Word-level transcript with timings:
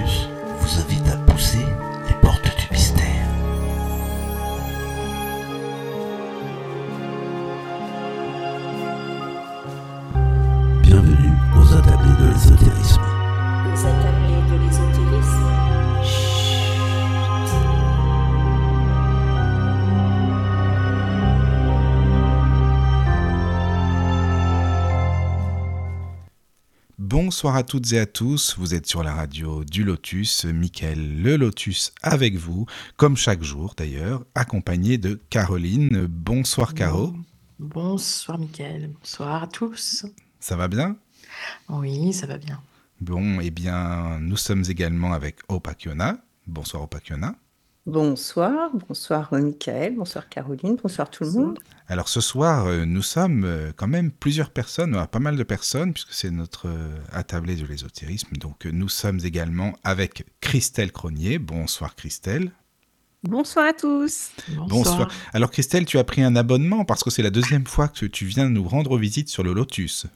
Lotus 0.00 0.28
vous 0.58 0.80
Bonsoir 27.40 27.56
à 27.56 27.62
toutes 27.62 27.90
et 27.94 27.98
à 27.98 28.04
tous, 28.04 28.54
vous 28.58 28.74
êtes 28.74 28.86
sur 28.86 29.02
la 29.02 29.14
radio 29.14 29.64
du 29.64 29.82
Lotus, 29.82 30.44
Mickaël 30.44 31.22
le 31.22 31.38
Lotus 31.38 31.94
avec 32.02 32.36
vous, 32.36 32.66
comme 32.98 33.16
chaque 33.16 33.42
jour 33.42 33.72
d'ailleurs, 33.78 34.26
accompagné 34.34 34.98
de 34.98 35.18
Caroline. 35.30 36.04
Bonsoir 36.06 36.74
Caro, 36.74 37.14
Bonsoir 37.58 38.36
Mickaël, 38.38 38.90
bonsoir 38.92 39.44
à 39.44 39.46
tous. 39.46 40.04
ça 40.38 40.54
va 40.54 40.68
bien? 40.68 40.98
Oui, 41.70 42.12
ça 42.12 42.26
va 42.26 42.36
bien. 42.36 42.60
Bon, 43.00 43.40
eh 43.40 43.50
bien, 43.50 44.18
nous 44.20 44.36
sommes 44.36 44.64
également 44.68 45.14
avec 45.14 45.36
Opakiona. 45.48 46.18
Bonsoir 46.46 46.82
Opakiona. 46.82 47.36
Bonsoir, 47.86 48.70
bonsoir 48.88 49.32
euh, 49.32 49.40
Michael, 49.40 49.96
bonsoir 49.96 50.28
Caroline, 50.28 50.76
bonsoir 50.82 51.10
tout 51.10 51.24
le 51.24 51.30
monde. 51.30 51.58
Alors 51.88 52.10
ce 52.10 52.20
soir, 52.20 52.66
euh, 52.66 52.84
nous 52.84 53.00
sommes 53.00 53.44
euh, 53.44 53.72
quand 53.74 53.88
même 53.88 54.10
plusieurs 54.10 54.50
personnes, 54.50 55.06
pas 55.10 55.18
mal 55.18 55.36
de 55.36 55.42
personnes, 55.42 55.94
puisque 55.94 56.12
c'est 56.12 56.30
notre 56.30 56.68
attablé 57.10 57.56
de 57.56 57.64
l'ésotérisme. 57.64 58.36
Donc 58.36 58.66
nous 58.66 58.90
sommes 58.90 59.20
également 59.24 59.72
avec 59.82 60.26
Christelle 60.42 60.92
Cronier. 60.92 61.38
Bonsoir 61.38 61.96
Christelle. 61.96 62.52
Bonsoir 63.22 63.66
à 63.68 63.72
tous. 63.72 64.30
Bonsoir. 64.68 65.10
Alors 65.32 65.50
Christelle, 65.50 65.86
tu 65.86 65.98
as 65.98 66.04
pris 66.04 66.22
un 66.22 66.36
abonnement 66.36 66.84
parce 66.84 67.02
que 67.02 67.10
c'est 67.10 67.22
la 67.22 67.30
deuxième 67.30 67.66
fois 67.66 67.88
que 67.88 68.04
tu 68.04 68.26
viens 68.26 68.50
nous 68.50 68.66
rendre 68.66 68.98
visite 68.98 69.30
sur 69.30 69.42
le 69.42 69.54
Lotus. 69.54 70.06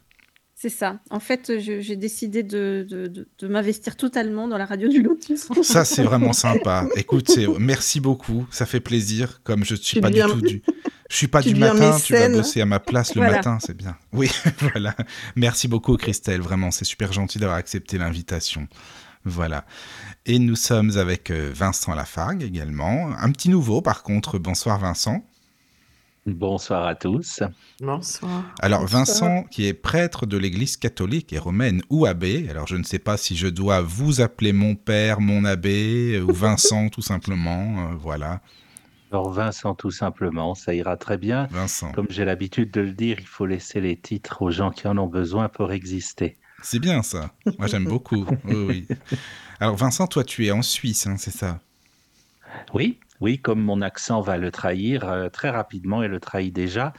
C'est 0.65 0.71
ça. 0.71 0.99
En 1.11 1.21
fait, 1.21 1.53
j'ai 1.59 1.95
décidé 1.97 2.43
de, 2.43 2.87
de- 2.89 3.07
de- 3.07 3.29
de 3.39 3.49
m'investir 3.49 3.97
totalement 3.97 4.49
dans 4.49 4.57
la 4.57 4.65
radio 4.65 4.89
du 4.89 5.03
Lotus. 5.03 5.47
Ça, 5.63 5.85
c'est 5.85 6.03
vraiment 6.03 6.33
sympa. 6.33 6.87
Écoute, 6.97 7.31
c'est- 7.31 7.47
merci 7.59 8.01
beaucoup. 8.01 8.47
Ça 8.51 8.65
fait 8.65 8.81
plaisir. 8.81 9.43
Comme 9.45 9.63
je 9.63 9.75
suis 9.75 9.97
Tu 9.97 10.01
pas 10.01 10.09
du 10.09 10.21
tout 10.23 10.41
du. 10.41 10.63
Je 11.11 11.17
suis 11.17 11.29
pas 11.29 11.43
tu 11.43 11.53
du 11.53 11.61
matin, 11.61 11.99
tu 12.03 12.15
vas 12.15 12.31
bosser 12.31 12.63
à 12.63 12.65
ma 12.65 12.81
place 12.81 13.15
le 13.15 13.21
Voilà. 13.21 13.37
matin, 13.37 13.59
c'est 13.61 13.77
bien. 13.77 13.95
Oui, 14.15 14.31
voilà. 14.73 14.97
Merci 15.37 15.69
beaucoup, 15.69 15.99
Christelle. 15.99 16.41
Vraiment, 16.41 16.71
c'est 16.71 16.87
super 16.87 17.13
gentil 17.13 17.39
d'avoir 17.39 17.59
accepté 17.59 17.99
l'invitation. 17.99 18.67
Voilà. 19.27 19.67
Et 20.25 20.39
nous 20.39 20.57
sommes 20.57 20.97
avec 20.97 21.31
euh, 21.31 21.51
Vincent 21.55 21.95
Lafargue 21.95 22.43
également. 22.43 23.11
Un 23.19 23.31
petit 23.33 23.51
nouveau, 23.51 23.83
par 23.83 24.03
contre. 24.03 24.39
Bonsoir, 24.39 24.79
Vincent. 24.81 25.23
Bonsoir 26.27 26.87
à 26.87 26.95
tous. 26.95 27.43
Bonsoir. 27.81 28.45
Alors, 28.61 28.81
Bonsoir. 28.81 29.01
Vincent, 29.01 29.43
qui 29.51 29.67
est 29.67 29.75
prêtre 29.75 30.25
de 30.25 30.39
l'Église 30.39 30.79
catholique 30.79 31.35
et 31.35 31.39
romaine 31.39 31.83
ou 31.91 32.07
abbé, 32.07 32.49
alors 32.49 32.67
je 32.67 32.77
ne 32.77 32.83
sais 32.83 32.99
pas 32.99 33.19
si 33.19 33.37
je 33.37 33.47
dois 33.47 33.83
vous 33.83 34.23
appeler 34.23 34.55
mon 34.55 34.75
père, 34.75 35.21
mon 35.21 35.45
abbé, 35.45 36.15
euh, 36.15 36.23
ou 36.23 36.33
Vincent 36.33 36.89
tout 36.89 37.03
simplement, 37.03 37.91
euh, 37.91 37.95
voilà, 37.97 38.41
Alors 39.13 39.31
Vincent, 39.31 39.75
tout 39.75 39.91
simplement, 39.91 40.55
ça 40.55 40.75
ira 40.75 40.97
très 40.97 41.19
bien. 41.19 41.47
Vincent. 41.51 41.93
Comme 41.93 42.07
j'ai 42.09 42.25
l'habitude 42.25 42.71
de 42.71 42.81
le 42.81 42.93
dire, 42.93 43.19
il 43.21 43.27
faut 43.27 43.45
laisser 43.45 43.83
les 43.83 43.97
titres 43.97 44.41
aux 44.41 44.51
gens 44.51 44.71
qui 44.71 44.89
en 44.89 44.97
ont 44.97 45.07
besoin 45.09 45.51
pour 45.51 45.73
exister. 45.73 46.39
C'est 46.63 46.79
bien 46.79 47.03
ça, 47.03 47.33
moi 47.59 47.67
j'aime 47.67 47.85
beaucoup, 47.85 48.25
oui, 48.47 48.55
oui. 48.55 48.89
Alors 49.61 49.77
Vincent, 49.77 50.07
toi 50.07 50.25
tu 50.25 50.47
es 50.47 50.51
en 50.53 50.63
Suisse, 50.63 51.07
hein, 51.07 51.17
c'est 51.19 51.31
ça? 51.37 51.61
Oui, 52.73 52.99
oui, 53.25 53.41
comme 53.41 53.63
mon 53.63 53.81
accent 53.81 54.21
va 54.21 54.37
le 54.37 54.51
trahir 54.51 55.09
euh, 55.09 55.31
très 55.31 55.49
rapidement 55.49 56.03
et 56.03 56.09
le 56.09 56.21
trahit 56.21 56.55
déjà, 56.55 56.93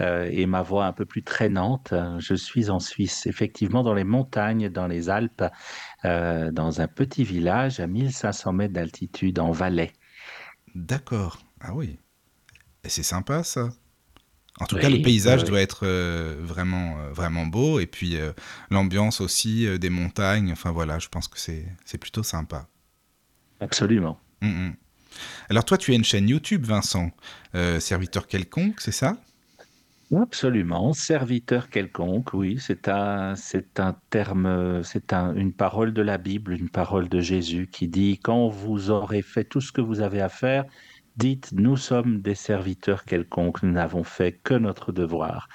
euh, 0.00 0.26
et 0.32 0.46
ma 0.46 0.62
voix 0.62 0.86
un 0.86 0.92
peu 0.94 1.04
plus 1.04 1.22
traînante, 1.22 1.92
euh, 1.92 2.18
je 2.18 2.34
suis 2.34 2.70
en 2.70 2.80
Suisse, 2.80 3.26
effectivement 3.26 3.82
dans 3.82 3.92
les 3.92 4.04
montagnes, 4.04 4.70
dans 4.70 4.86
les 4.86 5.10
Alpes, 5.10 5.44
euh, 6.06 6.50
dans 6.50 6.80
un 6.80 6.88
petit 6.88 7.24
village 7.24 7.78
à 7.80 7.86
1500 7.86 8.52
mètres 8.54 8.72
d'altitude 8.72 9.38
en 9.38 9.50
Valais. 9.52 9.92
D'accord, 10.74 11.38
ah 11.60 11.74
oui. 11.74 11.98
Et 12.84 12.88
c'est 12.88 13.02
sympa 13.02 13.44
ça. 13.44 13.70
En 14.60 14.66
tout 14.66 14.76
Oui, 14.76 14.80
cas, 14.80 14.90
le 14.90 15.02
paysage 15.02 15.42
oui, 15.42 15.44
doit 15.44 15.60
être 15.60 15.86
vraiment, 16.40 17.10
vraiment 17.12 17.46
beau, 17.46 17.80
et 17.80 17.86
puis 17.86 18.16
l'ambiance 18.70 19.20
aussi 19.20 19.78
des 19.78 19.90
montagnes, 19.90 20.52
enfin 20.52 20.70
voilà, 20.72 20.98
je 20.98 21.08
pense 21.08 21.28
que 21.28 21.38
c'est 21.38 21.98
plutôt 21.98 22.22
sympa. 22.22 22.68
Absolument. 23.60 24.18
Mm, 24.42 24.48
mm. 24.48 24.76
Alors 25.50 25.64
toi, 25.64 25.78
tu 25.78 25.92
as 25.92 25.94
une 25.94 26.04
chaîne 26.04 26.28
YouTube, 26.28 26.64
Vincent, 26.66 27.10
euh, 27.54 27.80
serviteur 27.80 28.26
quelconque, 28.26 28.80
c'est 28.80 28.92
ça? 28.92 29.16
Absolument, 30.14 30.92
serviteur 30.92 31.68
quelconque, 31.68 32.32
oui, 32.32 32.58
c'est 32.60 32.86
un, 32.88 33.34
c'est 33.34 33.80
un 33.80 33.96
terme, 34.08 34.80
c'est 34.84 35.12
un- 35.12 35.34
une 35.34 35.52
parole 35.52 35.92
de 35.92 36.00
la 36.00 36.16
Bible, 36.16 36.52
une 36.52 36.70
parole 36.70 37.08
de 37.08 37.18
Jésus 37.20 37.68
qui 37.72 37.88
dit, 37.88 38.20
quand 38.22 38.48
vous 38.48 38.90
aurez 38.90 39.22
fait 39.22 39.42
tout 39.44 39.60
ce 39.60 39.72
que 39.72 39.80
vous 39.80 40.00
avez 40.00 40.20
à 40.20 40.28
faire, 40.28 40.64
dites, 41.16 41.50
nous 41.52 41.76
sommes 41.76 42.20
des 42.22 42.36
serviteurs 42.36 43.04
quelconques, 43.04 43.64
nous 43.64 43.72
n'avons 43.72 44.04
fait 44.04 44.32
que 44.44 44.54
notre 44.54 44.92
devoir. 44.92 45.48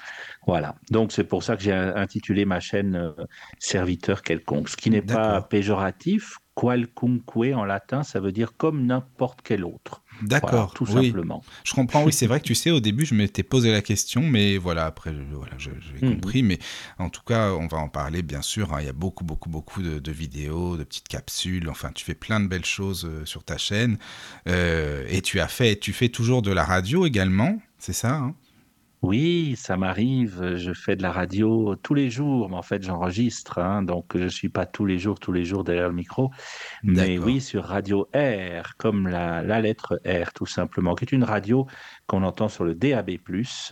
Voilà, 0.46 0.74
donc 0.90 1.12
c'est 1.12 1.24
pour 1.24 1.42
ça 1.42 1.56
que 1.56 1.62
j'ai 1.62 1.72
intitulé 1.72 2.44
ma 2.44 2.60
chaîne 2.60 2.94
euh, 2.96 3.12
Serviteur 3.58 4.20
quelconque, 4.22 4.68
ce 4.68 4.76
qui 4.76 4.90
n'est 4.90 5.00
pas 5.02 5.40
péjoratif, 5.42 6.36
qualcunque 6.54 7.36
en 7.54 7.64
latin, 7.64 8.02
ça 8.02 8.20
veut 8.20 8.32
dire 8.32 8.56
comme 8.56 8.84
n'importe 8.86 9.40
quel 9.42 9.64
autre. 9.64 10.02
Voilà, 10.20 10.28
D'accord, 10.28 10.74
tout 10.74 10.84
oui. 10.90 11.06
simplement. 11.06 11.42
Je 11.64 11.72
comprends, 11.74 12.04
oui, 12.04 12.12
c'est 12.12 12.26
vrai 12.26 12.38
que 12.40 12.44
tu 12.44 12.54
sais, 12.54 12.70
au 12.70 12.80
début, 12.80 13.04
je 13.06 13.14
m'étais 13.14 13.42
posé 13.42 13.72
la 13.72 13.82
question, 13.82 14.22
mais 14.22 14.58
voilà, 14.58 14.86
après, 14.86 15.12
je- 15.12 15.34
voilà, 15.34 15.52
je- 15.58 15.70
j'ai 15.80 16.06
Mhm. 16.06 16.14
compris. 16.16 16.42
Mais 16.42 16.58
en 16.98 17.08
tout 17.08 17.22
cas, 17.26 17.52
on 17.52 17.66
va 17.66 17.78
en 17.78 17.88
parler, 17.88 18.22
bien 18.22 18.42
sûr. 18.42 18.72
hein. 18.74 18.78
Il 18.80 18.86
y 18.86 18.90
a 18.90 18.92
beaucoup, 18.92 19.24
beaucoup, 19.24 19.48
beaucoup 19.50 19.82
de, 19.82 19.98
de 19.98 20.12
vidéos, 20.12 20.76
de 20.76 20.84
petites 20.84 21.08
capsules. 21.08 21.68
Enfin, 21.68 21.90
tu 21.94 22.04
fais 22.04 22.14
plein 22.14 22.38
de 22.40 22.46
belles 22.46 22.64
choses 22.64 23.04
euh, 23.06 23.24
sur 23.24 23.42
ta 23.44 23.56
chaîne. 23.58 23.98
Euh, 24.48 25.04
et 25.08 25.22
tu 25.22 25.40
as 25.40 25.48
fait, 25.48 25.76
tu 25.78 25.92
fais 25.92 26.08
toujours 26.10 26.42
de 26.42 26.52
la 26.52 26.64
radio 26.64 27.06
également, 27.06 27.60
c'est 27.78 27.92
ça 27.94 28.14
hein? 28.16 28.34
Oui, 29.02 29.56
ça 29.56 29.76
m'arrive. 29.76 30.54
Je 30.54 30.72
fais 30.72 30.94
de 30.94 31.02
la 31.02 31.10
radio 31.10 31.74
tous 31.74 31.92
les 31.92 32.08
jours, 32.08 32.48
mais 32.48 32.54
en 32.56 32.62
fait, 32.62 32.84
j'enregistre. 32.84 33.58
hein, 33.58 33.82
donc, 33.82 34.16
je 34.16 34.28
suis 34.28 34.48
pas 34.48 34.64
tous 34.64 34.86
les 34.86 34.96
jours, 35.00 35.18
tous 35.18 35.32
les 35.32 35.44
jours 35.44 35.64
derrière 35.64 35.88
le 35.88 35.94
micro. 35.94 36.30
Mais 36.84 37.18
oui, 37.18 37.40
sur 37.40 37.64
Radio 37.64 38.08
R, 38.14 38.76
comme 38.76 39.08
la, 39.08 39.42
la 39.42 39.60
lettre 39.60 40.00
R, 40.06 40.32
tout 40.32 40.46
simplement, 40.46 40.94
qui 40.94 41.04
est 41.04 41.10
une 41.12 41.24
radio 41.24 41.66
qu'on 42.12 42.24
entend 42.24 42.50
sur 42.50 42.64
le 42.64 42.74
DAB+, 42.74 43.08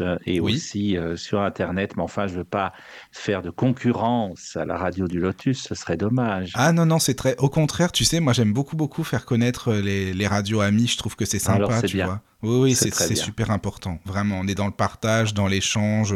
euh, 0.01 0.17
et 0.25 0.41
Oui. 0.41 0.55
aussi 0.55 0.97
euh, 0.97 1.15
sur 1.15 1.43
Internet. 1.43 1.95
Mais 1.99 2.03
enfin, 2.03 2.27
je 2.27 2.37
veux 2.37 2.45
pas 2.45 2.73
faire 3.13 3.43
de 3.43 3.51
concurrence 3.51 4.57
à 4.57 4.65
la 4.65 4.79
radio 4.79 5.07
du 5.07 5.21
Lotus, 5.21 5.65
ce 5.65 5.75
serait 5.75 5.99
dommage. 5.99 6.53
Ah 6.55 6.73
non, 6.73 6.87
non, 6.87 6.99
c'est 6.99 7.13
très. 7.13 7.37
Au 7.37 7.51
contraire, 7.51 7.93
tu 7.93 8.07
sais, 8.07 8.19
moi, 8.19 8.33
j'aime 8.33 8.55
beaucoup, 8.55 8.77
beaucoup 8.77 9.05
faire 9.05 9.27
connaître 9.27 9.69
euh, 9.69 9.83
les, 9.83 10.15
les 10.15 10.27
radios 10.27 10.63
amis. 10.63 10.87
Je 10.87 10.97
trouve 10.97 11.17
que 11.17 11.27
c'est 11.27 11.39
sympa, 11.39 11.67
Alors, 11.67 11.83
tu 11.83 11.97
bien. 11.97 12.07
vois. 12.07 12.23
Oui, 12.43 12.61
oui, 12.71 12.75
C'est 12.75 13.15
super 13.15 13.51
important. 13.51 14.01
Vraiment, 14.07 14.41
on 14.41 14.47
est 14.47 14.55
dans 14.55 14.65
le 14.65 14.73
partage, 14.73 15.35
dans 15.35 15.47
l'échange. 15.47 16.15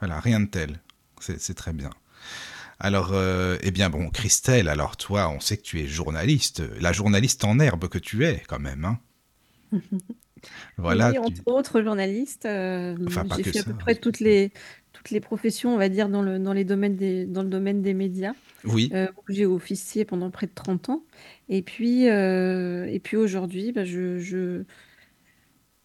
Voilà, 0.00 0.20
rien 0.20 0.40
de 0.40 0.46
tel. 0.46 0.80
C'est 1.18 1.40
c'est 1.40 1.54
très 1.54 1.72
bien. 1.72 1.88
Alors, 2.78 3.12
euh, 3.14 3.56
eh 3.62 3.70
bien, 3.70 3.88
bon, 3.88 4.10
Christelle, 4.10 4.68
alors 4.68 4.98
toi, 4.98 5.30
on 5.30 5.40
sait 5.40 5.56
que 5.56 5.62
tu 5.62 5.80
es 5.80 5.86
journaliste, 5.86 6.62
la 6.78 6.92
journaliste 6.92 7.42
en 7.44 7.58
herbe 7.58 7.88
que 7.88 7.98
tu 7.98 8.26
es, 8.26 8.42
quand 8.46 8.58
même. 8.60 8.84
Hein 8.84 8.98
voilà. 10.78 11.12
Tu- 11.12 11.18
entre 11.18 11.42
autres 11.46 11.82
journalistes, 11.82 12.46
euh, 12.46 12.96
Enfin, 13.06 13.24
j'ai 13.36 13.42
fait 13.44 13.58
à 13.58 13.62
ça, 13.62 13.70
peu 13.70 13.76
près 13.76 13.94
toutes 13.94 14.20
les, 14.20 14.52
toutes 14.92 15.10
les 15.10 15.20
professions, 15.20 15.74
on 15.74 15.78
va 15.78 15.88
dire, 15.88 16.08
dans 16.08 16.22
le, 16.22 16.38
dans 16.38 16.52
les 16.52 16.64
domaines 16.64 16.96
des, 16.96 17.24
dans 17.26 17.42
le 17.42 17.48
domaine 17.48 17.82
des 17.82 17.94
médias. 17.94 18.32
Oui, 18.64 18.90
Euh, 18.94 19.06
j'ai 19.28 19.46
officié 19.46 20.04
pendant 20.04 20.30
près 20.30 20.46
de 20.46 20.52
30 20.54 20.88
ans. 20.88 21.02
Et 21.48 21.62
puis, 21.62 22.08
euh, 22.08 22.86
et 22.86 22.98
puis 23.00 23.16
aujourd'hui, 23.16 23.72
bah, 23.72 23.84
je, 23.84 24.18
je, 24.18 24.62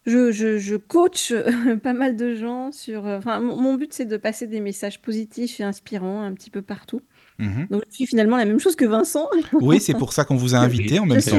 je, 0.06 0.32
je, 0.32 0.58
je 0.58 0.76
coach 0.76 1.32
pas 1.82 1.92
mal 1.92 2.16
de 2.16 2.34
gens 2.34 2.72
sur. 2.72 3.04
Enfin, 3.06 3.40
mon, 3.40 3.74
but, 3.74 3.92
c'est 3.92 4.06
de 4.06 4.16
passer 4.16 4.46
des 4.46 4.60
messages 4.60 5.00
positifs 5.02 5.60
et 5.60 5.62
inspirants 5.62 6.22
un 6.22 6.32
petit 6.32 6.50
peu 6.50 6.62
partout. 6.62 7.02
mhm. 7.38 7.66
Donc, 7.70 7.82
je 7.90 7.94
suis 7.96 8.06
finalement 8.06 8.36
la 8.38 8.46
même 8.46 8.58
chose 8.60 8.76
que 8.76 8.86
Vincent. 8.86 9.28
oui, 9.52 9.80
c'est 9.80 9.92
pour 9.94 10.12
ça 10.14 10.24
qu'on 10.24 10.36
vous 10.36 10.54
a 10.54 10.58
invité 10.60 10.98
en 10.98 11.06
même 11.06 11.20
temps. 11.22 11.38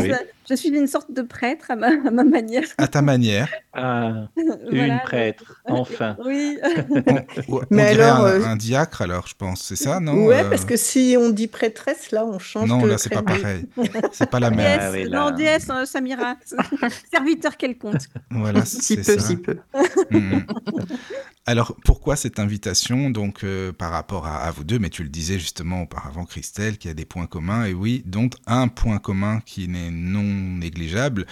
Je 0.49 0.55
suis 0.55 0.69
une 0.69 0.87
sorte 0.87 1.11
de 1.11 1.21
prêtre 1.21 1.71
à 1.71 1.75
ma, 1.75 1.87
à 1.87 2.11
ma 2.11 2.23
manière. 2.23 2.63
À 2.77 2.87
ta 2.87 3.01
manière. 3.01 3.49
Ah, 3.73 4.27
une 4.69 4.99
prêtre, 5.05 5.61
enfin. 5.65 6.17
Oui. 6.25 6.57
On, 7.47 7.55
on 7.55 7.61
Mais 7.69 7.91
dirait 7.93 8.03
alors, 8.03 8.25
un, 8.25 8.29
euh, 8.31 8.45
un 8.47 8.55
diacre, 8.57 9.01
alors, 9.01 9.27
je 9.27 9.33
pense. 9.33 9.61
C'est 9.61 9.77
ça, 9.77 10.01
non 10.01 10.25
ouais, 10.25 10.41
Euh, 10.43 10.49
parce 10.49 10.65
que 10.65 10.75
si 10.75 11.15
on 11.17 11.29
dit 11.29 11.47
prêtresse, 11.47 12.11
là, 12.11 12.25
on 12.25 12.37
change 12.37 12.67
Non, 12.67 12.81
de 12.81 12.89
là, 12.89 12.97
c'est 12.97 13.13
pas 13.13 13.23
pareil. 13.23 13.65
C'est 14.11 14.29
pas 14.29 14.41
la 14.41 14.49
même. 14.51 14.77
Ah 14.81 14.91
oui, 14.91 15.09
non, 15.09 15.31
déesse, 15.31 15.69
euh, 15.69 15.85
Samira. 15.85 16.35
Serviteur 17.13 17.55
quelconque. 17.55 18.01
Voilà, 18.29 18.65
Si 18.65 18.97
peu, 18.97 19.03
ça. 19.03 19.19
si 19.19 19.37
peu. 19.37 19.57
Mhm. 20.09 20.45
Alors, 21.45 21.75
pourquoi 21.85 22.15
cette 22.17 22.37
invitation 22.39 23.09
donc 23.09 23.43
euh, 23.43 23.71
par 23.71 23.91
rapport 23.91 24.27
à, 24.27 24.43
à 24.43 24.51
vous 24.51 24.63
deux 24.65 24.79
Mais 24.79 24.89
tu 24.89 25.01
le 25.03 25.09
disais 25.09 25.39
justement 25.39 25.81
auparavant, 25.83 26.25
Christelle, 26.25 26.77
qu'il 26.77 26.89
y 26.89 26.91
a 26.91 26.93
des 26.95 27.05
points 27.05 27.25
communs. 27.25 27.65
Et 27.65 27.73
oui, 27.73 28.03
donc 28.05 28.33
un 28.47 28.67
point 28.67 28.99
commun 28.99 29.39
qui 29.45 29.67
n'est 29.69 29.91
non 29.91 30.40
négligeable, 30.41 31.25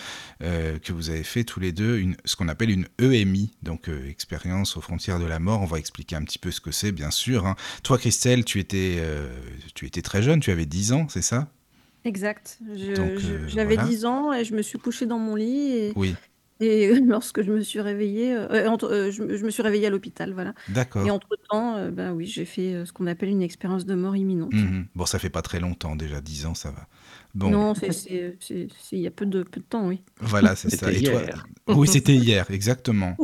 euh, 0.43 0.79
que 0.79 0.93
vous 0.93 1.09
avez 1.09 1.23
fait 1.23 1.43
tous 1.43 1.59
les 1.59 1.71
deux, 1.71 1.97
une, 1.97 2.15
ce 2.25 2.35
qu'on 2.35 2.47
appelle 2.47 2.69
une 2.69 2.87
EMI, 3.01 3.51
donc 3.63 3.89
euh, 3.89 4.07
expérience 4.09 4.77
aux 4.77 4.81
frontières 4.81 5.19
de 5.19 5.25
la 5.25 5.39
mort. 5.39 5.61
On 5.61 5.65
va 5.65 5.79
expliquer 5.79 6.15
un 6.15 6.23
petit 6.23 6.39
peu 6.39 6.51
ce 6.51 6.61
que 6.61 6.71
c'est, 6.71 6.91
bien 6.91 7.11
sûr. 7.11 7.45
hein. 7.45 7.55
Toi, 7.83 7.97
Christelle, 7.97 8.45
tu 8.45 8.59
étais, 8.59 8.95
euh, 8.99 9.27
tu 9.75 9.85
étais 9.85 10.01
très 10.01 10.21
jeune, 10.23 10.39
tu 10.39 10.51
avais 10.51 10.65
10 10.65 10.93
ans, 10.93 11.07
c'est 11.09 11.21
ça? 11.21 11.51
Exact. 12.05 12.59
J'avais 13.47 13.75
voilà. 13.75 13.83
10 13.89 14.05
ans 14.05 14.31
et 14.33 14.45
je 14.45 14.55
me 14.55 14.61
suis 14.61 14.79
couchée 14.79 15.05
dans 15.05 15.19
mon 15.19 15.35
lit. 15.35 15.71
Et, 15.71 15.93
Oui, 15.95 16.15
et 16.61 16.93
lorsque 17.01 17.41
je 17.41 17.51
me 17.51 17.61
suis 17.61 17.81
réveillée, 17.81 18.33
euh, 18.33 18.69
entre- 18.69 18.89
euh, 18.91 19.11
je, 19.11 19.23
me- 19.23 19.35
je 19.37 19.45
me 19.45 19.49
suis 19.49 19.61
réveillée 19.63 19.87
à 19.87 19.89
l'hôpital, 19.89 20.33
voilà. 20.33 20.53
d'accord. 20.69 21.05
Et 21.05 21.11
entre-temps, 21.11 21.75
euh, 21.77 21.91
ben 21.91 22.13
oui, 22.13 22.25
j'ai 22.25 22.45
fait 22.45 22.85
ce 22.85 22.93
qu'on 22.93 23.07
appelle 23.07 23.29
une 23.29 23.41
expérience 23.41 23.85
de 23.85 23.95
mort 23.95 24.15
imminente. 24.15 24.53
Mhm. 24.53 24.87
Bon, 24.95 25.05
ça 25.05 25.19
fait 25.19 25.29
pas 25.29 25.41
très 25.41 25.59
longtemps 25.59 25.95
déjà, 25.95 26.21
10 26.21 26.45
ans, 26.45 26.55
ça 26.55 26.71
va. 26.71 26.87
Bon, 27.35 27.49
Non, 27.51 27.73
il 28.09 28.99
y 28.99 29.07
a 29.07 29.11
peu 29.11 29.25
de, 29.27 29.43
peu 29.43 29.59
de 29.61 29.65
temps, 29.65 29.87
oui. 29.87 30.01
Voilà, 30.19 30.55
c'est 30.55 30.69
ça. 30.71 30.87
C'était 30.87 30.99
Et 30.99 31.03
toi- 31.03 31.21
hier. 31.21 31.45
Oui, 31.67 31.87
c'était 31.87 32.15
hier, 32.15 32.49
exactement. 32.49 33.15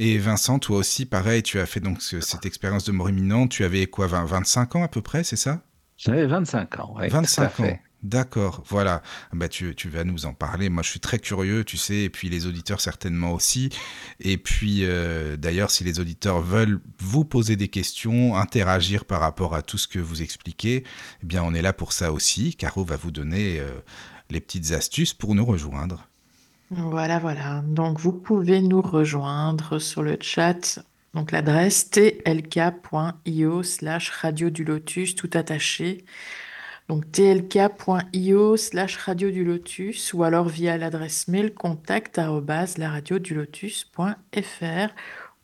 Et 0.00 0.18
Vincent, 0.18 0.58
toi 0.58 0.78
aussi, 0.78 1.06
pareil, 1.06 1.44
tu 1.44 1.60
as 1.60 1.66
fait 1.66 1.78
donc 1.78 2.02
ce- 2.02 2.20
cette 2.20 2.44
expérience 2.46 2.84
de 2.84 2.90
mort 2.90 3.08
imminente. 3.08 3.50
Tu 3.50 3.62
avais 3.64 3.86
quoi, 3.86 4.08
20 4.08 4.24
25 4.24 4.74
ans 4.76 4.82
à 4.82 4.88
peu 4.88 5.02
près, 5.02 5.22
c'est 5.22 5.36
ça? 5.36 5.62
J'avais 5.96 6.26
25 6.26 6.80
ans, 6.80 6.94
tout 6.96 7.02
à 7.02 7.08
25 7.08 7.60
ans. 7.60 7.78
D'accord, 8.02 8.64
voilà. 8.66 9.00
Bah, 9.32 9.48
tu, 9.48 9.76
tu 9.76 9.88
vas 9.88 10.02
nous 10.02 10.26
en 10.26 10.34
parler. 10.34 10.68
Moi, 10.68 10.82
je 10.82 10.90
suis 10.90 10.98
très 10.98 11.20
curieux, 11.20 11.62
tu 11.62 11.76
sais, 11.76 11.98
et 11.98 12.10
puis 12.10 12.28
les 12.28 12.46
auditeurs 12.46 12.80
certainement 12.80 13.32
aussi. 13.32 13.70
Et 14.18 14.38
puis, 14.38 14.80
euh, 14.82 15.36
d'ailleurs, 15.36 15.70
si 15.70 15.84
les 15.84 16.00
auditeurs 16.00 16.40
veulent 16.40 16.80
vous 16.98 17.24
poser 17.24 17.54
des 17.54 17.68
questions, 17.68 18.36
interagir 18.36 19.04
par 19.04 19.20
rapport 19.20 19.54
à 19.54 19.62
tout 19.62 19.78
ce 19.78 19.86
que 19.86 20.00
vous 20.00 20.20
expliquez, 20.20 20.82
eh 21.22 21.26
bien, 21.26 21.44
on 21.44 21.54
est 21.54 21.62
là 21.62 21.72
pour 21.72 21.92
ça 21.92 22.12
aussi. 22.12 22.56
Caro 22.56 22.84
va 22.84 22.96
vous 22.96 23.12
donner 23.12 23.60
euh, 23.60 23.70
les 24.30 24.40
petites 24.40 24.72
astuces 24.72 25.14
pour 25.14 25.36
nous 25.36 25.44
rejoindre. 25.44 26.08
Voilà, 26.70 27.20
voilà. 27.20 27.62
Donc, 27.64 28.00
vous 28.00 28.12
pouvez 28.12 28.62
nous 28.62 28.82
rejoindre 28.82 29.78
sur 29.78 30.02
le 30.02 30.16
chat. 30.20 30.80
Donc, 31.14 31.30
l'adresse 31.30 31.90
tlk.io 31.90 33.62
slash 33.62 34.10
radio 34.10 34.50
du 34.50 34.64
lotus, 34.64 35.14
tout 35.14 35.30
attaché. 35.34 36.04
Donc, 36.92 37.10
tlk.io 37.10 38.56
slash 38.58 38.98
radio 38.98 39.30
du 39.30 39.44
lotus 39.44 40.12
ou 40.12 40.24
alors 40.24 40.46
via 40.46 40.76
l'adresse 40.76 41.26
mail 41.26 41.54
contact 41.54 42.18
laradiodulotus.fr 42.18 44.94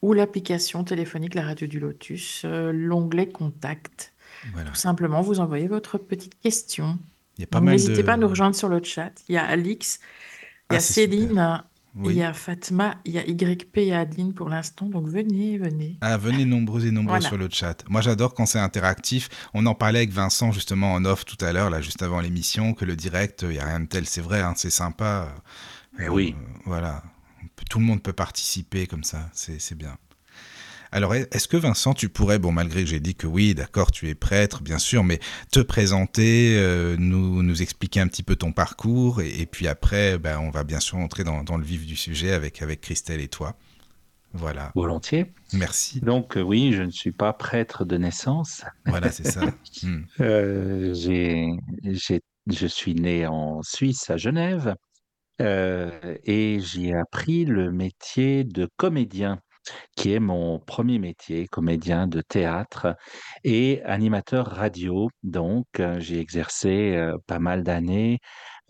ou 0.02 0.12
l'application 0.12 0.84
téléphonique 0.84 1.34
La 1.34 1.44
Radio 1.44 1.66
du 1.66 1.80
Lotus, 1.80 2.42
euh, 2.44 2.70
l'onglet 2.70 3.30
contact. 3.30 4.12
Voilà. 4.52 4.68
Tout 4.68 4.76
simplement, 4.76 5.22
vous 5.22 5.40
envoyez 5.40 5.68
votre 5.68 5.96
petite 5.96 6.38
question. 6.38 6.98
N'hésitez 7.62 8.02
de... 8.02 8.04
pas 8.06 8.12
à 8.12 8.16
nous 8.18 8.28
rejoindre 8.28 8.54
sur 8.54 8.68
le 8.68 8.84
chat. 8.84 9.12
Il 9.30 9.34
y 9.34 9.38
a 9.38 9.46
Alix, 9.46 10.00
il 10.70 10.74
y 10.74 10.76
Ah, 10.76 10.78
a 10.80 10.80
super. 10.82 11.64
Oui. 11.94 12.14
il 12.14 12.18
y 12.18 12.22
a 12.22 12.32
Fatma, 12.32 12.96
il 13.04 13.12
y 13.14 13.18
a 13.18 13.26
YP 13.26 13.78
et 13.78 13.92
Adeline 13.94 14.32
pour 14.34 14.48
l'instant. 14.48 14.86
Donc 14.86 15.08
venez, 15.08 15.58
venez. 15.58 15.96
Ah, 16.00 16.16
venez 16.16 16.44
nombreux 16.44 16.86
et 16.86 16.90
nombreux 16.90 17.14
Voilà. 17.16 17.26
sur 17.28 17.36
le 17.38 17.48
chat. 17.50 17.82
Moi, 17.88 18.00
j'adore 18.02 18.34
quand 18.34 18.46
c'est 18.46 18.58
interactif. 18.60 19.28
On 19.54 19.66
en 19.66 19.74
parlait 19.74 20.00
avec 20.00 20.10
Vincent 20.10 20.52
justement 20.52 20.92
en 20.92 21.04
off 21.04 21.24
tout 21.24 21.42
à 21.44 21.52
l'heure, 21.52 21.70
là, 21.70 21.80
juste 21.80 22.02
avant 22.02 22.20
l'émission, 22.20 22.72
que 22.74 22.84
le 22.84 22.94
direct, 22.94 23.42
il 23.42 23.48
n'y 23.50 23.58
a 23.58 23.64
rien 23.66 23.80
de 23.80 23.86
tel. 23.86 24.06
C'est 24.06 24.20
vrai, 24.20 24.40
hein, 24.40 24.52
c'est 24.56 24.70
sympa. 24.70 25.34
Eh 25.98 26.04
Euh, 26.04 26.08
oui. 26.08 26.36
Voilà. 26.66 27.02
Tout 27.70 27.80
le 27.80 27.84
monde 27.86 28.02
peut 28.02 28.12
participer 28.12 28.86
comme 28.86 29.02
ça. 29.04 29.28
C'est 29.32 29.60
c'est 29.60 29.74
bien. 29.74 29.96
Alors, 30.92 31.14
est-ce 31.14 31.48
que 31.48 31.56
Vincent, 31.56 31.94
tu 31.94 32.08
pourrais, 32.08 32.38
bon, 32.38 32.52
malgré 32.52 32.82
que 32.82 32.88
j'ai 32.90 33.00
dit 33.00 33.14
que 33.14 33.26
oui, 33.26 33.54
d'accord, 33.54 33.90
tu 33.90 34.08
es 34.08 34.14
prêtre, 34.14 34.62
bien 34.62 34.78
sûr, 34.78 35.04
mais 35.04 35.20
te 35.52 35.60
présenter, 35.60 36.56
euh, 36.58 36.96
nous, 36.98 37.42
nous 37.42 37.62
expliquer 37.62 38.00
un 38.00 38.08
petit 38.08 38.22
peu 38.22 38.36
ton 38.36 38.52
parcours, 38.52 39.20
et, 39.20 39.40
et 39.40 39.46
puis 39.46 39.68
après, 39.68 40.18
ben, 40.18 40.38
on 40.38 40.50
va 40.50 40.64
bien 40.64 40.80
sûr 40.80 40.98
entrer 40.98 41.24
dans, 41.24 41.42
dans 41.44 41.56
le 41.56 41.64
vif 41.64 41.86
du 41.86 41.96
sujet 41.96 42.32
avec, 42.32 42.62
avec 42.62 42.80
Christelle 42.80 43.20
et 43.20 43.28
toi. 43.28 43.56
Voilà, 44.34 44.72
Volontiers. 44.74 45.32
merci. 45.54 46.00
Donc, 46.00 46.36
euh, 46.36 46.42
oui, 46.42 46.72
je 46.72 46.82
ne 46.82 46.90
suis 46.90 47.12
pas 47.12 47.32
prêtre 47.32 47.84
de 47.84 47.96
naissance. 47.96 48.62
Voilà, 48.86 49.10
c'est 49.10 49.26
ça. 49.26 49.40
Euh, 50.20 50.92
je 50.94 52.66
suis 52.66 52.94
né 52.94 53.26
en 53.26 53.62
Suisse, 53.62 54.10
à 54.10 54.16
Genève, 54.16 54.74
euh, 55.40 56.16
et 56.24 56.60
j'ai 56.60 56.94
appris 56.94 57.44
le 57.44 57.70
métier 57.70 58.44
de 58.44 58.68
comédien, 58.76 59.40
qui 59.96 60.12
est 60.12 60.20
mon 60.20 60.58
premier 60.58 60.98
métier, 60.98 61.46
comédien 61.48 62.06
de 62.06 62.20
théâtre 62.20 62.96
et 63.44 63.82
animateur 63.84 64.46
radio. 64.46 65.08
Donc, 65.22 65.66
euh, 65.80 65.98
j'ai 66.00 66.20
exercé 66.20 66.94
euh, 66.96 67.16
pas 67.26 67.38
mal 67.38 67.62
d'années 67.62 68.18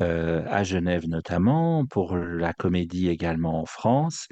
euh, 0.01 0.45
à 0.49 0.63
Genève 0.63 1.09
notamment, 1.09 1.85
pour 1.87 2.17
la 2.17 2.53
comédie 2.53 3.09
également 3.09 3.61
en 3.61 3.67
France. 3.67 4.29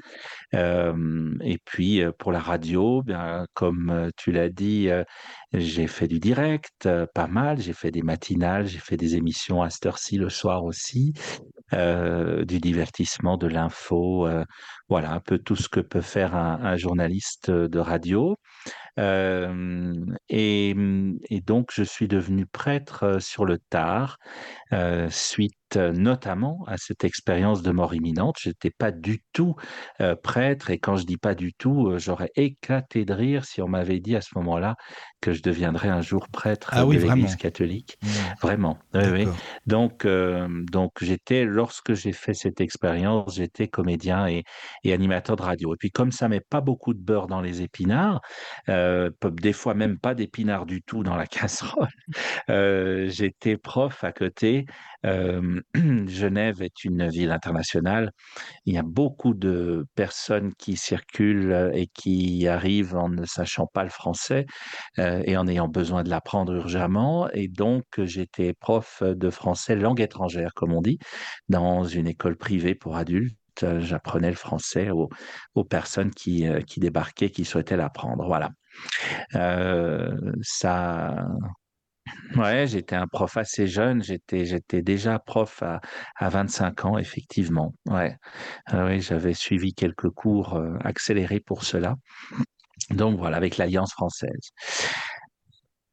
Et 0.53 1.57
puis 1.65 2.01
pour 2.17 2.31
la 2.31 2.39
radio, 2.39 3.01
bien, 3.03 3.45
comme 3.53 4.09
tu 4.15 4.31
l'as 4.31 4.47
dit, 4.49 4.87
j'ai 5.51 5.87
fait 5.87 6.07
du 6.07 6.19
direct, 6.19 6.87
pas 7.13 7.27
mal. 7.27 7.59
J'ai 7.59 7.73
fait 7.73 7.91
des 7.91 8.01
matinales, 8.01 8.65
j'ai 8.67 8.79
fait 8.79 8.95
des 8.95 9.17
émissions 9.17 9.61
à 9.61 9.69
cette 9.69 9.85
heure-ci 9.87 10.17
le 10.17 10.29
soir 10.29 10.63
aussi, 10.63 11.11
euh, 11.73 12.45
du 12.45 12.59
divertissement, 12.59 13.37
de 13.37 13.47
l'info, 13.47 14.27
euh, 14.27 14.43
voilà 14.89 15.11
un 15.11 15.19
peu 15.19 15.37
tout 15.37 15.55
ce 15.55 15.69
que 15.69 15.79
peut 15.79 16.01
faire 16.01 16.35
un, 16.35 16.59
un 16.63 16.77
journaliste 16.77 17.51
de 17.51 17.79
radio. 17.79 18.37
Euh, 18.99 19.93
et, 20.29 20.75
et 21.29 21.41
donc 21.41 21.69
je 21.71 21.83
suis 21.83 22.07
devenu 22.07 22.45
prêtre 22.45 23.21
sur 23.21 23.45
le 23.45 23.59
tard, 23.59 24.17
euh, 24.73 25.07
suite 25.09 25.53
notamment 25.75 26.63
à 26.65 26.77
cette 26.77 27.03
expérience 27.03 27.61
de 27.61 27.71
mort 27.71 27.93
imminente. 27.93 28.37
Je 28.39 28.49
n'étais 28.49 28.71
pas 28.71 28.91
du 28.91 29.21
tout 29.33 29.55
euh, 29.99 30.15
prêtre 30.15 30.71
et 30.71 30.79
quand 30.79 30.95
je 30.95 31.05
dis 31.05 31.17
pas 31.17 31.35
du 31.35 31.53
tout, 31.53 31.93
j'aurais 31.97 32.31
éclaté 32.35 33.03
de 33.03 33.13
rire 33.13 33.43
si 33.43 33.61
on 33.61 33.67
m'avait 33.67 33.99
dit 33.99 34.15
à 34.15 34.21
ce 34.21 34.29
moment-là 34.35 34.75
que 35.19 35.33
je 35.33 35.41
deviendrais 35.41 35.89
un 35.89 36.01
jour 36.01 36.29
prêtre 36.29 36.69
Ah 36.71 36.85
de 36.85 36.91
l'Église 36.91 37.35
catholique. 37.35 37.97
Hmm. 38.01 38.07
Vraiment, 38.41 38.77
oui, 38.93 39.01
oui. 39.11 39.25
D'accord. 39.25 39.37
Donc, 39.65 40.07
donc 40.71 40.91
j'étais, 41.01 41.43
lorsque 41.43 41.93
j'ai 41.93 42.13
fait 42.13 42.33
cette 42.33 42.61
expérience, 42.61 43.35
j'étais 43.35 43.67
comédien 43.67 44.25
et, 44.27 44.43
et 44.85 44.93
animateur 44.93 45.35
de 45.35 45.43
radio. 45.43 45.73
Et 45.73 45.77
puis, 45.77 45.91
comme 45.91 46.13
ça 46.13 46.29
met 46.29 46.39
pas 46.39 46.61
beaucoup 46.61 46.93
de 46.93 46.99
beurre 46.99 47.27
dans 47.27 47.41
les 47.41 47.61
épinards, 47.61 48.21
euh, 48.69 49.09
des 49.31 49.53
fois 49.53 49.73
même 49.73 49.99
pas 49.99 50.15
d'épinards 50.15 50.65
du 50.65 50.81
tout 50.81 51.03
dans 51.03 51.15
la 51.15 51.27
casserole, 51.27 51.87
euh, 52.49 53.09
j'étais 53.09 53.57
prof 53.57 54.03
à 54.03 54.11
côté. 54.11 54.65
Genève 55.03 56.61
est 56.61 56.83
une 56.83 57.07
ville 57.07 57.31
internationale. 57.31 58.11
Il 58.65 58.73
y 58.73 58.77
a 58.77 58.83
beaucoup 58.83 59.33
de 59.33 59.85
personnes 59.95 60.53
qui 60.55 60.75
circulent 60.75 61.51
euh, 61.51 61.71
et 61.73 61.87
qui 61.87 62.47
arrivent 62.47 62.95
en 62.95 63.09
ne 63.09 63.25
sachant 63.25 63.67
pas 63.67 63.83
le 63.83 63.89
français 63.89 64.45
et 64.97 65.37
en 65.37 65.47
ayant 65.47 65.67
besoin 65.67 66.03
de 66.03 66.09
l'apprendre 66.09 66.53
urgemment. 66.53 67.29
Et 67.31 67.47
donc, 67.47 67.85
j'étais 68.03 68.53
prof 68.53 69.01
de 69.03 69.29
français 69.29 69.75
langue 69.75 70.01
étrangère, 70.01 70.53
comme 70.53 70.73
on 70.73 70.81
dit, 70.81 70.99
dans 71.49 71.83
une 71.83 72.07
école 72.07 72.35
privée 72.35 72.75
pour 72.75 72.97
adultes. 72.97 73.37
J'apprenais 73.79 74.29
le 74.29 74.35
français 74.35 74.89
aux, 74.89 75.63
personnes 75.63 76.11
qui, 76.11 76.47
débarquaient, 76.77 77.29
qui 77.29 77.45
souhaitaient 77.45 77.77
l'apprendre. 77.77 78.25
Voilà. 78.25 78.51
Ça, 80.41 81.25
ouais, 82.35 82.67
j'étais 82.67 82.95
un 82.95 83.07
prof 83.07 83.37
assez 83.37 83.67
jeune. 83.67 84.03
J'étais, 84.03 84.81
déjà 84.81 85.19
prof 85.19 85.61
à, 85.63 85.81
à 86.15 86.29
25 86.29 86.85
ans, 86.85 86.97
effectivement. 86.97 87.73
Ouais, 87.85 88.15
Ah 88.65 88.85
oui, 88.85 89.01
j'avais 89.01 89.33
suivi 89.33 89.73
quelques 89.73 90.09
cours 90.09 90.61
accélérés 90.83 91.39
pour 91.39 91.63
cela. 91.63 91.95
Donc 92.91 93.17
voilà, 93.17 93.37
avec 93.37 93.57
l'Alliance 93.57 93.91
française. 93.93 94.51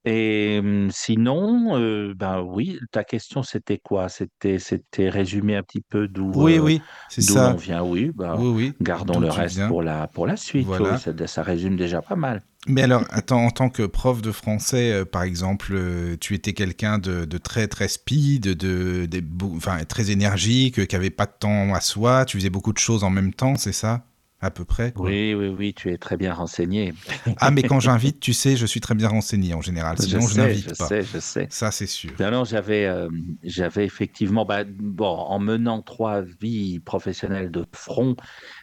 Et 0.04 0.58
hum, 0.62 0.90
sinon, 0.90 1.76
euh, 1.78 2.14
ben 2.14 2.40
oui, 2.42 2.78
ta 2.92 3.04
question 3.04 3.42
c'était 3.42 3.78
quoi? 3.78 4.08
C'était, 4.08 4.58
c'était 4.58 5.08
résumer 5.08 5.56
un 5.56 5.62
petit 5.62 5.80
peu 5.82 6.08
d'où 6.08 6.44
Oui, 6.44 6.58
euh, 6.58 6.62
oui, 6.62 6.82
c'est 7.08 7.22
d'où 7.22 7.34
ça. 7.34 7.40
l'on 7.40 7.56
vient. 7.56 7.82
Oui, 7.82 8.10
ben, 8.14 8.36
Oui, 8.38 8.48
oui. 8.48 8.74
gardons 8.80 9.14
D'où 9.14 9.20
le 9.20 9.30
tu 9.30 9.40
reste 9.40 9.56
viens. 9.56 9.66
pour 9.66 9.82
la 9.82 10.08
pour 10.08 10.26
la 10.26 10.36
suite. 10.36 10.68
Voilà. 10.68 10.96
Ça, 10.96 11.12
ça 11.26 11.42
résume 11.42 11.76
déjà 11.76 12.02
pas 12.02 12.16
mal. 12.16 12.42
Mais 12.66 12.82
alors, 12.82 13.04
attends, 13.10 13.44
en 13.44 13.50
tant 13.50 13.68
que 13.68 13.82
prof 13.82 14.22
de 14.22 14.32
français, 14.32 14.90
euh, 14.92 15.04
par 15.04 15.22
exemple, 15.22 15.72
euh, 15.74 16.16
tu 16.18 16.34
étais 16.34 16.54
quelqu'un 16.54 16.98
de, 16.98 17.26
de 17.26 17.38
très 17.38 17.68
très 17.68 17.88
speed, 17.88 18.44
de, 18.44 19.04
de, 19.06 19.20
beau- 19.20 19.52
enfin, 19.56 19.84
très 19.84 20.10
énergique, 20.10 20.86
qui 20.86 20.96
avait 20.96 21.10
pas 21.10 21.26
de 21.26 21.32
temps 21.38 21.74
à 21.74 21.80
soi, 21.82 22.24
tu 22.24 22.38
faisais 22.38 22.48
beaucoup 22.50 22.72
de 22.72 22.78
choses 22.78 23.04
en 23.04 23.10
même 23.10 23.34
temps, 23.34 23.56
c'est 23.56 23.72
ça? 23.72 24.06
À 24.44 24.50
peu 24.50 24.66
près 24.66 24.92
quoi. 24.92 25.06
Oui, 25.06 25.32
oui, 25.32 25.48
oui, 25.48 25.72
tu 25.72 25.90
es 25.90 25.96
très 25.96 26.18
bien 26.18 26.34
renseigné. 26.34 26.92
Ah, 27.40 27.50
mais 27.50 27.62
quand 27.62 27.80
j'invite, 27.80 28.20
tu 28.20 28.34
sais, 28.34 28.56
je 28.56 28.66
suis 28.66 28.80
très 28.80 28.94
bien 28.94 29.08
renseigné 29.08 29.54
en 29.54 29.62
général, 29.62 29.96
Je 29.96 30.02
sinon 30.02 30.20
je, 30.28 30.36
n'invite 30.36 30.68
je 30.68 30.74
pas. 30.74 30.86
sais, 30.86 31.02
je 31.02 31.18
sais. 31.18 31.46
Ça, 31.48 31.70
c'est 31.70 31.86
sûr. 31.86 32.12
Non, 32.20 32.30
non, 32.30 32.44
j'avais, 32.44 32.84
euh, 32.84 33.08
j'avais 33.42 33.86
effectivement, 33.86 34.44
bah, 34.44 34.64
bon, 34.66 35.06
en 35.06 35.38
menant 35.38 35.80
trois 35.80 36.20
vies 36.20 36.78
professionnelles 36.80 37.50
de 37.50 37.64
front, 37.72 38.16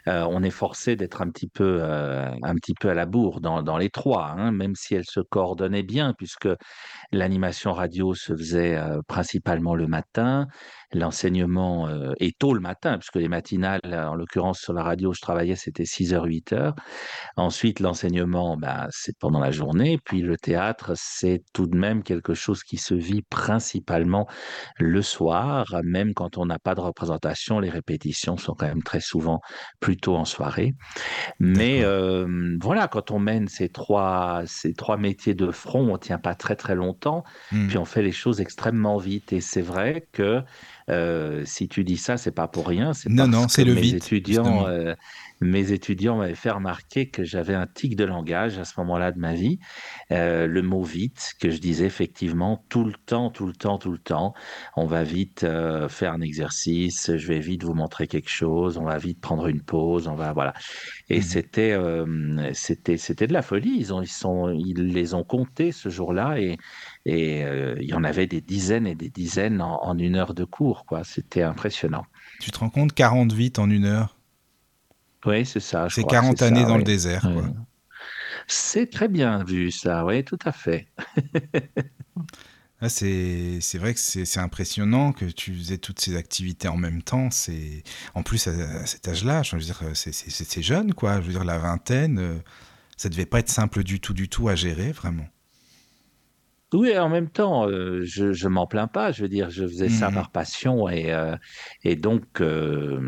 euh, 0.07 0.23
on 0.29 0.43
est 0.43 0.51
forcé 0.51 0.95
d'être 0.95 1.23
un 1.23 1.31
petit 1.31 1.47
peu, 1.47 1.79
euh, 1.81 2.29
un 2.43 2.55
petit 2.55 2.75
peu 2.79 2.89
à 2.89 2.93
la 2.93 3.07
bourre 3.07 3.41
dans, 3.41 3.63
dans 3.63 3.77
les 3.77 3.89
trois, 3.89 4.27
hein, 4.37 4.51
même 4.51 4.75
si 4.75 4.93
elles 4.93 5.05
se 5.09 5.19
coordonnaient 5.19 5.81
bien, 5.81 6.13
puisque 6.15 6.47
l'animation 7.11 7.73
radio 7.73 8.13
se 8.13 8.35
faisait 8.35 8.79
principalement 9.07 9.73
le 9.75 9.87
matin, 9.87 10.47
l'enseignement 10.93 11.87
euh, 11.87 12.13
et 12.19 12.31
tôt 12.31 12.53
le 12.53 12.59
matin, 12.59 12.97
puisque 12.97 13.15
les 13.15 13.27
matinales, 13.27 13.81
en 13.85 14.15
l'occurrence 14.15 14.59
sur 14.59 14.73
la 14.73 14.83
radio, 14.83 15.13
je 15.13 15.21
travaillais, 15.21 15.55
c'était 15.55 15.83
6h, 15.83 16.25
8h. 16.27 16.73
Ensuite, 17.37 17.79
l'enseignement, 17.79 18.57
bah, 18.57 18.87
c'est 18.91 19.17
pendant 19.19 19.39
la 19.39 19.51
journée. 19.51 19.97
Puis 20.03 20.21
le 20.21 20.37
théâtre, 20.37 20.93
c'est 20.95 21.43
tout 21.53 21.67
de 21.67 21.77
même 21.77 22.03
quelque 22.03 22.33
chose 22.33 22.63
qui 22.63 22.77
se 22.77 22.93
vit 22.93 23.21
principalement 23.23 24.27
le 24.77 25.01
soir, 25.01 25.75
même 25.83 26.13
quand 26.13 26.37
on 26.37 26.45
n'a 26.45 26.59
pas 26.59 26.75
de 26.75 26.81
représentation. 26.81 27.59
Les 27.59 27.69
répétitions 27.69 28.37
sont 28.37 28.53
quand 28.53 28.67
même 28.67 28.83
très 28.83 29.01
souvent 29.01 29.41
plutôt 29.79 30.15
en 30.15 30.25
soirée. 30.25 30.73
Mais 31.39 31.83
euh, 31.83 32.57
voilà, 32.61 32.87
quand 32.87 33.11
on 33.11 33.19
mène 33.19 33.47
ces 33.47 33.69
trois, 33.69 34.43
ces 34.45 34.73
trois 34.73 34.97
métiers 34.97 35.33
de 35.35 35.51
front, 35.51 35.91
on 35.93 35.97
tient 35.97 36.19
pas 36.19 36.35
très 36.35 36.55
très 36.55 36.75
longtemps, 36.75 37.23
Hmm. 37.51 37.67
puis 37.67 37.77
on 37.77 37.85
fait 37.85 38.01
les 38.01 38.11
choses 38.11 38.41
extrêmement 38.41 38.97
vite. 38.97 39.33
Et 39.33 39.41
c'est 39.41 39.61
vrai 39.61 40.07
que 40.11 40.21
euh, 40.23 40.41
si 41.45 41.67
tu 41.67 41.83
dis 41.83 41.97
ça, 41.97 42.17
c'est 42.17 42.31
pas 42.31 42.47
pour 42.47 42.67
rien, 42.67 42.93
c'est 42.93 43.09
Non, 43.09 43.27
non, 43.27 43.47
c'est 43.47 43.63
le 43.63 43.75
mes 43.75 43.81
vite, 43.81 43.95
étudiants, 43.95 44.67
euh, 44.67 44.95
mes 45.41 45.71
étudiants 45.71 46.17
m'avaient 46.17 46.35
fait 46.35 46.51
remarquer 46.51 47.09
que 47.09 47.23
j'avais 47.23 47.55
un 47.55 47.65
tic 47.65 47.95
de 47.95 48.03
langage 48.03 48.59
à 48.59 48.65
ce 48.65 48.79
moment-là 48.79 49.11
de 49.11 49.19
ma 49.19 49.33
vie. 49.33 49.59
Euh, 50.11 50.45
le 50.45 50.61
mot 50.61 50.83
vite, 50.83 51.33
que 51.39 51.49
je 51.49 51.57
disais 51.57 51.85
effectivement 51.85 52.63
tout 52.69 52.83
le 52.83 52.93
temps, 52.93 53.31
tout 53.31 53.47
le 53.47 53.53
temps, 53.53 53.79
tout 53.79 53.91
le 53.91 53.97
temps. 53.97 54.33
On 54.75 54.85
va 54.85 55.03
vite 55.03 55.43
euh, 55.43 55.89
faire 55.89 56.13
un 56.13 56.21
exercice, 56.21 57.15
je 57.17 57.27
vais 57.27 57.39
vite 57.39 57.63
vous 57.63 57.73
montrer 57.73 58.07
quelque 58.07 58.29
chose, 58.29 58.77
on 58.77 58.85
va 58.85 58.97
vite 58.97 59.19
prendre 59.19 59.47
une 59.47 59.61
pause, 59.61 60.07
on 60.07 60.15
va 60.15 60.31
voilà. 60.31 60.53
Et 61.09 61.21
c'était 61.21 61.71
euh, 61.71 62.51
c'était 62.53 62.97
c'était 62.97 63.27
de 63.27 63.33
la 63.33 63.41
folie. 63.41 63.75
Ils 63.77 63.93
ont 63.93 64.01
ils 64.01 64.07
sont 64.07 64.49
ils 64.49 64.87
les 64.87 65.13
ont 65.15 65.23
comptés 65.23 65.71
ce 65.71 65.89
jour-là 65.89 66.39
et 66.39 66.57
et 67.05 67.43
euh, 67.43 67.75
il 67.81 67.89
y 67.89 67.93
en 67.93 68.03
avait 68.03 68.27
des 68.27 68.41
dizaines 68.41 68.85
et 68.85 68.95
des 68.95 69.09
dizaines 69.09 69.61
en, 69.61 69.83
en 69.83 69.97
une 69.97 70.15
heure 70.15 70.35
de 70.35 70.43
cours 70.43 70.85
quoi. 70.85 71.03
C'était 71.03 71.43
impressionnant. 71.43 72.05
Tu 72.39 72.51
te 72.51 72.59
rends 72.59 72.69
compte, 72.69 72.93
40 72.93 73.33
vite 73.33 73.59
en 73.59 73.69
une 73.69 73.85
heure? 73.85 74.20
Oui, 75.25 75.45
c'est 75.45 75.59
ça. 75.59 75.87
C'est 75.89 76.01
crois 76.01 76.13
que 76.13 76.21
40 76.21 76.37
c'est 76.39 76.45
années 76.45 76.61
ça, 76.61 76.67
dans 76.67 76.77
le 76.77 76.83
désert. 76.83 77.29
C'est 78.47 78.89
très 78.89 79.07
bien 79.07 79.43
vu 79.43 79.71
ça. 79.71 80.05
Oui, 80.05 80.23
tout 80.23 80.39
à 80.45 80.51
fait. 80.51 80.87
Ah, 82.83 82.89
c'est 82.89 83.59
vrai 83.77 83.93
que 83.93 83.99
c'est 83.99 84.39
impressionnant 84.39 85.13
que 85.13 85.25
tu 85.25 85.53
faisais 85.53 85.77
toutes 85.77 85.99
ces 85.99 86.15
activités 86.15 86.67
en 86.67 86.77
même 86.77 87.03
temps. 87.03 87.29
C'est 87.29 87.83
en 88.15 88.23
plus 88.23 88.47
à, 88.47 88.51
à 88.51 88.85
cet 88.87 89.07
âge-là, 89.07 89.43
je 89.43 89.55
veux 89.55 89.61
dire, 89.61 89.79
c'est 89.93 90.11
c'est- 90.11 90.31
c'est- 90.31 90.49
c'est 90.49 90.63
jeune, 90.63 90.95
quoi. 90.95 91.21
Je 91.21 91.27
veux 91.27 91.33
dire, 91.33 91.43
la 91.43 91.59
vingtaine, 91.59 92.17
euh, 92.17 92.39
ça 92.97 93.09
devait 93.09 93.27
pas 93.27 93.37
être 93.39 93.49
simple 93.49 93.83
du 93.83 93.99
tout, 93.99 94.13
du 94.15 94.29
tout 94.29 94.49
à 94.49 94.55
gérer, 94.55 94.91
vraiment. 94.91 95.27
Oui, 96.73 96.97
en 96.97 97.09
même 97.09 97.29
temps, 97.29 97.67
euh, 97.67 98.01
je 98.05 98.31
je 98.31 98.47
m'en 98.47 98.65
plains 98.65 98.87
pas. 98.87 99.11
Je 99.11 99.23
veux 99.23 99.29
dire, 99.29 99.49
je 99.49 99.65
faisais 99.67 99.89
ça 99.89 100.09
Mhm. 100.09 100.13
par 100.13 100.31
passion 100.31 100.87
et 100.87 101.11
euh, 101.13 101.35
et 101.83 101.95
donc 101.97 102.39
euh, 102.41 102.99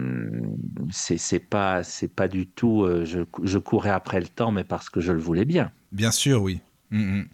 c'est 0.91 1.39
pas 1.39 1.81
c'est 1.83 2.13
pas 2.13 2.27
du 2.27 2.49
tout. 2.51 2.83
euh, 2.83 3.05
je 3.05 3.21
je 3.43 3.57
courais 3.59 3.89
après 3.91 4.19
le 4.19 4.27
temps, 4.27 4.51
mais 4.51 4.65
parce 4.65 4.89
que 4.89 4.99
je 4.99 5.13
le 5.13 5.19
voulais 5.19 5.45
bien. 5.45 5.71
Bien 5.91 6.11
sûr, 6.11 6.41
oui. 6.41 6.59
Mhm. 6.91 7.29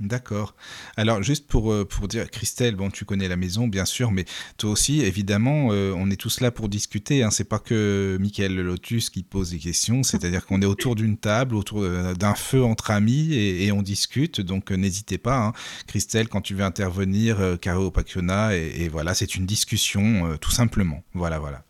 D'accord. 0.00 0.54
Alors, 0.96 1.22
juste 1.22 1.46
pour, 1.46 1.70
euh, 1.70 1.84
pour 1.84 2.08
dire, 2.08 2.30
Christelle, 2.30 2.74
bon, 2.74 2.90
tu 2.90 3.04
connais 3.04 3.28
la 3.28 3.36
maison, 3.36 3.68
bien 3.68 3.84
sûr, 3.84 4.12
mais 4.12 4.24
toi 4.56 4.70
aussi, 4.70 5.02
évidemment, 5.02 5.68
euh, 5.72 5.92
on 5.94 6.10
est 6.10 6.16
tous 6.16 6.40
là 6.40 6.50
pour 6.50 6.70
discuter. 6.70 7.22
Hein. 7.22 7.30
C'est 7.30 7.44
pas 7.44 7.58
que 7.58 8.16
Michael 8.18 8.56
Lotus 8.56 9.10
qui 9.10 9.22
pose 9.22 9.50
des 9.50 9.58
questions, 9.58 10.02
c'est-à-dire 10.02 10.46
qu'on 10.46 10.62
est 10.62 10.66
autour 10.66 10.94
d'une 10.94 11.18
table, 11.18 11.54
autour 11.54 11.82
euh, 11.82 12.14
d'un 12.14 12.34
feu 12.34 12.64
entre 12.64 12.92
amis 12.92 13.34
et, 13.34 13.70
on 13.72 13.82
discute. 13.82 14.40
Donc, 14.40 14.70
n'hésitez 14.70 15.18
pas, 15.18 15.36
hein. 15.36 15.52
Christelle, 15.86 16.28
quand 16.28 16.40
tu 16.40 16.54
veux 16.54 16.64
intervenir, 16.64 17.58
Caro 17.60 17.90
Pacchiona, 17.90 18.56
et, 18.56 18.84
et 18.84 18.88
voilà, 18.88 19.12
c'est 19.12 19.34
une 19.34 19.44
discussion, 19.44 20.38
tout 20.40 20.50
simplement. 20.50 21.04
Voilà, 21.12 21.38
voilà. 21.38 21.62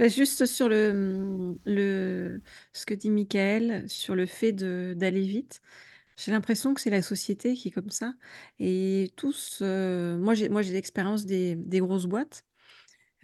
Bah, 0.00 0.08
Juste 0.08 0.46
sur 0.46 0.68
le, 0.68 1.54
le, 1.64 2.40
ce 2.72 2.86
que 2.86 2.94
dit 2.94 3.10
Michael, 3.10 3.84
sur 3.88 4.16
le 4.16 4.26
fait 4.26 4.52
d'aller 4.52 5.22
vite, 5.22 5.62
j'ai 6.16 6.32
l'impression 6.32 6.74
que 6.74 6.80
c'est 6.80 6.90
la 6.90 7.02
société 7.02 7.54
qui 7.54 7.68
est 7.68 7.70
comme 7.72 7.90
ça. 7.90 8.14
Et 8.58 9.12
tous, 9.16 9.62
moi 9.62 10.34
j'ai 10.34 10.72
l'expérience 10.72 11.26
des, 11.26 11.56
des 11.56 11.80
grosses 11.80 12.06
boîtes. 12.06 12.44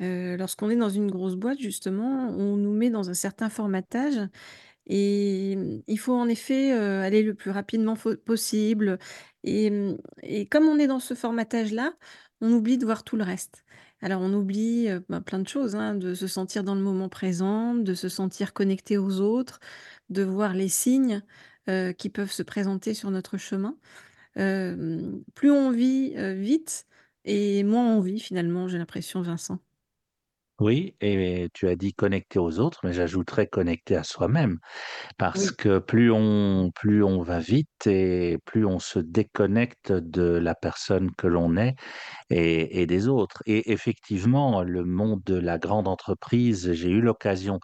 Lorsqu'on 0.01 0.71
est 0.71 0.77
dans 0.77 0.89
une 0.91 1.11
grosse 1.11 1.35
boîte, 1.35 1.59
justement, 1.59 2.29
on 2.31 2.57
nous 2.57 2.73
met 2.73 2.91
dans 2.91 3.11
un 3.11 3.15
certain 3.15 3.49
formatage 3.51 4.29
et 4.87 5.57
mmh, 5.57 5.83
il 5.87 5.99
faut 5.99 6.15
en 6.15 6.29
effet 6.29 6.73
aller 6.73 7.23
le 7.23 7.35
plus 7.35 7.51
rapidement 7.51 7.97
possible. 8.25 8.99
Et, 9.45 9.71
mmh, 9.71 9.99
et 10.23 10.47
comme 10.47 10.65
on 10.67 10.79
est 10.79 10.87
dans 10.87 11.01
ce 11.01 11.15
formatage-là, 11.15 11.95
on 12.41 12.53
oublie 12.53 12.79
de 12.79 12.85
voir 12.85 13.05
tout 13.05 13.17
le 13.17 13.25
reste. 13.25 13.65
Alors 14.01 14.23
on 14.23 14.33
oublie 14.33 14.89
ben, 15.09 15.21
plein 15.21 15.41
de 15.41 15.49
choses, 15.49 15.75
hein, 15.75 15.95
de 15.95 16.15
se 16.15 16.29
sentir 16.29 16.63
dans 16.63 16.77
le 16.77 16.81
moment 16.81 17.09
présent, 17.09 17.75
de 17.75 17.95
se 17.95 18.09
sentir 18.09 18.53
connecté 18.53 18.97
aux 18.97 19.21
autres, 19.21 19.59
de 20.09 20.23
voir 20.23 20.55
les 20.55 20.69
signes 20.69 21.23
euh, 21.69 21.93
qui 21.93 22.11
peuvent 22.11 22.33
se 22.33 22.43
présenter 22.43 22.95
sur 22.95 23.11
notre 23.11 23.39
chemin. 23.39 23.77
Euh, 24.39 25.13
plus 25.35 25.51
on 25.51 25.71
vit 25.71 26.15
euh, 26.17 26.35
vite 26.35 26.87
et 27.25 27.65
moins 27.65 27.97
on 27.97 28.01
vit 28.01 28.21
finalement, 28.21 28.69
j'ai 28.69 28.79
l'impression, 28.79 29.23
Vincent. 29.23 29.59
Oui, 30.61 30.97
et 31.01 31.49
tu 31.55 31.69
as 31.69 31.77
dit 31.77 31.93
connecter 31.95 32.41
aux 32.41 32.59
autres, 32.59 32.81
mais 32.83 32.93
j'ajouterais 32.93 33.47
connecter 33.47 33.95
à 33.95 34.03
soi-même. 34.03 34.59
Parce 35.19 35.51
Oui. 35.51 35.53
que 35.53 35.79
plus 35.79 36.13
on, 36.13 36.71
plus 36.75 37.05
on 37.05 37.23
va 37.23 37.41
vite 37.41 37.87
et 37.87 38.39
plus 38.47 38.67
on 38.67 38.79
se 38.81 38.99
déconnecte 39.01 39.93
de 39.93 40.23
la 40.25 40.55
personne 40.57 41.11
que 41.17 41.29
l'on 41.29 41.57
est 41.57 41.77
et, 42.31 42.83
et 42.83 42.87
des 42.87 43.09
autres. 43.09 43.43
Et 43.47 43.73
effectivement, 43.73 44.63
le 44.63 44.85
monde 44.85 45.23
de 45.27 45.37
la 45.37 45.59
grande 45.59 45.89
entreprise, 45.89 46.73
j'ai 46.75 46.91
eu 46.91 47.01
l'occasion 47.03 47.61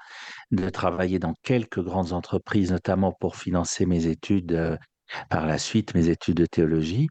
de 0.53 0.69
travailler 0.71 1.19
dans 1.19 1.35
quelques 1.45 1.83
grandes 1.83 2.13
entreprises, 2.13 2.73
notamment 2.73 3.13
pour 3.21 3.37
financer 3.37 3.87
mes 3.87 4.07
études 4.07 4.53
euh, 4.53 4.77
par 5.31 5.47
la 5.47 5.59
suite, 5.59 5.95
mes 5.95 6.09
études 6.11 6.37
de 6.39 6.47
théologie. 6.47 7.09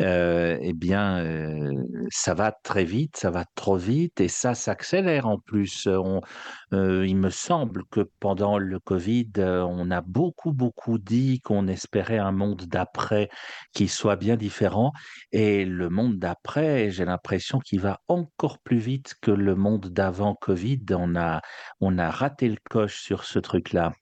Euh, 0.00 0.58
eh 0.60 0.74
bien, 0.74 1.24
euh, 1.24 1.72
ça 2.10 2.34
va 2.34 2.52
très 2.52 2.84
vite, 2.84 3.16
ça 3.16 3.30
va 3.30 3.44
trop 3.54 3.76
vite 3.76 4.20
et 4.20 4.28
ça 4.28 4.54
s'accélère 4.54 5.26
en 5.26 5.38
plus. 5.38 5.86
On, 5.86 6.20
euh, 6.74 7.06
il 7.06 7.16
me 7.16 7.30
semble 7.30 7.84
que 7.90 8.00
pendant 8.20 8.58
le 8.58 8.78
Covid, 8.78 9.30
on 9.38 9.90
a 9.90 10.00
beaucoup, 10.02 10.52
beaucoup 10.52 10.98
dit 10.98 11.40
qu'on 11.40 11.66
espérait 11.66 12.18
un 12.18 12.32
monde 12.32 12.64
d'après 12.66 13.30
qui 13.72 13.88
soit 13.88 14.16
bien 14.16 14.36
différent. 14.36 14.92
Et 15.32 15.64
le 15.64 15.88
monde 15.88 16.18
d'après, 16.18 16.90
j'ai 16.90 17.06
l'impression 17.06 17.58
qu'il 17.58 17.80
va 17.80 18.00
encore 18.08 18.58
plus 18.58 18.78
vite 18.78 19.14
que 19.22 19.30
le 19.30 19.54
monde 19.54 19.86
d'avant 19.86 20.34
Covid. 20.34 20.80
On 20.90 21.16
a, 21.16 21.40
on 21.80 21.96
a 21.98 22.10
raté 22.10 22.48
le 22.48 22.58
coche 22.68 23.00
sur 23.00 23.24
ce 23.24 23.38
truc-là. 23.38 23.92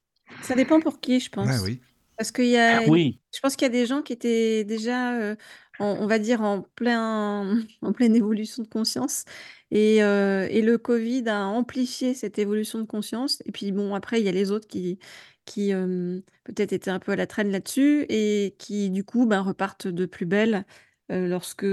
Ça 0.43 0.55
dépend 0.55 0.81
pour 0.81 1.01
qui, 1.01 1.21
je 1.21 1.31
Ah 1.37 1.37
pense. 1.37 1.61
oui. 1.63 1.81
Parce 2.17 2.33
qu'il 2.33 2.47
y 2.49 2.57
a, 2.59 2.83
Oui, 2.89 3.21
je 3.33 3.39
pense 3.39 3.55
qu'il 3.55 3.67
y 3.67 3.71
a 3.71 3.73
des 3.73 3.87
gens 3.87 4.03
qui 4.03 4.13
étaient 4.13 4.65
déjà, 4.65 5.15
euh, 5.15 5.37
en- 5.79 5.97
on 6.01 6.07
va 6.07 6.19
dire, 6.19 6.43
en 6.43 6.63
plein, 6.63 7.59
en 7.83 7.93
pleine 7.93 8.15
évolution 8.17 8.63
de 8.63 8.69
conscience. 8.69 9.25
Et, 9.71 10.03
euh, 10.03 10.47
et 10.51 10.63
le 10.63 10.79
Covid 10.79 11.25
a 11.29 11.45
amplifié 11.47 12.15
cette 12.15 12.39
évolution 12.39 12.79
de 12.81 12.85
conscience. 12.85 13.43
Et 13.47 13.53
puis, 13.53 13.73
bon, 13.73 13.95
après, 13.95 14.21
il 14.21 14.25
y 14.25 14.29
a 14.29 14.33
les 14.33 14.51
autres 14.51 14.67
qui, 14.67 14.99
qui 15.45 15.73
euh, 15.73 16.21
peut-être 16.45 16.73
étaient 16.73 16.91
un 16.91 16.99
peu 16.99 17.13
à 17.13 17.17
la 17.17 17.27
traîne 17.27 17.51
là-dessus 17.51 18.07
et 18.09 18.55
qui, 18.59 18.91
du 18.91 19.05
coup, 19.05 19.27
ben, 19.27 19.41
repartent 19.41 19.89
de 19.89 20.07
plus 20.07 20.27
belle 20.27 20.65
euh, 21.11 21.27
lorsque, 21.27 21.67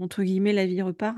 entre 0.00 0.22
guillemets, 0.22 0.52
la 0.52 0.66
vie 0.66 0.82
repart. 0.82 1.16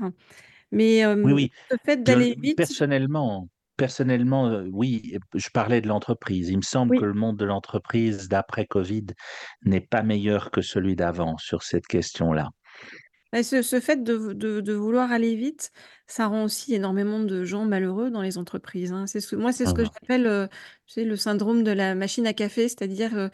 Mais 0.71 1.05
oui, 1.05 1.33
oui. 1.33 1.51
le 1.71 1.77
fait 1.83 2.03
d'aller 2.03 2.37
vite, 2.39 2.57
personnellement, 2.57 3.49
personnellement, 3.79 4.47
euh, 4.49 4.67
oui, 4.71 5.17
je 5.35 5.49
parlais 5.49 5.81
de 5.81 5.87
l'entreprise. 5.87 6.49
Il 6.49 6.57
me 6.57 6.61
semble 6.61 6.93
que 6.93 7.05
le 7.05 7.13
monde 7.13 7.37
de 7.37 7.45
l'entreprise 7.45 8.27
d'après 8.29 8.65
Covid 8.67 9.07
n'est 9.65 9.81
pas 9.81 10.03
meilleur 10.03 10.51
que 10.51 10.61
celui 10.61 10.95
d'avant 10.95 11.37
sur 11.37 11.63
cette 11.63 11.87
question-là. 11.87 12.49
Ce, 13.43 13.61
ce 13.61 13.79
fait 13.79 14.01
de, 14.03 14.33
de- 14.33 14.59
de 14.59 14.73
vouloir 14.73 15.11
aller 15.11 15.35
vite, 15.35 15.71
ça 16.07 16.25
rend 16.25 16.43
aussi 16.45 16.73
énormément 16.73 17.19
de 17.19 17.43
gens 17.43 17.65
malheureux 17.65 18.09
dans 18.09 18.23
les 18.23 18.39
entreprises. 18.39 18.91
hein. 18.91 19.05
C'est 19.05 19.21
ce, 19.21 19.35
moi, 19.35 19.51
c'est 19.51 19.67
ce 19.67 19.73
que 19.75 19.83
Mhm. 19.83 19.89
j'appelle 19.93 20.25
euh, 20.25 20.47
tu 20.87 20.93
sais, 20.93 21.03
le 21.03 21.15
syndrome 21.15 21.63
de 21.63 21.69
la 21.71 21.93
machine 21.93 22.25
à 22.25 22.33
café, 22.33 22.63
c'est-à-dire 22.67 23.15
euh, 23.15 23.27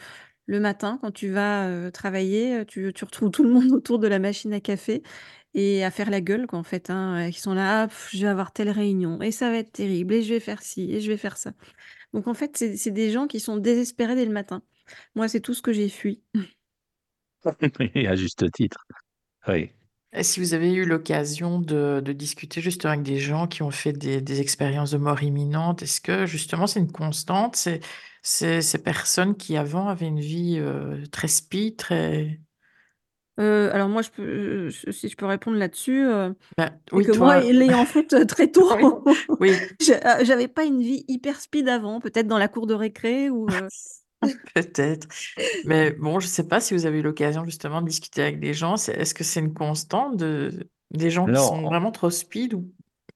le 0.47 0.59
matin, 0.59 0.99
quand 1.01 1.11
tu 1.11 1.29
vas 1.29 1.67
euh, 1.69 1.91
travailler, 1.91 2.65
tu, 2.67 2.91
tu 2.93 3.05
retrouves 3.05 3.31
tout 3.31 3.43
le 3.43 3.49
monde 3.51 3.71
autour 3.71 3.99
de 3.99 4.07
la 4.07 4.19
machine 4.19 4.53
à 4.53 4.59
café 4.59 5.01
et 5.55 5.83
à 5.85 5.91
faire 5.91 6.11
la 6.11 6.21
gueule, 6.21 6.47
quoi, 6.47 6.59
en 6.59 6.63
fait, 6.63 6.91
hein, 6.91 7.29
euh, 7.29 7.31
qui 7.31 7.41
sont 7.41 7.55
là, 7.55 7.83
Ah, 7.83 7.87
pff, 7.89 8.11
je 8.13 8.19
vais 8.23 8.27
avoir 8.29 8.53
telle 8.53 8.69
réunion, 8.71 9.21
et 9.23 9.31
ça 9.31 9.49
va 9.51 9.57
être 9.57 9.73
terrible, 9.73 10.13
et 10.15 10.23
je 10.23 10.33
vais 10.35 10.41
faire 10.41 10.63
ci, 10.63 10.91
et 10.93 11.01
je 11.01 11.11
vais 11.11 11.17
faire 11.17 11.37
ça. 11.37 11.53
Donc, 12.13 12.27
en 12.27 12.33
fait, 12.35 12.57
c'est 12.57 12.77
c'est 12.77 12.91
des 12.91 13.11
gens 13.11 13.27
qui 13.27 13.39
sont 13.41 13.57
désespérés 13.57 14.15
dès 14.15 14.25
le 14.25 14.31
matin. 14.33 14.63
Moi, 15.15 15.27
c'est 15.29 15.41
tout 15.41 15.53
ce 15.55 15.61
que 15.63 15.73
j'ai 15.73 15.89
fui. 15.89 16.21
À 18.07 18.15
juste 18.15 18.51
titre. 18.51 18.85
Oui. 19.47 19.71
Et 20.13 20.23
si 20.23 20.39
vous 20.39 20.53
avez 20.53 20.73
eu 20.73 20.85
l'occasion 20.85 21.59
de, 21.59 22.01
de 22.03 22.13
discuter 22.13 22.61
justement 22.61 22.93
avec 22.93 23.05
des 23.05 23.19
gens 23.19 23.47
qui 23.47 23.63
ont 23.63 23.71
fait 23.71 23.93
des, 23.93 24.21
des 24.21 24.41
expériences 24.41 24.91
de 24.91 24.97
mort 24.97 25.23
imminente, 25.23 25.83
est-ce 25.83 26.01
que 26.01 26.25
justement 26.25 26.67
c'est 26.67 26.79
une 26.79 26.91
constante, 26.91 27.55
c'est 27.55 27.81
c'est- 28.23 28.61
ces 28.61 28.79
personnes 28.83 29.35
qui 29.37 29.57
avant 29.57 29.87
avaient 29.89 30.07
une 30.07 30.19
vie 30.21 30.57
euh, 30.59 31.05
très 31.11 31.27
speed, 31.27 31.77
très... 31.77 32.39
Euh, 33.39 33.69
alors 33.73 33.89
moi, 33.89 34.01
je 34.01 34.09
peux, 34.11 34.23
euh, 34.23 34.69
si 34.91 35.09
je 35.09 35.15
peux 35.17 35.25
répondre 35.25 35.57
là-dessus, 35.57 36.05
euh, 36.05 36.31
c'est 36.57 36.93
oui, 36.93 37.05
que 37.05 37.11
toi, 37.11 37.39
moi, 37.39 37.39
l'ayant 37.41 37.85
fait 37.85 38.13
euh, 38.13 38.25
très 38.25 38.49
tôt, 38.49 38.69
oui, 39.39 39.51
j'a- 39.81 40.23
j'avais 40.23 40.47
pas 40.47 40.63
une 40.63 40.81
vie 40.81 41.03
hyper 41.07 41.39
speed 41.41 41.67
avant, 41.67 41.99
peut-être 41.99 42.27
dans 42.27 42.37
la 42.37 42.47
cour 42.47 42.65
de 42.67 42.73
récré 42.73 43.29
ou. 43.29 43.47
euh, 43.49 43.67
peut-être. 44.55 45.07
Mais 45.65 45.91
bon, 45.91 46.19
je 46.19 46.27
sais 46.27 46.47
pas 46.47 46.59
si 46.59 46.73
vous 46.73 46.85
avez 46.85 46.99
eu 46.99 47.01
l'occasion 47.01 47.45
justement 47.45 47.81
de 47.81 47.87
discuter 47.87 48.21
avec 48.21 48.39
des 48.39 48.53
gens. 48.53 48.77
c'est- 48.77 48.93
Est-ce 48.93 49.13
que 49.13 49.23
c'est 49.23 49.39
une 49.39 49.53
constante 49.53 50.17
de 50.17 50.67
des 50.91 51.09
gens 51.09 51.25
qui 51.25 51.31
Alors, 51.31 51.49
sont 51.49 51.57
en- 51.65 51.69
vraiment 51.69 51.91
trop 51.91 52.09
speed 52.09 52.53
ou 52.53 52.71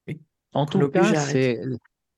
et 0.07 0.19
En 0.53 0.65
tout 0.65 0.89
cas, 0.89 1.13
c'est 1.15 1.61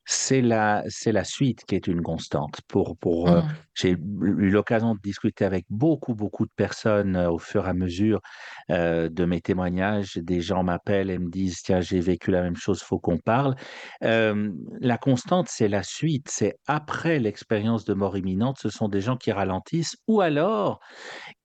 c'est 0.05 0.41
la 0.41 0.83
c'est 0.89 1.11
la 1.11 1.23
suite 1.23 1.63
qui 1.65 1.75
est 1.75 1.87
une 1.87 2.01
constante. 2.01 2.61
Pour 2.67 2.97
pour 2.97 3.29
euh, 3.29 3.41
Mhm. 3.41 3.47
J'ai 3.73 3.91
eu 3.91 4.49
l'occasion 4.49 4.95
de 4.95 4.99
discuter 5.01 5.45
avec 5.45 5.65
beaucoup 5.69 6.13
beaucoup 6.15 6.45
de 6.45 6.51
personnes 6.55 7.15
euh, 7.15 7.31
au 7.31 7.37
fur 7.39 7.65
et 7.65 7.69
à 7.69 7.73
mesure 7.73 8.21
euh, 8.69 9.09
de 9.09 9.25
mes 9.25 9.41
témoignages. 9.41 10.17
Des 10.17 10.41
gens 10.41 10.63
m'appellent 10.63 11.09
et 11.09 11.17
me 11.19 11.29
disent 11.29 11.61
tiens 11.63 11.81
j'ai 11.81 11.99
vécu 11.99 12.31
la 12.31 12.41
même 12.41 12.55
chose, 12.55 12.81
faut 12.81 12.99
qu'on 12.99 13.17
parle. 13.17 13.55
La 14.01 14.97
constante 14.97 15.47
c'est 15.49 15.67
la 15.67 15.83
suite, 15.83 16.27
c'est 16.29 16.55
après 16.67 17.19
l'expérience 17.19 17.85
de 17.85 17.93
mort 17.93 18.17
imminente, 18.17 18.57
ce 18.59 18.69
sont 18.69 18.87
des 18.87 19.01
gens 19.01 19.17
qui 19.17 19.31
ralentissent 19.31 19.95
ou 20.07 20.21
alors 20.21 20.79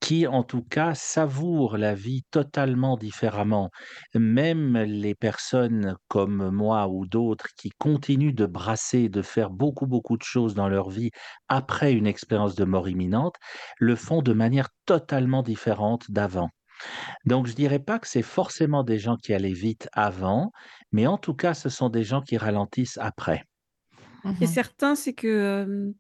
qui, 0.00 0.26
en 0.26 0.42
tout 0.42 0.62
cas, 0.62 0.94
savourent 0.94 1.76
la 1.76 1.94
vie 1.94 2.22
totalement 2.30 2.96
différemment. 2.96 3.70
Même 4.14 4.76
les 4.78 5.14
personnes 5.14 5.96
comme 6.08 6.50
moi 6.50 6.88
ou 6.88 7.06
d'autres 7.06 7.46
qui 7.56 7.70
continuent 7.78 8.34
de 8.34 8.46
brasser, 8.46 9.08
de 9.08 9.22
faire 9.22 9.50
beaucoup, 9.50 9.86
beaucoup 9.86 10.16
de 10.16 10.22
choses 10.22 10.54
dans 10.54 10.68
leur 10.68 10.90
vie 10.90 11.10
après 11.48 11.92
une 11.92 12.06
expérience 12.06 12.25
de 12.28 12.64
mort 12.64 12.88
imminente, 12.88 13.36
le 13.78 13.96
font 13.96 14.22
de 14.22 14.32
manière 14.32 14.68
totalement 14.86 15.42
différente 15.42 16.10
d'avant. 16.10 16.50
Donc, 17.26 17.46
je 17.46 17.54
dirais 17.54 17.78
pas 17.80 17.98
que 17.98 18.08
c'est 18.08 18.22
forcément 18.22 18.84
des 18.84 18.98
gens 18.98 19.16
qui 19.16 19.34
allaient 19.34 19.52
vite 19.52 19.88
avant, 19.92 20.52
mais 20.92 21.06
en 21.06 21.18
tout 21.18 21.34
cas, 21.34 21.54
ce 21.54 21.68
sont 21.70 21.88
des 21.90 22.04
gens 22.04 22.22
qui 22.22 22.36
ralentissent 22.38 22.98
après. 22.98 23.44
Et 24.40 24.46
Mhm. 24.46 24.46
certain, 24.46 24.94
c'est 24.94 25.14
que, 25.14 25.26
euh, 25.26 25.92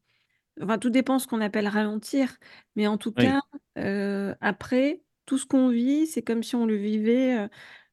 enfin, 0.62 0.78
tout 0.78 0.90
dépend 0.90 1.18
ce 1.18 1.28
qu'on 1.28 1.40
appelle 1.42 1.68
ralentir, 1.68 2.38
mais 2.76 2.86
en 2.86 2.98
tout 2.98 3.12
Oui. 3.16 3.36
cas, 3.36 3.40
euh, 3.78 4.34
après, 4.40 5.04
tout 5.26 5.38
ce 5.38 5.46
qu'on 5.46 5.70
vit, 5.70 6.06
c'est 6.06 6.22
comme 6.22 6.42
si 6.42 6.56
on 6.56 6.66
le 6.66 6.76
vivait 6.76 7.48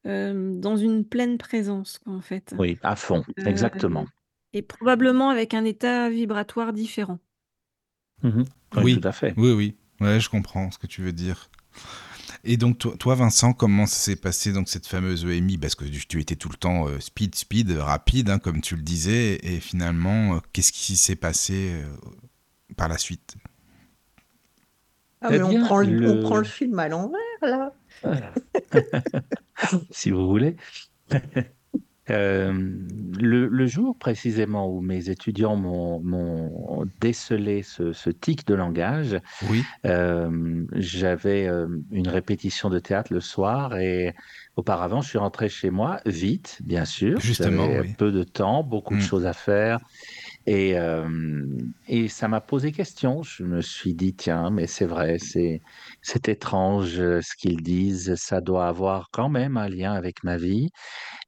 euh, 0.06 0.54
dans 0.60 0.76
une 0.76 1.08
pleine 1.08 1.38
présence, 1.38 1.98
quoi, 2.00 2.14
en 2.14 2.22
fait. 2.22 2.56
Oui, 2.56 2.78
à 2.82 2.96
fond, 2.96 3.22
Euh, 3.40 3.44
exactement. 3.44 4.06
et 4.54 4.62
probablement 4.62 5.30
avec 5.30 5.54
un 5.54 5.64
état 5.64 6.10
vibratoire 6.10 6.72
différent. 6.72 7.18
Mhm. 8.24 8.44
Oui, 8.76 8.82
Oui. 8.82 9.00
tout 9.00 9.06
à 9.08 9.12
fait. 9.12 9.34
Oui, 9.36 9.52
oui. 9.52 9.76
Ouais, 10.00 10.18
je 10.18 10.28
comprends 10.28 10.70
ce 10.72 10.78
que 10.78 10.86
tu 10.88 11.02
veux 11.02 11.12
dire. 11.12 11.48
Et 12.42 12.56
donc, 12.56 12.78
toi, 12.78 12.94
toi, 12.98 13.14
Vincent, 13.14 13.52
comment 13.52 13.86
ça 13.86 13.96
s'est 13.96 14.16
passé, 14.16 14.52
donc, 14.52 14.68
cette 14.68 14.86
fameuse 14.86 15.24
EMI 15.24 15.56
Parce 15.56 15.74
que 15.76 15.84
tu 15.84 16.20
étais 16.20 16.36
tout 16.36 16.48
le 16.50 16.56
temps 16.56 16.88
euh, 16.88 16.98
speed, 17.00 17.34
speed, 17.36 17.70
rapide, 17.70 18.28
hein, 18.30 18.38
comme 18.38 18.60
tu 18.60 18.76
le 18.76 18.82
disais. 18.82 19.38
Et 19.42 19.60
finalement, 19.60 20.34
euh, 20.36 20.38
qu'est-ce 20.52 20.72
qui 20.72 20.96
s'est 20.96 21.16
passé 21.16 21.72
euh, 21.74 21.84
par 22.76 22.88
la 22.88 22.98
suite? 22.98 23.36
Ah, 25.22 25.28
Eh 25.30 25.38
mais 25.38 25.42
on 25.44 25.48
bien, 25.50 25.64
prend 25.64 25.78
le, 25.78 26.10
on 26.10 26.20
prend 26.22 26.36
le 26.36 26.44
film 26.44 26.78
à 26.78 26.88
l'envers, 26.88 27.18
là. 27.40 27.72
si 29.90 30.10
vous 30.10 30.26
voulez. 30.28 30.56
Euh, 32.10 32.52
le, 33.18 33.46
le 33.48 33.66
jour 33.66 33.96
précisément 33.98 34.68
où 34.70 34.82
mes 34.82 35.08
étudiants 35.08 35.56
m'ont 35.56 36.84
décelé 37.00 37.62
ce, 37.62 37.92
ce 37.92 38.10
tic 38.10 38.46
de 38.46 38.54
langage, 38.54 39.18
Oui. 39.48 39.62
euh, 39.86 40.64
j'avais 40.74 41.46
euh, 41.48 41.66
une 41.90 42.08
répétition 42.08 42.68
de 42.68 42.78
théâtre 42.78 43.12
le 43.12 43.20
soir 43.20 43.76
et 43.78 44.14
auparavant 44.56 45.00
je 45.00 45.08
suis 45.08 45.18
rentré 45.18 45.48
chez 45.48 45.70
moi 45.70 46.00
vite, 46.06 46.58
bien 46.64 46.84
sûr. 46.84 47.18
Justement, 47.20 47.66
oui. 47.80 47.94
peu 47.96 48.12
de 48.12 48.22
temps, 48.22 48.62
beaucoup 48.62 48.94
de 48.94 49.00
Mm. 49.00 49.02
choses 49.02 49.26
à 49.26 49.32
faire. 49.32 49.80
Et, 50.46 50.78
euh, 50.78 51.08
et 51.88 52.08
ça 52.08 52.28
m'a 52.28 52.40
posé 52.40 52.70
question. 52.70 53.22
Je 53.22 53.44
me 53.44 53.62
suis 53.62 53.94
dit, 53.94 54.14
tiens, 54.14 54.50
mais 54.50 54.66
c'est 54.66 54.84
vrai, 54.84 55.18
c'est, 55.18 55.60
étrange 56.28 56.98
euh, 57.00 57.20
ce 57.22 57.34
qu'ils 57.36 57.62
disent. 57.62 58.14
Ça 58.16 58.40
doit 58.42 58.66
avoir 58.66 59.08
quand 59.10 59.30
même 59.30 59.56
un 59.56 59.68
lien 59.68 59.92
avec 59.92 60.22
ma 60.22 60.36
vie. 60.36 60.70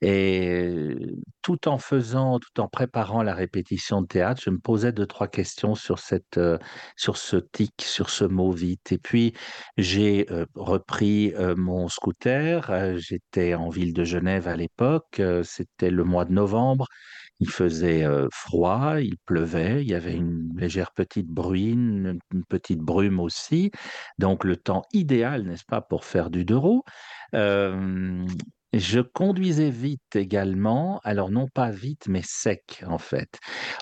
Et 0.03 0.95
tout 1.43 1.69
en 1.69 1.79
faisant, 1.79 2.39
tout 2.39 2.61
en 2.61 2.69
préparant 2.69 3.23
la 3.23 3.35
répétition 3.35 4.03
de 4.03 4.07
théâtre, 4.07 4.43
je 4.45 4.51
me 4.51 4.59
posais 4.59 4.93
deux, 4.93 5.07
trois 5.07 5.29
questions 5.29 5.75
sur 5.75 5.99
cette, 5.99 6.37
euh, 6.37 6.59
sur 6.97 7.17
ce 7.17 7.37
tic, 7.37 7.73
sur 7.83 8.11
ce 8.11 8.25
mot 8.25 8.51
vite. 8.53 8.93
Et 8.93 8.99
puis, 8.99 9.33
j'ai 9.79 10.27
repris 10.55 11.33
mon 11.57 11.89
scooter. 11.89 12.97
J'étais 12.99 13.55
en 13.55 13.71
ville 13.71 13.93
de 13.95 14.05
Genève 14.05 14.49
à 14.49 14.57
l'époque. 14.57 15.23
C'était 15.43 15.91
le 15.91 16.05
mois 16.05 16.25
de 16.27 16.33
novembre. 16.33 16.87
Il 17.41 17.51
faisait 17.51 18.05
euh, 18.05 18.29
froid, 18.33 19.01
il 19.01 19.19
pleuvait, 19.19 19.83
il 19.83 19.89
y 19.89 19.95
avait 19.95 20.15
une 20.15 20.55
légère 20.57 20.93
petite 20.93 21.29
bruine, 21.29 22.19
une 22.33 22.45
petite 22.45 22.81
brume 22.81 23.21
aussi. 23.21 23.71
Donc, 24.19 24.45
le 24.45 24.57
temps 24.57 24.83
idéal, 24.93 25.43
n'est-ce 25.45 25.65
pas, 25.65 25.83
pour 25.83 26.05
faire 26.05 26.31
du. 26.31 26.47
Euh, 27.35 28.27
je 28.73 29.01
conduisais 29.01 29.71
vite 29.71 30.17
également, 30.17 31.01
alors 31.05 31.31
non 31.31 31.49
pas 31.49 31.71
vite, 31.71 32.09
mais 32.09 32.21
sec 32.25 32.85
en 32.87 32.99
fait. 32.99 33.39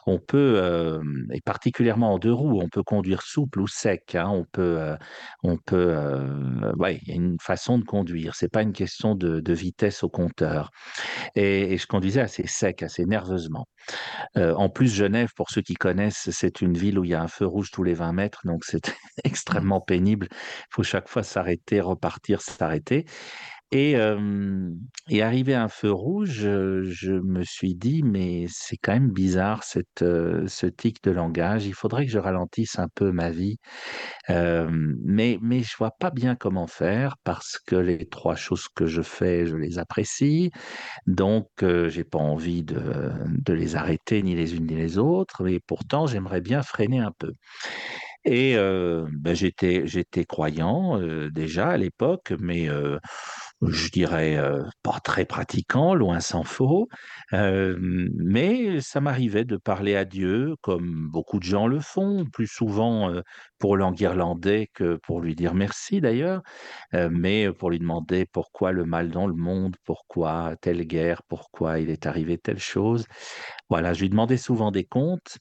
On 0.06 0.18
peut, 0.20 0.54
euh, 0.58 1.02
et 1.32 1.40
particulièrement 1.40 2.12
en 2.14 2.18
deux 2.18 2.32
roues, 2.32 2.60
on 2.62 2.68
peut 2.68 2.82
conduire 2.82 3.22
souple 3.22 3.60
ou 3.60 3.66
sec. 3.66 4.14
hein, 4.14 4.28
on 4.28 4.44
peut, 4.44 4.78
euh, 4.78 4.96
on 5.42 5.56
peut, 5.56 5.88
euh, 5.90 6.72
ouais, 6.76 6.98
il 7.02 7.08
y 7.08 7.12
a 7.12 7.14
une 7.16 7.36
façon 7.42 7.78
de 7.78 7.84
conduire. 7.84 8.34
C'est 8.36 8.50
pas 8.52 8.62
une 8.62 8.72
question 8.72 9.14
de, 9.16 9.40
de 9.40 9.52
vitesse 9.52 10.04
au 10.04 10.08
compteur. 10.08 10.70
Et, 11.36 11.74
et 11.74 11.78
je 11.78 11.86
conduisais 11.86 12.20
assez 12.20 12.46
sec, 12.46 12.82
assez 12.82 13.06
nerveusement. 13.06 13.66
Euh, 14.36 14.54
en 14.54 14.68
plus, 14.68 14.92
Genève, 14.94 15.30
pour 15.36 15.50
ceux 15.50 15.62
qui 15.62 15.74
connaissent, 15.74 16.30
c'est 16.30 16.60
une 16.60 16.76
ville 16.76 16.98
où 16.98 17.04
il 17.04 17.10
y 17.10 17.14
a 17.14 17.22
un 17.22 17.28
feu 17.28 17.46
rouge 17.46 17.70
tous 17.70 17.82
les 17.82 17.94
20 17.94 18.12
mètres, 18.12 18.40
donc 18.44 18.64
c'est 18.64 18.92
extrêmement 19.24 19.80
pénible. 19.80 20.28
Il 20.32 20.36
faut 20.70 20.82
chaque 20.82 21.08
fois 21.08 21.22
s'arrêter, 21.22 21.80
repartir, 21.80 22.40
s'arrêter. 22.42 23.04
Et, 23.74 23.96
arrivé 25.20 25.54
à 25.54 25.64
un 25.64 25.68
feu 25.68 25.90
rouge, 25.90 26.42
je, 26.42 27.12
me 27.12 27.42
suis 27.42 27.74
dit, 27.74 28.04
mais 28.04 28.46
c'est 28.48 28.76
quand 28.76 28.92
même 28.92 29.10
bizarre 29.10 29.64
cette, 29.64 30.04
ce 30.04 30.66
tic 30.66 31.02
de 31.02 31.10
langage. 31.10 31.66
Il 31.66 31.74
faudrait 31.74 32.06
que 32.06 32.12
je 32.12 32.20
ralentisse 32.20 32.78
un 32.78 32.86
peu 32.94 33.10
ma 33.10 33.30
vie. 33.30 33.56
Mais, 34.28 35.38
mais 35.42 35.62
je 35.62 35.76
vois 35.76 35.90
pas 35.98 36.10
bien 36.10 36.36
comment 36.36 36.68
faire 36.68 37.16
parce 37.24 37.58
que 37.58 37.74
les 37.74 38.06
trois 38.06 38.36
choses 38.36 38.68
que 38.68 38.86
je 38.86 39.02
fais, 39.02 39.46
je 39.46 39.56
les 39.56 39.78
apprécie. 39.78 40.52
Donc, 41.08 41.48
j'ai 41.60 42.04
pas 42.04 42.18
envie 42.18 42.62
de, 42.62 43.10
de 43.26 43.52
les 43.52 43.74
arrêter 43.74 44.22
ni 44.22 44.36
les 44.36 44.54
unes 44.54 44.66
ni 44.66 44.76
les 44.76 44.98
autres. 44.98 45.42
Mais 45.42 45.58
pourtant, 45.58 46.06
j'aimerais 46.06 46.40
bien 46.40 46.62
freiner 46.62 47.00
un 47.00 47.12
peu. 47.18 47.32
Et 48.24 48.54
ben, 48.54 49.34
j'étais 49.34 49.86
j'étais 49.86 50.24
croyant 50.24 50.98
déjà 51.30 51.70
à 51.70 51.76
l'époque, 51.76 52.32
mais 52.38 52.68
je 53.62 53.88
dirais 53.88 54.36
euh, 54.36 54.62
pas 54.82 55.00
très 55.00 55.24
pratiquant, 55.24 55.94
loin 55.94 56.20
s'en 56.20 56.44
faut. 56.44 56.88
Euh, 57.32 57.76
mais 57.80 58.80
ça 58.80 59.00
m'arrivait 59.00 59.44
de 59.44 59.56
parler 59.56 59.96
à 59.96 60.04
Dieu, 60.04 60.56
comme 60.60 61.08
beaucoup 61.10 61.38
de 61.38 61.44
gens 61.44 61.66
le 61.66 61.80
font, 61.80 62.26
plus 62.26 62.46
souvent 62.46 63.10
euh, 63.10 63.22
pour 63.58 63.76
l'enguirlander 63.76 64.70
que 64.74 64.96
pour 64.96 65.20
lui 65.20 65.34
dire 65.34 65.54
merci 65.54 66.00
d'ailleurs, 66.00 66.42
euh, 66.94 67.08
mais 67.10 67.50
pour 67.52 67.70
lui 67.70 67.78
demander 67.78 68.26
pourquoi 68.26 68.72
le 68.72 68.84
mal 68.84 69.10
dans 69.10 69.26
le 69.26 69.34
monde, 69.34 69.76
pourquoi 69.84 70.56
telle 70.60 70.82
guerre, 70.84 71.22
pourquoi 71.28 71.78
il 71.80 71.90
est 71.90 72.06
arrivé 72.06 72.38
telle 72.38 72.58
chose. 72.58 73.06
Voilà, 73.70 73.92
je 73.94 74.02
lui 74.02 74.10
demandais 74.10 74.36
souvent 74.36 74.70
des 74.70 74.84
comptes. 74.84 75.38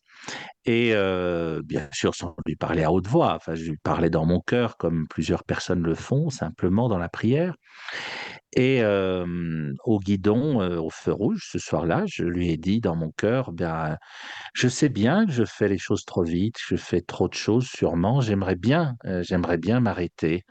Et 0.65 0.91
euh, 0.93 1.62
bien 1.63 1.89
sûr, 1.93 2.15
sans 2.15 2.36
lui 2.45 2.56
parler 2.56 2.84
à 2.84 2.91
haute 2.91 3.08
voix, 3.08 3.36
enfin, 3.36 3.56
je 3.56 3.71
lui 3.71 3.78
parlais 3.78 4.10
dans 4.10 4.26
mon 4.26 4.39
cœur, 4.39 4.78
comme 4.78 5.08
plusieurs 5.10 5.43
personnes 5.43 5.84
le 5.84 5.95
font, 5.95 6.30
simplement 6.30 6.89
dans 6.89 6.97
la 6.99 7.10
prière. 7.10 7.56
Et 8.56 8.84
euh, 8.84 9.73
au 9.84 9.99
guidon, 9.99 10.62
euh, 10.62 10.78
au 10.80 10.89
feu 10.91 11.12
rouge, 11.12 11.47
ce 11.52 11.58
soir-là, 11.60 12.04
je 12.08 12.23
lui 12.23 12.49
ai 12.52 12.58
dit 12.58 12.82
dans 12.82 12.95
mon 12.95 13.12
cœur, 13.12 13.52
bien, 13.52 13.97
je 14.54 14.67
sais 14.67 14.89
bien 14.89 15.26
que 15.26 15.32
je 15.32 15.45
fais 15.45 15.67
les 15.69 15.78
choses 15.80 16.06
trop 16.06 16.23
vite, 16.23 16.58
je 16.67 16.76
fais 16.76 17.02
trop 17.02 17.28
de 17.30 17.34
choses 17.36 17.67
sûrement, 17.67 18.21
j'aimerais 18.21 18.56
bien, 18.56 18.95
j'aimerais 19.21 19.58
bien 19.58 19.80
m'arrêter, 19.80 20.43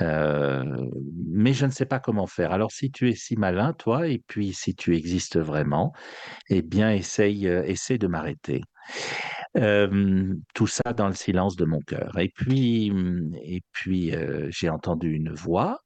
mais 0.00 1.52
je 1.54 1.66
ne 1.66 1.70
sais 1.70 1.86
pas 1.86 2.00
comment 2.00 2.26
faire. 2.26 2.52
Alors 2.52 2.72
si 2.72 2.90
tu 2.90 3.10
es 3.10 3.14
si 3.14 3.36
malin, 3.36 3.72
toi, 3.74 4.08
et 4.08 4.18
puis 4.26 4.52
si 4.54 4.74
tu 4.74 4.96
existes 4.96 5.38
vraiment, 5.38 5.92
eh 6.50 6.62
bien, 6.62 6.92
essaye, 6.92 7.46
essaye 7.46 7.98
de 7.98 8.08
m'arrêter. 8.08 8.62
Tout 9.54 10.66
ça 10.66 10.92
dans 10.92 11.08
le 11.08 11.14
silence 11.14 11.56
de 11.56 11.64
mon 11.64 11.80
cœur. 11.80 12.18
Et 12.18 12.28
puis, 12.28 12.92
et 13.42 13.62
puis 13.72 14.12
j'ai 14.50 14.68
entendu 14.68 15.12
une 15.12 15.32
voix 15.32 15.80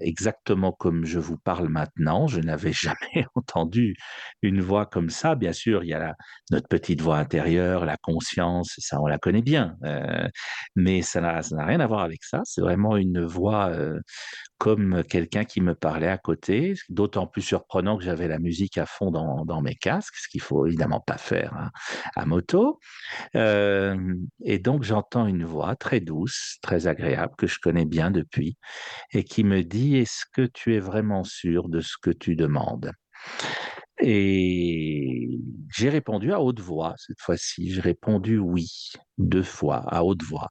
exactement 0.00 0.72
comme 0.72 1.04
je 1.04 1.18
vous 1.18 1.36
parle 1.36 1.68
maintenant. 1.68 2.26
Je 2.26 2.40
n'avais 2.40 2.72
jamais 2.72 3.26
entendu 3.34 3.96
une 4.42 4.60
voix 4.60 4.86
comme 4.86 5.10
ça. 5.10 5.34
Bien 5.34 5.52
sûr, 5.52 5.84
il 5.84 5.90
y 5.90 5.94
a 5.94 6.14
notre 6.50 6.68
petite 6.68 7.00
voix 7.00 7.18
intérieure, 7.18 7.84
la 7.84 7.96
conscience, 7.98 8.74
ça 8.78 9.00
on 9.00 9.06
la 9.06 9.18
connaît 9.18 9.42
bien, 9.42 9.76
mais 10.74 11.02
ça 11.02 11.20
n'a 11.20 11.64
rien 11.64 11.80
à 11.80 11.86
voir 11.86 12.00
avec 12.00 12.24
ça. 12.24 12.40
C'est 12.44 12.62
vraiment 12.62 12.96
une 12.96 13.24
voix 13.24 13.72
comme 14.62 15.02
quelqu'un 15.02 15.44
qui 15.44 15.60
me 15.60 15.74
parlait 15.74 16.06
à 16.06 16.18
côté, 16.18 16.74
d'autant 16.88 17.26
plus 17.26 17.42
surprenant 17.42 17.98
que 17.98 18.04
j'avais 18.04 18.28
la 18.28 18.38
musique 18.38 18.78
à 18.78 18.86
fond 18.86 19.10
dans, 19.10 19.60
mes 19.60 19.74
casques, 19.74 20.14
ce 20.14 20.28
qu'il 20.28 20.40
faut 20.40 20.68
évidemment 20.68 21.00
pas 21.00 21.18
faire 21.18 21.52
hein, 21.54 21.72
à 22.14 22.26
moto. 22.26 22.78
Euh, 23.34 24.14
et 24.44 24.60
donc 24.60 24.84
j'entends 24.84 25.26
une 25.26 25.44
voix 25.44 25.74
très 25.74 25.98
douce, 25.98 26.58
très 26.62 26.86
agréable, 26.86 27.34
que 27.36 27.48
je 27.48 27.58
connais 27.58 27.86
bien 27.86 28.12
depuis, 28.12 28.56
et 29.12 29.24
qui 29.24 29.42
me 29.42 29.64
dit, 29.64 29.96
est-ce 29.96 30.26
que 30.32 30.42
tu 30.42 30.76
es 30.76 30.78
vraiment 30.78 31.24
sûr 31.24 31.68
de 31.68 31.80
ce 31.80 31.96
que 32.00 32.10
tu 32.10 32.36
demandes? 32.36 32.92
Et 34.00 35.40
j'ai 35.76 35.88
répondu 35.88 36.32
à 36.32 36.40
haute 36.40 36.60
voix 36.60 36.94
cette 36.98 37.20
fois-ci. 37.20 37.72
J'ai 37.72 37.80
répondu 37.80 38.38
oui, 38.38 38.92
deux 39.18 39.42
fois 39.42 39.78
à 39.88 40.04
haute 40.04 40.22
voix. 40.22 40.50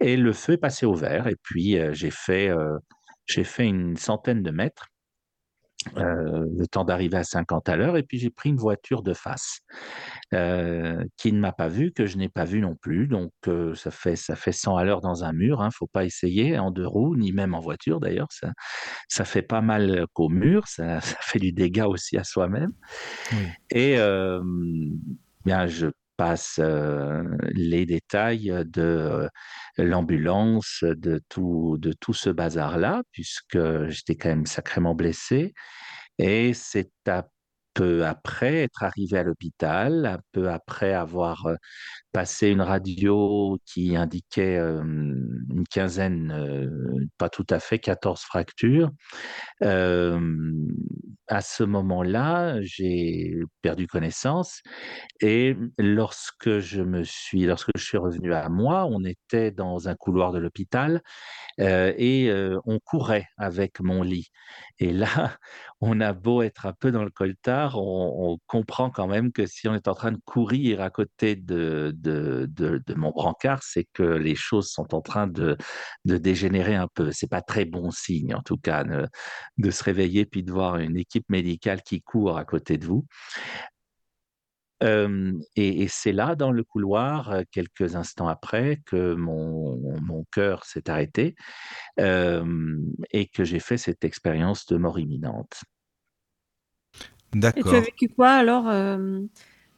Et 0.00 0.16
le 0.16 0.32
feu 0.32 0.54
est 0.54 0.58
passé 0.58 0.86
au 0.86 0.94
vert. 0.94 1.26
Et 1.26 1.36
puis 1.42 1.78
euh, 1.78 1.92
j'ai 1.92 2.10
fait, 2.10 2.48
euh, 2.48 2.78
j'ai 3.26 3.44
fait 3.44 3.66
une 3.66 3.96
centaine 3.96 4.42
de 4.42 4.50
mètres, 4.50 4.88
euh, 5.98 6.46
le 6.56 6.66
temps 6.66 6.84
d'arriver 6.84 7.18
à 7.18 7.24
50 7.24 7.68
à 7.68 7.76
l'heure. 7.76 7.96
Et 7.96 8.02
puis 8.02 8.18
j'ai 8.18 8.30
pris 8.30 8.48
une 8.48 8.56
voiture 8.56 9.02
de 9.02 9.12
face 9.12 9.58
euh, 10.32 11.04
qui 11.16 11.32
ne 11.32 11.38
m'a 11.38 11.52
pas 11.52 11.68
vu, 11.68 11.92
que 11.92 12.06
je 12.06 12.16
n'ai 12.16 12.28
pas 12.28 12.44
vu 12.44 12.60
non 12.60 12.74
plus. 12.74 13.06
Donc 13.06 13.32
euh, 13.48 13.74
ça 13.74 13.90
fait 13.90 14.16
ça 14.16 14.34
fait 14.34 14.52
100 14.52 14.76
à 14.76 14.84
l'heure 14.84 15.00
dans 15.00 15.24
un 15.24 15.32
mur. 15.32 15.60
Hein, 15.60 15.70
faut 15.70 15.86
pas 15.86 16.04
essayer 16.04 16.58
en 16.58 16.70
deux 16.70 16.86
roues, 16.86 17.16
ni 17.16 17.32
même 17.32 17.54
en 17.54 17.60
voiture 17.60 18.00
d'ailleurs. 18.00 18.28
Ça 18.30 18.52
ça 19.08 19.24
fait 19.24 19.42
pas 19.42 19.60
mal 19.60 20.06
qu'au 20.14 20.28
mur. 20.28 20.66
Ça, 20.66 21.00
ça 21.00 21.16
fait 21.20 21.38
du 21.38 21.52
dégât 21.52 21.86
aussi 21.88 22.16
à 22.16 22.24
soi-même. 22.24 22.72
Oui. 23.32 23.46
Et 23.70 23.96
bien 25.44 25.66
je 25.66 25.88
passe 26.16 26.60
les 27.50 27.86
détails 27.86 28.52
de 28.66 29.28
l'ambulance, 29.78 30.82
de 30.82 31.20
tout, 31.28 31.76
de 31.78 31.92
tout 31.92 32.14
ce 32.14 32.30
bazar-là, 32.30 33.02
puisque 33.12 33.58
j'étais 33.88 34.16
quand 34.16 34.28
même 34.30 34.46
sacrément 34.46 34.94
blessé. 34.94 35.54
Et 36.18 36.54
c'est 36.54 36.92
à 37.08 37.28
peu 37.74 38.06
après 38.06 38.62
être 38.62 38.84
arrivé 38.84 39.18
à 39.18 39.24
l'hôpital, 39.24 40.06
un 40.06 40.20
peu 40.32 40.50
après 40.50 40.94
avoir 40.94 41.48
passé 42.14 42.48
une 42.48 42.60
radio 42.60 43.58
qui 43.66 43.96
indiquait 43.96 44.56
une 44.56 45.64
quinzaine, 45.68 47.10
pas 47.18 47.28
tout 47.28 47.46
à 47.50 47.58
fait, 47.58 47.80
14 47.80 48.20
fractures. 48.20 48.92
À 49.60 51.40
ce 51.40 51.64
moment-là, 51.64 52.58
j'ai 52.62 53.34
perdu 53.62 53.88
connaissance 53.88 54.62
et 55.20 55.56
lorsque 55.76 56.60
je 56.60 56.82
me 56.82 57.02
suis, 57.02 57.46
lorsque 57.46 57.70
je 57.74 57.82
suis 57.82 57.98
revenu 57.98 58.32
à 58.32 58.48
moi, 58.48 58.86
on 58.88 59.04
était 59.04 59.50
dans 59.50 59.88
un 59.88 59.96
couloir 59.96 60.30
de 60.30 60.38
l'hôpital 60.38 61.02
et 61.58 62.32
on 62.64 62.78
courait 62.78 63.26
avec 63.38 63.80
mon 63.80 64.02
lit. 64.02 64.30
Et 64.78 64.92
là, 64.92 65.06
on 65.80 66.00
a 66.00 66.12
beau 66.12 66.42
être 66.42 66.66
un 66.66 66.72
peu 66.72 66.90
dans 66.90 67.04
le 67.04 67.10
coltard, 67.10 67.76
on, 67.78 68.38
comprend 68.46 68.90
quand 68.90 69.06
même 69.06 69.32
que 69.32 69.46
si 69.46 69.68
on 69.68 69.74
est 69.74 69.88
en 69.88 69.94
train 69.94 70.12
de 70.12 70.20
courir 70.24 70.80
à 70.80 70.90
côté 70.90 71.36
de, 71.36 71.94
de, 72.04 72.82
de 72.86 72.94
mon 72.94 73.10
brancard, 73.10 73.62
c'est 73.62 73.86
que 73.92 74.02
les 74.02 74.34
choses 74.34 74.70
sont 74.70 74.94
en 74.94 75.00
train 75.00 75.26
de, 75.26 75.56
de 76.04 76.16
dégénérer 76.18 76.74
un 76.74 76.88
peu. 76.94 77.10
C'est 77.12 77.30
pas 77.30 77.42
très 77.42 77.64
bon 77.64 77.90
signe, 77.90 78.34
en 78.34 78.42
tout 78.42 78.58
cas, 78.58 78.84
de, 78.84 79.06
de 79.58 79.70
se 79.70 79.82
réveiller 79.84 80.26
puis 80.26 80.42
de 80.42 80.52
voir 80.52 80.76
une 80.76 80.96
équipe 80.96 81.28
médicale 81.28 81.82
qui 81.82 82.02
court 82.02 82.38
à 82.38 82.44
côté 82.44 82.78
de 82.78 82.86
vous. 82.86 83.06
Euh, 84.82 85.32
et, 85.56 85.82
et 85.82 85.88
c'est 85.88 86.12
là, 86.12 86.34
dans 86.34 86.50
le 86.50 86.62
couloir, 86.62 87.30
euh, 87.30 87.42
quelques 87.50 87.96
instants 87.96 88.28
après, 88.28 88.80
que 88.84 89.14
mon, 89.14 89.78
mon 90.02 90.24
cœur 90.32 90.64
s'est 90.64 90.90
arrêté 90.90 91.34
euh, 92.00 92.76
et 93.10 93.26
que 93.26 93.44
j'ai 93.44 93.60
fait 93.60 93.78
cette 93.78 94.04
expérience 94.04 94.66
de 94.66 94.76
mort 94.76 94.98
imminente. 94.98 95.62
Et 97.56 97.62
tu 97.62 97.74
as 97.74 97.80
D'accord. 97.80 97.80
vécu 97.80 98.08
quoi 98.08 98.30
alors, 98.30 98.68
euh, 98.68 99.20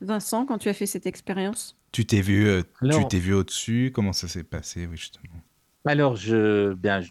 Vincent, 0.00 0.46
quand 0.46 0.58
tu 0.58 0.68
as 0.68 0.74
fait 0.74 0.86
cette 0.86 1.06
expérience? 1.06 1.76
Tu 1.92 2.06
t'es 2.06 2.20
vu, 2.20 2.46
euh, 2.46 2.62
tu 2.62 2.84
Alors, 2.84 3.08
t'es 3.08 3.18
vu 3.18 3.32
au-dessus? 3.34 3.90
Comment 3.94 4.12
ça 4.12 4.28
s'est 4.28 4.44
passé, 4.44 4.86
oui, 4.86 4.96
justement? 4.96 5.42
Alors 5.86 6.16
je, 6.16 6.74
bien, 6.74 7.00
je- 7.00 7.10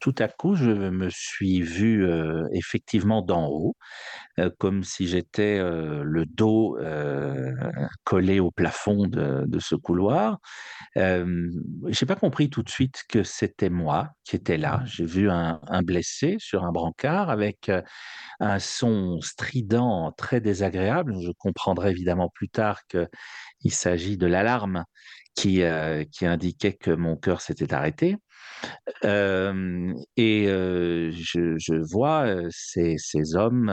tout 0.00 0.14
à 0.18 0.28
coup, 0.28 0.54
je 0.56 0.70
me 0.70 1.08
suis 1.10 1.60
vu 1.62 2.04
euh, 2.06 2.46
effectivement 2.52 3.22
d'en 3.22 3.46
haut, 3.48 3.76
euh, 4.40 4.50
comme 4.58 4.84
si 4.84 5.08
j'étais 5.08 5.58
euh, 5.60 6.02
le 6.04 6.26
dos 6.26 6.78
euh, 6.80 7.52
collé 8.04 8.40
au 8.40 8.50
plafond 8.50 9.06
de, 9.08 9.44
de 9.46 9.58
ce 9.60 9.74
couloir. 9.76 10.38
Euh, 10.98 11.50
j'ai 11.88 12.06
pas 12.06 12.16
compris 12.16 12.50
tout 12.50 12.62
de 12.64 12.70
suite 12.70 13.04
que 13.08 13.22
c'était 13.24 13.70
moi 13.70 14.10
qui 14.24 14.36
étais 14.36 14.58
là. 14.58 14.82
J'ai 14.86 15.06
vu 15.06 15.30
un, 15.30 15.60
un 15.68 15.82
blessé 15.82 16.36
sur 16.40 16.64
un 16.64 16.72
brancard 16.72 17.30
avec 17.30 17.68
euh, 17.70 17.82
un 18.40 18.58
son 18.58 19.20
strident 19.20 20.12
très 20.16 20.40
désagréable. 20.40 21.14
Je 21.20 21.30
comprendrai 21.38 21.90
évidemment 21.90 22.30
plus 22.34 22.48
tard 22.48 22.82
qu'il 22.88 23.72
s'agit 23.72 24.16
de 24.16 24.26
l'alarme 24.26 24.84
qui, 25.34 25.62
euh, 25.62 26.04
qui 26.12 26.26
indiquait 26.26 26.74
que 26.74 26.90
mon 26.90 27.16
cœur 27.16 27.40
s'était 27.40 27.74
arrêté. 27.74 28.16
Et 30.16 30.46
je, 30.46 31.56
je 31.58 31.74
vois 31.92 32.26
ces, 32.50 32.96
ces 32.98 33.34
hommes 33.36 33.68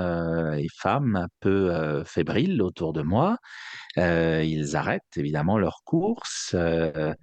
et 0.58 0.68
femmes 0.80 1.16
un 1.16 1.28
peu 1.40 2.04
fébriles 2.06 2.62
autour 2.62 2.94
de 2.94 3.02
moi. 3.02 3.38
Euh, 3.98 4.44
ils 4.44 4.76
arrêtent 4.76 5.04
évidemment 5.18 5.58
leur 5.58 5.82
course. 5.84 6.52
euh, 6.54 7.14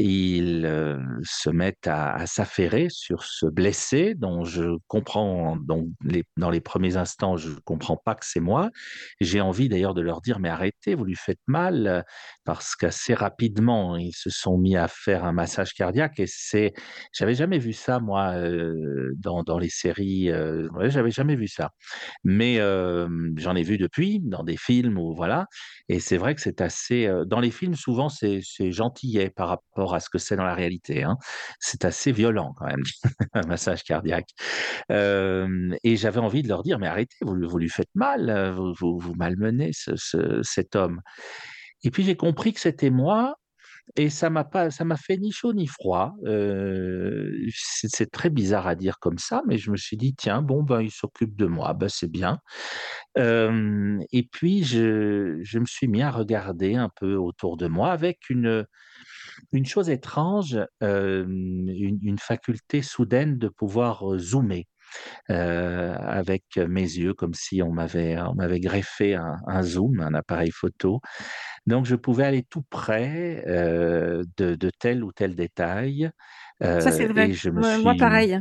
ils 0.00 0.64
euh, 0.64 0.96
se 1.24 1.50
mettent 1.50 1.88
à, 1.88 2.24
s'affairer 2.26 2.86
sur 2.88 3.24
ce 3.24 3.46
blessé 3.46 4.14
dont 4.14 4.44
je 4.44 4.76
comprends, 4.86 5.56
dans 5.56 6.50
les 6.50 6.60
premiers 6.60 6.96
instants, 6.96 7.36
je 7.36 7.50
comprends 7.64 7.96
pas 7.96 8.14
que 8.14 8.24
c'est 8.24 8.38
moi. 8.38 8.70
J'ai 9.20 9.40
envie 9.40 9.68
d'ailleurs 9.68 9.94
de 9.94 10.00
leur 10.00 10.20
dire, 10.20 10.38
mais 10.38 10.50
arrêtez, 10.50 10.94
vous 10.94 11.04
lui 11.04 11.16
faites 11.16 11.40
mal, 11.48 12.04
parce 12.44 12.76
qu'assez 12.76 13.14
rapidement, 13.14 13.96
ils 13.96 14.14
se 14.14 14.30
sont 14.30 14.56
mis 14.56 14.76
à 14.76 14.86
faire 14.86 15.24
un 15.24 15.32
massage 15.32 15.72
cardiaque 15.74 16.20
et 16.20 16.26
c'est, 16.28 16.74
j'avais 17.12 17.34
jamais 17.34 17.58
vu 17.58 17.72
ça, 17.72 17.98
moi, 17.98 18.34
euh, 18.36 19.12
dans, 19.16 19.42
dans 19.42 19.58
les 19.58 19.68
séries, 19.68 20.30
ouais, 20.32 20.90
j'avais 20.90 21.10
jamais 21.10 21.34
vu 21.34 21.48
ça. 21.48 21.70
Mais 22.24 22.58
j'en 23.36 23.56
ai 23.56 23.62
vu 23.62 23.78
depuis, 23.78 24.20
dans 24.20 24.44
des 24.44 24.56
films 24.56 24.98
ou 24.98 25.14
voilà. 25.14 25.46
Et 25.88 26.00
c'est 26.08 26.16
vrai 26.16 26.34
que 26.34 26.40
c'est 26.40 26.60
assez. 26.60 27.10
dans 27.26 27.40
les 27.40 27.50
films, 27.50 27.74
souvent, 27.74 28.08
c'est 28.08 28.40
gentillet 28.72 29.30
par 29.30 29.48
rapport 29.48 29.94
à 29.94 30.00
ce 30.00 30.08
que 30.10 30.18
c'est 30.18 30.36
dans 30.36 30.44
la 30.44 30.54
réalité. 30.54 31.02
hein. 31.04 31.16
C'est 31.60 31.84
assez 31.84 32.12
violent 32.12 32.54
quand 32.56 32.66
même, 32.66 32.82
un 33.34 33.42
massage 33.46 33.82
cardiaque. 33.84 34.28
Et 34.90 35.96
j'avais 35.96 36.20
envie 36.20 36.42
de 36.42 36.48
leur 36.48 36.62
dire, 36.62 36.78
mais 36.78 36.86
arrêtez, 36.86 37.16
vous, 37.22 37.36
vous 37.48 37.58
lui 37.58 37.68
faites 37.68 37.90
mal, 37.94 38.50
vous, 38.52 38.74
vous, 38.98 39.14
malmenez 39.14 39.70
ce, 39.72 39.96
ce- 39.96 40.42
cet 40.42 40.76
homme. 40.76 41.00
Et 41.84 41.90
puis 41.90 42.02
j'ai 42.04 42.16
compris 42.16 42.52
que 42.52 42.60
c'était 42.60 42.90
moi. 42.90 43.36
Et 43.96 44.10
ça 44.10 44.30
m'a 44.30 44.44
pas, 44.44 44.70
ça 44.70 44.84
m'a 44.84 44.96
fait 44.96 45.16
ni 45.16 45.32
chaud 45.32 45.52
ni 45.52 45.66
froid. 45.66 46.14
C'est 47.52 48.10
très 48.10 48.30
bizarre 48.30 48.66
à 48.66 48.74
dire 48.74 48.98
comme 48.98 49.18
ça, 49.18 49.42
mais 49.46 49.58
je 49.58 49.70
me 49.70 49.76
suis 49.76 49.96
dit 49.96 50.14
tiens 50.14 50.42
bon 50.42 50.62
ben 50.62 50.80
il 50.80 50.90
s'occupe 50.90 51.36
de 51.36 51.46
moi, 51.46 51.72
ben 51.74 51.88
c'est 51.88 52.10
bien. 52.10 52.38
Et 53.16 54.28
puis, 54.30 54.64
je, 54.64 55.58
me 55.58 55.66
suis 55.66 55.88
mis 55.88 56.02
à 56.02 56.10
regarder 56.10 56.74
un 56.74 56.90
peu 56.94 57.14
autour 57.14 57.56
de 57.56 57.66
moi 57.66 57.90
avec 57.90 58.30
une, 58.30 58.66
chose 59.64 59.90
étrange, 59.90 60.58
une, 60.80 62.18
faculté 62.20 62.82
soudaine 62.82 63.38
de 63.38 63.48
pouvoir 63.48 64.18
zoomer 64.18 64.66
euh, 65.30 65.96
avec 65.98 66.44
mes 66.56 66.82
yeux, 66.82 67.14
comme 67.14 67.34
si 67.34 67.62
on 67.62 67.72
m'avait, 67.72 68.18
on 68.20 68.34
m'avait 68.34 68.60
greffé 68.60 69.14
un, 69.14 69.36
un 69.46 69.62
zoom, 69.62 70.00
un 70.00 70.14
appareil 70.14 70.50
photo. 70.50 71.00
Donc, 71.66 71.86
je 71.86 71.96
pouvais 71.96 72.24
aller 72.24 72.42
tout 72.44 72.62
près 72.70 73.44
euh, 73.48 74.24
de, 74.38 74.54
de 74.56 74.70
tel 74.70 75.04
ou 75.04 75.12
tel 75.12 75.34
détail. 75.36 76.10
Ça, 76.78 76.92
c'est 76.92 77.06
euh, 77.06 77.08
vrai. 77.08 77.32
je 77.32 77.50
me 77.50 77.62
Moi, 77.82 77.94
pareil. 77.96 78.40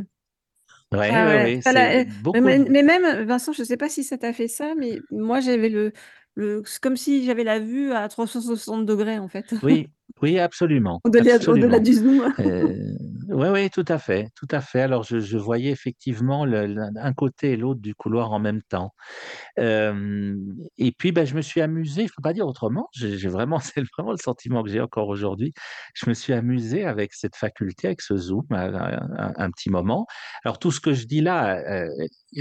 Ouais, 0.91 0.99
Ah 1.09 1.25
ouais, 1.25 1.37
ouais. 1.37 1.55
ouais, 1.55 1.61
Enfin, 1.65 1.71
la- 1.73 1.99
c'est 1.99 2.01
euh, 2.01 2.05
beaucoup. 2.05 2.39
mais, 2.41 2.59
mais 2.59 2.83
même, 2.83 3.25
Vincent, 3.25 3.53
je 3.53 3.61
ne 3.61 3.65
sais 3.65 3.77
pas 3.77 3.89
si 3.89 4.03
ça 4.03 4.17
t'a 4.17 4.33
fait 4.33 4.47
ça, 4.47 4.75
mais 4.75 4.99
moi, 5.09 5.39
j'avais 5.39 5.69
le, 5.69 5.93
le, 6.35 6.63
c'est 6.65 6.81
comme 6.81 6.97
si 6.97 7.25
j'avais 7.25 7.43
la 7.45 7.59
vue 7.59 7.93
à 7.93 8.07
360 8.09 8.85
degrés, 8.85 9.17
en 9.19 9.27
fait, 9.29 9.53
Oui, 9.61 9.87
oui, 10.21 10.39
absolument, 10.39 11.01
au-delà, 11.47 11.79
du 11.79 11.93
zoom. 11.93 12.33
Oui, 13.29 13.47
oui, 13.49 13.69
tout 13.69 13.83
à 13.87 13.97
fait, 13.99 14.29
tout 14.35 14.47
à 14.51 14.61
fait. 14.61 14.81
Alors, 14.81 15.03
je, 15.03 15.37
voyais 15.37 15.71
effectivement 15.71 16.45
le- 16.45 16.77
un 16.97 17.13
côté 17.13 17.51
et 17.53 17.57
l'autre 17.57 17.81
du 17.81 17.93
couloir 17.95 18.31
en 18.31 18.39
même 18.39 18.61
temps. 18.69 18.93
Et 20.77 20.91
puis, 20.91 21.11
ben, 21.11 21.25
je 21.25 21.35
me 21.35 21.41
suis 21.41 21.61
amusé, 21.61 22.07
je 22.07 22.13
peux 22.15 22.21
pas 22.21 22.33
dire 22.33 22.47
autrement, 22.47 22.87
j'ai 22.93 23.15
vraiment, 23.27 23.59
c'est 23.75 23.83
vraiment 23.97 24.11
le 24.11 24.17
sentiment 24.17 24.63
que 24.63 24.69
j'ai 24.69 24.81
encore 24.81 25.07
aujourd'hui. 25.07 25.53
Je 25.95 26.09
me 26.09 26.13
suis 26.13 26.33
amusé 26.33 26.85
avec 26.85 27.13
cette 27.13 27.35
faculté, 27.35 27.87
avec 27.87 28.01
ce 28.01 28.15
zoom, 28.17 28.45
un, 28.51 28.73
un- 28.73 29.33
un 29.35 29.51
petit 29.51 29.69
moment. 29.69 30.07
Alors, 30.43 30.59
tout 30.59 30.71
ce 30.71 30.79
que 30.79 30.93
je 30.93 31.05
dis 31.05 31.21
là 31.21 31.57
euh, 31.57 31.89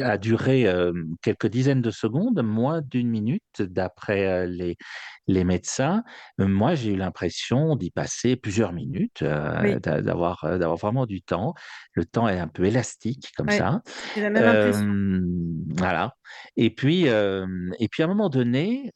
a 0.02 0.18
duré 0.18 0.66
euh, 0.66 0.92
quelques 1.22 1.46
dizaines 1.48 1.82
de 1.82 1.90
secondes, 1.90 2.42
moins 2.42 2.80
d'une 2.82 3.08
minute, 3.08 3.42
d'après 3.60 4.26
euh, 4.26 4.46
les, 4.46 4.76
les 5.26 5.44
médecins. 5.44 6.02
Moi, 6.38 6.74
j'ai 6.74 6.92
eu 6.92 6.96
l'impression 6.96 7.76
d'y 7.76 7.90
passer 7.90 8.36
plusieurs 8.36 8.72
minutes, 8.72 9.22
euh, 9.22 9.54
Oui, 9.62 9.80
d'a- 9.80 10.02
d'avoir 10.02 10.44
d'avoir 10.58 10.76
vraiment 10.76 11.06
du 11.06 11.22
temps. 11.22 11.54
Le 11.92 12.04
temps 12.04 12.28
est 12.28 12.38
un 12.38 12.48
peu 12.48 12.64
élastique 12.64 13.32
comme 13.36 13.48
ouais, 13.48 13.58
ça. 13.58 13.80
j'ai 14.14 14.20
la 14.20 14.30
même 14.30 14.46
impression. 14.46 14.86
Euh, 14.86 15.52
voilà. 15.76 16.12
Et 16.56 16.70
puis, 16.74 17.08
euh, 17.08 17.46
et 17.78 17.88
puis 17.88 18.02
à 18.02 18.06
un 18.06 18.08
moment 18.08 18.28
donné, 18.28 18.90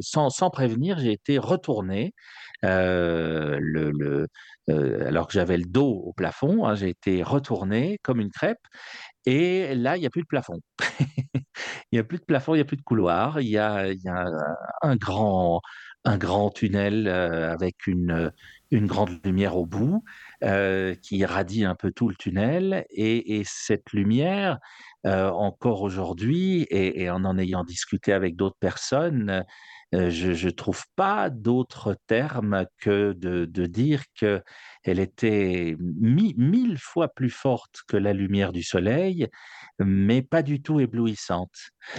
sans, 0.00 0.30
sans 0.30 0.50
prévenir, 0.50 0.98
j'ai 0.98 1.12
été 1.12 1.38
retourné. 1.38 2.14
le, 2.62 3.58
le, 3.90 4.26
euh, 4.70 5.06
alors 5.08 5.26
que 5.26 5.32
j'avais 5.34 5.56
le 5.56 5.64
dos 5.64 5.88
au 6.06 6.12
plafond, 6.12 6.64
hein, 6.66 6.74
j'ai 6.74 6.88
été 6.90 7.22
retourné 7.22 7.98
comme 8.02 8.20
une 8.20 8.30
crêpe. 8.30 8.58
Et 9.26 9.74
là, 9.74 9.96
il 9.96 10.00
n'y 10.00 10.06
a 10.06 10.10
plus 10.10 10.22
de 10.22 10.26
plafond. 10.26 10.60
Il 11.92 11.96
n'y 11.96 11.98
a 11.98 12.04
plus 12.04 12.18
de 12.18 12.24
plafond, 12.24 12.54
il 12.54 12.58
n'y 12.58 12.62
a 12.62 12.64
plus 12.66 12.76
de 12.76 12.82
couloir. 12.82 13.40
Il 13.40 13.48
y 13.48 13.58
a, 13.58 13.86
un 14.82 14.96
grand, 14.96 15.60
un 16.04 16.16
grand 16.16 16.50
tunnel 16.50 17.06
euh, 17.06 17.52
avec 17.52 17.86
une, 17.86 18.32
grande 18.72 19.20
lumière 19.24 19.56
au 19.56 19.66
bout 19.66 20.02
euh, 20.42 20.94
qui 20.94 21.18
irradie 21.18 21.64
un 21.64 21.74
peu 21.74 21.92
tout 21.92 22.08
le 22.08 22.14
tunnel. 22.14 22.86
Et, 22.90 23.38
et 23.38 23.42
cette 23.44 23.92
lumière, 23.92 24.58
euh, 25.06 25.28
encore 25.30 25.82
aujourd'hui, 25.82 26.66
et 26.70 27.10
en 27.10 27.24
en 27.24 27.38
ayant 27.38 27.64
discuté 27.64 28.12
avec 28.12 28.36
d'autres 28.36 28.58
personnes, 28.58 29.44
euh, 29.94 30.10
je 30.10 30.46
ne 30.46 30.50
trouve 30.50 30.82
pas 30.96 31.28
d'autre 31.30 31.96
terme 32.06 32.66
que 32.78 33.12
de, 33.12 33.44
de 33.44 33.66
dire 33.66 34.02
que 34.18 34.42
elle 34.84 34.98
était 34.98 35.76
mi- 35.78 36.34
mille 36.36 36.78
fois 36.78 37.08
plus 37.08 37.30
forte 37.30 37.80
que 37.86 37.96
la 37.96 38.12
lumière 38.12 38.52
du 38.52 38.62
soleil, 38.62 39.28
mais 39.78 40.22
pas 40.22 40.42
du 40.42 40.60
tout 40.62 40.80
éblouissante. 40.80 41.50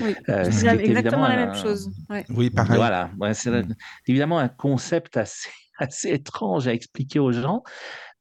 Oui, 0.01 0.15
Euh, 0.29 0.45
je 0.45 0.49
ce 0.51 0.56
dis 0.56 0.60
qui 0.60 0.65
la- 0.65 0.73
est 0.73 0.75
évidemment 0.77 0.97
exactement 0.99 1.27
la 1.27 1.36
même 1.36 1.53
chose. 1.56 1.91
Ouais. 2.10 2.25
Oui, 2.29 2.49
pareil. 2.49 2.75
voilà, 2.77 3.12
ouais, 3.19 3.34
c'est 3.34 3.51
Mm. 3.51 3.73
évidemment 4.08 4.39
un 4.39 4.49
concept 4.49 5.15
assez, 5.17 5.49
assez 5.77 6.10
étrange 6.10 6.67
à 6.67 6.73
expliquer 6.73 7.19
aux 7.19 7.32
gens 7.32 7.63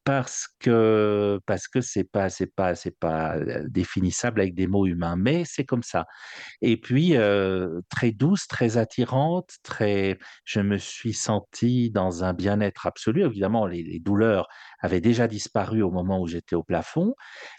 parce 0.04 0.48
que 0.58 1.40
parce 1.46 1.68
que 1.68 1.80
c'est 1.80 2.04
pas 2.04 2.28
c'est 2.28 2.52
pas 2.52 2.74
c'est 2.74 2.98
pas 2.98 3.36
euh, 3.36 3.64
définissable 3.68 4.40
avec 4.40 4.54
des 4.54 4.66
mots 4.66 4.86
humains, 4.86 5.16
mais 5.16 5.44
c'est 5.44 5.64
comme 5.64 5.82
ça. 5.82 6.06
Et 6.60 6.76
puis 6.76 7.16
euh, 7.16 7.80
très 7.88 8.10
douce, 8.12 8.46
très 8.48 8.76
attirante, 8.78 9.50
très. 9.62 10.18
Je 10.44 10.60
me 10.60 10.78
suis 10.78 11.14
senti 11.14 11.90
dans 11.90 12.24
un 12.24 12.32
bien-être 12.34 12.86
absolu. 12.86 13.24
Évidemment, 13.24 13.66
les, 13.66 14.00
douleurs 14.00 14.48
avaient 14.80 15.00
déjà 15.00 15.28
disparu 15.28 15.82
au 15.82 15.90
moment 15.90 16.20
où 16.20 16.26
j'étais 16.26 16.56
au 16.56 16.62
plafond, 16.64 17.14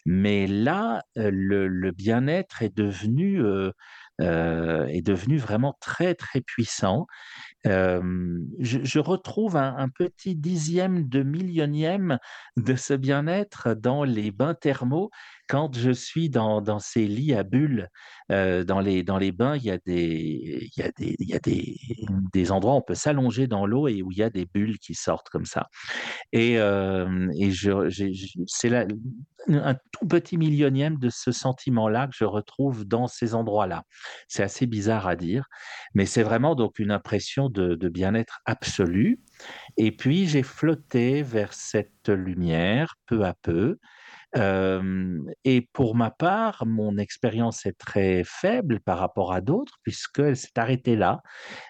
mais 0.05 0.47
là, 0.47 1.01
euh, 1.17 1.29
le, 1.31 1.91
bien-être 1.91 2.61
est 2.63 2.75
devenu 2.75 3.41
est 4.19 5.01
devenu 5.01 5.37
vraiment 5.37 5.75
très 5.79 6.15
très 6.15 6.41
puissant. 6.41 7.07
Je, 7.65 8.99
retrouve 8.99 9.55
un, 9.55 9.89
petit 9.89 10.35
dixième 10.35 11.07
de 11.07 11.23
millionième 11.23 12.19
de 12.57 12.75
ce 12.75 12.93
bien-être 12.93 13.73
dans 13.73 14.03
les 14.03 14.31
bains 14.31 14.53
thermaux 14.53 15.11
quand 15.47 15.75
je 15.75 15.91
suis 15.91 16.29
dans, 16.29 16.79
ces 16.79 17.05
lits 17.07 17.33
à 17.33 17.43
bulles. 17.43 17.89
Dans, 18.29 18.79
les, 18.79 19.03
dans 19.03 19.17
les 19.17 19.31
bains, 19.31 19.55
il 19.55 19.63
y 19.63 19.71
a 19.71 19.77
des, 19.85 20.69
il 20.75 20.81
y 20.81 20.81
a 20.81 20.91
des, 20.97 21.15
il 21.19 21.29
y 21.29 21.35
a 21.35 21.39
des, 21.39 21.77
des 22.33 22.51
endroits 22.51 22.73
où 22.73 22.77
on 22.77 22.81
peut 22.81 22.95
s'allonger 22.95 23.47
dans 23.47 23.65
l'eau 23.65 23.87
et 23.87 24.01
où 24.01 24.11
il 24.11 24.17
y 24.17 24.23
a 24.23 24.29
des 24.29 24.45
bulles 24.45 24.79
qui 24.79 24.95
sortent 24.95 25.29
comme 25.29 25.45
ça. 25.45 25.67
Et, 26.31 26.57
c'est 28.47 28.71
un 29.49 29.75
tout 29.91 30.07
petit 30.07 30.37
millionième 30.37 30.97
de 30.97 31.09
ce 31.09 31.31
sentiment-là 31.31 32.07
que 32.07 32.15
je 32.15 32.25
retrouve 32.25 32.85
dans 32.85 33.07
ces 33.07 33.35
endroits-là. 33.35 33.83
C'est 34.27 34.43
assez 34.43 34.65
bizarre 34.65 35.07
à 35.07 35.15
dire, 35.15 35.47
mais 35.93 36.05
c'est 36.05 36.23
vraiment 36.23 36.55
donc 36.55 36.79
une 36.79 36.91
impression 36.91 37.49
de, 37.53 37.89
bien-être 37.89 38.39
absolu. 38.45 39.19
Et 39.77 39.91
puis 39.91 40.27
j'ai 40.27 40.43
flotté 40.43 41.23
vers 41.23 41.53
cette 41.53 42.09
lumière 42.09 42.95
peu 43.05 43.23
à 43.25 43.33
peu. 43.41 43.77
Euh, 44.35 45.19
et 45.43 45.61
pour 45.73 45.95
ma 45.95 46.09
part, 46.09 46.65
mon 46.65 46.97
expérience 46.97 47.65
est 47.65 47.77
très 47.77 48.23
faible 48.25 48.79
par 48.79 48.97
rapport 48.97 49.31
à 49.31 49.41
d'autres, 49.41 49.77
puisqu'elle 49.83 50.35
s'est 50.35 50.57
arrêtée 50.57 50.95
là. 50.95 51.21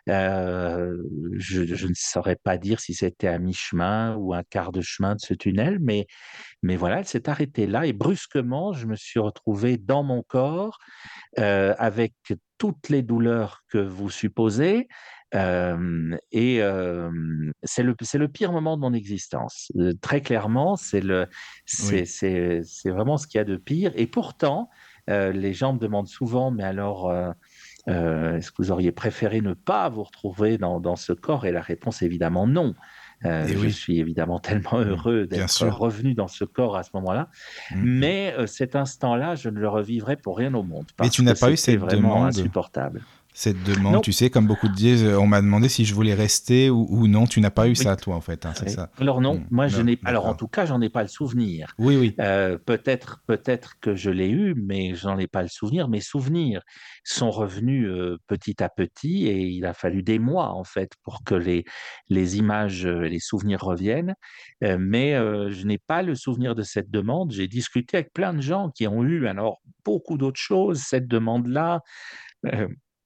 Euh, 0.09 0.95
je, 1.33 1.65
je 1.65 1.87
ne 1.87 1.93
saurais 1.93 2.37
pas 2.37 2.57
dire 2.57 2.79
si 2.79 2.93
c'était 2.93 3.27
à 3.27 3.37
mi-chemin 3.37 4.15
ou 4.15 4.33
un 4.33 4.43
quart 4.43 4.71
de 4.71 4.81
chemin 4.81 5.15
de 5.15 5.19
ce 5.19 5.33
tunnel, 5.33 5.79
mais, 5.81 6.07
mais 6.61 6.77
voilà, 6.77 6.99
elle 6.99 7.07
s'est 7.07 7.29
arrêtée 7.29 7.67
là 7.67 7.85
et 7.85 7.93
brusquement, 7.93 8.73
je 8.73 8.87
me 8.87 8.95
suis 8.95 9.19
retrouvé 9.19 9.77
dans 9.77 10.03
mon 10.03 10.23
corps 10.23 10.77
euh, 11.39 11.73
avec 11.77 12.13
toutes 12.57 12.87
les 12.89 13.01
douleurs 13.01 13.63
que 13.67 13.77
vous 13.77 14.09
supposez. 14.09 14.87
Euh, 15.35 16.15
et 16.31 16.61
euh, 16.61 17.09
c'est 17.63 17.83
le, 17.83 18.27
pire 18.27 18.51
moment 18.51 18.77
de 18.77 18.81
mon 18.81 18.93
existence. 18.93 19.71
Euh, 19.77 19.93
très 20.01 20.21
clairement, 20.21 20.75
c'est 20.75 21.03
Oui. 21.03 22.03
vraiment 22.85 23.17
ce 23.17 23.27
qu'il 23.27 23.37
y 23.37 23.41
a 23.41 23.45
de 23.45 23.57
pire. 23.57 23.91
Et 23.95 24.07
pourtant, 24.07 24.69
les 25.07 25.53
gens 25.53 25.73
me 25.73 25.79
demandent 25.79 26.07
souvent, 26.07 26.51
mais 26.51 26.63
alors, 26.63 27.11
est-ce 27.87 28.51
que 28.51 28.55
vous 28.59 28.71
auriez 28.71 28.91
préféré 28.91 29.41
ne 29.41 29.53
pas 29.53 29.89
vous 29.89 30.03
retrouver 30.03 30.57
dans, 30.57 30.79
dans 30.79 30.95
ce 30.95 31.13
corps? 31.13 31.45
Et 31.45 31.51
la 31.51 31.61
réponse 31.61 32.01
est 32.01 32.05
évidemment 32.05 32.47
non. 32.47 32.73
Euh, 33.25 33.47
je 33.47 33.57
oui. 33.57 33.71
suis 33.71 33.99
évidemment 33.99 34.39
tellement 34.39 34.79
Mm, 34.79 34.89
heureux 34.89 35.27
d'être 35.27 35.67
revenu 35.67 36.13
dans 36.13 36.27
ce 36.27 36.43
corps 36.43 36.75
à 36.75 36.83
ce 36.83 36.89
moment-là. 36.95 37.29
Mm. 37.71 37.83
Mais 37.83 38.35
euh, 38.37 38.47
cet 38.47 38.75
instant-là, 38.75 39.35
je 39.35 39.49
ne 39.49 39.59
le 39.59 39.69
revivrai 39.69 40.17
pour 40.17 40.37
rien 40.37 40.53
au 40.53 40.63
monde. 40.63 40.85
Mais 40.89 40.93
Parce 40.97 41.11
tu 41.11 41.23
n'as 41.23 41.35
pas 41.35 41.51
eu 41.51 41.57
cette 41.57 41.79
vraiment 41.79 42.15
demande 42.15 42.27
insupportable. 42.27 43.01
Cette 43.35 43.63
demande, 43.63 43.93
Non. 43.93 44.01
tu 44.01 44.11
sais, 44.11 44.29
comme 44.29 44.45
beaucoup 44.47 44.69
disent, 44.69 45.03
on 45.05 45.25
m'a 45.25 45.41
demandé 45.41 45.67
si 45.67 45.85
je 45.85 45.95
voulais 45.95 46.13
rester 46.13 46.69
ou, 46.69 46.85
ou 46.89 47.07
non. 47.07 47.25
Tu 47.25 47.41
n'as 47.41 47.49
pas 47.49 47.65
eu 47.65 47.69
Oui. 47.71 47.75
ça, 47.75 47.95
toi, 47.95 48.15
en 48.15 48.21
fait. 48.21 48.45
hein, 48.45 48.53
c'est 48.55 48.65
Oui. 48.65 48.71
ça. 48.71 48.91
Alors 48.99 49.21
non, 49.21 49.35
Mm, 49.39 49.47
moi 49.49 49.67
je 49.67 49.81
n'ai. 49.81 49.97
Alors 50.05 50.27
en 50.27 50.35
tout 50.35 50.47
cas, 50.47 50.65
j'en 50.65 50.79
ai 50.81 50.89
pas 50.89 51.01
le 51.01 51.07
souvenir. 51.07 51.73
Oui, 51.79 51.95
oui. 51.97 52.15
Euh, 52.19 52.57
peut-être, 52.57 53.23
peut-être 53.27 53.79
que 53.81 53.95
je 53.95 54.11
l'ai 54.11 54.29
eu, 54.29 54.53
mais 54.55 54.93
j'en 54.95 55.17
ai 55.17 55.27
pas 55.27 55.41
le 55.41 55.47
souvenir. 55.47 55.87
Mes 55.87 55.99
souvenirs 56.01 56.61
sont 57.03 57.31
revenus 57.31 57.87
euh, 57.89 58.17
petit 58.27 58.61
à 58.63 58.69
petit 58.69 59.25
et 59.27 59.41
il 59.47 59.65
a 59.65 59.73
fallu 59.73 60.03
des 60.03 60.19
mois 60.19 60.49
en 60.53 60.63
fait 60.63 60.91
pour 61.03 61.23
que 61.23 61.35
les 61.35 61.63
les 62.09 62.37
images, 62.37 62.85
euh, 62.85 62.99
les 63.07 63.19
souvenirs 63.19 63.61
reviennent. 63.63 64.13
Euh, 64.63 64.77
mais 64.79 65.13
je 65.13 65.65
n'ai 65.65 65.79
pas 65.79 66.03
le 66.03 66.13
souvenir 66.15 66.53
de 66.55 66.61
cette 66.63 66.91
demande. 66.91 67.31
J'ai 67.31 67.47
discuté 67.47 67.97
avec 67.97 68.13
plein 68.13 68.33
de 68.33 68.41
gens 68.41 68.69
qui 68.69 68.87
ont 68.87 69.03
eu 69.03 69.27
alors 69.27 69.59
beaucoup 69.83 70.17
d'autres 70.17 70.39
choses. 70.39 70.79
Cette 70.81 71.07
demande-là. 71.07 71.81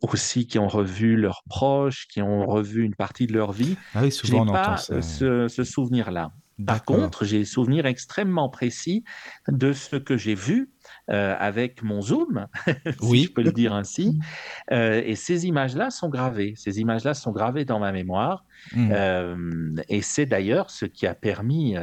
Aussi 0.02 0.48
qui 0.48 0.60
ont 0.60 0.68
revu 0.68 1.16
leurs 1.16 1.44
proches, 1.50 2.08
qui 2.08 2.22
ont 2.22 2.46
revu 2.46 2.84
une 2.84 2.96
partie 2.96 3.28
de 3.28 3.34
leur 3.34 3.52
vie. 3.52 3.78
Ah 3.96 4.02
oui, 4.04 4.12
souvent 4.12 4.40
on 4.40 4.48
entend 4.50 4.54
pas 4.54 4.78
ça. 4.78 4.94
euh, 4.96 5.02
ce, 5.02 5.48
ce 5.48 5.64
souvenir-là. 5.64 6.32
Par 6.66 6.84
contre, 6.84 7.24
j'ai 7.24 7.38
des 7.38 7.46
souvenirs 7.46 7.86
extrêmement 7.86 8.50
précis 8.50 9.04
de 9.48 9.74
ce 9.74 9.96
que 9.96 10.18
j'ai 10.18 10.34
vu 10.34 10.72
euh, 11.12 11.36
avec 11.38 11.84
mon 11.84 12.02
zoom, 12.02 12.48
si 12.66 12.96
Oui. 13.04 13.24
je 13.28 13.32
peux 13.32 13.44
le 13.44 13.52
dire 13.52 13.74
ainsi. 13.76 14.18
Euh, 14.72 15.02
et 15.06 15.16
ces 15.16 15.46
images-là 15.46 15.92
sont 15.92 16.10
gravées. 16.10 16.54
Ces 16.58 16.80
images-là 16.82 17.14
sont 17.14 17.32
gravées 17.32 17.64
dans 17.64 17.80
ma 17.80 17.92
mémoire. 17.94 18.44
Mm. 18.74 18.92
Euh, 18.92 19.76
et 19.88 20.02
c'est 20.02 20.26
d'ailleurs 20.26 20.72
ce 20.72 20.86
qui 20.86 21.06
a 21.08 21.14
permis 21.14 21.78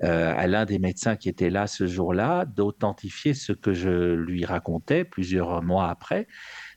à 0.00 0.46
l'un 0.46 0.64
des 0.64 0.78
médecins 0.78 1.16
qui 1.16 1.28
était 1.28 1.50
là 1.50 1.66
ce 1.66 1.86
jour-là 1.86 2.44
d'authentifier 2.46 3.34
ce 3.34 3.52
que 3.52 3.72
je 3.74 4.14
lui 4.14 4.44
racontais 4.44 5.04
plusieurs 5.04 5.62
mois 5.62 5.90
après, 5.90 6.28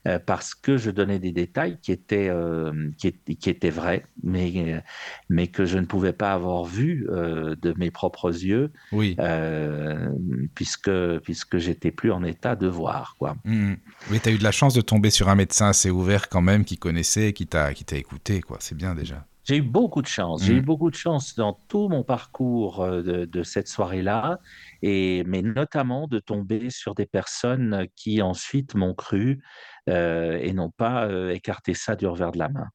euh, 0.05 0.19
parce 0.19 0.53
que 0.53 0.77
je 0.77 0.91
donnais 0.91 1.19
des 1.19 1.31
détails 1.31 1.79
qui 1.81 1.91
étaient, 1.91 2.29
euh, 2.29 2.91
qui, 2.97 3.07
étaient- 3.07 3.35
qui 3.35 3.49
étaient 3.49 3.69
vrais, 3.69 4.05
mais, 4.23 4.83
mais 5.29 5.47
que 5.47 5.65
je 5.65 5.77
ne 5.79 5.85
pouvais 5.85 6.13
pas 6.13 6.33
avoir 6.33 6.65
vus 6.65 7.07
euh, 7.09 7.55
de 7.61 7.73
mes 7.77 7.89
propres 7.91 8.29
yeux, 8.31 8.71
Oui. 8.91 9.15
puisque, 10.55 10.91
puisque 11.23 11.47
que 11.49 11.59
j'étais 11.59 11.91
plus 11.91 12.11
en 12.11 12.23
état 12.23 12.55
de 12.55 12.67
voir, 12.67 13.15
quoi. 13.17 13.37
Mmh. 13.45 13.73
Mais 14.11 14.19
tu 14.19 14.29
as 14.29 14.31
eu 14.33 14.37
de 14.37 14.43
la 14.43 14.51
chance 14.51 14.73
de 14.73 14.81
tomber 14.81 15.09
sur 15.09 15.29
un 15.29 15.35
médecin 15.35 15.69
assez 15.69 15.89
ouvert 15.89 16.27
quand 16.29 16.41
même, 16.41 16.65
qui 16.65 16.77
connaissait, 16.77 17.31
qui 17.33 17.47
t'a 17.47 17.73
qui 17.73 17.85
t'a 17.85 17.95
écouté, 17.95 18.41
quoi. 18.41 18.57
C'est 18.59 18.75
bien 18.75 18.95
déjà. 18.95 19.25
J'ai 19.45 19.57
eu 19.57 19.61
beaucoup 19.61 20.01
de 20.01 20.07
chance. 20.07 20.43
J'ai 20.43 20.55
eu 20.55 20.61
beaucoup 20.61 20.91
de 20.91 20.95
chance 20.95 21.33
dans 21.35 21.57
tout 21.69 21.87
mon 21.87 22.03
parcours 22.03 22.85
de, 22.85 23.23
de 23.23 23.43
cette 23.43 23.69
soirée-là, 23.69 24.41
et 24.81 25.23
mais 25.25 25.41
notamment 25.41 26.07
de 26.07 26.19
tomber 26.19 26.69
sur 26.69 26.95
des 26.95 27.05
personnes 27.05 27.87
qui 27.95 28.21
ensuite 28.21 28.75
m'ont 28.75 28.93
cru 28.93 29.43
euh, 29.89 30.37
et 30.41 30.53
n'ont 30.53 30.71
pas 30.71 31.07
euh, 31.07 31.29
écarté 31.31 31.73
ça 31.73 31.95
du 31.95 32.07
revers 32.07 32.31
de 32.31 32.39
la 32.39 32.49
main. 32.49 32.67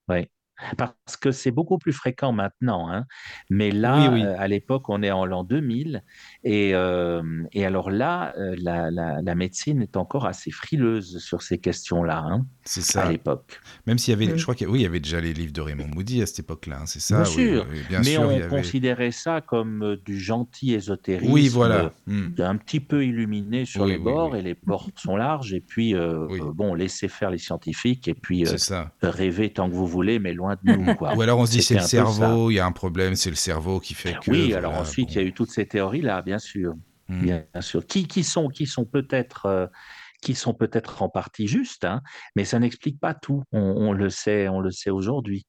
Parce 0.76 1.16
que 1.20 1.30
c'est 1.32 1.50
beaucoup 1.50 1.78
plus 1.78 1.92
fréquent 1.92 2.32
maintenant, 2.32 2.90
hein. 2.90 3.04
Mais 3.50 3.70
là, 3.70 4.10
Oui, 4.10 4.20
oui. 4.20 4.24
euh, 4.24 4.34
à 4.38 4.48
l'époque, 4.48 4.88
on 4.88 5.02
est 5.02 5.10
en 5.10 5.24
l'an 5.26 5.44
2000, 5.44 6.02
et, 6.44 6.74
euh, 6.74 7.22
et 7.52 7.64
alors 7.66 7.90
là, 7.90 8.32
euh, 8.38 8.54
la, 8.58 8.90
la, 8.90 9.20
la 9.22 9.34
médecine 9.34 9.82
est 9.82 9.96
encore 9.96 10.26
assez 10.26 10.50
frileuse 10.50 11.18
sur 11.18 11.42
ces 11.42 11.58
questions-là, 11.58 12.18
hein, 12.26 12.46
C'est 12.64 12.80
à 12.98 13.02
ça. 13.04 13.10
l'époque. 13.10 13.60
Même 13.86 13.98
s'il 13.98 14.12
y 14.12 14.14
avait, 14.14 14.32
Mm. 14.32 14.36
je 14.38 14.42
crois 14.42 14.54
qu'il 14.54 14.68
oui, 14.68 14.80
il 14.80 14.82
y 14.82 14.86
avait 14.86 15.00
déjà 15.00 15.20
les 15.20 15.32
livres 15.32 15.52
de 15.52 15.60
Raymond 15.60 15.88
Moody 15.94 16.22
à 16.22 16.26
cette 16.26 16.40
époque-là, 16.40 16.78
hein, 16.82 16.86
c'est 16.86 17.00
ça. 17.00 17.22
Bien 17.22 17.24
oui, 17.24 17.32
sûr, 17.52 17.66
bien 17.88 17.98
mais 17.98 18.04
sûr, 18.04 18.22
on 18.22 18.28
avait. 18.30 18.48
considérait 18.48 19.10
ça 19.10 19.40
comme 19.40 19.96
du 20.04 20.18
gentil 20.18 20.74
ésotérisme, 20.74 21.32
Oui, 21.32 21.48
voilà. 21.48 21.92
Mm. 22.06 22.28
un 22.38 22.56
petit 22.56 22.80
peu 22.80 23.04
illuminé 23.04 23.64
sur 23.64 23.82
Oui, 23.82 23.90
les 23.92 23.96
oui, 23.96 24.02
bords, 24.04 24.30
oui. 24.32 24.38
et 24.38 24.42
les 24.42 24.54
bords 24.62 24.88
sont 24.96 25.16
larges, 25.16 25.52
et 25.52 25.60
puis, 25.60 25.94
euh, 25.94 26.26
Oui. 26.28 26.40
euh, 26.40 26.52
bon, 26.54 26.74
laissez 26.74 27.08
faire 27.08 27.30
les 27.30 27.38
scientifiques, 27.38 28.06
et 28.08 28.14
puis 28.14 28.46
euh, 28.46 28.56
rêvez 29.02 29.52
tant 29.52 29.68
que 29.68 29.74
vous 29.74 29.86
voulez, 29.86 30.18
mais 30.18 30.32
loin 30.32 30.51
de 30.56 30.72
nous, 30.72 30.94
quoi. 30.94 31.14
Ou 31.14 31.22
alors 31.22 31.38
on 31.38 31.46
se 31.46 31.52
dit 31.52 31.62
c'est 31.62 31.74
le 31.74 31.80
cerveau, 31.80 32.50
il 32.50 32.54
y 32.54 32.58
a 32.60 32.66
un 32.66 32.72
problème, 32.72 33.14
c'est 33.16 33.30
le 33.30 33.36
cerveau 33.36 33.80
qui 33.80 33.94
fait 33.94 34.14
que. 34.20 34.30
Oui, 34.30 34.50
voilà, 34.52 34.68
alors 34.68 34.80
ensuite, 34.80 35.10
il 35.12 35.16
y 35.16 35.18
a 35.20 35.22
eu 35.24 35.32
toutes 35.32 35.50
ces 35.50 35.66
théories-là, 35.66 36.22
bien 36.22 36.38
sûr, 36.38 36.74
Mm. 37.08 37.20
bien 37.22 37.44
sûr, 37.60 37.84
qui, 37.84 38.06
qui 38.06 38.22
sont, 38.24 38.48
qui 38.48 38.66
sont 38.66 38.84
peut-être... 38.84 39.46
euh, 39.46 39.66
qui 40.22 40.36
sont 40.36 40.54
peut-être 40.54 41.02
en 41.02 41.08
partie 41.08 41.48
justes, 41.48 41.84
hein, 41.84 42.00
mais 42.36 42.44
ça 42.44 42.60
n'explique 42.60 43.00
pas 43.00 43.12
tout. 43.12 43.42
On, 43.50 43.58
on 43.60 43.92
le 43.92 44.08
sait, 44.08 44.46
on 44.48 44.60
le 44.60 44.70
sait 44.70 44.90
aujourd'hui. 44.90 45.44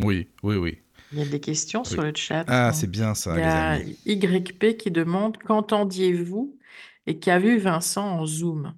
Oui, 0.00 0.28
oui, 0.42 0.56
oui. 0.56 0.82
Il 1.12 1.18
y 1.18 1.22
a 1.22 1.24
des 1.24 1.40
questions 1.40 1.80
Oui. 1.80 1.90
sur 1.90 2.02
le 2.02 2.12
chat. 2.14 2.44
Ah, 2.46 2.68
hein. 2.68 2.72
c'est 2.72 2.90
bien 2.90 3.14
ça, 3.14 3.30
Il 3.32 3.38
y 3.38 3.40
les 3.40 3.46
a 3.46 3.68
amis. 3.70 3.98
YP 4.04 4.76
qui 4.76 4.90
demande 4.90 5.38
qu'entendiez-vous 5.38 6.58
et 7.06 7.18
qu'a 7.18 7.38
vu 7.38 7.56
Vincent 7.56 8.06
en 8.06 8.26
Zoom? 8.26 8.74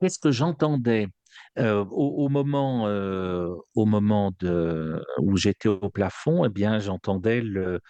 Qu'est-ce 0.00 0.18
que 0.18 0.32
j'entendais? 0.32 1.06
Euh, 1.58 1.84
au, 1.90 2.28
moment, 2.28 2.86
euh, 2.88 3.54
où 5.20 5.36
j'étais 5.36 5.68
au 5.68 5.90
plafond 5.90 6.44
Eh 6.44 6.48
bien, 6.48 6.78
j'entendais 6.78 7.40
le, 7.40 7.80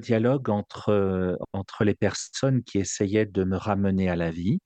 dialogue 0.00 0.50
entre, 0.50 0.90
euh, 0.90 1.36
entre 1.52 1.84
les 1.84 1.94
personnes 1.94 2.62
qui 2.62 2.78
essayaient 2.78 3.26
de 3.26 3.44
me 3.44 3.56
ramener 3.56 4.08
à 4.08 4.16
la 4.16 4.30
vie. 4.30 4.60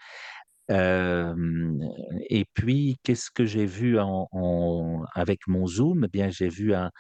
Et 2.28 2.44
puis, 2.54 2.96
qu'est-ce 3.02 3.30
que 3.30 3.44
j'ai 3.44 3.66
vu 3.66 3.98
avec 5.14 5.40
mon 5.46 5.66
Zoom? 5.66 6.04
Eh 6.04 6.08
bien, 6.08 6.30
j'ai 6.30 6.48
vu 6.48 6.74
un, 6.74 6.90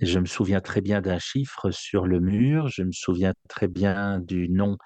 je 0.00 0.18
me 0.18 0.26
souviens 0.26 0.60
très 0.60 0.80
bien 0.80 1.00
d'un 1.02 1.18
chiffre 1.18 1.70
sur 1.70 2.06
le 2.06 2.20
mur, 2.20 2.68
je 2.68 2.82
me 2.82 2.92
souviens 2.92 3.34
très 3.48 3.68
bien 3.68 4.20
du 4.20 4.48
nom 4.48 4.78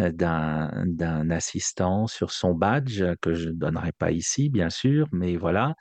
d'un 0.00 0.70
d'un 0.86 1.30
assistant 1.30 2.06
sur 2.06 2.30
son 2.32 2.54
badge 2.54 3.02
que 3.20 3.34
je 3.34 3.48
ne 3.50 3.54
donnerai 3.54 3.92
pas 3.92 4.10
ici, 4.12 4.48
bien 4.50 4.70
sûr, 4.70 5.08
mais 5.12 5.36
voilà. 5.36 5.74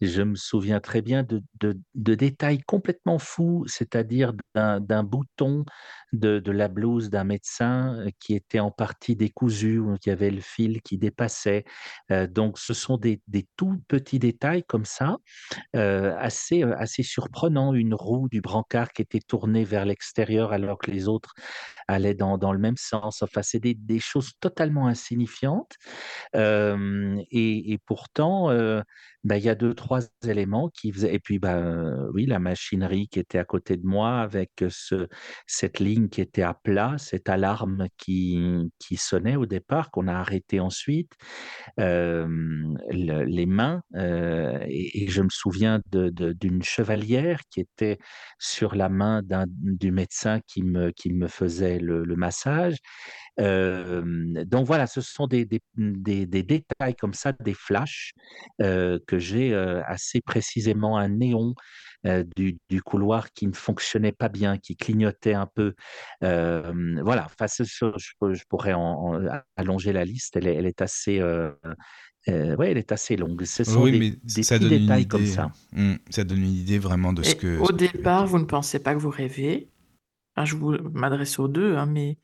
Je 0.00 0.22
me 0.22 0.34
souviens 0.34 0.80
très 0.80 1.02
bien 1.02 1.22
de, 1.22 1.42
de- 1.60 2.14
détails 2.14 2.60
complètement 2.62 3.18
fous, 3.18 3.64
c'est-à-dire 3.66 4.32
d'un 4.54 5.02
bouton 5.04 5.64
de, 6.12 6.42
la 6.50 6.68
blouse 6.68 7.10
d'un 7.10 7.24
médecin 7.24 7.94
euh, 8.00 8.10
qui 8.18 8.34
était 8.34 8.58
en 8.60 8.70
partie 8.70 9.14
décousu, 9.14 9.78
ou 9.78 9.96
qui 9.98 10.10
avait 10.10 10.30
le 10.30 10.40
fil 10.40 10.80
qui 10.82 10.98
dépassait. 10.98 11.64
Euh, 12.10 12.26
donc, 12.26 12.58
ce 12.58 12.74
sont 12.74 12.96
des, 12.96 13.20
des 13.28 13.46
tout 13.56 13.80
petits 13.88 14.18
détails 14.18 14.64
comme 14.64 14.84
ça 14.84 15.18
euh, 15.76 16.16
assez, 16.18 16.62
assez 16.62 17.02
surprenant, 17.02 17.74
une 17.74 17.94
roue 17.94 18.28
du 18.28 18.40
brancard 18.40 18.92
qui 18.92 19.02
était 19.02 19.20
tournée 19.20 19.64
vers 19.64 19.84
l'extérieur 19.84 20.52
alors 20.52 20.78
que 20.78 20.90
les 20.90 21.08
autres 21.08 21.34
allaient 21.88 22.14
dans, 22.14 22.38
dans 22.38 22.52
le 22.52 22.58
même 22.58 22.76
sens. 22.76 23.22
Enfin, 23.22 23.42
c'est 23.42 23.60
des, 23.60 23.74
des 23.74 24.00
choses 24.00 24.32
totalement 24.40 24.86
insignifiantes. 24.88 25.74
Et, 26.34 27.78
pourtant, 27.86 28.50
bah, 29.24 29.36
il 29.36 29.44
y 29.44 29.48
a 29.50 29.54
deux, 29.54 29.74
trois 29.74 30.00
éléments 30.26 30.68
qui 30.70 30.92
faisaient. 30.92 31.14
Et 31.14 31.18
puis, 31.18 31.38
euh, 31.44 32.10
oui, 32.14 32.26
la 32.26 32.38
machinerie 32.38 33.08
qui 33.08 33.18
était 33.20 33.38
à 33.38 33.44
côté 33.44 33.76
de 33.76 33.86
moi 33.86 34.20
avec 34.20 34.50
ce, 34.68 35.08
cette 35.46 35.78
ligne 35.80 36.08
qui 36.08 36.20
était 36.22 36.42
à 36.42 36.54
plat, 36.54 36.96
cette 36.98 37.28
alarme 37.28 37.86
qui, 37.98 38.40
qui 38.78 38.96
sonnait 38.96 39.36
au 39.36 39.46
départ, 39.46 39.90
qu'on 39.90 40.08
a 40.08 40.14
arrêté 40.14 40.60
ensuite 40.60 41.12
euh, 41.78 42.26
le- 42.90 43.24
les 43.24 43.46
mains 43.46 43.82
euh, 43.96 44.58
et, 44.68 45.08
je 45.08 45.22
me 45.22 45.28
souviens 45.30 45.80
de- 45.90 46.08
de- 46.10 46.32
d'une 46.32 46.62
chevalière 46.62 47.40
qui 47.50 47.60
était 47.60 47.98
sur 48.38 48.74
la 48.74 48.88
main 48.88 49.22
du 49.26 49.90
médecin 49.92 50.40
qui 50.46 50.62
me, 50.62 50.90
qui 50.92 51.12
me 51.12 51.28
faisait 51.28 51.78
le 51.78 52.04
massage. 52.16 52.76
Euh, 53.40 54.44
donc 54.44 54.66
voilà, 54.66 54.86
ce 54.86 55.00
sont 55.00 55.26
des, 55.26 55.44
des, 55.44 55.60
des- 55.76 56.26
des 56.26 56.42
détails 56.42 56.94
comme 56.94 57.14
ça, 57.14 57.32
des 57.32 57.54
flashs 57.54 58.12
euh, 58.60 58.98
que 59.06 59.18
j'ai 59.18 59.54
euh, 59.54 59.82
assez 59.86 60.20
précisément 60.20 60.98
un 60.98 61.08
néon 61.08 61.54
euh, 62.06 62.24
du, 62.36 62.58
du 62.68 62.82
couloir 62.82 63.32
qui 63.32 63.46
ne 63.46 63.52
fonctionnait 63.52 64.12
pas 64.12 64.28
bien, 64.28 64.58
qui 64.58 64.76
clignotait 64.76 65.34
un 65.34 65.46
peu. 65.46 65.74
Euh, 66.22 67.00
voilà, 67.02 67.26
enfin, 67.26 67.48
ce- 67.48 67.64
ce- 67.64 67.92
je, 67.96 68.34
je 68.34 68.44
pourrais 68.48 68.72
en, 68.74 69.14
en 69.16 69.40
allonger 69.56 69.92
la 69.92 70.04
liste, 70.04 70.36
elle 70.36 70.46
est, 70.46 70.54
elle 70.54 70.66
est 70.66 70.82
assez, 70.82 71.20
euh, 71.20 71.50
euh, 72.28 72.56
ouais, 72.56 72.70
elle 72.70 72.78
est 72.78 72.92
assez 72.92 73.16
longue. 73.16 73.44
Ce 73.44 73.64
sont 73.64 73.82
Oui, 73.84 73.92
des, 73.92 73.98
mais 73.98 74.10
des 74.10 74.42
ça 74.42 74.58
petits 74.58 74.68
donne 74.68 74.72
une 74.74 74.80
détails 74.80 75.06
comme 75.06 75.20
idée. 75.22 75.32
ça. 75.34 75.50
Mm, 75.72 75.94
Ça 76.10 76.24
donne 76.24 76.38
une 76.42 76.52
idée 76.52 76.78
vraiment 76.78 77.12
de 77.12 77.22
ce 77.22 77.34
Et 77.34 77.38
que. 77.38 77.58
au 77.58 77.66
ce 77.66 77.72
départ, 77.72 78.26
vous 78.26 78.38
ne 78.38 78.44
pensez 78.44 78.78
pas 78.78 78.94
que 78.94 79.00
vous 79.00 79.10
rêvez? 79.10 79.68
Enfin, 80.36 80.44
je 80.46 80.56
vous 80.56 80.72
m'adresse 80.92 81.38
aux 81.38 81.48
deux, 81.48 81.76
hein, 81.76 81.86
mais 81.86 82.18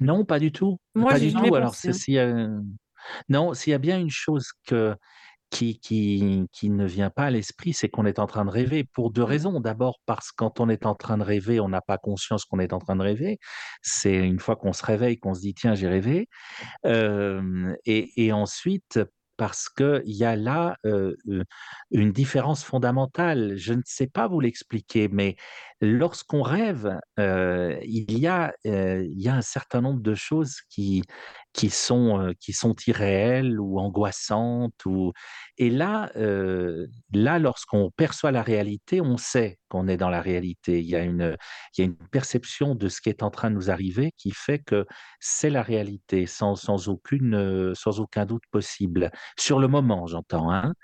Non, 0.00 0.24
pas 0.24 0.38
du 0.38 0.50
tout, 0.50 0.78
Moi, 0.94 1.12
pas 1.12 1.18
du 1.18 1.32
tout. 1.32 1.54
Alors, 1.54 1.74
hein. 1.84 1.92
euh, 2.16 2.60
non, 3.28 3.54
s'il 3.54 3.70
y 3.70 3.74
a 3.74 3.78
bien 3.78 3.98
une 3.98 4.10
chose 4.10 4.48
que 4.66 4.96
qui, 5.50 5.80
qui, 5.80 6.46
qui 6.52 6.70
ne 6.70 6.86
vient 6.86 7.10
pas 7.10 7.24
à 7.24 7.30
l'esprit, 7.30 7.72
c'est 7.72 7.88
qu'on 7.88 8.06
est 8.06 8.20
en 8.20 8.26
train 8.26 8.44
de 8.44 8.50
rêver 8.50 8.84
pour 8.84 9.10
deux 9.10 9.24
raisons. 9.24 9.60
D'abord, 9.60 9.98
parce 10.06 10.30
que 10.30 10.36
quand 10.36 10.60
on 10.60 10.68
est 10.68 10.86
en 10.86 10.94
train 10.94 11.18
de 11.18 11.24
rêver, 11.24 11.60
on 11.60 11.68
n'a 11.68 11.80
pas 11.80 11.98
conscience 11.98 12.44
qu'on 12.44 12.60
est 12.60 12.72
en 12.72 12.78
train 12.78 12.96
de 12.96 13.02
rêver. 13.02 13.38
C'est 13.82 14.16
une 14.16 14.38
fois 14.38 14.56
qu'on 14.56 14.72
se 14.72 14.84
réveille 14.84 15.18
qu'on 15.18 15.34
se 15.34 15.40
dit, 15.40 15.54
tiens, 15.54 15.74
j'ai 15.74 15.88
rêvé. 15.88 16.28
Euh, 16.86 17.74
et, 17.84 18.24
et 18.24 18.32
ensuite, 18.32 19.00
parce 19.40 19.70
qu'il 19.70 20.02
y 20.04 20.24
a 20.24 20.36
là 20.36 20.76
euh, 20.84 21.14
une 21.90 22.12
différence 22.12 22.62
fondamentale. 22.62 23.56
Je 23.56 23.72
ne 23.72 23.80
sais 23.86 24.06
pas 24.06 24.28
vous 24.28 24.38
l'expliquer, 24.38 25.08
mais 25.08 25.36
lorsqu'on 25.80 26.42
rêve, 26.42 26.98
euh, 27.18 27.78
il, 27.82 28.18
y 28.18 28.26
a, 28.26 28.52
euh, 28.66 29.04
il 29.04 29.20
y 29.20 29.28
a 29.28 29.34
un 29.34 29.42
certain 29.42 29.80
nombre 29.80 30.00
de 30.00 30.14
choses 30.14 30.56
qui, 30.68 31.02
qui, 31.52 31.70
sont, 31.70 32.20
euh, 32.20 32.32
qui 32.38 32.52
sont 32.52 32.74
irréelles 32.86 33.58
ou 33.58 33.78
angoissantes. 33.78 34.84
Ou... 34.84 35.12
Et 35.58 35.70
là, 35.70 36.10
là 37.12 37.38
lorsqu'on 37.38 37.90
perçoit 37.90 38.30
la 38.30 38.42
réalité, 38.42 39.00
on 39.00 39.16
sait 39.16 39.58
qu'on 39.68 39.88
est 39.88 39.96
dans 39.96 40.10
la 40.10 40.20
réalité. 40.20 40.80
Il 40.80 40.86
y, 40.86 40.96
a 40.96 41.02
une, 41.02 41.36
il 41.76 41.80
y 41.80 41.82
a 41.82 41.86
une 41.86 41.96
perception 41.96 42.74
de 42.74 42.88
ce 42.88 43.00
qui 43.00 43.08
est 43.08 43.22
en 43.22 43.30
train 43.30 43.50
de 43.50 43.54
nous 43.54 43.70
arriver 43.70 44.12
qui 44.16 44.32
fait 44.32 44.58
que 44.58 44.86
c'est 45.20 45.50
la 45.50 45.62
réalité, 45.62 46.26
sans, 46.26 46.56
sans, 46.56 46.88
aucune, 46.88 47.74
sans 47.74 48.00
aucun 48.00 48.26
doute 48.26 48.44
possible. 48.50 49.10
Sur 49.38 49.58
le 49.58 49.68
moment, 49.68 50.06
j'entends. 50.06 50.50
Hein. 50.52 50.74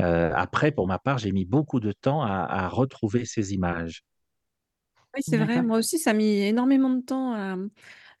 Euh, 0.00 0.32
après, 0.34 0.72
pour 0.72 0.86
ma 0.86 0.98
part, 0.98 1.18
j'ai 1.18 1.32
mis 1.32 1.44
beaucoup 1.44 1.80
de 1.80 1.92
temps 1.92 2.22
à, 2.22 2.44
à 2.44 2.68
retrouver 2.68 3.24
ces 3.24 3.54
images. 3.54 4.02
Oui, 5.14 5.22
c'est 5.26 5.36
vrai. 5.36 5.46
D'accord. 5.46 5.62
Moi 5.64 5.78
aussi, 5.78 5.98
ça 5.98 6.10
a 6.10 6.12
mis 6.14 6.40
énormément 6.42 6.90
de 6.90 7.02
temps 7.02 7.34
à, 7.34 7.56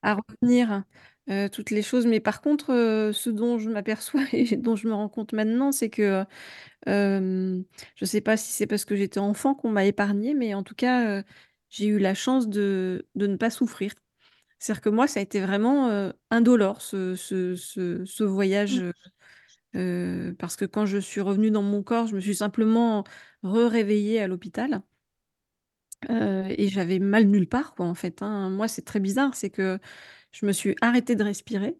à 0.02 0.14
retenir 0.14 0.84
euh, 1.30 1.48
toutes 1.48 1.70
les 1.70 1.82
choses. 1.82 2.06
Mais 2.06 2.20
par 2.20 2.40
contre, 2.42 2.72
euh, 2.72 3.12
ce 3.12 3.30
dont 3.30 3.58
je 3.58 3.70
m'aperçois 3.70 4.22
et 4.32 4.56
dont 4.56 4.76
je 4.76 4.88
me 4.88 4.94
rends 4.94 5.08
compte 5.08 5.32
maintenant, 5.32 5.72
c'est 5.72 5.90
que 5.90 6.24
euh, 6.88 7.62
je 7.96 8.04
ne 8.04 8.06
sais 8.06 8.20
pas 8.22 8.36
si 8.36 8.52
c'est 8.52 8.66
parce 8.68 8.84
que 8.86 8.96
j'étais 8.96 9.20
enfant 9.20 9.54
qu'on 9.54 9.70
m'a 9.70 9.86
épargné, 9.86 10.34
mais 10.34 10.54
en 10.54 10.62
tout 10.64 10.74
cas, 10.76 11.08
euh, 11.20 11.22
j'ai 11.70 11.86
eu 11.88 11.98
la 11.98 12.14
chance 12.14 12.48
de, 12.48 13.06
de 13.16 13.26
ne 13.28 13.36
pas 13.36 13.50
souffrir. 13.50 13.92
C'est-à-dire 14.60 14.82
que 14.82 14.90
moi, 14.90 15.08
ça 15.08 15.20
a 15.20 15.22
été 15.24 15.40
vraiment 15.40 15.88
euh, 15.90 16.12
indolore, 16.30 16.82
ce, 16.82 17.14
ce, 17.16 17.56
ce, 17.56 18.04
ce 18.06 18.24
voyage. 18.24 18.80
Mm. 18.80 18.92
euh, 19.76 20.34
parce 20.38 20.56
que 20.56 20.64
quand 20.66 20.86
je 20.86 20.98
suis 20.98 21.20
revenue 21.20 21.50
dans 21.50 21.62
mon 21.62 21.82
corps, 21.82 22.06
je 22.08 22.14
me 22.16 22.20
suis 22.20 22.36
simplement 22.36 23.04
re-réveillée 23.42 24.20
à 24.20 24.28
l'hôpital. 24.28 24.82
Euh, 26.10 26.46
et 26.58 26.68
j'avais 26.68 26.98
mal 26.98 27.26
nulle 27.26 27.48
part, 27.48 27.74
quoi, 27.74 27.86
en 27.86 27.94
fait. 27.94 28.22
hein. 28.22 28.50
Moi, 28.50 28.68
c'est 28.68 28.82
très 28.84 29.00
bizarre, 29.00 29.34
c'est 29.34 29.50
que 29.50 29.78
je 30.32 30.46
me 30.46 30.52
suis 30.52 30.76
arrêtée 30.80 31.16
de 31.16 31.24
respirer, 31.24 31.78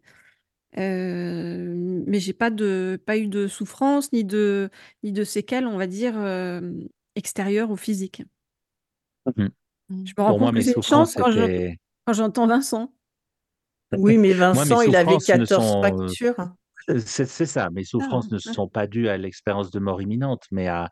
euh, 0.78 2.02
mais 2.06 2.20
j'ai 2.20 2.32
pas 2.34 2.50
de, 2.50 3.00
pas 3.06 3.18
eu 3.18 3.28
de 3.28 3.48
souffrance 3.48 4.12
ni 4.12 4.24
de, 4.24 4.70
ni 5.04 5.12
de 5.12 5.24
séquelles, 5.24 5.66
on 5.66 5.78
va 5.78 5.86
dire, 5.88 6.14
euh, 6.18 6.72
extérieures 7.16 7.70
ou 7.72 7.76
physiques. 7.76 8.22
Mhm. 9.26 9.52
Mm. 9.88 10.04
Je 10.06 10.12
me 10.18 10.22
rends 10.24 10.34
Pour 10.34 10.40
moi, 10.40 10.50
compte 10.50 10.54
que 10.54 10.60
mes 10.60 10.62
une 10.62 10.74
chance 10.82 11.08
souffrances 11.08 11.16
quand 11.16 11.30
je- 11.30 11.46
étaient. 11.46 11.78
quand 12.06 12.12
j'entends 12.14 12.46
Vincent. 12.46 12.92
Oui, 13.94 14.18
mais 14.18 14.32
Moi, 14.52 14.64
mes 14.64 14.76
Vincent, 14.76 14.80
il 14.82 14.96
avait 14.96 15.18
souffrances 15.18 15.32
ne 15.34 15.44
14 15.44 15.46
sont... 15.46 15.76
fractures. 15.80 16.54
euh, 16.90 17.00
C'est 17.06 17.26
c'est 17.26 17.46
ça, 17.46 17.70
mes 17.70 17.84
souffrances 17.84 18.30
Ah, 18.30 18.32
ne 18.32 18.38
sont 18.38 18.68
pas 18.68 18.86
dues 18.86 19.08
à 19.08 19.16
l'expérience 19.18 19.70
de 19.70 19.80
mort 19.80 20.02
imminente, 20.02 20.44
mais 20.52 20.68
à, 20.68 20.90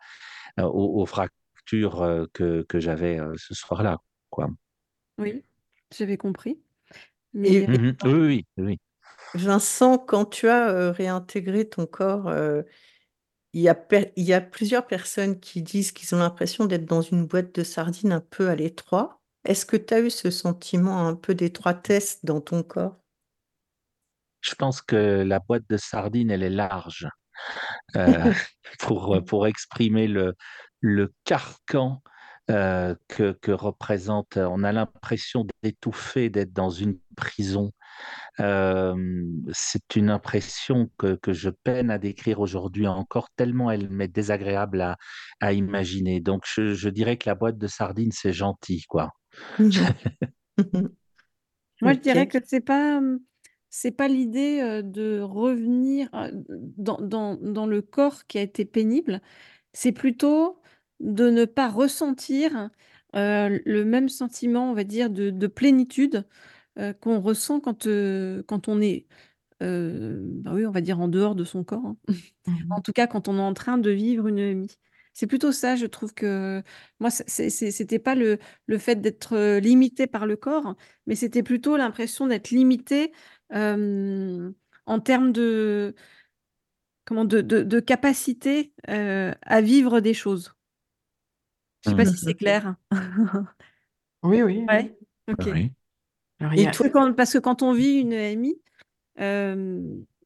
à- 0.58 0.68
aux, 0.68 1.00
aux 1.02 1.06
fractures 1.06 1.38
que, 1.66 2.62
que 2.62 2.80
j'avais 2.80 3.18
ce 3.36 3.54
soir-là, 3.54 3.98
quoi. 4.30 4.48
oui, 5.18 5.44
j'avais 5.96 6.16
compris. 6.16 6.60
Mais 7.32 7.66
Mhm. 7.66 7.96
Oui, 8.04 8.12
oui, 8.12 8.20
oui, 8.26 8.46
oui. 8.58 8.78
Vincent, 9.34 9.98
quand 9.98 10.24
tu 10.24 10.48
as 10.48 10.90
réintégré 10.90 11.68
ton 11.68 11.86
corps, 11.86 12.32
il 13.52 13.62
y 13.62 13.68
a, 13.68 13.86
il 14.16 14.24
y 14.24 14.32
a 14.32 14.40
plusieurs 14.40 14.86
personnes 14.86 15.40
qui 15.40 15.62
disent 15.62 15.92
qu'ils 15.92 16.14
ont 16.14 16.18
l'impression 16.18 16.66
d'être 16.66 16.84
dans 16.84 17.02
une 17.02 17.26
boîte 17.26 17.54
de 17.54 17.64
sardines 17.64 18.12
un 18.12 18.20
peu 18.20 18.48
à 18.48 18.54
l'étroit. 18.54 19.20
Est-ce 19.44 19.66
que 19.66 19.76
tu 19.76 19.94
as 19.94 20.00
eu 20.00 20.10
ce 20.10 20.30
sentiment 20.30 21.06
un 21.06 21.14
peu 21.14 21.34
d'étroitesse 21.34 22.24
dans 22.24 22.40
ton 22.40 22.62
corps? 22.62 22.96
Je 24.40 24.54
pense 24.54 24.80
que 24.82 25.22
la 25.22 25.40
boîte 25.40 25.64
de 25.68 25.76
sardines, 25.76 26.30
elle 26.30 26.42
est 26.42 26.50
large 26.50 27.08
euh, 27.96 28.32
pour, 28.78 29.22
pour 29.24 29.46
exprimer 29.46 30.06
le, 30.06 30.34
le 30.80 31.12
carcan 31.24 32.02
euh, 32.50 32.94
que, 33.08 33.32
que 33.32 33.52
représente. 33.52 34.36
On 34.36 34.64
a 34.64 34.72
l'impression 34.72 35.46
d'étouffer, 35.62 36.30
d'être 36.30 36.52
dans 36.52 36.70
une 36.70 36.98
prison. 37.16 37.70
Euh, 38.40 39.24
c'est 39.52 39.96
une 39.96 40.10
impression 40.10 40.90
que, 40.98 41.14
que 41.14 41.32
je 41.32 41.50
peine 41.50 41.90
à 41.90 41.98
décrire 41.98 42.40
aujourd'hui 42.40 42.86
encore, 42.86 43.28
tellement 43.36 43.70
elle 43.70 43.90
m'est 43.90 44.08
désagréable 44.08 44.80
à, 44.80 44.96
à 45.40 45.52
imaginer. 45.52 46.20
Donc, 46.20 46.44
je, 46.46 46.74
je 46.74 46.88
dirais 46.88 47.16
que 47.18 47.28
la 47.28 47.34
boîte 47.34 47.58
de 47.58 47.66
sardines, 47.66 48.12
c'est 48.12 48.32
gentil, 48.32 48.84
quoi. 48.88 49.12
Moi, 51.82 51.92
je 51.94 51.98
dirais 52.00 52.26
que 52.26 52.38
c'est 52.44 52.60
pas, 52.60 53.00
c'est 53.68 53.92
pas 53.92 54.08
l'idée 54.08 54.60
euh, 54.60 54.82
de 54.82 55.20
revenir 55.20 56.08
euh, 56.14 56.30
dans, 56.48 56.98
dans, 57.00 57.36
dans 57.36 57.66
le 57.66 57.82
corps 57.82 58.26
qui 58.26 58.38
a 58.38 58.42
été 58.42 58.64
pénible, 58.64 59.20
c'est 59.72 59.92
plutôt 59.92 60.59
de 61.00 61.30
ne 61.30 61.44
pas 61.44 61.68
ressentir 61.68 62.70
le 63.14 63.82
même 63.84 64.08
sentiment, 64.08 64.70
on 64.70 64.74
va 64.74 64.84
dire, 64.84 65.10
de, 65.10 65.30
de 65.30 65.46
plénitude 65.46 66.26
qu'on 67.00 67.20
ressent 67.20 67.60
quand, 67.60 67.86
quand 68.46 68.68
on 68.68 68.80
est, 68.80 69.06
euh, 69.62 70.18
bah 70.22 70.52
oui, 70.54 70.66
on 70.66 70.70
va 70.72 70.80
dire, 70.80 71.00
en 71.00 71.08
dehors 71.08 71.34
de 71.34 71.44
son 71.44 71.64
corps. 71.64 71.86
hein. 71.86 71.96
Mhm. 72.46 72.72
En 72.72 72.80
tout 72.80 72.92
cas, 72.92 73.06
quand 73.06 73.28
on 73.28 73.38
est 73.38 73.40
en 73.42 73.54
train 73.54 73.78
de 73.78 73.90
vivre 73.90 74.28
une 74.28 74.38
EMI. 74.38 74.68
C'est 75.14 75.26
plutôt 75.26 75.52
ça, 75.52 75.76
je 75.76 75.86
trouve 75.86 76.14
que 76.14 76.62
moi, 77.00 77.10
c'était 77.10 77.98
pas 77.98 78.14
le, 78.14 78.38
le 78.66 78.78
fait 78.78 78.96
d'être 79.00 79.58
limité 79.58 80.06
par 80.06 80.26
le 80.26 80.36
corps, 80.36 80.76
mais 81.06 81.16
c'était 81.16 81.42
plutôt 81.42 81.76
l'impression 81.76 82.26
d'être 82.28 82.50
limité 82.50 83.12
euh, 83.52 84.50
en 84.86 85.00
termes 85.00 85.32
de, 85.32 85.94
comment, 87.04 87.24
de, 87.24 87.40
de, 87.40 87.62
de 87.62 87.80
capacité 87.80 88.72
euh, 88.88 89.32
à 89.42 89.60
vivre 89.60 90.00
des 90.00 90.14
choses. 90.14 90.54
Je 91.82 91.88
sais 91.90 91.94
pas 91.94 92.04
si 92.06 92.16
c'est 92.18 92.32
Mhm. 92.32 92.38
clair. 92.38 92.76
Oui, 94.22 94.42
oui. 94.42 94.66
Ouais, 94.68 94.96
ok. 95.28 95.46
Oui. 95.46 95.72
Alors, 96.40 96.54
Et 96.54 96.66
a- 96.66 96.72
Parce 96.72 96.78
que 96.78 96.88
quand, 96.88 97.12
parce 97.14 97.32
que 97.32 97.38
quand 97.38 97.62
on 97.62 97.72
vit 97.72 98.00
une 98.00 98.12
EMI, 98.12 98.60
euh, 99.20 99.82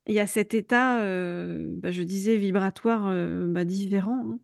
il 0.07 0.15
y 0.15 0.21
a 0.21 0.27
cet 0.27 0.55
état, 0.55 1.01
euh, 1.03 1.67
bah, 1.79 1.93
je 1.93 2.03
disais, 2.03 2.37
vibratoire 2.37 3.09
euh, 3.09 3.47
bah, 3.49 3.65
différent, 3.65 4.33
hein, 4.33 4.39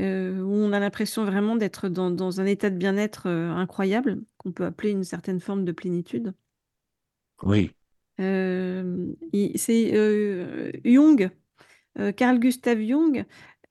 euh, 0.00 0.40
où 0.42 0.52
on 0.52 0.72
a 0.72 0.80
l'impression 0.80 1.24
vraiment 1.24 1.56
d'être 1.56 1.88
dans, 1.88 2.10
dans 2.10 2.40
un 2.40 2.46
état 2.46 2.70
de 2.70 2.76
bien-être 2.78 3.28
euh, 3.28 3.50
incroyable, 3.52 4.22
qu'on 4.38 4.52
peut 4.52 4.66
appeler 4.66 4.90
une 4.92 5.04
certaine 5.04 5.40
forme 5.40 5.64
de 5.64 5.72
plénitude. 5.72 6.34
Oui. 7.42 7.74
Euh, 8.20 9.12
c'est 9.56 9.94
euh, 9.94 10.72
Jung, 10.84 11.30
euh, 11.98 12.12
Carl 12.12 12.38
Gustav 12.40 12.80
Jung. 12.80 13.24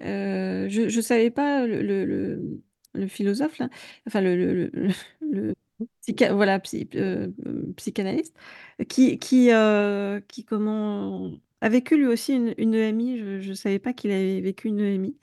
euh, 0.04 0.70
je 0.70 0.84
ne 0.84 1.02
savais 1.02 1.32
pas 1.32 1.68
le, 1.68 1.82
le, 2.06 2.62
le- 2.96 3.08
philosophe, 3.08 3.58
là, 3.60 3.70
enfin 4.08 4.22
le, 4.22 4.36
le, 4.36 4.70
le- 4.74 4.94
le 5.22 5.56
psycha- 6.02 6.34
voilà, 6.34 6.60
psy- 6.60 6.90
euh, 6.96 7.30
euh, 7.46 7.74
psychanalyste, 7.78 8.36
qui, 8.90 9.20
qui, 9.20 9.52
euh, 9.52 10.20
qui 10.28 10.46
comment, 10.46 11.32
a 11.62 11.70
vécu 11.70 11.98
lui 11.98 12.08
aussi 12.08 12.34
une, 12.36 12.54
une 12.58 12.74
EMI. 12.76 13.18
Je 13.42 13.50
ne 13.50 13.54
savais 13.56 13.80
pas 13.80 13.94
qu'il 13.94 14.12
avait 14.12 14.42
vécu 14.42 14.68
une 14.70 14.80
EMI. 14.80 15.18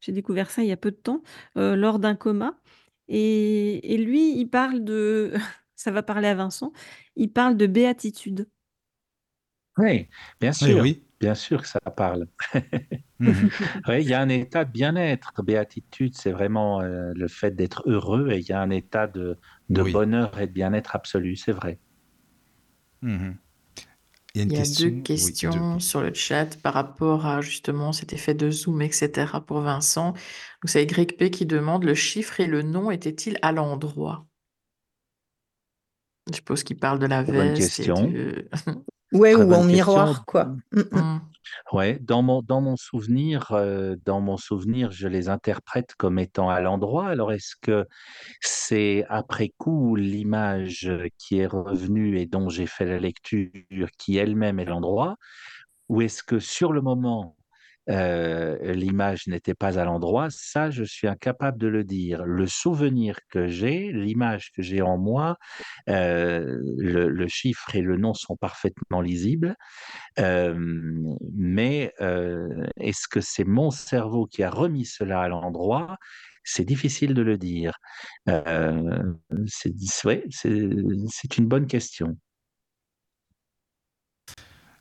J'ai 0.00 0.12
découvert 0.12 0.50
ça 0.50 0.62
il 0.62 0.68
y 0.68 0.72
a 0.72 0.76
peu 0.76 0.90
de 0.90 0.96
temps, 0.96 1.22
euh, 1.56 1.76
lors 1.76 1.98
d'un 1.98 2.14
coma. 2.16 2.58
Et, 3.08 3.94
et 3.94 3.98
lui, 3.98 4.38
il 4.38 4.46
parle 4.48 4.84
de, 4.84 5.32
ça 5.76 5.90
va 5.90 6.02
parler 6.02 6.28
à 6.28 6.34
Vincent, 6.34 6.72
il 7.16 7.32
parle 7.32 7.56
de 7.56 7.66
béatitude. 7.66 8.48
Oui, 9.78 10.08
bien 10.40 10.52
sûr, 10.52 10.78
oui. 10.80 11.07
Bien 11.20 11.34
sûr 11.34 11.62
que 11.62 11.68
ça 11.68 11.80
parle. 11.80 12.26
Mhm. 13.20 13.50
Oui, 13.88 14.02
il 14.02 14.08
y 14.08 14.14
a 14.14 14.20
un 14.20 14.28
état 14.28 14.64
de 14.64 14.70
bien-être. 14.72 15.42
Béatitude, 15.42 16.16
c'est 16.16 16.30
vraiment 16.32 16.80
euh, 16.82 17.12
le 17.14 17.28
fait 17.28 17.50
d'être 17.52 17.82
heureux 17.86 18.30
et 18.30 18.38
il 18.38 18.46
y 18.48 18.52
a 18.52 18.60
un 18.60 18.70
état 18.70 19.06
de, 19.08 19.38
de 19.70 19.82
Oui. 19.82 19.92
bonheur 19.92 20.38
et 20.40 20.46
de 20.46 20.52
bien-être 20.52 20.94
absolu, 20.96 21.36
c'est 21.36 21.52
vrai. 21.52 21.80
Mhm. 23.02 23.38
Il 24.34 24.38
y 24.38 24.42
a 24.42 24.44
une 24.44 24.50
Il 24.50 24.54
y 24.54 24.56
a 24.58 24.66
question. 24.66 24.90
deux 24.90 24.90
oui, 25.16 25.36
questions 25.36 25.78
deux. 25.78 25.78
sur 25.78 26.00
le 26.02 26.12
chat 26.12 26.60
par 26.60 26.74
rapport 26.74 27.24
à 27.26 27.40
justement 27.40 27.92
cet 27.92 28.12
effet 28.12 28.34
de 28.34 28.50
zoom, 28.50 28.82
etc. 28.82 29.40
pour 29.40 29.60
Vincent. 29.60 30.12
Donc 30.12 30.18
c'est 30.66 30.82
YP 30.84 31.30
qui 31.30 31.46
demande 31.46 31.84
le 31.84 31.94
chiffre 31.94 32.40
et 32.40 32.46
le 32.48 32.62
nom 32.62 32.90
étaient-ils 32.90 33.38
à 33.42 33.52
l'endroit? 33.52 34.26
Je 36.30 36.36
suppose 36.36 36.62
qu'il 36.64 36.78
parle 36.78 36.98
de 37.00 37.06
la 37.06 37.22
bonne 37.26 37.52
veste 37.52 37.80
et 37.80 37.90
question. 37.90 38.16
Ouais, 39.12 39.34
ou 39.34 39.52
en 39.52 39.64
miroir, 39.64 40.24
quoi. 40.26 40.44
Mm, 40.72 40.80
mm. 40.80 40.98
Hmm. 40.98 41.20
Ouais, 41.72 41.98
dans 42.02 42.22
mon, 42.22 42.42
dans 42.42 42.60
mon 42.60 42.76
souvenir, 42.76 43.52
euh, 43.52 43.96
dans 44.04 44.20
mon 44.20 44.36
souvenir, 44.36 44.90
je 44.90 45.08
les 45.08 45.30
interprète 45.30 45.94
comme 45.96 46.18
étant 46.18 46.50
à 46.50 46.60
l'endroit. 46.60 47.08
Alors, 47.08 47.32
est-ce 47.32 47.54
que 47.60 47.86
c'est 48.42 49.06
après 49.08 49.52
coup 49.56 49.96
l'image 49.96 50.92
qui 51.16 51.38
est 51.38 51.46
revenue 51.46 52.18
et 52.18 52.26
dont 52.26 52.50
j'ai 52.50 52.66
fait 52.66 52.84
la 52.84 52.98
lecture 52.98 53.50
qui 53.98 54.18
elle-même 54.18 54.58
est 54.58 54.66
l'endroit, 54.66 55.16
ou 55.88 56.02
est-ce 56.02 56.22
que 56.22 56.38
sur 56.38 56.72
le 56.72 56.82
moment 56.82 57.37
euh, 57.90 58.74
l'image 58.74 59.26
n'était 59.26 59.54
pas 59.54 59.78
à 59.78 59.84
l'endroit, 59.84 60.28
ça, 60.30 60.70
je 60.70 60.84
suis 60.84 61.08
incapable 61.08 61.58
de 61.58 61.68
le 61.68 61.84
dire. 61.84 62.24
Le 62.24 62.46
souvenir 62.46 63.18
que 63.30 63.48
j'ai, 63.48 63.92
l'image 63.92 64.50
que 64.52 64.62
j'ai 64.62 64.82
en 64.82 64.98
moi, 64.98 65.36
euh, 65.88 66.60
le, 66.76 67.28
chiffre 67.28 67.74
et 67.74 67.82
le 67.82 67.96
nom 67.96 68.14
sont 68.14 68.36
parfaitement 68.36 69.00
lisibles. 69.00 69.54
Euh, 70.18 70.54
mais 71.34 71.92
est-ce 72.76 73.08
que 73.08 73.20
c'est 73.20 73.44
mon 73.44 73.70
cerveau 73.70 74.26
qui 74.26 74.42
a 74.42 74.50
remis 74.50 74.84
cela 74.84 75.20
à 75.20 75.28
l'endroit? 75.28 75.96
C'est 76.44 76.64
difficile 76.64 77.14
de 77.14 77.22
le 77.22 77.36
dire. 77.36 77.78
C'est 79.46 81.38
une 81.38 81.46
bonne 81.46 81.66
question. 81.66 82.16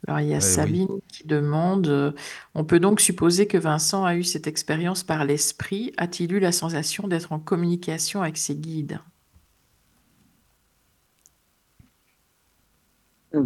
Alors, 0.08 0.22
il 0.22 0.28
y 0.30 0.34
a 0.34 0.42
oui. 0.42 0.42
Sabine 0.42 0.88
qui 1.10 1.28
demande, 1.28 1.88
euh, 1.88 2.14
on 2.56 2.64
peut 2.66 2.80
donc 2.80 3.02
supposer 3.02 3.48
que 3.48 3.58
Vincent 3.58 4.06
a 4.06 4.16
eu 4.16 4.24
cette 4.24 4.48
expérience 4.48 5.04
par 5.04 5.26
l'esprit. 5.26 5.94
A-t-il 5.98 6.32
eu 6.34 6.40
la 6.40 6.52
sensation 6.54 7.08
d'être 7.08 7.32
en 7.34 7.40
communication 7.40 8.22
avec 8.22 8.38
ses 8.38 8.56
guides? 8.56 9.00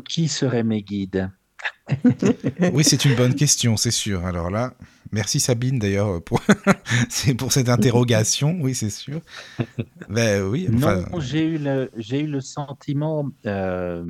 Qui 0.09 0.27
seraient 0.27 0.63
mes 0.63 0.81
guides? 0.81 1.31
Oui, 2.73 2.83
c'est 2.83 3.05
une 3.05 3.15
bonne 3.15 3.35
question, 3.35 3.77
c'est 3.77 3.91
sûr. 3.91 4.25
Alors 4.25 4.49
là, 4.49 4.73
merci 5.11 5.39
Sabine 5.39 5.79
d'ailleurs 5.79 6.23
pour, 6.23 6.41
c'est 7.09 7.33
pour 7.33 7.51
cette 7.51 7.69
interrogation. 7.69 8.57
Oui, 8.61 8.75
c'est 8.75 8.89
sûr. 8.89 9.21
Ben 10.09 10.43
oui, 10.43 10.69
enfin, 10.73 11.03
Non, 11.11 11.19
j'ai 11.19 11.43
eu 11.45 11.57
le, 11.57 11.89
j'ai 11.97 12.21
eu 12.21 12.27
le 12.27 12.41
sentiment, 12.41 13.29
euh, 13.45 14.05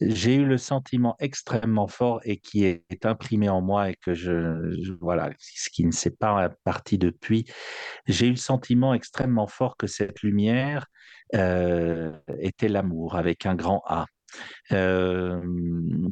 j'ai 0.00 0.36
eu 0.36 0.44
le 0.44 0.58
sentiment 0.58 1.16
extrêmement 1.20 1.88
fort 1.88 2.20
et 2.24 2.38
qui 2.38 2.64
est, 2.64 2.84
est 2.90 3.06
imprimé 3.06 3.48
en 3.48 3.60
moi 3.60 3.90
et 3.90 3.94
que 3.94 4.14
je, 4.14 4.74
je- 4.82 4.92
voilà, 5.00 5.30
ce 5.38 5.70
qui 5.70 5.84
ne 5.84 5.92
s'est 5.92 6.10
pas 6.16 6.50
parti 6.64 6.98
depuis. 6.98 7.44
J'ai 8.06 8.26
eu 8.26 8.30
le 8.30 8.36
sentiment 8.36 8.94
extrêmement 8.94 9.46
fort 9.46 9.76
que 9.76 9.86
cette 9.86 10.22
lumière 10.22 10.86
euh, 11.34 12.12
était 12.40 12.68
l'amour 12.68 13.16
avec 13.16 13.46
un 13.46 13.54
grand 13.54 13.82
A. 13.86 14.06
Euh, 14.72 15.40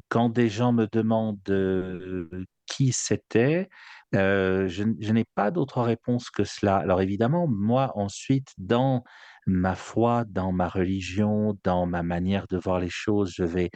quand 0.09 0.29
des 0.29 0.49
gens 0.49 0.72
me 0.72 0.87
demandent 0.91 1.39
euh, 1.51 2.29
qui 2.66 2.93
c'était, 2.93 3.68
euh, 4.14 4.68
je, 4.68 4.85
n'ai 4.85 5.25
pas 5.35 5.51
d'autre 5.51 5.83
réponse 5.83 6.31
que 6.31 6.45
cela. 6.45 6.77
Alors 6.77 7.01
évidemment, 7.03 7.47
moi 7.49 7.93
ensuite, 7.97 8.53
dans 8.59 9.03
ma 9.47 9.75
foi, 9.75 10.25
dans 10.29 10.53
ma 10.53 10.68
religion, 10.68 11.59
dans 11.64 11.87
ma 11.87 12.03
manière 12.03 12.47
de 12.49 12.57
voir 12.57 12.79
les 12.81 12.91
choses. 12.91 13.33
Je 13.35 13.45
vais 13.45 13.70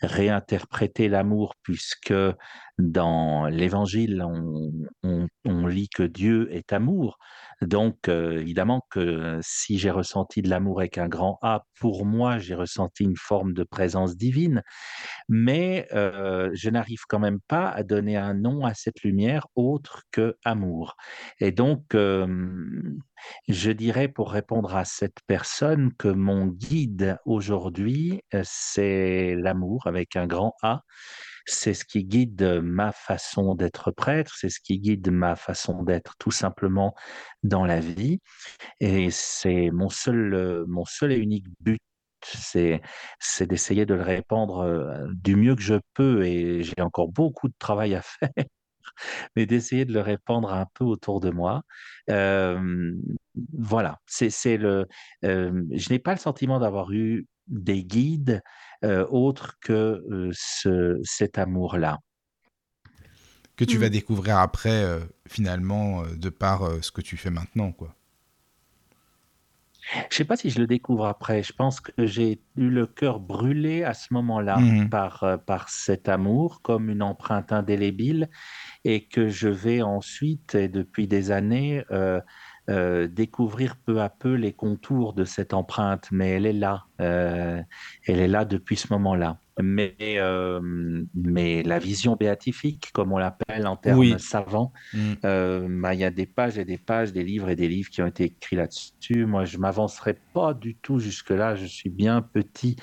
réinterpréter 0.00 1.08
l'amour 1.08 1.54
puisque 1.62 2.14
dans 2.80 3.46
l'Évangile, 3.46 4.22
on, 4.22 4.72
on, 5.02 5.26
on, 5.44 5.66
lit 5.66 5.88
que 5.88 6.02
Dieu 6.02 6.48
est 6.52 6.72
amour. 6.72 7.18
Donc, 7.62 8.08
euh, 8.08 8.38
évidemment 8.38 8.86
que 8.90 9.38
si 9.42 9.78
j'ai 9.78 9.90
ressenti 9.90 10.42
de 10.42 10.48
l'amour 10.48 10.80
avec 10.80 10.98
un 10.98 11.08
grand 11.08 11.38
A, 11.42 11.64
pour 11.78 12.06
moi, 12.06 12.38
j'ai 12.38 12.54
ressenti 12.54 13.04
une 13.04 13.16
forme 13.16 13.52
de 13.52 13.64
présence 13.64 14.16
divine, 14.16 14.62
mais 15.28 15.86
euh, 15.92 16.50
je 16.54 16.70
n'arrive 16.70 17.00
quand 17.08 17.18
même 17.18 17.40
pas 17.48 17.68
à 17.68 17.82
donner 17.82 18.16
un 18.16 18.34
nom 18.34 18.64
à 18.64 18.74
cette 18.74 19.02
lumière 19.02 19.46
autre 19.56 20.02
que 20.10 20.36
amour. 20.44 20.96
Et 21.40 21.52
donc, 21.52 21.94
euh, 21.94 22.26
je 23.48 23.70
dirais 23.70 24.08
pour 24.08 24.32
répondre 24.32 24.74
à 24.74 24.84
cette 24.84 25.18
personne 25.26 25.92
que 25.98 26.08
mon 26.08 26.46
guide 26.46 27.18
aujourd'hui, 27.26 28.22
c'est 28.42 29.34
l'amour 29.36 29.86
avec 29.86 30.16
un 30.16 30.26
grand 30.26 30.54
A 30.62 30.82
c'est 31.46 31.74
ce 31.74 31.84
qui 31.84 32.04
guide 32.04 32.60
ma 32.62 32.92
façon 32.92 33.54
d'être 33.54 33.90
prêtre, 33.90 34.34
c'est 34.36 34.50
ce 34.50 34.60
qui 34.60 34.78
guide 34.78 35.10
ma 35.10 35.36
façon 35.36 35.82
d'être 35.82 36.14
tout 36.18 36.30
simplement 36.30 36.94
dans 37.42 37.64
la 37.64 37.80
vie. 37.80 38.20
Et 38.80 39.10
c'est 39.10 39.70
mon 39.70 39.88
seul, 39.90 40.64
mon 40.68 40.84
seul 40.84 41.12
et 41.12 41.16
unique 41.18 41.46
but 41.60 41.80
c'est 42.22 42.80
d'essayer 43.46 43.86
de 43.86 43.94
le 43.94 44.02
répandre 44.02 45.08
du 45.14 45.36
mieux 45.36 45.56
que 45.56 45.62
je 45.62 45.76
peux 45.94 46.24
et 46.24 46.62
j'ai 46.62 46.80
encore 46.80 47.08
beaucoup 47.08 47.48
de 47.48 47.54
travail 47.58 47.94
à 47.94 48.02
faire 48.02 48.30
mais 49.36 49.46
d'essayer 49.46 49.84
de 49.84 49.92
le 49.92 50.00
répandre 50.00 50.52
un 50.52 50.66
peu 50.74 50.84
autour 50.84 51.20
de 51.20 51.30
moi 51.30 51.62
voilà 53.58 53.98
c'est 54.06 54.56
le 54.56 54.86
je 55.22 55.90
n'ai 55.90 55.98
pas 55.98 56.12
le 56.12 56.18
sentiment 56.18 56.58
d'avoir 56.58 56.92
eu 56.92 57.26
des 57.46 57.84
guides 57.84 58.42
euh, 58.82 59.06
autres 59.10 59.58
que 59.60 59.72
euh, 59.72 60.30
ce, 60.32 60.98
cet 61.04 61.36
amour-là. 61.36 61.98
Que 63.56 63.64
tu 63.64 63.76
mmh. 63.76 63.80
vas 63.80 63.88
découvrir 63.90 64.38
après, 64.38 64.84
euh, 64.84 65.00
finalement, 65.28 66.02
de 66.16 66.30
par 66.30 66.62
ce 66.82 66.90
que 66.90 67.02
tu 67.02 67.18
fais 67.18 67.28
maintenant, 67.28 67.72
quoi. 67.72 67.94
Je 70.08 70.16
sais 70.16 70.24
pas 70.24 70.36
si 70.36 70.50
je 70.50 70.60
le 70.60 70.66
découvre 70.66 71.04
après. 71.04 71.42
Je 71.42 71.52
pense 71.52 71.80
que 71.80 72.06
j'ai 72.06 72.40
eu 72.56 72.70
le 72.70 72.86
cœur 72.86 73.18
brûlé 73.18 73.82
à 73.82 73.92
ce 73.92 74.14
moment-là 74.14 74.58
mmh. 74.58 74.88
par, 74.88 75.40
par 75.46 75.68
cet 75.68 76.08
amour, 76.08 76.62
comme 76.62 76.88
une 76.88 77.02
empreinte 77.02 77.52
indélébile, 77.52 78.30
et 78.84 79.08
que 79.08 79.28
je 79.28 79.48
vais 79.48 79.82
ensuite, 79.82 80.54
et 80.54 80.68
depuis 80.68 81.06
des 81.06 81.30
années, 81.30 81.84
euh, 82.68 83.08
découvrir 83.08 83.76
peu 83.76 84.00
à 84.00 84.08
peu 84.08 84.34
les 84.34 84.52
contours 84.52 85.12
de 85.12 85.24
cette 85.24 85.54
empreinte, 85.54 86.08
mais 86.12 86.30
elle 86.30 86.46
est 86.46 86.52
là, 86.52 86.84
euh, 87.00 87.60
elle 88.06 88.20
est 88.20 88.28
là 88.28 88.44
depuis 88.44 88.76
ce 88.76 88.92
moment-là. 88.92 89.38
Mais, 89.60 89.96
euh, 90.00 90.60
mais 91.14 91.62
la 91.62 91.78
vision 91.78 92.16
béatifique, 92.16 92.90
comme 92.92 93.12
on 93.12 93.18
l'appelle 93.18 93.66
en 93.66 93.76
termes 93.76 93.98
oui. 93.98 94.14
savants, 94.18 94.72
mm. 94.94 95.14
bah, 95.22 95.94
il 95.94 96.00
y 96.00 96.04
a 96.04 96.10
des 96.10 96.26
pages 96.26 96.58
et 96.58 96.64
des 96.64 96.78
pages, 96.78 97.12
des 97.12 97.24
livres 97.24 97.48
et 97.48 97.56
des 97.56 97.68
livres 97.68 97.90
qui 97.90 98.02
ont 98.02 98.06
été 98.06 98.24
écrits 98.24 98.56
là-dessus. 98.56 99.26
Moi, 99.26 99.44
je 99.44 99.58
m'avancerai 99.58 100.16
pas 100.32 100.54
du 100.54 100.76
tout 100.76 100.98
jusque-là. 100.98 101.56
Je 101.56 101.66
suis 101.66 101.90
bien 101.90 102.22
petit 102.22 102.76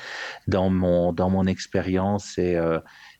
dans 0.48 0.70
mon, 0.70 1.14
dans 1.14 1.30
mon 1.30 1.46
expérience 1.46 2.38
et 2.38 2.60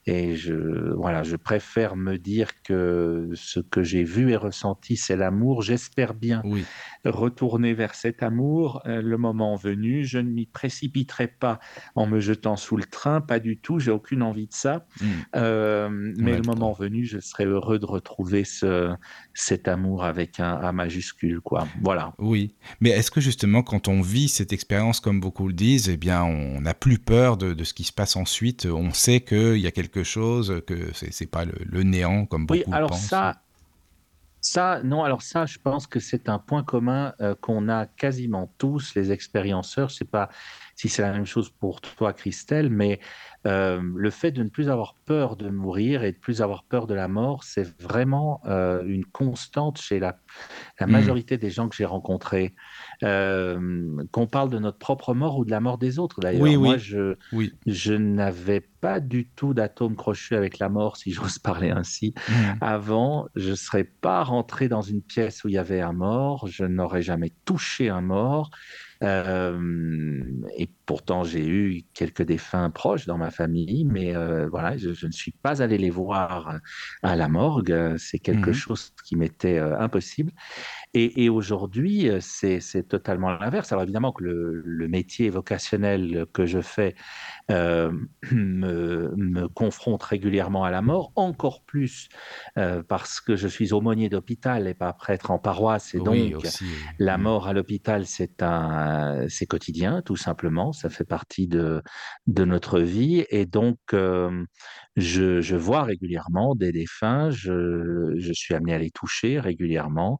et 0.08 0.36
je, 0.36 0.54
voilà, 0.94 1.22
je 1.22 1.36
préfère 1.36 1.94
me 1.94 2.16
dire 2.16 2.62
que 2.62 3.28
ce 3.34 3.60
que 3.60 3.82
j'ai 3.82 4.04
vu 4.04 4.30
et 4.30 4.36
ressenti, 4.36 4.96
c'est 4.96 5.16
l'amour. 5.16 5.60
J'espère 5.60 6.14
bien 6.14 6.40
oui. 6.46 6.64
retourner 7.04 7.74
vers 7.74 7.94
cet 7.94 8.22
amour 8.22 8.80
euh, 8.86 9.02
le 9.02 9.18
moment 9.18 9.54
venu. 9.56 10.06
Je 10.06 10.18
ne 10.18 10.30
m'y 10.30 10.46
précipiterai 10.46 11.28
pas 11.28 11.58
en 11.94 12.06
me 12.06 12.20
jetant 12.20 12.56
sous 12.56 12.78
le 12.78 12.84
train, 12.84 13.20
pas 13.20 13.38
du 13.38 13.58
tout. 13.58 13.80
J'ai 13.80 13.90
aucune 13.90 14.22
envie 14.22 14.46
de 14.46 14.54
ça. 14.54 14.86
Mmh. 14.98 15.06
Euh, 15.36 15.90
mais 15.90 16.36
le 16.36 16.42
moment 16.42 16.72
venu, 16.72 17.04
je 17.04 17.18
serai 17.18 17.44
heureux 17.44 17.78
de 17.78 17.84
retrouver 17.84 18.44
ce, 18.44 18.94
cet 19.34 19.68
amour 19.68 20.04
avec 20.04 20.40
un 20.40 20.54
A 20.54 20.72
majuscule, 20.72 21.42
quoi. 21.42 21.68
Voilà. 21.82 22.14
Oui. 22.18 22.54
Mais 22.80 22.90
est-ce 22.90 23.10
que 23.10 23.20
justement, 23.20 23.62
quand 23.62 23.88
on 23.88 24.00
vit 24.00 24.28
cette 24.28 24.54
expérience, 24.54 25.00
comme 25.00 25.20
beaucoup 25.20 25.48
le 25.48 25.52
disent, 25.52 25.90
eh 25.90 25.98
bien, 25.98 26.24
on 26.24 26.62
n'a 26.62 26.72
plus 26.72 26.98
peur 26.98 27.36
de, 27.36 27.52
de, 27.52 27.64
ce 27.64 27.74
qui 27.74 27.84
se 27.84 27.92
passe 27.92 28.16
ensuite? 28.16 28.64
On 28.64 28.90
sait 28.92 29.20
qu'il 29.20 29.58
y 29.58 29.66
a 29.66 29.70
quelque 29.70 29.97
chose, 30.02 30.62
que 30.66 30.92
c'est 30.92 31.30
pas 31.30 31.44
le, 31.44 31.54
le, 31.64 31.82
néant 31.82 32.26
comme 32.26 32.46
beaucoup 32.46 32.60
oui, 32.66 32.74
alors 32.74 32.90
pensent. 32.90 33.06
Ça, 33.06 33.42
ça, 34.40 34.80
non, 34.82 35.02
alors 35.02 35.22
ça, 35.22 35.46
je 35.46 35.58
pense 35.58 35.86
que 35.86 36.00
c'est 36.00 36.28
un 36.28 36.38
point 36.38 36.62
commun 36.62 37.14
euh, 37.20 37.34
qu'on 37.40 37.68
a 37.68 37.86
quasiment 37.86 38.52
tous, 38.58 38.94
les 38.94 39.10
expérienceurs. 39.12 39.90
Sais 39.90 40.04
pas 40.04 40.30
si 40.78 40.88
c'est 40.88 41.02
la 41.02 41.10
même 41.10 41.26
chose 41.26 41.50
pour 41.50 41.80
toi, 41.80 42.12
Christelle, 42.12 42.70
mais 42.70 43.00
euh, 43.48 43.82
le 43.96 44.10
fait 44.10 44.30
de 44.30 44.44
ne 44.44 44.48
plus 44.48 44.70
avoir 44.70 44.94
peur 44.94 45.34
de 45.34 45.48
mourir 45.48 46.04
et 46.04 46.12
de 46.12 46.16
plus 46.16 46.40
avoir 46.40 46.62
peur 46.62 46.86
de 46.86 46.94
la 46.94 47.08
mort, 47.08 47.42
c'est 47.42 47.66
vraiment 47.82 48.40
euh, 48.46 48.84
une 48.86 49.04
constante 49.04 49.80
chez 49.80 49.98
la, 49.98 50.20
la 50.78 50.86
majorité 50.86 51.34
mmh. 51.34 51.40
des 51.40 51.50
gens 51.50 51.68
que 51.68 51.74
j'ai 51.74 51.84
rencontrés. 51.84 52.54
Euh, 53.02 54.04
qu'on 54.12 54.28
parle 54.28 54.50
de 54.50 54.60
notre 54.60 54.78
propre 54.78 55.14
mort 55.14 55.36
ou 55.38 55.44
de 55.44 55.50
la 55.50 55.58
mort 55.58 55.78
des 55.78 55.98
autres, 55.98 56.20
d'ailleurs. 56.20 56.42
Oui, 56.42 56.56
Moi, 56.56 56.74
oui. 56.74 56.78
je, 56.78 57.16
oui. 57.32 57.52
je 57.66 57.94
n'avais 57.94 58.60
pas 58.60 59.00
du 59.00 59.26
tout 59.26 59.54
d'atome 59.54 59.96
crochu 59.96 60.36
avec 60.36 60.60
la 60.60 60.68
mort, 60.68 60.96
si 60.96 61.10
j'ose 61.12 61.40
parler 61.40 61.70
ainsi. 61.70 62.14
Mmh. 62.28 62.32
Avant, 62.60 63.26
je 63.34 63.50
ne 63.50 63.56
serais 63.56 63.82
pas 63.82 64.22
rentré 64.22 64.68
dans 64.68 64.82
une 64.82 65.02
pièce 65.02 65.42
où 65.42 65.48
il 65.48 65.54
y 65.54 65.58
avait 65.58 65.80
un 65.80 65.92
mort, 65.92 66.46
je 66.46 66.62
n'aurais 66.62 67.02
jamais 67.02 67.32
touché 67.44 67.88
un 67.88 68.00
mort. 68.00 68.52
Euh, 69.04 70.22
et 70.56 70.68
pourtant, 70.86 71.22
j'ai 71.22 71.46
eu 71.46 71.82
quelques 71.94 72.22
défunts 72.22 72.70
proches 72.70 73.06
dans 73.06 73.18
ma 73.18 73.30
famille, 73.30 73.84
mais 73.84 74.16
euh, 74.16 74.48
voilà, 74.48 74.76
je, 74.76 74.92
je, 74.92 75.06
ne 75.06 75.12
suis 75.12 75.30
pas 75.30 75.62
allé 75.62 75.78
les 75.78 75.90
voir 75.90 76.58
à 77.02 77.16
la 77.16 77.28
morgue. 77.28 77.96
C'est 77.96 78.18
quelque 78.18 78.50
mmh. 78.50 78.54
chose 78.54 78.92
qui 79.04 79.16
m'était 79.16 79.58
euh, 79.58 79.78
impossible. 79.78 80.32
Et, 80.94 81.24
et 81.24 81.28
aujourd'hui, 81.28 82.10
c'est 82.20 82.88
totalement 82.88 83.30
l'inverse. 83.30 83.70
Alors 83.72 83.84
évidemment 83.84 84.12
que 84.12 84.24
le, 84.24 84.62
le, 84.64 84.88
métier 84.88 85.28
vocationnel 85.28 86.26
que 86.32 86.46
je 86.46 86.60
fais 86.60 86.94
euh, 87.50 87.90
me, 88.32 89.14
me, 89.16 89.48
confronte 89.48 90.02
régulièrement 90.02 90.64
à 90.64 90.70
la 90.70 90.82
mort, 90.82 91.12
encore 91.16 91.62
plus 91.64 92.08
euh, 92.58 92.82
parce 92.86 93.20
que 93.22 93.36
je 93.36 93.48
suis 93.48 93.72
aumônier 93.72 94.10
d'hôpital 94.10 94.68
et 94.68 94.74
pas 94.74 94.92
prêtre 94.92 95.30
en 95.30 95.38
paroisse. 95.38 95.94
Et 95.94 95.98
oui, 95.98 96.30
donc, 96.30 96.44
aussi. 96.44 96.66
la 96.98 97.16
mort 97.16 97.48
à 97.48 97.54
l'hôpital, 97.54 98.06
c'est 98.06 98.42
un, 98.42 99.26
c'est 99.28 99.46
quotidien, 99.46 100.02
tout 100.02 100.16
simplement. 100.16 100.72
Ça 100.72 100.90
fait 100.90 101.04
partie 101.04 101.48
de, 101.48 101.82
de 102.26 102.44
notre 102.44 102.80
vie. 102.80 103.24
Et 103.30 103.46
donc, 103.46 103.78
euh, 103.94 104.44
je, 104.96 105.40
je, 105.40 105.56
vois 105.56 105.84
régulièrement 105.84 106.54
des 106.54 106.72
défunts, 106.72 107.30
je, 107.30 108.14
je, 108.18 108.32
suis 108.32 108.54
amené 108.54 108.74
à 108.74 108.78
les 108.78 108.90
toucher 108.90 109.40
régulièrement. 109.40 110.18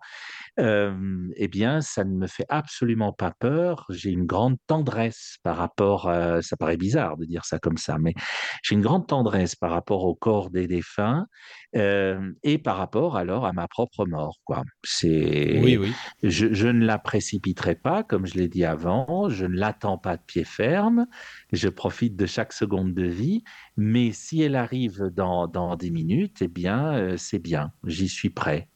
Eh 0.57 1.49
bien, 1.49 1.81
ça 1.81 2.05
ne 2.05 2.15
me 2.15 2.27
fait 2.27 2.47
absolument 2.49 3.13
pas 3.13 3.33
peur. 3.39 3.87
J'ai 3.91 4.11
une 4.11 4.25
grande 4.25 4.57
tendresse 4.67 5.37
par 5.43 5.57
rapport, 5.57 6.09
à, 6.09 6.43
ça 6.43 6.57
paraît 6.57 6.77
bizarre 6.77 7.18
de 7.19 7.25
dire 7.25 7.45
ça 7.45 7.59
comme 7.59 7.77
ça, 7.77 7.99
mais 7.99 8.15
j'ai 8.63 8.75
une 8.75 8.81
grande 8.81 9.07
tendresse 9.07 9.55
par 9.55 9.71
rapport 9.71 10.05
au 10.05 10.15
corps 10.15 10.51
des 10.51 10.67
défunts 10.67 11.27
euh, 11.77 12.33
et 12.43 12.59
par 12.59 12.77
rapport 12.77 13.17
alors 13.17 13.45
à 13.45 13.53
ma 13.53 13.69
propre 13.69 14.07
mort. 14.07 14.39
Quoi. 14.45 14.63
C'est, 14.85 15.61
oui, 15.63 15.77
oui. 15.77 15.93
Je, 16.23 16.53
je 16.53 16.69
ne 16.69 16.85
la 16.85 16.99
précipiterai 16.99 17.75
pas, 17.75 18.03
comme 18.03 18.27
je 18.27 18.35
l'ai 18.35 18.49
dit 18.49 18.65
avant. 18.65 19.29
Je 19.29 19.45
ne 19.45 19.57
l'attends 19.57 19.99
pas 19.99 20.17
de 20.17 20.23
pied 20.23 20.45
ferme. 20.45 21.07
Je 21.53 21.69
profite 21.69 22.17
de 22.17 22.27
chaque 22.27 22.53
seconde 22.53 22.95
de 22.95 23.05
vie. 23.05 23.43
Mais 23.77 24.13
si 24.13 24.43
elle 24.43 24.57
arrive 24.57 25.11
dans, 25.15 25.47
dans 25.47 25.77
10 25.77 25.91
minutes, 25.91 26.39
eh 26.41 26.49
bien, 26.49 26.95
euh, 26.95 27.17
c'est 27.17 27.39
bien. 27.39 27.73
J'y 27.85 28.09
suis 28.09 28.31
prêt. 28.31 28.69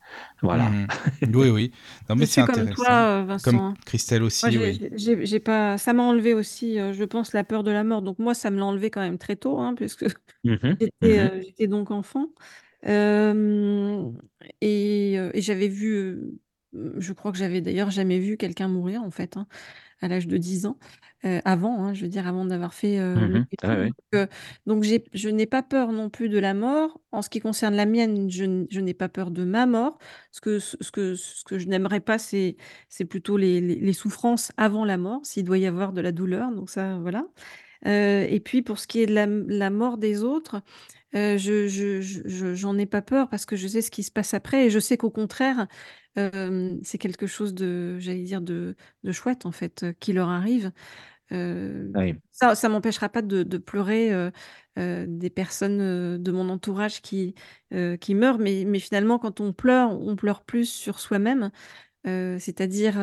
Voilà. 0.42 0.68
Mmh. 0.68 0.86
Oui, 1.34 1.50
oui. 1.50 1.72
Non, 2.08 2.16
mais 2.16 2.26
c'est 2.26 2.40
intéressant. 2.40 2.74
Comme 2.74 2.84
toi, 2.84 3.22
Vincent. 3.22 3.50
Comme 3.50 3.74
Christelle 3.84 4.22
aussi, 4.22 4.58
moi, 4.58 4.66
oui. 4.66 5.40
Pas... 5.40 5.78
Ça 5.78 5.92
m'a 5.92 6.02
enlevé 6.02 6.34
aussi, 6.34 6.78
euh, 6.78 6.92
je 6.92 7.04
pense, 7.04 7.32
la 7.32 7.44
peur 7.44 7.62
de 7.62 7.70
la 7.70 7.84
mort. 7.84 8.02
Donc 8.02 8.18
moi, 8.18 8.34
ça 8.34 8.50
me 8.50 8.58
l'a 8.58 8.64
enlevé 8.64 8.90
quand 8.90 9.00
même 9.00 9.18
très 9.18 9.36
tôt, 9.36 9.58
hein, 9.58 9.74
puisque 9.74 10.04
mmh 10.44 10.56
j'étais 10.80 11.18
mmh 11.18 11.64
euh, 11.64 11.66
donc 11.68 11.90
enfant. 11.90 12.26
Euh, 12.86 14.10
et, 14.60 15.14
et 15.14 15.40
j'avais 15.40 15.68
vu, 15.68 16.18
je 16.72 17.12
crois 17.12 17.30
que 17.30 17.38
j'avais 17.38 17.60
d'ailleurs 17.60 17.90
jamais 17.90 18.18
vu 18.18 18.36
quelqu'un 18.36 18.68
mourir, 18.68 19.02
en 19.02 19.10
fait, 19.10 19.36
hein, 19.36 19.46
à 20.02 20.08
l'âge 20.08 20.26
de 20.26 20.36
10 20.36 20.66
ans. 20.66 20.76
Euh, 21.24 21.40
avant, 21.44 21.84
hein, 21.84 21.94
je 21.94 22.02
veux 22.02 22.08
dire, 22.08 22.26
avant 22.26 22.44
d'avoir 22.44 22.74
fait 22.74 22.98
euh, 22.98 23.14
mmh 23.14 23.46
ah, 23.62 23.76
oui. 23.78 24.18
donc, 24.66 24.82
je 24.82 25.28
n'ai 25.28 25.46
pas 25.46 25.62
peur 25.62 25.92
non 25.92 26.10
plus 26.10 26.28
de 26.28 26.38
la 26.38 26.52
mort. 26.52 27.00
En 27.12 27.22
ce 27.22 27.30
qui 27.30 27.38
concerne 27.38 27.76
la 27.76 27.86
mienne, 27.86 28.28
je, 28.28 28.66
je 28.68 28.80
n'ai 28.80 28.94
pas 28.94 29.08
peur 29.08 29.30
de 29.30 29.44
ma 29.44 29.66
mort. 29.66 29.98
Ce 30.32 30.40
que, 30.40 30.58
ce 30.58 30.90
que, 30.90 31.14
ce 31.14 31.44
que 31.44 31.58
je 31.58 31.68
n'aimerais 31.68 32.00
pas, 32.00 32.18
c'est 32.18 32.56
plutôt 33.08 33.36
les, 33.36 33.60
les, 33.60 33.76
les, 33.76 33.92
souffrances 33.92 34.50
avant 34.56 34.84
la 34.84 34.96
mort, 34.96 35.20
s'il 35.22 35.44
doit 35.44 35.58
y 35.58 35.66
avoir 35.66 35.92
de 35.92 36.00
la 36.00 36.10
douleur. 36.10 36.50
Donc 36.50 36.70
ça, 36.70 36.98
voilà. 36.98 37.24
Euh, 37.86 38.26
et 38.28 38.40
puis 38.40 38.62
pour 38.62 38.78
ce 38.78 38.86
qui 38.86 39.00
est 39.00 39.06
de 39.06 39.14
la, 39.14 39.26
la 39.26 39.70
mort 39.70 39.98
des 39.98 40.22
autres, 40.22 40.62
euh, 41.14 41.38
je, 41.38 41.68
je, 41.68 42.00
je- 42.00 42.54
j'en 42.54 42.78
ai 42.78 42.86
pas 42.86 43.02
peur 43.02 43.28
parce 43.28 43.46
que 43.46 43.56
je 43.56 43.68
sais 43.68 43.82
ce 43.82 43.90
qui 43.90 44.02
se 44.02 44.10
passe 44.10 44.34
après 44.34 44.66
et 44.66 44.70
je 44.70 44.78
sais 44.78 44.96
qu'au 44.96 45.10
contraire, 45.10 45.66
euh, 46.18 46.76
c'est 46.82 46.98
quelque 46.98 47.26
chose 47.26 47.54
de, 47.54 47.98
j'allais 48.00 48.22
dire, 48.22 48.40
de, 48.40 48.76
de 49.04 49.12
chouette 49.12 49.46
en 49.46 49.52
fait, 49.52 49.82
euh, 49.84 49.92
qui 50.00 50.12
leur 50.12 50.28
arrive. 50.30 50.72
Oui, 51.94 52.20
ça, 52.30 52.54
ça 52.54 52.68
m'empêchera 52.68 53.08
pas 53.08 53.22
de, 53.22 53.42
de 53.42 53.58
pleurer 53.58 54.10
des 54.76 55.30
personnes 55.30 56.18
de 56.22 56.32
mon 56.32 56.48
entourage 56.50 57.02
qui, 57.02 57.34
qui 58.00 58.14
meurent, 58.14 58.38
mais, 58.38 58.64
mais 58.66 58.78
finalement, 58.80 59.18
quand 59.18 59.40
on 59.40 59.52
pleure, 59.52 59.90
on 60.00 60.16
pleure 60.16 60.44
plus 60.44 60.66
sur 60.66 60.98
soi-même, 61.00 61.50
c'est-à-dire 62.04 62.96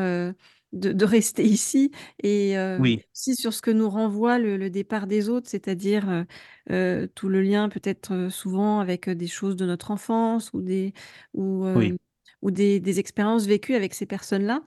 de, 0.74 0.92
de 0.94 1.06
rester 1.06 1.44
ici 1.44 1.92
et 2.24 2.58
euh, 2.58 2.80
oui, 2.80 3.04
aussi 3.16 3.36
sur 3.36 3.54
ce 3.54 3.62
que 3.62 3.72
nous 3.72 3.90
renvoie 3.90 4.40
le, 4.40 4.58
le 4.58 4.70
départ 4.70 5.08
des 5.08 5.30
autres, 5.30 5.50
c'est-à-dire 5.50 6.10
euh, 6.10 6.24
euh, 6.72 7.08
tout 7.16 7.30
le 7.30 7.42
lien 7.42 7.70
peut-être 7.70 8.30
souvent 8.30 8.80
avec 8.80 9.10
des 9.10 9.28
choses 9.28 9.56
de 9.56 9.66
notre 9.66 9.92
enfance 9.92 10.52
ou 10.54 10.62
des, 10.62 10.94
ou, 11.34 11.66
euh, 11.66 11.80
oui. 11.80 11.98
ou 12.42 12.52
des, 12.52 12.80
des 12.80 13.00
expériences 13.00 13.46
vécues 13.46 13.76
avec 13.76 13.94
ces 13.94 14.06
personnes-là 14.06 14.64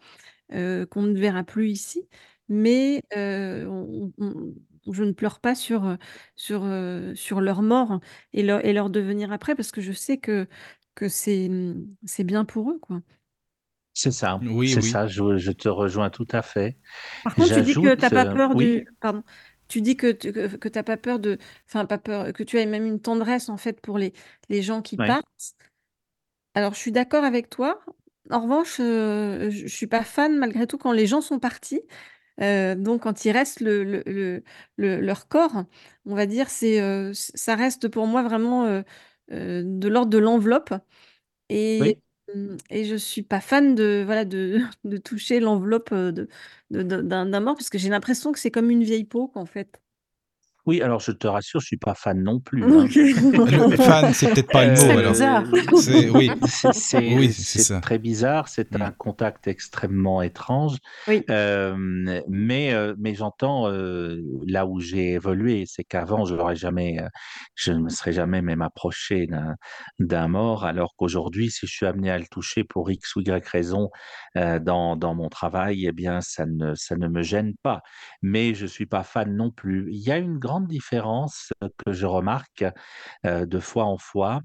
qu'on 0.91 1.03
ne 1.03 1.19
verra 1.19 1.45
plus 1.45 1.71
ici. 1.71 2.09
Mais 2.49 3.03
on- 3.15 4.13
on- 4.19 4.55
je 4.93 5.05
ne 5.05 5.13
pleure 5.13 5.41
pas 5.41 5.55
sur, 5.55 5.97
sur, 6.37 6.65
sur 7.15 7.41
leur 7.41 7.63
mort 7.63 8.01
et 8.33 8.43
leur, 8.43 8.65
et 8.67 8.73
leur 8.73 8.91
devenir 8.91 9.33
après 9.33 9.55
parce 9.55 9.71
que 9.73 9.81
je 9.81 9.93
sais 9.93 10.19
que, 10.19 10.49
que 10.95 11.09
c'est, 11.09 11.51
c'est 12.05 12.25
bien 12.25 12.45
pour 12.45 12.71
eux, 12.71 12.79
quoi. 12.81 13.01
C'est 13.95 14.11
ça, 14.13 14.41
Oui, 14.41 14.49
c'est 14.65 14.81
oui. 14.81 14.83
ça, 14.83 15.07
je, 15.07 15.37
je 15.39 15.53
te 15.53 15.69
rejoins 15.69 16.11
tout 16.11 16.27
à 16.33 16.43
fait. 16.43 16.79
Par 17.23 17.37
contre, 17.37 17.53
tu 17.53 17.63
dis 17.63 17.79
que 17.79 17.95
n'as 18.01 18.11
pas 18.11 18.27
euh, 18.27 18.37
peur 18.37 18.55
oui, 18.55 18.73
du... 18.73 18.87
Pardon. 19.01 19.23
Tu 19.69 19.81
dis 19.81 19.97
que 19.97 20.11
tu 20.13 20.33
que, 20.33 20.57
que 20.57 20.69
t'as 20.69 20.83
pas 20.83 20.97
peur 20.97 21.19
de... 21.19 21.39
Enfin, 21.67 21.87
pas 21.87 21.99
peur, 21.99 22.33
que 22.33 22.43
tu 22.43 22.59
as 22.59 22.67
même 22.67 22.85
une 22.87 23.01
tendresse, 23.01 23.49
en 23.49 23.57
fait, 23.57 23.81
pour 23.81 23.99
les, 23.99 24.13
les 24.49 24.63
gens 24.63 24.83
qui 24.83 24.99
partent. 24.99 25.27
Alors, 26.55 26.75
je 26.75 26.79
suis 26.79 26.93
d'accord 26.93 27.25
avec 27.25 27.49
toi. 27.51 27.81
En 28.31 28.43
revanche, 28.43 28.79
euh, 28.81 29.51
je 29.51 29.65
ne 29.65 29.69
suis 29.69 29.87
pas 29.87 30.05
fan, 30.05 30.37
malgré 30.39 30.67
tout, 30.67 30.79
quand 30.79 30.93
les 30.93 31.07
gens 31.07 31.21
sont 31.21 31.39
partis. 31.39 31.81
Euh, 32.43 32.75
donc, 32.77 33.03
quand 33.05 33.25
il 33.27 33.33
reste 33.33 33.61
le, 33.61 33.85
le- 33.85 34.03
le- 34.07 34.45
le- 34.77 35.01
leur 35.01 35.29
corps, 35.29 35.65
on 36.07 36.15
va 36.15 36.27
dire, 36.27 36.51
c'est, 36.51 36.81
euh, 36.83 37.13
ça 37.15 37.57
reste 37.57 37.89
pour 37.89 38.07
moi 38.07 38.23
vraiment 38.25 38.67
euh, 38.67 38.83
euh, 39.33 39.63
de 39.65 39.89
l'ordre 39.89 40.11
de 40.11 40.19
l'enveloppe. 40.19 40.75
Et, 41.51 41.95
oui. 41.95 42.01
Hum, 42.35 42.57
et 42.71 42.85
je 42.85 42.97
suis 42.97 43.23
pas 43.23 43.41
fan 43.41 43.75
de, 43.75 44.03
voilà, 44.05 44.25
de, 44.25 44.61
toucher 45.05 45.41
l'enveloppe 45.41 45.93
d'un 46.71 47.25
d'un 47.27 47.41
mort, 47.41 47.57
parce 47.57 47.71
que 47.71 47.79
j'ai 47.79 47.89
l'impression 47.91 48.33
que 48.33 48.39
c'est 48.39 48.51
comme 48.51 48.71
une 48.71 48.85
vieille 48.85 49.05
peau, 49.05 49.29
qu'en 49.29 49.47
fait. 49.47 49.82
Oui, 50.65 50.81
alors 50.81 51.01
je 51.01 51.11
te 51.11 51.27
rassure, 51.27 51.59
je 51.61 51.67
suis 51.67 51.77
pas 51.77 51.95
fan 51.95 52.23
non 52.23 52.39
plus, 52.39 52.63
hein. 52.63 52.87
Le 52.95 53.77
fan, 53.77 54.13
c'est 54.15 54.33
peut-être 54.33 54.51
pas 54.53 54.65
le 54.65 54.77
C'est 54.77 54.87
mot 54.87 54.93
Euh, 54.93 54.99
alors. 54.99 55.13
bizarre. 55.13 55.45
C'est 55.75 56.09
oui, 56.09 56.31
c'est 56.47 56.73
c'est- 56.73 57.17
oui, 57.17 57.33
c'est 57.33 57.59
c'est 57.59 57.81
très 57.81 57.99
bizarre, 57.99 58.47
c'est 58.47 58.71
Mm. 58.79 58.83
un 58.83 58.93
contact 58.93 59.49
extrêmement 59.49 60.23
étrange, 60.23 60.77
Oui. 61.09 61.25
Euh, 61.31 61.75
mais, 62.29 62.73
euh, 62.75 62.95
mais 62.99 63.15
j'entends 63.15 63.69
euh, 63.69 64.21
là 64.47 64.65
où 64.67 64.79
j'ai 64.79 65.13
évolué, 65.15 65.65
c'est 65.67 65.83
qu'avant, 65.83 66.25
je 66.27 66.37
n'aurais 66.37 66.55
jamais, 66.57 67.01
euh, 67.01 67.09
je 67.57 67.73
ne 67.73 67.81
me 67.81 67.89
serais 67.89 68.13
jamais 68.13 68.41
même 68.41 68.63
approché 68.63 69.27
d'un 69.27 69.57
d'un 69.99 70.29
mort, 70.29 70.65
alors 70.65 70.95
qu'aujourd'hui, 70.97 71.51
si 71.51 71.67
je 71.67 71.73
suis 71.73 71.87
amené 71.87 72.11
à 72.11 72.19
le 72.19 72.27
toucher 72.31 72.63
pour 72.63 72.89
X 72.91 73.17
ou 73.17 73.21
Y 73.23 73.45
raison 73.49 73.91
euh, 74.37 74.59
dans, 74.61 74.97
dans 74.97 75.15
mon 75.15 75.29
travail, 75.29 75.87
eh 75.87 75.93
bien, 75.93 76.21
ça 76.21 76.47
ne, 76.47 76.75
ça 76.77 76.97
ne 76.97 77.09
me 77.09 77.23
gêne 77.23 77.55
pas. 77.63 77.81
Mais 78.23 78.55
je 78.55 78.67
suis 78.67 78.87
pas 78.87 79.03
fan 79.03 79.35
non 79.35 79.51
plus. 79.51 79.89
Il 79.91 80.01
y 80.01 80.11
a 80.13 80.19
une 80.19 80.39
grande 80.39 80.52
différence 80.61 81.53
que 81.85 81.93
je 81.93 82.07
remarque 82.07 82.65
euh, 83.27 83.47
de 83.47 83.59
fois 83.59 83.85
en 83.85 83.99
fois 83.99 84.41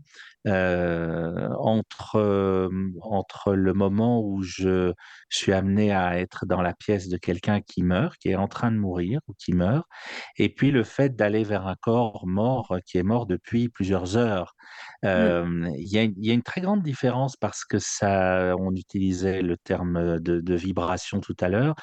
euh, 0.47 1.49
entre, 1.59 2.15
euh, 2.15 2.69
entre 3.01 3.53
le 3.53 3.73
moment 3.73 4.21
où 4.21 4.43
je 4.43 4.93
suis 5.29 5.51
amené 5.51 5.91
à 5.91 6.17
être 6.19 6.45
dans 6.45 6.61
la 6.61 6.73
pièce 6.73 7.09
de 7.09 7.17
quelqu'un 7.17 7.59
qui 7.59 7.83
meurt, 7.83 8.17
qui 8.17 8.29
est 8.29 8.35
en 8.35 8.47
train 8.47 8.71
de 8.71 8.77
mourir 8.77 9.19
ou 9.27 9.33
qui 9.37 9.53
meurt, 9.53 9.85
et 10.37 10.47
puis 10.47 10.71
le 10.71 10.83
fait 10.83 11.15
d'aller 11.15 11.43
vers 11.43 11.67
un 11.67 11.75
corps 11.81 12.25
mort 12.27 12.77
qui 12.85 12.97
est 12.97 13.03
mort 13.03 13.25
depuis 13.25 13.67
plusieurs 13.67 14.15
heures. 14.15 14.55
Euh, 15.05 15.45
Il 15.77 15.87
y, 15.87 15.97
a, 15.97 16.03
une- 16.03 16.13
il 16.17 16.25
y 16.27 16.31
a 16.31 16.33
une 16.33 16.41
très 16.43 16.61
grande 16.61 16.81
différence 16.83 17.35
parce 17.35 17.65
que 17.65 17.77
ça, 17.79 18.55
on 18.59 18.73
utilisait 18.75 19.41
le 19.41 19.57
terme 19.57 20.19
de, 20.19 20.41
de 20.41 20.55
vibration 20.55 21.19
tout 21.19 21.35
à 21.39 21.49
l'heure, 21.49 21.75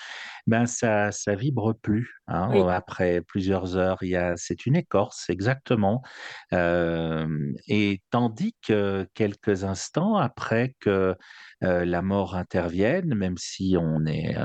ben 0.47 0.67
ça, 0.67 1.13
ça 1.13 1.35
vibre 1.35 1.75
plus 1.81 2.11
hein, 2.27 2.49
Oui. 2.53 2.61
après 2.71 3.21
plusieurs 3.23 3.77
heures. 3.77 3.99
Il 4.03 4.11
y 4.11 4.17
a, 4.17 4.35
c'est 4.37 4.67
une 4.67 4.77
écorce, 4.77 5.31
exactement. 5.31 6.03
Euh, 6.53 7.53
et 7.69 8.03
tandis 8.11 8.55
que 8.67 9.07
quelques 9.15 9.65
instants 9.65 10.17
après 10.17 10.75
que 10.81 11.15
euh, 11.63 11.85
la 11.85 12.03
mort 12.03 12.37
intervienne, 12.37 13.15
même 13.15 13.37
si 13.39 13.77
on 13.79 14.05
est, 14.07 14.37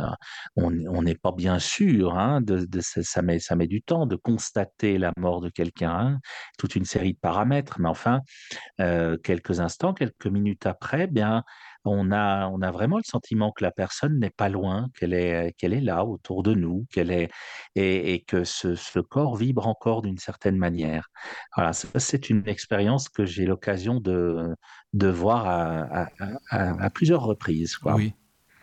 on 0.55 1.01
n'est 1.01 1.15
pas 1.15 1.32
bien 1.32 1.59
sûr, 1.59 2.17
hein, 2.17 2.41
de, 2.41 2.65
de- 2.65 2.82
ça, 2.82 3.03
ça 3.03 3.22
met, 3.22 3.39
ça 3.39 3.55
met 3.55 3.67
du 3.67 3.82
temps 3.82 4.05
de 4.05 4.15
constater 4.15 4.97
la 4.97 5.11
mort 5.17 5.41
de 5.41 5.49
quelqu'un, 5.49 5.91
hein, 5.91 6.20
toute 6.57 6.76
une 6.76 6.86
série 6.86 7.13
de 7.13 7.20
paramètres, 7.20 7.80
mais 7.80 7.89
enfin, 7.89 8.22
euh, 8.80 9.18
quelques 9.18 9.60
instants, 9.60 9.93
quelques 9.93 10.28
minutes 10.28 10.66
après, 10.66 11.07
bien, 11.07 11.43
on 11.86 12.12
a, 12.12 12.47
on 12.49 12.62
a 12.62 12.72
vraiment 12.72 12.97
le 12.97 13.03
sentiment 13.03 13.51
que 13.51 13.64
la 13.64 13.72
personne 13.72 14.20
n'est 14.20 14.30
pas 14.30 14.49
loin, 14.49 14.89
qu'elle 14.99 15.14
est, 15.14 15.53
qu'elle 15.57 15.74
est 15.74 15.82
là 15.82 16.03
autour 16.05 16.43
de 16.43 16.53
nous, 16.53 16.86
qu'elle 16.91 17.12
est, 17.12 17.30
et, 17.76 18.14
et 18.14 18.22
que 18.22 18.43
ce, 18.43 18.76
ce 18.76 18.99
corps 18.99 19.38
vibre 19.38 19.68
encore 19.68 20.01
d'une 20.01 20.18
certaine 20.18 20.57
manière. 20.57 21.07
Voilà, 21.55 21.74
ça, 21.74 21.88
c'est 21.99 22.30
une 22.30 22.47
expérience 22.47 23.07
que 23.10 23.26
j'ai 23.26 23.45
l'occasion 23.45 23.99
de, 23.99 24.53
de 24.93 25.07
voir 25.07 25.47
à, 25.47 26.03
à- 26.03 26.10
à- 26.49 26.84
à 26.84 26.89
plusieurs 26.89 27.22
reprises, 27.24 27.78
quoi. 27.78 27.95
Oui, 27.95 28.14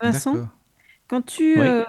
Vincent, 0.01 0.33
d'accord. 0.33 0.49
Quand 1.07 1.21
tu... 1.23 1.59
Oui, 1.59 1.63
euh, 1.63 1.83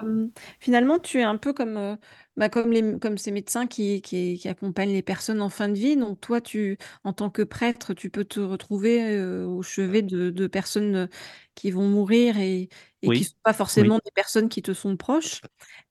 finalement, 0.59 0.99
tu 0.99 1.19
es 1.19 1.23
un 1.23 1.37
peu 1.37 1.53
comme, 1.53 1.77
euh, 1.77 1.95
bah, 2.37 2.49
comme, 2.49 2.71
les, 2.71 2.99
comme 2.99 3.17
ces 3.17 3.31
médecins 3.31 3.67
qui, 3.67 4.01
qui, 4.01 4.37
qui 4.39 4.47
accompagnent 4.47 4.93
les 4.93 5.01
personnes 5.01 5.41
en 5.41 5.49
fin 5.49 5.69
de 5.69 5.73
vie. 5.75 5.97
Donc, 5.97 6.19
toi, 6.21 6.41
tu, 6.41 6.77
en 7.03 7.13
tant 7.13 7.29
que 7.29 7.41
prêtre, 7.43 7.93
tu 7.93 8.09
peux 8.09 8.25
te 8.25 8.39
retrouver 8.39 9.03
euh, 9.03 9.45
au 9.45 9.61
chevet 9.61 10.01
de, 10.01 10.29
de 10.29 10.47
personnes 10.47 10.95
euh, 10.95 11.07
qui 11.55 11.71
vont 11.71 11.87
mourir 11.87 12.37
et, 12.39 12.69
et 13.01 13.11
qui 13.11 13.23
ne 13.23 13.27
oui, 13.27 13.29
sont 13.29 13.35
pas 13.43 13.53
oui, 13.75 13.93
forcément 13.93 13.99
des 14.03 14.11
personnes 14.11 14.49
qui 14.49 14.61
te 14.61 14.73
sont 14.73 14.97
proches. 14.97 15.41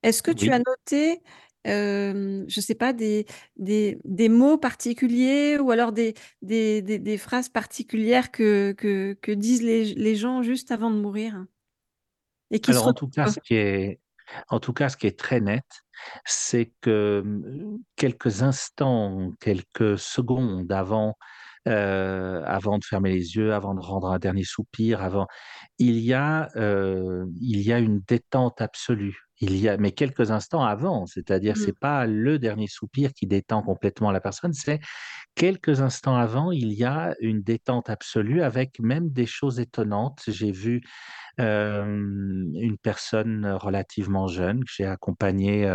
Est-ce 0.03 0.22
que 0.22 0.31
tu 0.31 0.51
as 0.53 0.59
oui. 0.59 0.64
noté, 0.64 1.20
euh, 1.66 2.45
je 2.49 2.61
ne 2.61 2.62
sais 2.62 2.74
pas, 2.74 2.93
des, 2.93 3.26
des, 3.57 3.99
des 4.05 4.29
mots 4.29 4.59
particuliers 4.59 5.59
ou 5.59 5.70
alors 5.70 5.93
des, 5.93 6.14
des, 6.43 6.83
des, 6.83 6.99
des 6.99 7.18
phrases 7.18 7.49
particulières 7.49 8.31
que, 8.31 8.72
que, 8.72 9.14
que 9.20 9.33
disent 9.33 9.62
les, 9.62 9.95
les 9.95 10.16
gens 10.16 10.43
juste 10.43 10.70
avant 10.70 10.91
de 10.91 10.97
mourir? 11.01 11.45
Et 12.51 12.61
qui 12.61 12.72
se 12.72 12.78
Alors, 12.78 12.88
en 12.88 12.94
tout 12.94 13.09
cas, 13.09 13.28
ce 13.28 13.38
qui 13.40 13.55
est, 13.55 14.01
en 14.49 14.61
tout 14.61 14.72
cas, 14.72 14.88
ce 14.88 14.96
qui 14.96 15.07
est 15.07 15.18
très 15.18 15.40
net, 15.40 15.64
c'est 16.24 16.72
que 16.80 17.22
hum, 17.24 17.78
quelques 17.96 18.42
instants, 18.42 19.32
quelques 19.40 19.99
secondes 19.99 20.70
avant, 20.72 21.16
euh, 21.66 22.42
avant 22.46 22.78
de 22.78 22.84
fermer 22.84 23.11
les 23.11 23.36
yeux, 23.36 23.53
avant 23.53 23.74
de 23.74 23.80
rendre 23.80 24.11
un 24.11 24.18
dernier 24.18 24.44
soupir, 24.44 25.03
avant, 25.03 25.26
il 25.78 25.99
y 25.99 26.14
a, 26.14 26.49
euh, 26.57 27.26
il 27.40 27.61
y 27.61 27.72
a 27.72 27.78
une 27.78 28.01
détente 28.01 28.61
absolue. 28.61 29.16
Il 29.40 29.57
y 29.57 29.68
a, 29.68 29.76
mais 29.76 29.92
quelques 29.92 30.30
instants 30.30 30.64
avant, 30.64 31.07
c'est-à-dire, 31.07 31.55
Mm. 31.57 31.61
c'est 31.64 31.78
pas 31.78 32.07
le 32.07 32.38
dernier 32.38 32.66
soupir 32.68 33.12
qui 33.12 33.26
détend 33.26 33.62
complètement 33.62 34.11
la 34.11 34.20
personne, 34.20 34.53
c'est 34.53 34.80
quelques 35.39 35.80
instants 35.80 36.16
avant, 36.16 36.51
il 36.51 36.72
y 36.72 36.84
a 36.84 37.14
une 37.20 37.43
détente 37.43 37.89
absolue 37.91 38.43
avec 38.43 38.80
même 38.80 39.09
des 39.11 39.24
choses 39.26 39.61
étonnantes. 39.61 40.20
J'ai 40.26 40.51
vu 40.51 40.82
une 41.39 42.76
personne 42.82 43.47
relativement 43.47 44.26
jeune 44.26 44.64
que 44.64 44.72
j'ai 44.76 44.84
accompagnée, 44.84 45.68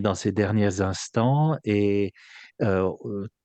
dans 0.00 0.16
ses 0.16 0.32
derniers 0.32 0.80
instants 0.80 1.56
et 1.62 2.12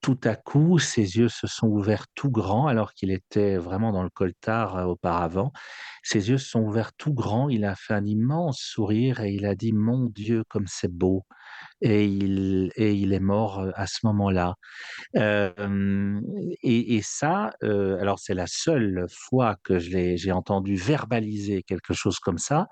tout 0.01 0.20
à 0.24 0.36
coup, 0.36 0.80
ses 0.80 1.18
yeux 1.18 1.30
se 1.30 1.45
sont 1.45 1.68
ouverts 1.68 2.08
tout 2.16 2.32
grands 2.32 2.66
alors 2.66 2.93
qu'il 2.93 3.12
était 3.12 3.58
vraiment 3.58 3.91
dans 3.91 4.03
le 4.03 4.10
coltard 4.10 4.89
auparavant. 4.89 5.51
Ses 6.01 6.30
yeux 6.30 6.39
se 6.39 6.49
sont 6.49 6.62
ouverts 6.62 6.93
tout 6.97 7.14
grands, 7.14 7.47
il 7.49 7.64
a 7.66 7.76
fait 7.76 7.93
un 7.93 8.06
immense 8.06 8.60
sourire 8.60 9.20
et 9.22 9.32
il 9.32 9.45
a 9.45 9.53
dit 9.53 9.72
Mon 9.72 10.06
Dieu, 10.06 10.43
comme 10.49 10.66
c'est 10.68 10.91
beau. 10.91 11.26
Et 11.82 12.05
il, 12.05 12.71
est 12.78 13.19
mort 13.19 13.65
à 13.76 13.86
ce 13.86 13.99
moment-là. 14.05 14.55
Et 15.13 17.01
ça, 17.03 17.51
alors 17.61 18.19
c'est 18.19 18.34
la 18.34 18.47
seule 18.47 19.05
fois 19.09 19.55
que 19.63 19.78
j'ai 19.80 20.32
entendu 20.32 20.76
verbaliser 20.76 21.63
quelque 21.63 21.93
chose 21.93 22.19
comme 22.19 22.38
ça, 22.38 22.67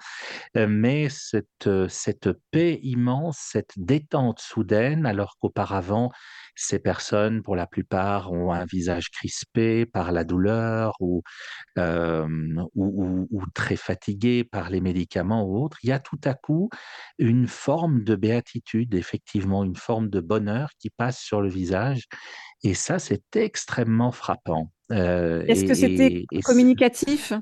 mais 0.55 1.09
cette 1.09 2.29
paix 2.51 2.79
immense, 2.83 3.37
cette 3.51 3.73
détente 3.77 4.39
soudaine, 4.39 5.05
alors 5.05 5.37
qu'auparavant 5.39 6.11
ces 6.55 6.79
personnes, 6.79 7.41
pour 7.41 7.55
la 7.55 7.67
plupart, 7.67 8.31
ont 8.31 8.51
un 8.51 8.65
visage 8.65 9.09
crispé 9.09 9.85
par 9.85 10.11
la 10.11 10.23
douleur 10.23 10.93
ou, 10.99 11.23
euh, 11.77 12.27
ou, 12.75 13.27
ou, 13.29 13.43
très 13.53 13.75
fatigué 13.75 14.43
par 14.43 14.69
les 14.69 14.81
médicaments 14.81 15.45
ou 15.45 15.63
autres. 15.63 15.77
Il 15.83 15.89
y 15.89 15.91
a 15.91 15.99
tout 15.99 16.19
à 16.23 16.33
coup 16.33 16.69
une 17.17 17.47
forme 17.47 18.03
de 18.03 18.15
béatitude, 18.15 18.93
effectivement, 18.95 19.63
une 19.63 19.75
forme 19.75 20.09
de 20.09 20.19
bonheur 20.19 20.69
qui 20.79 20.89
passe 20.89 21.19
sur 21.19 21.41
le 21.41 21.49
visage. 21.49 22.07
Et 22.63 22.73
ça, 22.73 22.99
c'est 22.99 23.35
extrêmement 23.35 24.11
frappant. 24.11 24.71
Euh, 24.91 25.43
Est-ce 25.47 25.65
que 25.65 25.73
c'était 25.73 26.25
communicatif? 26.43 27.33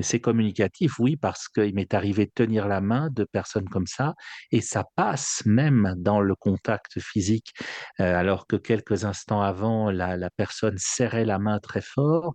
C'est 0.00 0.20
communicatif, 0.20 0.98
oui, 0.98 1.16
parce 1.16 1.48
qu'il 1.48 1.74
m'est 1.74 1.92
arrivé 1.92 2.26
de 2.26 2.30
tenir 2.34 2.66
la 2.66 2.80
main 2.80 3.10
de 3.10 3.24
personnes 3.24 3.68
comme 3.68 3.86
ça, 3.86 4.14
et 4.50 4.60
ça 4.60 4.84
passe 4.96 5.42
même 5.44 5.94
dans 5.98 6.20
le 6.20 6.34
contact 6.34 6.98
physique, 7.00 7.52
euh, 8.00 8.16
alors 8.16 8.46
que 8.46 8.56
quelques 8.56 9.04
instants 9.04 9.42
avant, 9.42 9.90
la, 9.90 10.30
personne 10.36 10.76
serrait 10.78 11.24
la 11.24 11.38
main 11.38 11.58
très 11.58 11.82
fort, 11.82 12.34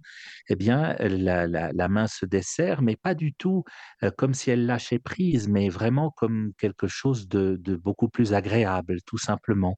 eh 0.50 0.56
bien, 0.56 0.96
la, 1.00 1.88
main 1.88 2.08
se 2.08 2.26
dessert, 2.26 2.82
mais 2.82 2.96
pas 2.96 3.16
du 3.16 3.34
tout 3.34 3.64
euh, 4.04 4.12
comme 4.12 4.34
si 4.34 4.52
elle 4.52 4.66
lâchait 4.66 5.00
prise, 5.00 5.48
mais 5.48 5.70
vraiment 5.70 6.12
comme 6.12 6.52
quelque 6.60 6.88
chose 6.88 7.28
de, 7.28 7.58
beaucoup 7.84 8.10
plus 8.10 8.34
agréable, 8.34 8.98
tout 9.06 9.18
simplement, 9.18 9.78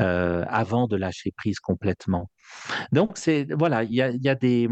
euh, 0.00 0.44
avant 0.48 0.86
de 0.86 0.96
lâcher 0.96 1.32
prise 1.36 1.60
complètement. 1.60 2.30
Donc, 2.90 3.16
c'est 3.16 3.46
voilà, 3.52 3.84
il 3.84 3.94
y 3.94 4.28
a 4.28 4.34
des 4.34 4.68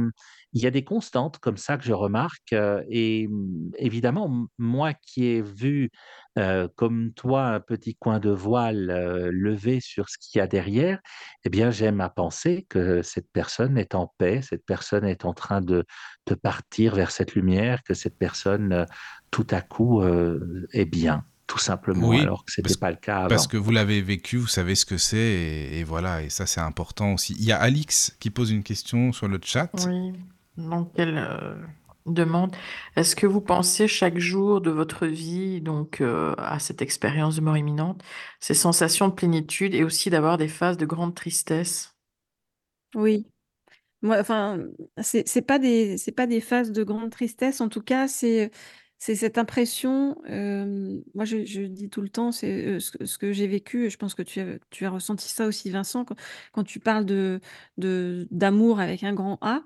il 0.52 0.62
y 0.62 0.66
a 0.66 0.70
des 0.70 0.84
constantes 0.84 1.38
comme 1.38 1.56
ça 1.56 1.76
que 1.76 1.84
je 1.84 1.92
remarque 1.92 2.52
euh, 2.52 2.82
et 2.88 3.28
mmh, 3.28 3.70
évidemment, 3.78 4.46
moi 4.58 4.94
qui 4.94 5.26
ai 5.26 5.42
vu 5.42 5.90
euh, 6.38 6.68
comme 6.76 7.12
toi 7.12 7.46
un 7.46 7.60
petit 7.60 7.94
coin 7.94 8.18
de 8.18 8.30
voile 8.30 8.90
euh, 8.90 9.30
levé 9.32 9.80
sur 9.80 10.08
ce 10.08 10.16
qu'il 10.18 10.38
y 10.38 10.42
a 10.42 10.46
derrière, 10.46 10.98
eh 11.44 11.50
bien 11.50 11.70
j'aime 11.70 12.00
à 12.00 12.08
penser 12.08 12.66
que 12.68 13.02
cette 13.02 13.30
personne 13.32 13.78
est 13.78 13.94
en 13.94 14.12
paix, 14.18 14.40
cette 14.42 14.64
personne 14.64 15.04
est 15.04 15.24
en 15.24 15.34
train 15.34 15.60
de, 15.60 15.84
de 16.26 16.34
partir 16.34 16.94
vers 16.94 17.10
cette 17.10 17.34
lumière, 17.34 17.82
que 17.84 17.94
cette 17.94 18.18
personne 18.18 18.86
tout 19.30 19.46
à 19.50 19.60
coup 19.60 20.02
est 20.72 20.84
bien 20.84 21.24
tout 21.46 21.58
simplement, 21.58 22.12
alors 22.12 22.44
que 22.44 22.52
ce 22.52 22.60
n'était 22.60 22.78
pas 22.78 22.92
le 22.92 22.96
cas 22.96 23.18
avant. 23.18 23.28
Parce 23.28 23.48
que 23.48 23.56
vous 23.56 23.72
l'avez 23.72 24.00
vécu, 24.02 24.36
vous 24.36 24.46
savez 24.46 24.76
ce 24.76 24.86
que 24.86 24.96
c'est, 24.96 25.16
et, 25.16 25.80
et, 25.80 25.84
voilà, 25.84 26.22
et 26.22 26.30
ça 26.30 26.46
c'est 26.46 26.60
important 26.60 27.14
aussi. 27.14 27.34
Il 27.40 27.44
y 27.44 27.50
a 27.50 27.58
Alix 27.58 28.16
qui 28.20 28.30
pose 28.30 28.52
une 28.52 28.62
question 28.62 29.10
sur 29.10 29.26
le 29.26 29.40
chat. 29.42 29.68
Oui. 29.88 30.12
Donc, 30.68 30.92
elle 30.96 31.18
euh, 31.18 31.54
demande, 32.06 32.54
est-ce 32.96 33.16
que 33.16 33.26
vous 33.26 33.40
pensez 33.40 33.88
chaque 33.88 34.18
jour 34.18 34.60
de 34.60 34.70
votre 34.70 35.06
vie 35.06 35.60
donc 35.60 36.00
euh, 36.00 36.34
à 36.38 36.58
cette 36.58 36.82
expérience 36.82 37.36
de 37.36 37.40
mort 37.42 37.56
imminente, 37.56 38.02
ces 38.40 38.54
sensations 38.54 39.08
de 39.08 39.14
plénitude 39.14 39.74
et 39.74 39.84
aussi 39.84 40.10
d'avoir 40.10 40.38
des 40.38 40.48
phases 40.48 40.76
de 40.76 40.86
grande 40.86 41.14
tristesse? 41.14 41.96
Oui. 42.94 43.26
Moi, 44.02 44.18
enfin, 44.20 44.60
c'est 45.02 45.42
pas 45.42 45.58
des 45.58 45.98
c'est 45.98 46.12
pas 46.12 46.26
des 46.26 46.40
phases 46.40 46.72
de 46.72 46.84
grande 46.84 47.10
tristesse. 47.10 47.60
En 47.60 47.68
tout 47.68 47.82
cas, 47.82 48.08
c'est 48.08 48.50
c'est 49.02 49.14
cette 49.14 49.38
impression, 49.38 50.14
moi 51.14 51.24
je 51.24 51.62
dis 51.62 51.88
tout 51.88 52.02
le 52.02 52.10
temps, 52.10 52.32
c'est, 52.32 52.78
ce 52.80 53.16
que 53.16 53.32
j'ai 53.32 53.46
vécu 53.46 53.86
et 53.86 53.90
je 53.90 53.96
pense 53.96 54.14
que 54.14 54.22
tu 54.22 54.40
as 54.40 54.58
tu 54.68 54.84
as 54.84 54.90
ressenti 54.90 55.30
ça 55.30 55.46
aussi 55.46 55.70
Vincent 55.70 56.04
quand 56.52 56.64
tu 56.64 56.80
parles 56.80 57.06
de 57.06 57.40
d'amour 57.78 58.78
avec 58.78 59.02
un 59.02 59.14
grand 59.14 59.38
A, 59.40 59.62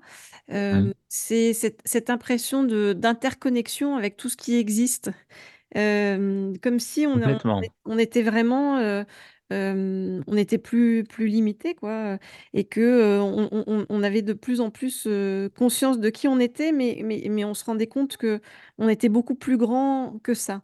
mmh. 0.47 0.91
c'est 1.09 1.53
cette 1.53 2.09
impression 2.09 2.63
d'interconnexion 2.63 3.97
avec 3.97 4.15
tout 4.15 4.29
ce 4.29 4.37
qui 4.37 4.55
existe. 4.55 5.11
comme 5.73 6.79
si 6.79 7.05
on 7.05 7.19
on 7.83 7.97
était 7.97 8.23
vraiment, 8.23 9.03
on 9.51 10.37
était 10.37 10.57
plus 10.57 11.03
plus 11.03 11.27
limité 11.27 11.75
quoi, 11.75 12.17
et 12.53 12.63
que, 12.65 13.19
on 13.89 14.03
avait 14.03 14.21
de 14.21 14.33
plus 14.33 14.61
en 14.61 14.71
plus, 14.71 15.07
conscience 15.55 15.99
de 15.99 16.09
qui 16.09 16.27
on 16.27 16.39
était, 16.39 16.71
mais 16.71 17.01
mais 17.03 17.25
mais 17.29 17.45
on 17.45 17.53
se 17.53 17.65
rendait 17.65 17.87
compte 17.87 18.17
que 18.17 18.39
on 18.77 18.89
était 18.89 19.09
beaucoup 19.09 19.35
plus 19.35 19.57
grand 19.57 20.19
que 20.23 20.33
ça. 20.33 20.61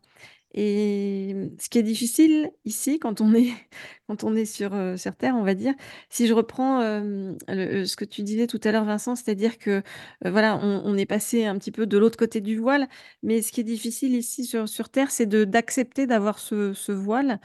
Et 0.54 1.34
ce 1.60 1.70
qui 1.70 1.78
est 1.80 1.84
difficile 1.84 2.52
ici 2.66 3.00
quand 3.00 3.22
on 3.22 3.34
est 3.34 3.52
quand 4.08 4.24
on 4.26 4.36
est 4.36 4.46
sur, 4.46 4.72
sur 4.98 5.16
terre, 5.16 5.36
on 5.38 5.44
va 5.44 5.54
dire, 5.54 5.74
si 6.10 6.28
je 6.28 6.34
reprends, 6.34 6.82
ce 6.82 7.96
que 7.96 8.06
tu 8.06 8.24
disais 8.24 8.48
tout 8.48 8.60
à 8.66 8.72
l'heure 8.72 8.84
Vincent, 8.86 9.16
c'est-à-dire 9.16 9.58
que, 9.58 9.82
voilà, 10.26 10.58
on 10.62 10.98
est 10.98 11.06
passé 11.06 11.46
un 11.46 11.58
petit 11.58 11.72
peu 11.72 11.86
de 11.88 11.98
l'autre 11.98 12.18
côté 12.18 12.42
du 12.42 12.58
voile, 12.58 12.88
mais 13.24 13.42
ce 13.42 13.52
qui 13.54 13.62
est 13.62 13.64
difficile 13.64 14.14
ici 14.16 14.46
sur 14.46 14.68
sur 14.68 14.90
terre, 14.90 15.12
c'est 15.12 15.26
de 15.26 15.46
d'accepter 15.46 16.08
d'avoir 16.08 16.40
ce 16.40 16.74
ce 16.74 16.92
voile 16.92 17.40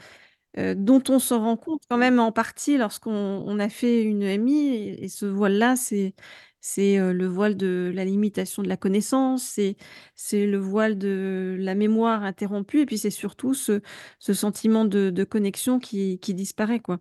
dont 0.55 1.03
on 1.09 1.19
se 1.19 1.33
rend 1.33 1.57
compte 1.57 1.83
quand 1.89 1.97
même 1.97 2.19
en 2.19 2.31
partie 2.31 2.77
lorsqu'on 2.77 3.59
a 3.59 3.69
fait 3.69 4.03
une 4.03 4.23
EMI 4.23 4.89
et 4.99 5.07
ce 5.09 5.25
voile-là, 5.25 5.75
c'est 5.75 6.15
c'est, 6.59 6.97
le 7.13 7.27
voile 7.27 7.55
de 7.55 7.91
la 7.93 8.03
limitation 8.03 8.63
de 8.63 8.67
la 8.67 8.77
connaissance, 8.77 9.43
c'est 9.43 9.77
c'est 10.15 10.45
le 10.47 10.57
voile 10.57 10.97
de 10.97 11.55
la 11.59 11.75
mémoire 11.75 12.23
interrompue 12.23 12.81
et 12.81 12.85
puis 12.85 12.97
c'est 12.97 13.11
surtout 13.11 13.53
ce 13.53 13.81
ce 14.19 14.33
sentiment 14.33 14.85
de 14.85 15.23
connexion 15.23 15.79
qui 15.79 16.19
qui 16.19 16.33
disparaît, 16.33 16.79
quoi. 16.79 16.99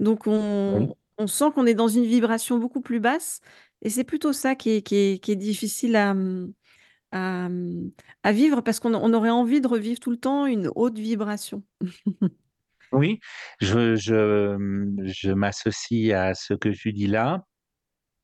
Donc 0.00 0.26
on 0.26 0.94
on 1.18 1.26
sent 1.26 1.46
qu'on 1.54 1.66
est 1.66 1.74
dans 1.74 1.88
une 1.88 2.04
vibration 2.04 2.58
beaucoup 2.58 2.80
plus 2.80 3.00
basse 3.00 3.40
et 3.82 3.90
c'est 3.90 4.04
plutôt 4.04 4.32
ça 4.32 4.54
qui 4.56 4.70
est 4.70 4.82
qui 4.82 4.96
est 4.96 5.18
qui 5.22 5.32
est 5.32 5.36
difficile 5.36 5.96
à, 5.96 6.14
mmh, 6.14 6.52
à, 7.12 7.48
mmh, 7.48 7.92
à 8.24 8.32
vivre 8.32 8.60
parce 8.62 8.80
qu'on 8.80 8.94
on 8.94 9.14
aurait 9.14 9.30
envie 9.30 9.60
de 9.60 9.68
revivre 9.68 10.00
tout 10.00 10.10
le 10.10 10.18
temps 10.18 10.46
une 10.46 10.70
haute 10.76 10.98
vibration. 10.98 11.62
Oui, 12.94 13.18
je, 13.60 13.96
je, 13.96 14.56
je 15.04 15.30
m'associe 15.32 16.12
à 16.12 16.34
ce 16.34 16.54
que 16.54 16.68
tu 16.68 16.92
dis 16.92 17.06
là. 17.08 17.42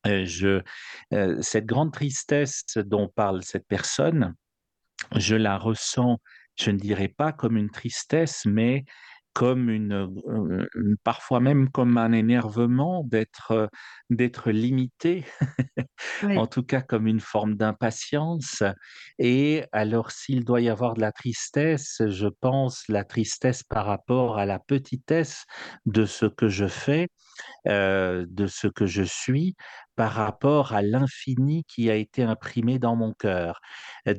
Euh, 0.07 0.25
je, 0.25 0.61
euh, 1.13 1.41
cette 1.41 1.65
grande 1.65 1.93
tristesse 1.93 2.63
dont 2.77 3.07
parle 3.07 3.43
cette 3.43 3.67
personne, 3.67 4.33
je 5.15 5.35
la 5.35 5.57
ressens, 5.57 6.19
je 6.59 6.71
ne 6.71 6.77
dirais 6.77 7.09
pas 7.09 7.31
comme 7.33 7.57
une 7.57 7.69
tristesse, 7.69 8.43
mais 8.45 8.85
comme 9.33 9.69
une, 9.69 9.93
euh, 10.27 10.95
parfois 11.03 11.39
même 11.39 11.69
comme 11.69 11.97
un 11.97 12.11
énervement 12.11 13.03
d'être 13.05 13.69
d'être 14.09 14.51
limité, 14.51 15.25
en 16.23 16.47
tout 16.47 16.63
cas 16.63 16.81
comme 16.81 17.07
une 17.07 17.19
forme 17.19 17.55
d'impatience. 17.55 18.63
Et 19.19 19.63
alors 19.71 20.11
s'il 20.11 20.43
doit 20.43 20.61
y 20.61 20.69
avoir 20.69 20.95
de 20.95 21.01
la 21.01 21.11
tristesse, 21.11 22.01
je 22.07 22.27
pense 22.27 22.87
la 22.89 23.03
tristesse 23.03 23.63
par 23.63 23.85
rapport 23.85 24.37
à 24.37 24.45
la 24.45 24.59
petitesse 24.59 25.45
de 25.85 26.05
ce 26.05 26.25
que 26.25 26.49
je 26.49 26.67
fais, 26.67 27.07
de 27.65 28.47
ce 28.47 28.67
que 28.67 28.85
je 28.85 29.03
suis, 29.03 29.55
par 29.95 30.13
rapport 30.13 30.73
à 30.73 30.81
l'infini 30.81 31.63
qui 31.65 31.89
a 31.89 31.95
été 31.95 32.23
imprimé 32.23 32.79
dans 32.79 32.95
mon 32.95 33.13
cœur. 33.13 33.59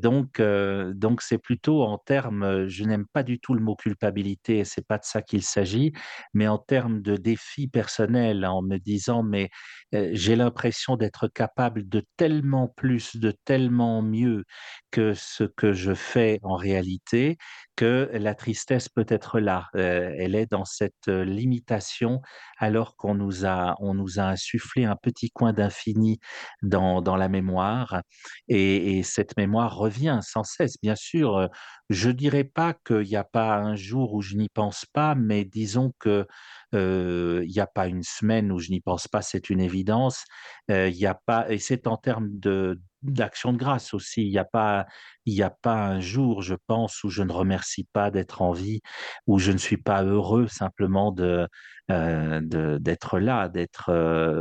Donc, 0.00 0.38
euh, 0.40 0.92
donc 0.94 1.22
c'est 1.22 1.38
plutôt 1.38 1.82
en 1.82 1.98
termes, 1.98 2.68
je 2.68 2.84
n'aime 2.84 3.06
pas 3.12 3.22
du 3.22 3.40
tout 3.40 3.54
le 3.54 3.60
mot 3.60 3.74
culpabilité, 3.74 4.64
c'est 4.64 4.86
pas 4.86 4.98
de 4.98 5.04
ça 5.04 5.22
qu'il 5.22 5.42
s'agit, 5.42 5.92
mais 6.34 6.46
en 6.48 6.58
termes 6.58 7.00
de 7.02 7.16
défi 7.16 7.68
personnel, 7.68 8.44
en 8.46 8.62
me 8.62 8.78
disant 8.78 9.22
mais 9.22 9.50
euh, 9.94 10.10
j'ai 10.12 10.36
l'impression 10.36 10.96
d'être 10.96 11.28
capable 11.28 11.88
de 11.88 12.04
tellement 12.16 12.68
plus, 12.68 13.16
de 13.16 13.32
tellement 13.44 14.02
mieux 14.02 14.44
que 14.92 15.14
ce 15.14 15.44
que 15.44 15.72
je 15.72 15.94
fais 15.94 16.38
en 16.42 16.54
réalité, 16.54 17.38
que 17.76 18.10
la 18.12 18.34
tristesse 18.34 18.88
peut 18.88 19.06
être 19.08 19.40
là. 19.40 19.68
Euh, 19.74 20.12
elle 20.18 20.34
est 20.36 20.50
dans 20.50 20.66
cette 20.66 21.08
limitation, 21.08 22.20
alors 22.58 22.94
qu'on 22.96 23.14
nous 23.14 23.46
a, 23.46 23.74
on 23.80 23.94
nous 23.94 24.20
a 24.20 24.24
insufflé 24.24 24.84
un 24.84 24.94
petit 24.94 25.30
coin 25.30 25.52
d'infini 25.52 26.20
dans, 26.62 27.00
dans 27.02 27.16
la 27.16 27.28
mémoire, 27.28 28.02
et, 28.48 28.98
et, 28.98 29.02
cette 29.02 29.36
mémoire 29.36 29.76
revient 29.76 30.20
sans 30.22 30.44
cesse. 30.44 30.76
Bien 30.82 30.94
sûr, 30.94 31.48
je 31.88 32.10
dirais 32.10 32.44
pas 32.44 32.74
qu'il 32.74 33.00
n'y 33.08 33.16
a 33.16 33.24
pas 33.24 33.56
un 33.56 33.74
jour 33.74 34.12
où 34.14 34.20
je 34.20 34.36
n'y 34.36 34.48
pense 34.50 34.84
pas, 34.92 35.14
mais 35.14 35.44
disons 35.44 35.92
que 35.98 36.26
il 36.72 37.48
n'y 37.48 37.60
a 37.60 37.66
pas 37.66 37.86
une 37.86 38.02
semaine 38.02 38.52
où 38.52 38.58
je 38.58 38.70
n'y 38.70 38.80
pense 38.80 39.08
pas, 39.08 39.22
c'est 39.22 39.50
une 39.50 39.60
évidence. 39.60 40.24
Il 40.68 40.94
y 40.94 41.06
a 41.06 41.14
pas, 41.14 41.50
et 41.50 41.58
c'est 41.58 41.86
en 41.86 41.96
termes 41.96 42.28
de 42.38 42.80
d'action 43.02 43.52
de 43.52 43.58
grâce 43.58 43.94
aussi. 43.94 44.22
Il 44.22 44.30
n'y 44.30 44.38
a 44.38 44.44
pas, 44.44 44.86
il 45.26 45.34
y 45.34 45.42
a 45.42 45.50
pas 45.50 45.86
un 45.86 46.00
jour, 46.00 46.42
je 46.42 46.54
pense, 46.66 47.02
où 47.04 47.10
je 47.10 47.22
ne 47.22 47.32
remercie 47.32 47.86
pas 47.92 48.10
d'être 48.10 48.42
en 48.42 48.52
vie, 48.52 48.80
où 49.26 49.38
je 49.38 49.52
ne 49.52 49.58
suis 49.58 49.76
pas 49.76 50.02
heureux 50.04 50.46
simplement 50.48 51.12
de 51.12 51.48
d'être 51.88 53.18
là, 53.18 53.50
d'être 53.50 53.92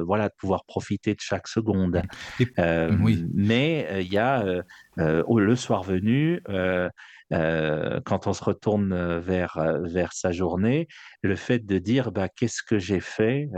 voilà, 0.05 0.29
de 0.29 0.33
pouvoir 0.37 0.63
profiter 0.65 1.13
de 1.13 1.19
chaque 1.19 1.49
seconde. 1.49 2.01
oui. 2.57 3.25
Mais 3.33 4.03
il 4.05 4.13
y 4.13 4.17
a 4.17 4.45
le 4.95 5.55
soir 5.55 5.83
venu. 5.83 6.41
Euh, 7.33 8.01
quand 8.03 8.27
on 8.27 8.33
se 8.33 8.43
retourne 8.43 8.91
euh, 8.91 9.19
vers, 9.19 9.57
euh, 9.57 9.79
vers 9.83 10.11
sa 10.11 10.31
journée, 10.31 10.87
le 11.21 11.35
fait 11.35 11.65
de 11.65 11.77
dire 11.77 12.11
bah, 12.11 12.27
qu'est-ce 12.27 12.61
que 12.61 12.77
j'ai 12.77 12.99
fait 12.99 13.49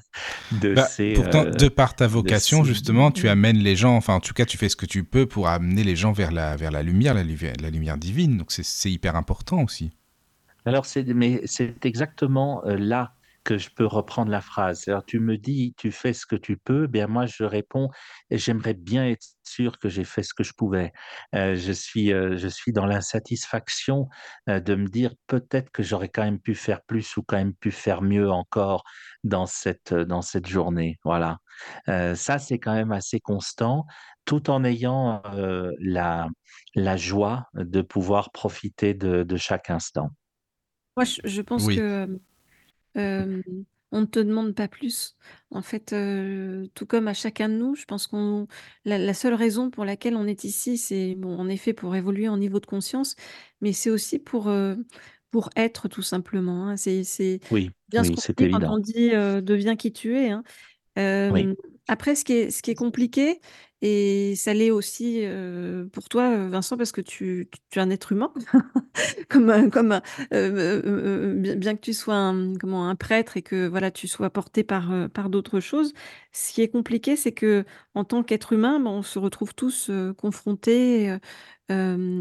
de, 0.52 0.74
bah, 0.74 0.84
ces. 0.84 1.14
Pourtant, 1.14 1.44
de 1.44 1.68
par 1.68 1.94
ta 1.94 2.06
vocation, 2.06 2.62
justement, 2.64 3.10
tu 3.10 3.28
amènes 3.28 3.58
les 3.58 3.76
gens, 3.76 3.96
enfin, 3.96 4.14
en 4.14 4.20
tout 4.20 4.34
cas, 4.34 4.44
tu 4.44 4.58
fais 4.58 4.68
ce 4.68 4.76
que 4.76 4.86
tu 4.86 5.04
peux 5.04 5.26
pour 5.26 5.48
amener 5.48 5.82
les 5.82 5.96
gens 5.96 6.12
vers 6.12 6.30
la, 6.30 6.56
vers 6.56 6.70
la 6.70 6.82
lumière, 6.82 7.14
la, 7.14 7.22
la 7.22 7.70
lumière 7.70 7.96
divine. 7.96 8.36
Donc, 8.36 8.52
c'est 8.52 8.90
hyper 8.90 9.16
important 9.16 9.62
aussi. 9.62 9.92
Alors, 10.64 10.84
c'est 10.84 11.04
exactement 11.84 12.62
là 12.66 13.14
que 13.44 13.58
je 13.58 13.70
peux 13.70 13.86
reprendre 13.86 14.30
la 14.30 14.40
phrase. 14.40 14.86
Alors, 14.88 15.04
tu 15.04 15.20
me 15.20 15.36
dis, 15.38 15.74
tu 15.76 15.90
fais 15.92 16.12
ce 16.12 16.26
que 16.26 16.36
tu 16.36 16.56
peux, 16.56 16.86
bien 16.86 17.06
moi 17.06 17.26
je 17.26 17.44
réponds, 17.44 17.88
j'aimerais 18.30 18.74
bien 18.74 19.06
être 19.06 19.26
sûr 19.42 19.78
que 19.78 19.88
j'ai 19.88 20.04
fait 20.04 20.22
ce 20.22 20.34
que 20.34 20.44
je 20.44 20.52
pouvais. 20.52 20.92
Euh, 21.34 21.54
je 21.56 21.72
suis, 21.72 22.12
euh, 22.12 22.36
je 22.36 22.48
suis 22.48 22.72
dans 22.72 22.86
l'insatisfaction 22.86 24.08
euh, 24.48 24.60
de 24.60 24.74
me 24.74 24.88
dire 24.88 25.14
peut-être 25.26 25.70
que 25.70 25.82
j'aurais 25.82 26.08
quand 26.08 26.22
même 26.24 26.40
pu 26.40 26.54
faire 26.54 26.82
plus 26.82 27.16
ou 27.16 27.22
quand 27.22 27.36
même 27.36 27.54
pu 27.54 27.70
faire 27.70 28.02
mieux 28.02 28.30
encore 28.30 28.84
dans 29.24 29.46
cette, 29.46 29.94
dans 29.94 30.22
cette 30.22 30.46
journée. 30.46 30.98
Voilà. 31.04 31.38
ça, 31.86 32.38
c'est 32.38 32.58
quand 32.58 32.74
même 32.74 32.92
assez 32.92 33.20
constant, 33.20 33.84
tout 34.24 34.50
en 34.50 34.64
ayant 34.64 35.22
la, 35.78 36.28
la 36.74 36.96
joie 36.96 37.46
de 37.54 37.82
pouvoir 37.82 38.32
profiter 38.32 38.94
de, 38.94 39.22
de 39.22 39.36
chaque 39.36 39.70
instant. 39.70 40.10
Moi, 40.96 41.04
je, 41.04 41.20
je 41.24 41.42
pense 41.42 41.66
Oui. 41.66 41.76
que 41.76 42.20
euh, 42.96 43.42
on 43.92 44.00
ne 44.02 44.06
te 44.06 44.18
demande 44.20 44.54
pas 44.54 44.68
plus. 44.68 45.16
En 45.50 45.62
fait, 45.62 45.94
tout 46.74 46.86
comme 46.86 47.08
à 47.08 47.14
chacun 47.14 47.48
de 47.48 47.54
nous, 47.54 47.74
je 47.74 47.84
pense 47.84 48.06
qu'on 48.06 48.46
la, 48.84 48.98
la 48.98 49.14
seule 49.14 49.34
raison 49.34 49.70
pour 49.70 49.84
laquelle 49.84 50.16
on 50.16 50.26
est 50.26 50.44
ici, 50.44 50.78
c'est 50.78 51.14
bon, 51.14 51.36
en 51.38 51.48
effet 51.48 51.72
pour 51.74 51.94
évoluer 51.96 52.28
en 52.28 52.38
niveau 52.38 52.60
de 52.60 52.66
conscience, 52.66 53.16
mais 53.60 53.72
c'est 53.72 53.90
aussi 53.90 54.18
pour 54.18 54.50
pour 55.30 55.50
être 55.56 55.88
tout 55.88 56.02
simplement. 56.02 56.68
hein. 56.68 56.76
C'est 56.76 57.04
c'est 57.04 57.40
Oui, 57.50 57.70
bien 57.88 58.04
ce 58.04 58.10
oui, 58.10 58.12
qu'on 58.12 58.22
c'est 58.22 58.36
dit 58.38 58.46
quand 58.50 58.68
on 58.68 58.78
dit 58.78 59.10
deviens 59.10 59.76
qui 59.76 59.92
tu 59.92 60.16
es. 60.18 60.30
hein. 60.30 60.42
Oui, 61.28 61.48
après, 61.88 62.14
ce 62.14 62.24
qui 62.24 62.32
est, 62.34 62.50
ce 62.50 62.62
qui 62.62 62.70
est 62.70 62.74
compliqué, 62.74 63.40
et 63.84 64.36
ça 64.36 64.54
l'est 64.54 64.70
aussi 64.70 65.22
euh, 65.24 65.86
pour 65.86 66.08
toi, 66.08 66.46
Vincent, 66.48 66.76
parce 66.76 66.92
que 66.92 67.00
tu, 67.00 67.48
tu 67.70 67.78
es 67.80 67.82
un 67.82 67.90
être 67.90 68.12
humain, 68.12 68.32
comme, 69.28 69.50
euh, 70.32 71.34
bien, 71.56 71.74
que 71.74 71.80
tu 71.80 71.92
sois 71.92 72.14
un, 72.14 72.54
comment, 72.54 72.88
un 72.88 72.94
prêtre 72.94 73.36
et 73.36 73.42
que 73.42 73.66
voilà, 73.66 73.90
tu 73.90 74.06
sois 74.06 74.30
porté 74.30 74.62
par, 74.62 75.10
par 75.10 75.30
d'autres 75.30 75.58
choses. 75.58 75.94
Ce 76.30 76.52
qui 76.52 76.62
est 76.62 76.68
compliqué, 76.68 77.16
c'est 77.16 77.32
que 77.32 77.64
en 77.94 78.04
tant 78.04 78.22
qu'être 78.22 78.52
humain, 78.52 78.78
ben, 78.78 78.90
on 78.90 79.02
se 79.02 79.18
retrouve 79.18 79.52
tous 79.52 79.90
euh, 79.90 80.14
confrontés 80.14 81.16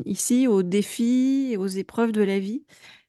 ici 0.05 0.47
aux 0.47 0.63
défis 0.63 1.57
aux 1.59 1.67
épreuves 1.67 2.13
de 2.13 2.21
la 2.21 2.39
vie 2.39 2.63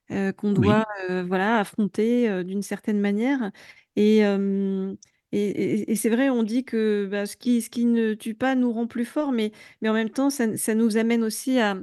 qu'on 0.08 0.52
doit 0.52 0.84
voilà, 1.08 1.58
affronter 1.58 2.42
d'une 2.44 2.62
certaine 2.62 3.00
manière. 3.00 3.52
Et, 3.94 4.24
et, 5.32 5.96
c'est 5.96 6.10
vrai, 6.10 6.28
on 6.28 6.42
dit 6.42 6.64
que 6.64 7.06
bah, 7.10 7.26
ce 7.26 7.36
qui, 7.36 7.86
ne 7.86 8.14
tue 8.14 8.34
pas 8.34 8.54
nous 8.54 8.72
rend 8.72 8.86
plus 8.86 9.04
forts, 9.06 9.32
mais, 9.32 9.52
en 9.84 9.92
même 9.92 10.10
temps, 10.10 10.30
ça, 10.30 10.46
nous 10.74 10.96
amène 10.96 11.24
aussi 11.24 11.58
à, 11.58 11.76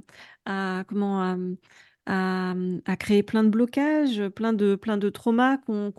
créer 3.00 3.24
plein 3.24 3.44
de 3.44 3.50
blocages, 3.50 4.28
plein 4.30 4.54
de, 4.54 5.10
traumas 5.10 5.58
qu'on 5.58 5.92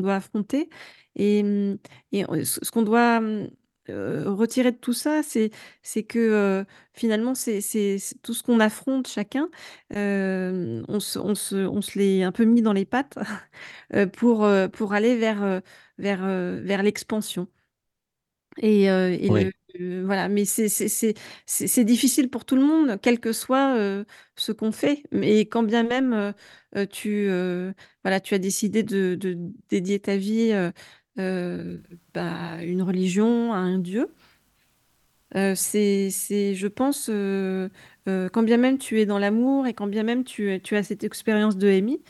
doit, 0.00 0.14
affronter. 0.14 0.68
Et, 1.16 1.42
ce 2.12 2.70
qu'on 2.70 2.82
doit 2.82 3.20
euh, 3.90 4.24
retirer 4.32 4.72
de 4.72 4.76
tout 4.76 4.92
ça, 4.92 5.22
c'est 5.22 5.50
c'est 5.82 6.02
que 6.04 6.18
euh, 6.18 6.64
finalement, 6.94 7.34
c'est 7.34 7.60
tout 8.22 8.34
ce 8.34 8.42
qu'on 8.42 8.60
affronte 8.60 9.08
chacun 9.08 9.48
euh, 9.94 10.82
on 10.88 11.00
se, 11.00 11.18
on 11.18 11.34
se, 11.34 11.56
on 11.56 11.82
se 11.82 11.98
l'est 11.98 12.22
un 12.22 12.32
peu 12.32 12.44
mis 12.44 12.62
dans 12.62 12.72
les 12.72 12.84
pattes 12.84 13.18
pour, 14.14 14.48
pour 14.72 14.92
aller 14.94 15.16
vers, 15.16 15.62
vers, 15.98 16.20
vers 16.26 16.82
l'expansion. 16.82 17.48
Et, 18.60 18.84
et 18.86 19.30
oui, 19.30 19.52
le, 19.78 20.04
voilà, 20.04 20.28
mais 20.28 20.44
c'est 20.44 21.84
difficile 21.84 22.28
pour 22.30 22.44
tout 22.44 22.56
le 22.56 22.62
monde, 22.64 22.98
quel 23.00 23.20
que 23.20 23.32
soit 23.32 23.76
ce 24.36 24.52
qu'on 24.52 24.72
fait. 24.72 25.02
Et 25.12 25.42
quand 25.48 25.62
bien 25.62 25.84
même 25.84 26.34
tu, 26.90 27.28
voilà, 28.02 28.20
tu 28.20 28.34
as 28.34 28.38
décidé 28.38 28.82
de, 28.82 29.14
de 29.14 29.38
dédier 29.68 30.00
ta 30.00 30.16
vie 30.16 30.52
euh, 31.18 31.78
bah, 32.14 32.62
une 32.62 32.82
religion, 32.82 33.52
à 33.52 33.58
un 33.58 33.78
Dieu, 33.78 34.08
euh, 35.36 35.54
c'est, 35.54 36.10
je 36.54 36.66
pense, 36.66 37.08
euh, 37.10 37.68
euh, 38.08 38.28
quand 38.30 38.42
bien 38.42 38.56
même 38.56 38.78
tu 38.78 39.00
es 39.00 39.06
dans 39.06 39.18
l'amour 39.18 39.66
et 39.66 39.74
quand 39.74 39.86
bien 39.86 40.02
même 40.02 40.24
tu, 40.24 40.58
tu 40.62 40.74
as 40.76 40.82
cette 40.82 41.04
expérience 41.04 41.56
de 41.58 41.68
MI, 41.68 42.02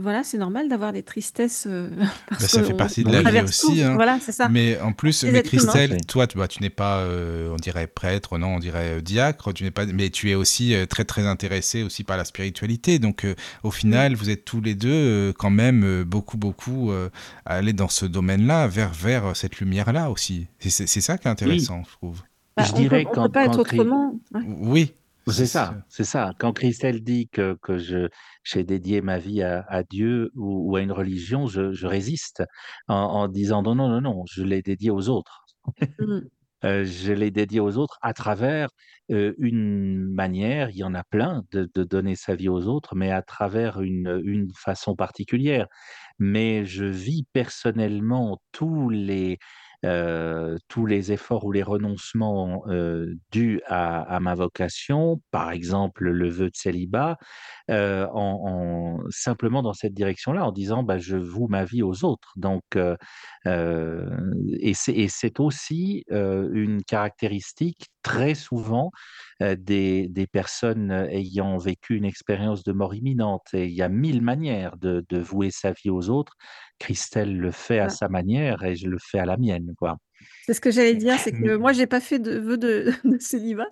voilà, 0.00 0.24
c'est 0.24 0.38
normal 0.38 0.68
d'avoir 0.68 0.92
des 0.92 1.02
tristesses 1.02 1.66
euh, 1.68 1.88
Bah, 1.90 2.06
parce 2.30 2.46
ça 2.46 2.64
fait 2.64 2.74
partie 2.74 3.04
de 3.04 3.10
la 3.10 3.22
vie 3.30 3.40
aussi, 3.42 3.82
hein. 3.82 3.94
Voilà, 3.94 4.18
c'est 4.20 4.32
ça. 4.32 4.48
Mais 4.48 4.80
en 4.80 4.92
plus, 4.92 5.24
mais 5.24 5.30
humains. 5.30 5.42
Christelle, 5.42 6.00
toi, 6.06 6.26
tu, 6.26 6.38
bah, 6.38 6.48
tu 6.48 6.62
n'es 6.62 6.70
pas, 6.70 6.98
euh, 7.00 7.50
on 7.52 7.56
dirait 7.56 7.86
prêtre, 7.86 8.38
non, 8.38 8.56
on 8.56 8.58
dirait 8.58 8.98
euh, 8.98 9.00
diacre, 9.00 9.52
tu 9.52 9.64
n'es 9.64 9.70
pas, 9.70 9.86
mais 9.86 10.10
tu 10.10 10.30
es 10.30 10.34
aussi 10.34 10.74
euh, 10.74 10.86
très 10.86 11.04
très 11.04 11.26
intéressé 11.26 11.82
aussi 11.82 12.04
par 12.04 12.16
la 12.16 12.24
spiritualité. 12.24 12.98
Donc, 12.98 13.24
euh, 13.24 13.34
au 13.62 13.70
final, 13.70 14.14
vous 14.14 14.30
êtes 14.30 14.44
tous 14.44 14.60
les 14.60 14.74
deux 14.74 14.88
euh, 14.90 15.32
quand 15.36 15.50
même 15.50 15.84
euh, 15.84 16.04
beaucoup 16.04 16.36
beaucoup 16.38 16.90
euh, 16.90 17.08
à 17.44 17.56
aller 17.56 17.72
dans 17.72 17.88
ce 17.88 18.06
domaine-là, 18.06 18.66
vers 18.68 18.92
vers 18.92 19.36
cette 19.36 19.58
lumière-là 19.60 20.10
aussi. 20.10 20.46
C'est 20.58 20.86
ça 20.86 21.18
qui 21.18 21.26
est 21.26 21.30
Oui, 21.30 21.32
intéressant, 21.32 21.82
je 21.86 21.92
trouve. 21.92 22.22
Bah, 22.56 22.64
je 22.64 22.72
on 22.72 22.74
peut, 22.74 22.80
dirais 22.82 23.04
on 23.06 23.10
peut 23.10 23.14
quand, 23.14 23.30
pas 23.30 23.44
être 23.44 23.52
quand, 23.52 23.60
autrement. 23.60 24.14
Oui, 24.58 24.94
C'est 25.30 25.46
ça, 25.46 25.74
c'est 25.88 26.04
ça. 26.04 26.32
Quand 26.38 26.52
Christelle 26.52 27.02
dit 27.02 27.28
que, 27.28 27.56
que 27.62 27.78
je, 27.78 28.08
j'ai 28.44 28.64
dédié 28.64 29.00
ma 29.00 29.18
vie 29.18 29.42
à, 29.42 29.64
à 29.68 29.82
Dieu 29.82 30.30
ou, 30.34 30.70
ou 30.70 30.76
à 30.76 30.80
une 30.80 30.92
religion, 30.92 31.46
je, 31.46 31.72
je 31.72 31.86
résiste 31.86 32.42
en, 32.88 32.94
en 32.94 33.28
disant 33.28 33.62
non, 33.62 33.74
non, 33.74 33.88
non, 33.88 34.00
non, 34.00 34.24
je 34.30 34.42
l'ai 34.42 34.62
dédié 34.62 34.90
aux 34.90 35.08
autres. 35.08 35.44
Mm. 35.98 36.20
Euh, 36.62 36.84
je 36.84 37.14
l'ai 37.14 37.30
dédié 37.30 37.58
aux 37.58 37.78
autres 37.78 37.98
à 38.02 38.12
travers 38.12 38.68
euh, 39.10 39.32
une 39.38 40.04
manière, 40.12 40.68
il 40.68 40.76
y 40.76 40.84
en 40.84 40.94
a 40.94 41.02
plein, 41.04 41.42
de, 41.52 41.70
de 41.74 41.84
donner 41.84 42.16
sa 42.16 42.34
vie 42.34 42.50
aux 42.50 42.66
autres, 42.66 42.94
mais 42.94 43.10
à 43.10 43.22
travers 43.22 43.80
une, 43.80 44.20
une 44.24 44.50
façon 44.54 44.94
particulière. 44.94 45.68
Mais 46.18 46.66
je 46.66 46.84
vis 46.84 47.24
personnellement 47.32 48.42
tous 48.52 48.90
les, 48.90 49.38
euh, 49.84 50.56
tous 50.68 50.86
les 50.86 51.12
efforts 51.12 51.44
ou 51.44 51.52
les 51.52 51.62
renoncements 51.62 52.62
euh, 52.68 53.14
dus 53.32 53.60
à, 53.66 54.18
ma 54.20 54.34
vocation, 54.34 55.20
par 55.30 55.50
exemple 55.52 56.04
le 56.08 56.28
vœu 56.28 56.46
de 56.50 56.56
célibat, 56.56 57.16
euh, 57.70 58.06
en, 58.12 58.98
en- 59.00 59.10
simplement 59.10 59.62
dans 59.62 59.72
cette 59.72 59.94
direction-là, 59.94 60.44
en 60.46 60.52
disant 60.52 60.82
bah, 60.82 60.98
je 60.98 61.16
voue 61.16 61.48
ma 61.48 61.64
vie 61.64 61.82
aux 61.82 62.04
autres. 62.04 62.32
Donc, 62.36 62.62
et 63.46 64.74
c'est 64.74 65.40
aussi 65.40 66.04
une 66.08 66.82
caractéristique 66.84 67.88
très 68.02 68.34
souvent 68.34 68.90
euh, 69.42 69.56
des, 69.58 70.08
des 70.08 70.26
personnes 70.26 70.90
ayant 71.10 71.56
vécu 71.58 71.96
une 71.96 72.04
expérience 72.04 72.62
de 72.64 72.72
mort 72.72 72.94
imminente. 72.94 73.46
Et 73.52 73.66
il 73.66 73.72
y 73.74 73.82
a 73.82 73.88
mille 73.88 74.22
manières 74.22 74.76
de, 74.76 75.04
de 75.08 75.18
vouer 75.18 75.50
sa 75.50 75.72
vie 75.72 75.90
aux 75.90 76.08
autres. 76.10 76.34
Christelle 76.78 77.36
le 77.36 77.50
fait 77.50 77.78
à 77.78 77.88
sa 77.88 78.08
manière 78.08 78.62
et 78.64 78.74
je 78.76 78.86
le 78.88 78.98
fais 79.00 79.18
à 79.18 79.26
la 79.26 79.36
mienne, 79.36 79.72
quoi. 79.76 79.96
C'est 80.46 80.54
ce 80.54 80.60
que 80.60 80.70
j'allais 80.70 80.94
dire, 80.94 81.18
c'est 81.18 81.32
que 81.32 81.56
moi, 81.56 81.72
j'ai 81.72 81.86
pas 81.86 82.00
fait 82.00 82.18
de 82.18 82.38
vœu 82.38 82.58
de, 82.58 82.92
de 83.04 83.18
célibat. 83.18 83.66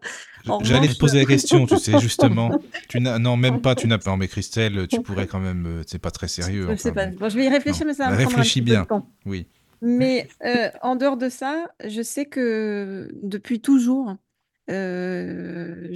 J'allais 0.62 0.80
revanche, 0.80 0.94
te 0.94 0.98
poser 0.98 1.18
la 1.18 1.24
question, 1.26 1.66
tu 1.66 1.76
sais, 1.76 1.98
justement. 1.98 2.50
Tu 2.88 3.00
n'as, 3.00 3.18
non, 3.18 3.36
même 3.36 3.60
pas, 3.60 3.74
tu 3.74 3.86
n'as 3.86 3.98
pas. 3.98 4.16
Mais 4.16 4.28
Christelle, 4.28 4.86
tu 4.88 5.02
pourrais 5.02 5.26
quand 5.26 5.40
même, 5.40 5.66
euh, 5.66 5.82
c'est 5.86 5.98
pas 5.98 6.10
très 6.10 6.28
sérieux. 6.28 6.66
je 6.70 6.76
sais 6.76 6.90
enfin, 6.90 7.10
pas. 7.10 7.16
bon. 7.16 7.28
Je 7.28 7.36
vais 7.36 7.44
y 7.44 7.48
réfléchir, 7.48 7.84
Non. 7.84 7.88
mais 7.88 7.94
ça 7.94 8.06
va 8.06 8.12
un 8.12 8.16
Réfléchis 8.16 8.60
bien. 8.62 8.82
de 8.82 8.86
temps. 8.86 9.10
Oui. 9.26 9.46
Mais 9.80 10.28
euh, 10.44 10.70
en 10.82 10.96
dehors 10.96 11.16
de 11.16 11.28
ça, 11.28 11.66
je 11.84 12.02
sais 12.02 12.26
que 12.26 13.08
depuis 13.22 13.60
toujours, 13.60 14.16
euh, 14.70 15.94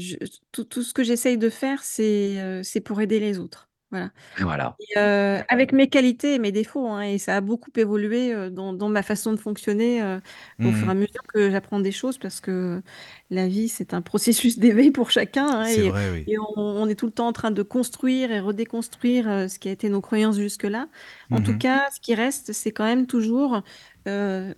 tout, 0.53 0.83
ce 0.83 0.95
que 0.95 1.03
j'essaye 1.05 1.39
de 1.39 1.51
faire, 1.51 1.83
c'est 1.85 2.41
euh, 2.41 2.63
c'est 2.63 2.81
pour 2.81 3.01
aider 3.01 3.21
les 3.21 3.39
autres. 3.39 3.72
Voilà. 3.93 4.11
Voilà. 4.41 4.77
Et, 4.81 4.99
euh, 4.99 5.41
avec 5.49 5.73
mes 5.73 5.89
qualités 5.89 6.35
et 6.35 6.39
mes 6.39 6.51
défauts, 6.51 6.89
hein, 6.89 7.03
et 7.03 7.19
ça 7.19 7.37
a 7.37 7.41
beaucoup 7.43 7.71
évolué 7.77 8.33
euh, 8.35 8.51
dans, 8.51 8.73
dans 8.73 8.89
ma 8.89 9.03
façon 9.03 9.33
de 9.33 9.37
fonctionner 9.39 10.03
euh, 10.03 10.19
au 10.65 10.73
fur 10.73 10.89
et 10.89 10.91
à 10.93 10.95
mesure 10.95 11.23
que 11.33 11.51
j'apprends 11.51 11.79
des 11.81 11.93
choses, 11.93 12.19
parce 12.19 12.41
que 12.41 12.83
la 13.31 13.47
vie, 13.49 13.69
c'est 13.69 13.95
un 13.95 14.03
processus 14.03 14.59
d'éveil 14.59 14.91
pour 14.91 15.11
chacun, 15.11 15.47
hein, 15.47 15.65
et, 15.67 15.91
vrai, 15.91 16.11
oui. 16.11 16.25
et 16.27 16.39
on, 16.39 16.45
on 16.57 16.89
est 16.89 16.95
tout 16.95 17.07
le 17.07 17.13
temps 17.13 17.29
en 17.29 17.33
train 17.35 17.51
de 17.51 17.63
construire 17.63 18.33
et 18.33 18.41
redéconstruire 18.41 19.29
euh, 19.29 19.49
ce 19.49 19.59
qui 19.59 19.69
a 19.69 19.73
été 19.73 19.89
nos 19.91 20.01
croyances 20.01 20.37
jusque-là. 20.37 20.89
En 21.31 21.43
tout 21.43 21.53
Mhm. 21.53 21.59
cas, 21.59 21.89
ce 21.95 22.01
qui 22.01 22.15
reste, 22.15 22.53
c'est 22.53 22.73
quand 22.73 22.85
même 22.85 23.07
toujours 23.07 23.63
euh, 24.09 24.53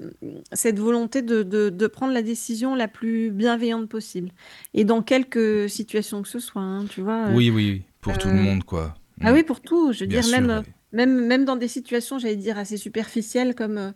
cette 0.52 0.78
volonté 0.78 1.22
de, 1.22 1.42
de- 1.42 1.68
de 1.70 1.86
prendre 1.86 2.12
la 2.14 2.22
décision 2.22 2.74
la 2.74 2.88
plus 2.88 3.30
bienveillante 3.30 3.88
possible. 3.88 4.30
Et 4.74 4.84
dans 4.84 5.02
quelques 5.02 5.68
situations 5.68 6.22
que 6.22 6.28
ce 6.28 6.38
soit, 6.38 6.62
hein, 6.62 6.86
tu 6.86 7.02
vois. 7.02 7.28
euh, 7.28 7.34
Oui, 7.34 7.50
oui, 7.50 7.82
pour 8.00 8.16
tout 8.18 8.30
le 8.30 8.36
euh, 8.36 8.38
monde, 8.38 8.64
quoi. 8.64 8.94
Ah 9.22 9.32
Mm. 9.32 9.34
oui, 9.34 9.42
pour 9.44 9.60
tout. 9.60 9.92
Je 9.92 10.00
veux 10.00 10.06
Bien 10.06 10.20
dire, 10.20 10.22
sûr, 10.22 10.40
même, 10.40 10.50
euh, 10.50 10.60
oui. 10.60 10.72
même, 10.92 11.26
même 11.26 11.44
dans 11.44 11.56
des 11.56 11.68
situations, 11.68 12.18
j'allais 12.18 12.36
dire, 12.36 12.58
assez 12.58 12.76
superficielles, 12.76 13.54
comme 13.54 13.78
euh, 13.78 13.92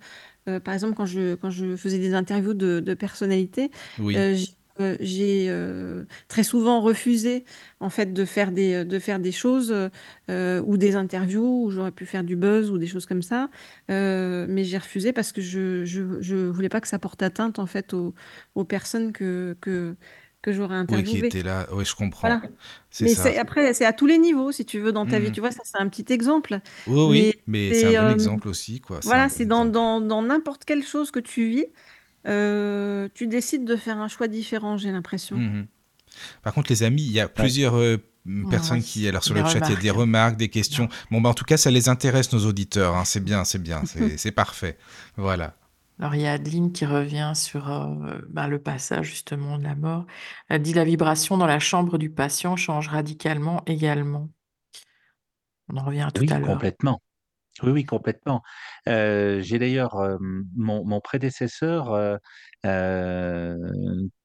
euh, 0.48 0.60
par 0.60 0.74
exemple 0.74 0.94
quand 0.94 1.06
je, 1.06 1.34
quand 1.34 1.50
je 1.50 1.76
faisais 1.76 1.98
des 1.98 2.14
interviews 2.14 2.54
de, 2.54 2.80
de 2.80 2.94
personnalités, 2.94 3.70
Oui. 3.98 4.16
euh, 4.16 4.36
j'ai 5.00 5.46
euh, 5.50 6.04
très 6.28 6.44
souvent 6.44 6.80
refusé 6.80 7.44
en 7.80 7.90
fait 7.90 8.12
de 8.12 8.24
faire 8.24 8.52
des, 8.52 8.84
de 8.84 8.98
faire 9.00 9.18
des 9.18 9.32
choses 9.32 9.74
euh, 10.30 10.62
ou 10.64 10.76
des 10.76 10.94
interviews 10.94 11.64
où 11.64 11.70
j'aurais 11.70 11.90
pu 11.90 12.06
faire 12.06 12.22
du 12.22 12.36
buzz 12.36 12.70
ou 12.70 12.78
des 12.78 12.86
choses 12.86 13.04
comme 13.04 13.22
ça. 13.22 13.50
Euh, 13.90 14.46
mais 14.48 14.62
j'ai 14.64 14.78
refusé 14.78 15.12
parce 15.12 15.32
que 15.32 15.40
je, 15.40 15.84
je, 15.84 16.20
je 16.20 16.36
voulais 16.36 16.68
pas 16.68 16.80
que 16.80 16.86
ça 16.88 17.00
porte 17.00 17.22
atteinte 17.22 17.58
en 17.58 17.66
fait 17.66 17.92
aux, 17.92 18.14
aux 18.54 18.64
personnes 18.64 19.12
que, 19.12 19.56
que, 19.60 19.96
que 20.42 20.52
j'aurais 20.52 20.78
Oui, 20.78 20.86
qui 20.86 20.94
interviewé. 20.94 21.26
était 21.28 21.42
là. 21.42 21.66
Oui, 21.72 21.84
je 21.84 21.94
comprends. 21.94 22.28
Voilà. 22.28 22.42
C'est 22.90 23.04
Mais 23.04 23.14
ça. 23.14 23.22
c'est 23.24 23.38
après, 23.38 23.74
c'est 23.74 23.84
à 23.84 23.92
tous 23.92 24.06
les 24.06 24.18
niveaux, 24.18 24.52
si 24.52 24.64
tu 24.64 24.78
veux, 24.80 24.92
dans 24.92 25.06
ta 25.06 25.18
vie. 25.18 25.26
Mhm. 25.26 25.32
Tu 25.32 25.40
vois, 25.40 25.50
ça, 25.50 25.62
c'est 25.64 25.78
un 25.78 25.88
petit 25.88 26.12
exemple. 26.12 26.60
Oui, 26.86 27.02
oui, 27.08 27.32
Mais 27.46 27.68
mais 27.70 27.74
c'est 27.74 27.80
c'est 27.80 27.96
un 27.96 28.02
bon 28.04 28.08
euh, 28.10 28.14
exemple 28.14 28.48
aussi, 28.48 28.80
quoi. 28.80 28.98
C'est 29.02 29.08
voilà, 29.08 29.28
bon 29.28 29.34
c'est 29.36 29.46
dans, 29.46 29.58
exemple. 29.66 29.72
dans, 29.72 30.00
dans 30.00 30.22
n'importe 30.22 30.64
quelle 30.64 30.84
chose 30.84 31.10
que 31.10 31.20
tu 31.20 31.48
vis, 31.48 31.66
euh, 32.26 33.08
tu 33.14 33.26
décides 33.26 33.64
de 33.64 33.76
faire 33.76 33.98
un 33.98 34.08
choix 34.08 34.28
différent, 34.28 34.76
j'ai 34.76 34.90
l'impression. 34.92 35.36
Mhm. 35.36 35.66
Par 36.42 36.54
contre, 36.54 36.70
les 36.70 36.82
amis, 36.82 37.02
il 37.02 37.12
y 37.12 37.20
a 37.20 37.26
Ouais. 37.26 37.32
plusieurs 37.34 37.76
euh, 37.76 37.98
personnes 38.50 38.82
qui, 38.82 39.06
alors 39.08 39.24
sur 39.24 39.34
le 39.34 39.44
chat, 39.44 39.60
il 39.68 39.74
y 39.74 39.76
a 39.76 39.80
des 39.80 39.90
remarques. 39.90 40.36
des 40.36 40.48
questions. 40.48 40.88
Bon, 41.10 41.20
bah, 41.20 41.30
en 41.30 41.34
tout 41.34 41.44
cas, 41.44 41.56
ça 41.56 41.70
les 41.70 41.88
intéresse, 41.88 42.32
nos 42.32 42.44
auditeurs. 42.46 42.96
hein. 42.96 43.04
C'est 43.04 43.22
bien, 43.24 43.44
c'est 43.44 43.62
bien, 43.62 43.82
c'est 43.86 44.18
c'est 44.18 44.32
parfait. 44.32 44.76
Voilà. 45.16 45.54
Alors, 45.98 46.14
il 46.14 46.20
y 46.20 46.26
a 46.26 46.32
Adeline 46.32 46.72
qui 46.72 46.86
revient 46.86 47.32
sur 47.34 47.70
euh, 47.72 48.18
ben, 48.28 48.46
le 48.46 48.60
passage 48.62 49.06
justement 49.06 49.58
de 49.58 49.64
la 49.64 49.74
mort. 49.74 50.06
Elle 50.48 50.62
dit 50.62 50.72
la 50.72 50.84
vibration 50.84 51.36
dans 51.36 51.46
la 51.46 51.58
chambre 51.58 51.98
du 51.98 52.10
patient 52.10 52.56
change 52.56 52.88
radicalement 52.88 53.62
également. 53.66 54.30
On 55.68 55.76
en 55.76 55.84
revient 55.84 56.02
à 56.02 56.10
tout 56.10 56.22
Oui, 56.22 56.32
à 56.32 56.38
l'heure. 56.38 56.48
complètement. 56.48 57.02
Oui, 57.62 57.72
oui, 57.72 57.84
complètement. 57.84 58.42
Euh, 58.88 59.40
j'ai 59.42 59.58
d'ailleurs 59.58 59.96
euh, 59.96 60.16
mon, 60.56 60.84
mon 60.84 61.00
prédécesseur, 61.00 62.18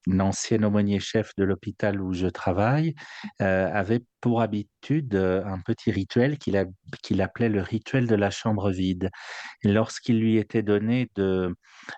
l'ancien 0.06 0.62
aumônier 0.64 1.00
chef 1.00 1.32
de 1.38 1.44
l'hôpital 1.44 2.02
où 2.02 2.14
je 2.14 2.28
travaille, 2.28 2.94
euh, 3.42 3.70
avait 3.72 4.02
pour 4.22 4.42
habitude 4.42 5.16
euh, 5.16 5.44
un 5.46 5.60
petit 5.60 5.92
rituel 5.92 6.38
qu'il 6.38 7.22
appelait 7.22 7.50
le 7.50 7.62
rituel 7.62 8.08
de 8.08 8.16
la 8.16 8.30
chambre 8.30 8.72
vide. 8.72 9.10
Lorsqu'il 9.64 10.20
lui 10.20 10.38
était 10.38 10.64
donné 10.64 11.10
de, 11.16 11.56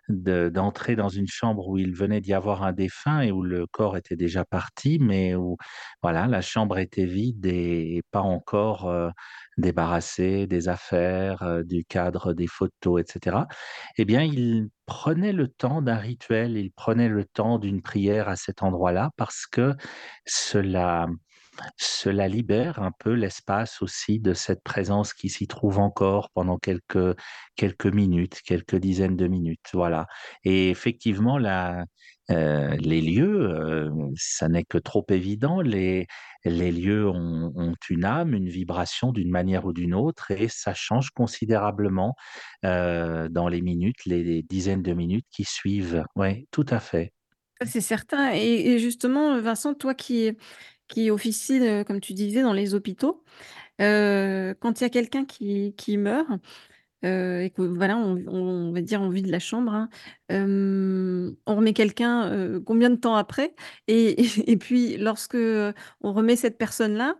de- 0.10 0.50
d'entrer 0.50 0.96
dans 0.96 1.10
une 1.10 1.28
chambre 1.28 1.68
où 1.68 1.78
il 1.78 1.96
venait 1.96 2.22
d'y 2.22 2.34
avoir 2.34 2.64
un 2.64 2.74
défunt 2.74 3.22
et 3.22 3.32
où 3.32 3.44
le 3.44 3.68
corps 3.68 3.98
était 3.98 4.16
déjà 4.16 4.46
parti, 4.46 5.00
mais 5.00 5.36
où 5.36 5.58
voilà, 6.02 6.28
la 6.28 6.42
chambre 6.42 6.78
était 6.80 7.06
vide 7.06 7.46
et, 7.46 8.02
pas 8.12 8.22
encore 8.22 8.88
euh, 8.88 9.10
débarrassé 9.58 10.48
des 10.48 10.68
affaires, 10.68 11.44
euh, 11.44 11.64
du 11.64 11.86
cadre 11.86 12.34
des 12.34 12.48
photos, 12.48 13.02
etc., 13.02 13.48
eh 13.98 14.06
bien, 14.06 14.24
il 14.24 14.70
prenait 14.86 15.34
le 15.34 15.48
temps 15.48 15.82
d'un 15.82 15.98
rituel, 15.98 16.58
il 16.58 16.72
prenait 16.72 17.10
le 17.10 17.26
temps 17.26 17.60
d'une 17.60 17.82
prière 17.82 18.30
à 18.30 18.36
cet 18.36 18.64
endroit-là 18.64 19.12
parce 19.18 19.46
que 19.48 19.74
cela, 20.26 21.08
cela 21.78 22.28
libère 22.28 22.82
un 22.82 22.92
peu 22.92 23.14
l'espace 23.14 23.82
aussi 23.82 24.20
de 24.20 24.34
cette 24.34 24.64
présence 24.64 25.14
qui 25.14 25.30
s'y 25.30 25.48
trouve 25.48 25.80
encore 25.80 26.30
pendant 26.34 26.58
quelques, 26.58 27.18
quelques 27.56 27.86
minutes, 27.86 28.42
quelques 28.46 28.76
dizaines 28.76 29.16
de 29.16 29.28
minutes. 29.28 29.70
Voilà. 29.74 30.08
Et 30.44 30.70
effectivement, 30.70 31.40
euh, 32.32 32.76
les 32.80 33.02
lieux, 33.02 33.50
euh, 33.50 33.92
ça 34.16 34.50
n'est 34.50 34.64
que 34.64 34.78
trop 34.78 35.06
évident. 35.10 35.62
Les, 35.62 36.08
les 36.44 36.72
lieux 36.72 37.08
ont, 37.08 37.76
une 37.90 38.06
âme, 38.06 38.34
une 38.34 38.50
vibration 38.50 39.12
d'une 39.12 39.30
manière 39.30 39.66
ou 39.66 39.74
d'une 39.74 39.94
autre, 39.94 40.32
et 40.32 40.48
ça 40.48 40.74
change 40.74 41.12
considérablement 41.12 42.16
euh, 42.66 43.30
dans 43.30 43.48
les 43.48 43.62
minutes, 43.62 44.06
les, 44.06 44.44
dizaines 44.44 44.84
de 44.84 44.94
minutes 44.94 45.28
qui 45.32 45.44
suivent. 45.44 46.04
Oui, 46.16 46.48
tout 46.52 46.66
à 46.70 46.80
fait. 46.80 47.14
C'est 47.66 47.82
certain. 47.82 48.34
Et 48.34 48.80
justement, 48.80 49.40
Vincent, 49.40 49.74
toi 49.76 49.94
qui, 49.94 50.36
qui 50.88 51.10
officie, 51.12 51.60
euh, 51.62 51.84
comme 51.84 52.00
tu 52.02 52.14
disais, 52.14 52.42
dans 52.42 52.54
les 52.54 52.74
hôpitaux, 52.76 53.24
euh, 53.82 54.54
quand 54.60 54.82
il 54.82 54.84
y 54.86 54.88
a 54.88 54.90
quelqu'un 54.90 55.26
qui, 55.26 55.76
qui 55.78 55.98
meurt, 55.98 56.28
euh, 57.06 57.42
et 57.42 57.52
que 57.52 57.62
voilà, 57.64 57.98
on, 57.98 58.18
on 58.28 58.74
va 58.74 58.82
dire 58.82 59.02
on 59.02 59.10
vide 59.10 59.28
la 59.28 59.40
chambre, 59.40 59.74
hein, 59.74 59.90
on 61.46 61.56
remet 61.56 61.74
quelqu'un 61.74 62.62
combien 62.66 62.90
de 62.90 62.96
temps 62.96 63.16
après? 63.16 63.56
Et, 63.88 64.16
et 64.52 64.58
puis, 64.58 64.98
lorsque 64.98 65.36
on 65.38 66.14
remet 66.14 66.36
cette 66.36 66.58
personne-là, 66.58 67.16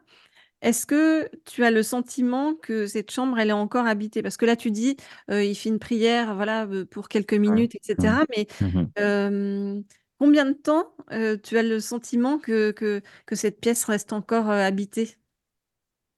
est-ce 0.62 0.86
que 0.88 1.30
tu 1.46 1.64
as 1.64 1.72
le 1.72 1.84
sentiment 1.84 2.56
que 2.56 2.88
cette 2.88 3.12
chambre, 3.12 3.38
elle 3.40 3.50
est 3.50 3.54
encore 3.54 3.88
habitée? 3.88 4.24
Parce 4.24 4.38
que 4.38 4.46
là, 4.46 4.56
tu 4.56 4.72
dis, 4.72 4.98
il 5.30 5.56
fait 5.56 5.70
une 5.70 5.80
prière, 5.80 6.36
voilà, 6.36 6.68
pour 6.92 7.10
quelques 7.10 7.34
minutes, 7.36 7.76
etc. 7.76 8.26
Mais 8.36 8.48
Mhm. 8.62 8.92
euh, 9.00 9.82
combien 10.26 10.46
de 10.46 10.54
temps 10.54 10.92
euh, 11.12 11.38
tu 11.38 11.56
as 11.56 11.62
le 11.62 11.80
sentiment 11.80 12.40
que, 12.40 12.72
que, 12.72 13.02
que 13.28 13.36
cette 13.36 13.60
pièce 13.62 13.86
reste 13.86 14.12
encore 14.12 14.50
euh, 14.50 14.60
habitée? 14.60 15.18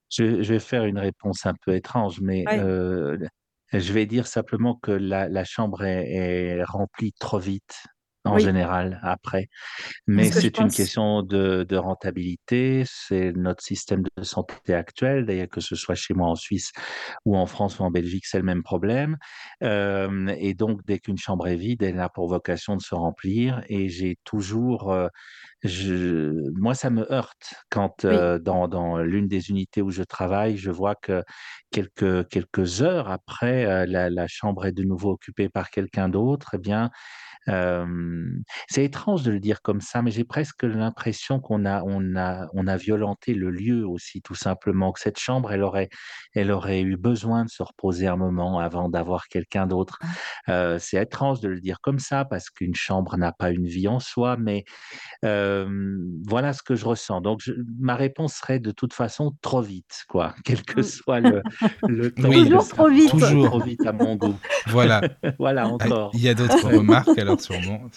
Je, 0.10 0.42
je 0.42 0.54
vais 0.54 0.60
faire 0.60 0.86
une 0.86 1.00
réponse 1.00 1.46
un 1.46 1.54
peu 1.66 1.76
étrange, 1.76 2.22
mais 2.22 2.48
Ouais. 2.48 2.58
euh, 2.58 3.18
je 3.74 3.94
vais 3.94 4.06
dire 4.06 4.28
simplement 4.28 4.76
que 4.76 4.92
la, 4.92 5.28
la 5.28 5.44
chambre 5.44 5.84
est, 5.84 6.12
est 6.14 6.64
remplie 6.64 7.14
trop 7.20 7.40
vite 7.40 7.84
en 8.28 8.38
Oui, 8.38 8.40
général 8.40 9.00
après. 9.04 9.48
Mais 10.08 10.32
que 10.32 10.42
c'est 10.42 10.60
une 10.60 10.72
pense. 10.72 10.74
question 10.74 11.24
de, 11.24 11.64
de 11.68 11.78
rentabilité, 11.78 12.84
c'est 12.88 13.32
notre 13.34 13.64
système 13.64 14.04
de 14.18 14.24
santé 14.24 14.74
actuel, 14.74 15.26
d'ailleurs 15.26 15.50
que 15.50 15.62
ce 15.62 15.76
soit 15.76 15.96
chez 15.96 16.14
moi 16.14 16.28
en 16.30 16.36
Suisse 16.36 16.72
ou 17.26 17.36
en 17.38 17.46
France 17.46 17.80
ou 17.80 17.84
en 17.84 17.92
Belgique, 17.92 18.26
c'est 18.26 18.38
le 18.38 18.44
même 18.44 18.64
problème. 18.64 19.18
Euh, 19.64 20.28
et 20.40 20.54
donc, 20.54 20.82
dès 20.86 21.00
qu'une 21.00 21.18
chambre 21.18 21.48
est 21.48 21.56
vide, 21.56 21.84
elle 21.84 22.00
a 22.00 22.10
pour 22.10 22.28
vocation 22.30 22.76
de 22.76 22.82
se 22.82 22.96
remplir. 22.96 23.64
Et 23.70 23.90
j'ai 23.90 24.18
toujours, 24.24 24.92
euh, 24.92 25.08
je, 25.64 26.32
moi, 26.60 26.74
ça 26.76 26.90
me 26.90 27.12
heurte 27.12 27.56
quand 27.70 28.06
Oui. 28.08 28.28
euh, 28.28 28.40
dans, 28.40 28.68
dans 28.68 29.00
l'une 29.00 29.28
des 29.28 29.50
unités 29.50 29.82
où 29.82 29.92
je 29.92 30.04
travaille, 30.04 30.58
je 30.58 30.72
vois 30.72 30.96
que 30.96 31.24
quelques, 31.72 32.28
quelques 32.30 32.82
heures 32.82 33.10
après, 33.10 33.66
euh, 33.66 33.86
la, 33.88 34.10
la 34.10 34.28
chambre 34.28 34.66
est 34.66 34.72
de 34.72 34.84
nouveau 34.84 35.12
occupée 35.12 35.50
par 35.50 35.70
quelqu'un 35.70 36.10
d'autre, 36.10 36.52
eh 36.56 36.58
bien, 36.60 36.90
euh, 37.50 37.86
c'est 38.70 38.84
étrange 38.86 39.24
de 39.24 39.32
le 39.32 39.40
dire 39.40 39.62
comme 39.62 39.82
ça, 39.82 40.02
mais 40.02 40.12
j'ai 40.12 40.24
presque 40.24 40.64
l'impression 40.64 41.40
qu'on 41.40 41.66
a, 41.66 41.82
on 41.84 42.16
a, 42.16 42.48
on 42.54 42.68
a 42.68 42.78
violenté 42.78 43.34
le 43.34 43.50
lieu 43.50 43.88
aussi, 43.88 44.22
tout 44.22 44.36
simplement. 44.36 44.92
Que 44.92 45.00
cette 45.00 45.20
chambre, 45.20 45.52
elle 45.52 45.64
aurait, 45.64 45.90
elle 46.34 46.52
aurait 46.52 46.82
eu 46.82 46.98
besoin 46.98 47.46
de 47.46 47.50
se 47.50 47.64
reposer 47.64 48.08
un 48.08 48.16
moment 48.18 48.60
avant 48.60 48.90
d'avoir 48.90 49.28
quelqu'un 49.28 49.68
d'autre. 49.68 50.00
Euh, 50.50 50.78
c'est 50.80 51.02
étrange 51.02 51.40
de 51.42 51.50
le 51.50 51.60
dire 51.60 51.80
comme 51.82 52.00
ça 52.00 52.26
parce 52.26 52.50
qu'une 52.50 52.76
chambre 52.76 53.18
n'a 53.18 53.32
pas 53.32 53.52
une 53.52 53.68
vie 53.68 53.88
en 53.88 54.00
soi, 54.00 54.38
mais 54.38 54.64
euh, 55.26 55.98
voilà 56.28 56.54
ce 56.54 56.62
que 56.64 56.76
je 56.76 56.86
ressens. 56.86 57.22
Donc, 57.22 57.40
je- 57.44 57.54
ma 57.80 57.96
réponse 57.96 58.34
serait 58.36 58.60
de 58.60 58.72
toute 58.72 58.94
façon 58.94 59.34
trop 59.42 59.62
vite, 59.62 60.04
quoi. 60.08 60.36
Quel 60.46 60.64
que 60.64 60.82
Mm. 60.82 60.84
soit 60.84 61.20
le, 61.20 61.42
le 61.88 62.12
temps 62.16 62.30
Oui, 62.30 62.44
Toujours 62.44 62.68
trop 62.68 62.90
vite. 62.90 63.10
Toujours. 63.10 63.46
trop 63.48 63.60
vite 63.60 63.86
à 63.86 63.92
mon 63.92 64.16
goût. 64.16 64.38
Voilà. 64.68 65.02
voilà 65.40 65.64
Ah, 65.64 65.68
encore. 65.70 66.12
Il 66.14 66.22
y 66.22 66.30
a 66.30 66.34
d'autres 66.34 66.68
remarques, 66.68 67.18
alors? 67.18 67.37
Sûrement. 67.38 67.90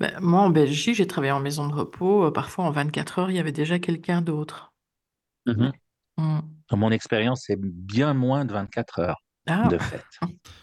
Ben, 0.00 0.18
moi, 0.20 0.40
en 0.40 0.50
Belgique, 0.50 0.96
j'ai 0.96 1.06
travaillé 1.06 1.32
en 1.32 1.40
maison 1.40 1.66
de 1.68 1.74
repos. 1.74 2.24
euh, 2.26 2.30
Parfois, 2.32 2.64
en 2.64 2.70
24 2.70 3.18
heures, 3.20 3.30
il 3.30 3.36
y 3.36 3.38
avait 3.38 3.52
déjà 3.52 3.78
quelqu'un 3.78 4.20
d'autre. 4.22 4.72
Mhm. 5.46 5.72
Mm. 6.18 6.40
Dans 6.70 6.76
mon 6.76 6.90
expérience, 6.90 7.44
c'est 7.46 7.58
bien 7.60 8.14
moins 8.14 8.44
de 8.44 8.52
24 8.52 8.98
heures, 9.00 9.22
Ah, 9.46 9.68
de 9.68 9.78
fait. 9.78 10.04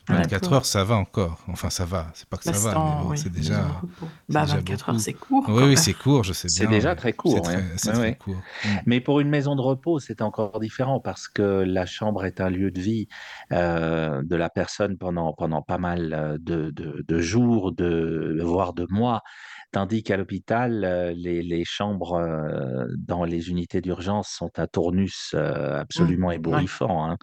24 0.08 0.30
d'accord. 0.30 0.54
heures, 0.54 0.66
ça 0.66 0.84
va 0.84 0.96
encore. 0.96 1.44
Enfin, 1.48 1.70
ça 1.70 1.86
va. 1.86 2.12
C'est 2.14 2.28
pas 2.30 2.38
que 2.38 2.44
Bah, 2.46 2.54
ça 2.54 2.54
c'est 2.54 2.72
va, 2.72 2.80
mais 2.80 2.92
en- 2.92 2.96
bon, 2.96 3.10
oui, 3.10 3.18
c'est 3.18 3.30
déjà. 3.30 3.86
c'est 4.30 4.34
Bah, 4.34 4.42
déjà 4.42 4.58
24 4.58 4.90
heures, 4.90 5.00
c'est 5.00 5.14
court, 5.14 5.46
Oui, 5.48 5.64
oui, 5.64 5.78
c'est 5.78 5.94
court, 5.94 6.24
je 6.24 6.34
sais 6.34 6.48
C'est 6.48 6.68
bien. 6.68 6.68
déjà 6.68 6.94
ouais. 6.94 6.96
très 6.96 7.14
court, 7.14 7.34
C'est 7.36 7.42
très, 7.42 7.78
c'est 7.78 7.92
très 7.94 7.98
ouais. 8.00 8.16
court. 8.16 8.44
Mais 8.86 9.02
pour 9.02 9.20
une 9.20 9.30
maison 9.30 9.56
de 9.56 9.62
repos, 9.62 10.00
c'est 10.00 10.22
encore 10.22 10.60
différent 10.60 11.00
parce 11.00 11.28
que 11.28 11.42
la 11.42 11.86
chambre 11.86 12.26
est 12.26 12.42
un 12.42 12.50
lieu 12.50 12.72
de 12.72 12.80
vie 12.82 13.08
euh, 13.52 14.24
de 14.24 14.36
la 14.36 14.50
personne 14.50 14.98
pendant, 14.98 15.34
pendant 15.34 15.62
pas 15.62 15.78
mal 15.78 16.14
euh, 16.14 16.38
de, 16.40 16.72
de, 16.72 17.04
de 17.08 17.20
jours, 17.20 17.72
de, 17.74 18.40
voire 18.44 18.74
de 18.74 18.88
mois. 18.90 19.24
Tandis 19.72 20.02
qu'à 20.04 20.18
l'hôpital, 20.18 20.84
euh, 20.84 21.12
les, 21.16 21.44
les 21.44 21.64
chambres 21.66 22.14
euh, 22.16 22.88
dans 22.98 23.24
les 23.24 23.50
unités 23.50 23.82
d'urgence 23.82 24.30
sont 24.30 24.50
un 24.58 24.66
tournus 24.68 25.32
euh, 25.36 25.80
Mm. 25.96 26.14
absolument 26.14 26.32
Ouais. 26.46 26.66
ébouriffant. 26.66 27.06
hein. 27.12 27.18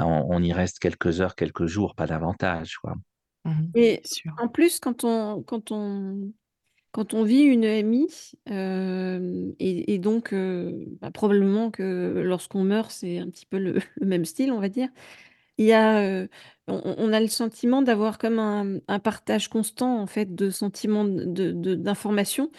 On, 0.00 0.26
on 0.30 0.42
y 0.42 0.52
reste 0.52 0.78
quelques 0.80 1.20
heures, 1.20 1.36
quelques 1.36 1.66
jours, 1.66 1.94
pas 1.96 2.06
davantage. 2.06 2.76
Quoi. 2.78 2.94
Mhm, 3.44 3.74
Et 3.74 4.02
sûr. 4.04 4.32
en 4.36 4.48
plus, 4.48 4.78
quand 4.80 5.04
on, 5.04 5.42
quand 5.42 5.70
on, 5.72 6.32
quand 6.92 7.14
on 7.14 7.24
vit 7.24 7.42
une 7.42 7.64
EMI, 7.64 8.08
euh, 8.50 9.52
et, 9.60 9.94
et 9.94 9.98
donc 9.98 10.32
euh, 10.34 10.86
bah, 11.00 11.10
probablement 11.12 11.70
que 11.72 12.22
lorsqu'on 12.24 12.64
meurt, 12.64 12.90
c'est 12.92 13.18
un 13.18 13.30
petit 13.30 13.46
peu 13.46 13.58
le, 13.58 13.74
le 13.96 14.06
même 14.06 14.24
style, 14.26 14.52
on 14.52 14.60
va 14.60 14.68
dire. 14.70 14.90
Il 15.58 15.66
y 15.66 15.72
a, 15.72 16.26
on, 16.66 16.94
on 16.98 17.12
a 17.12 17.20
le 17.20 17.28
sentiment 17.28 17.82
d'avoir 17.82 18.18
comme 18.18 18.38
un, 18.38 18.78
un 18.88 18.98
partage 18.98 19.48
constant 19.48 20.00
en 20.00 20.06
fait 20.06 20.34
de 20.34 20.50
sentiments 20.50 21.04
de, 21.04 21.24
de- 21.52 21.74
d'informations. 21.74 22.50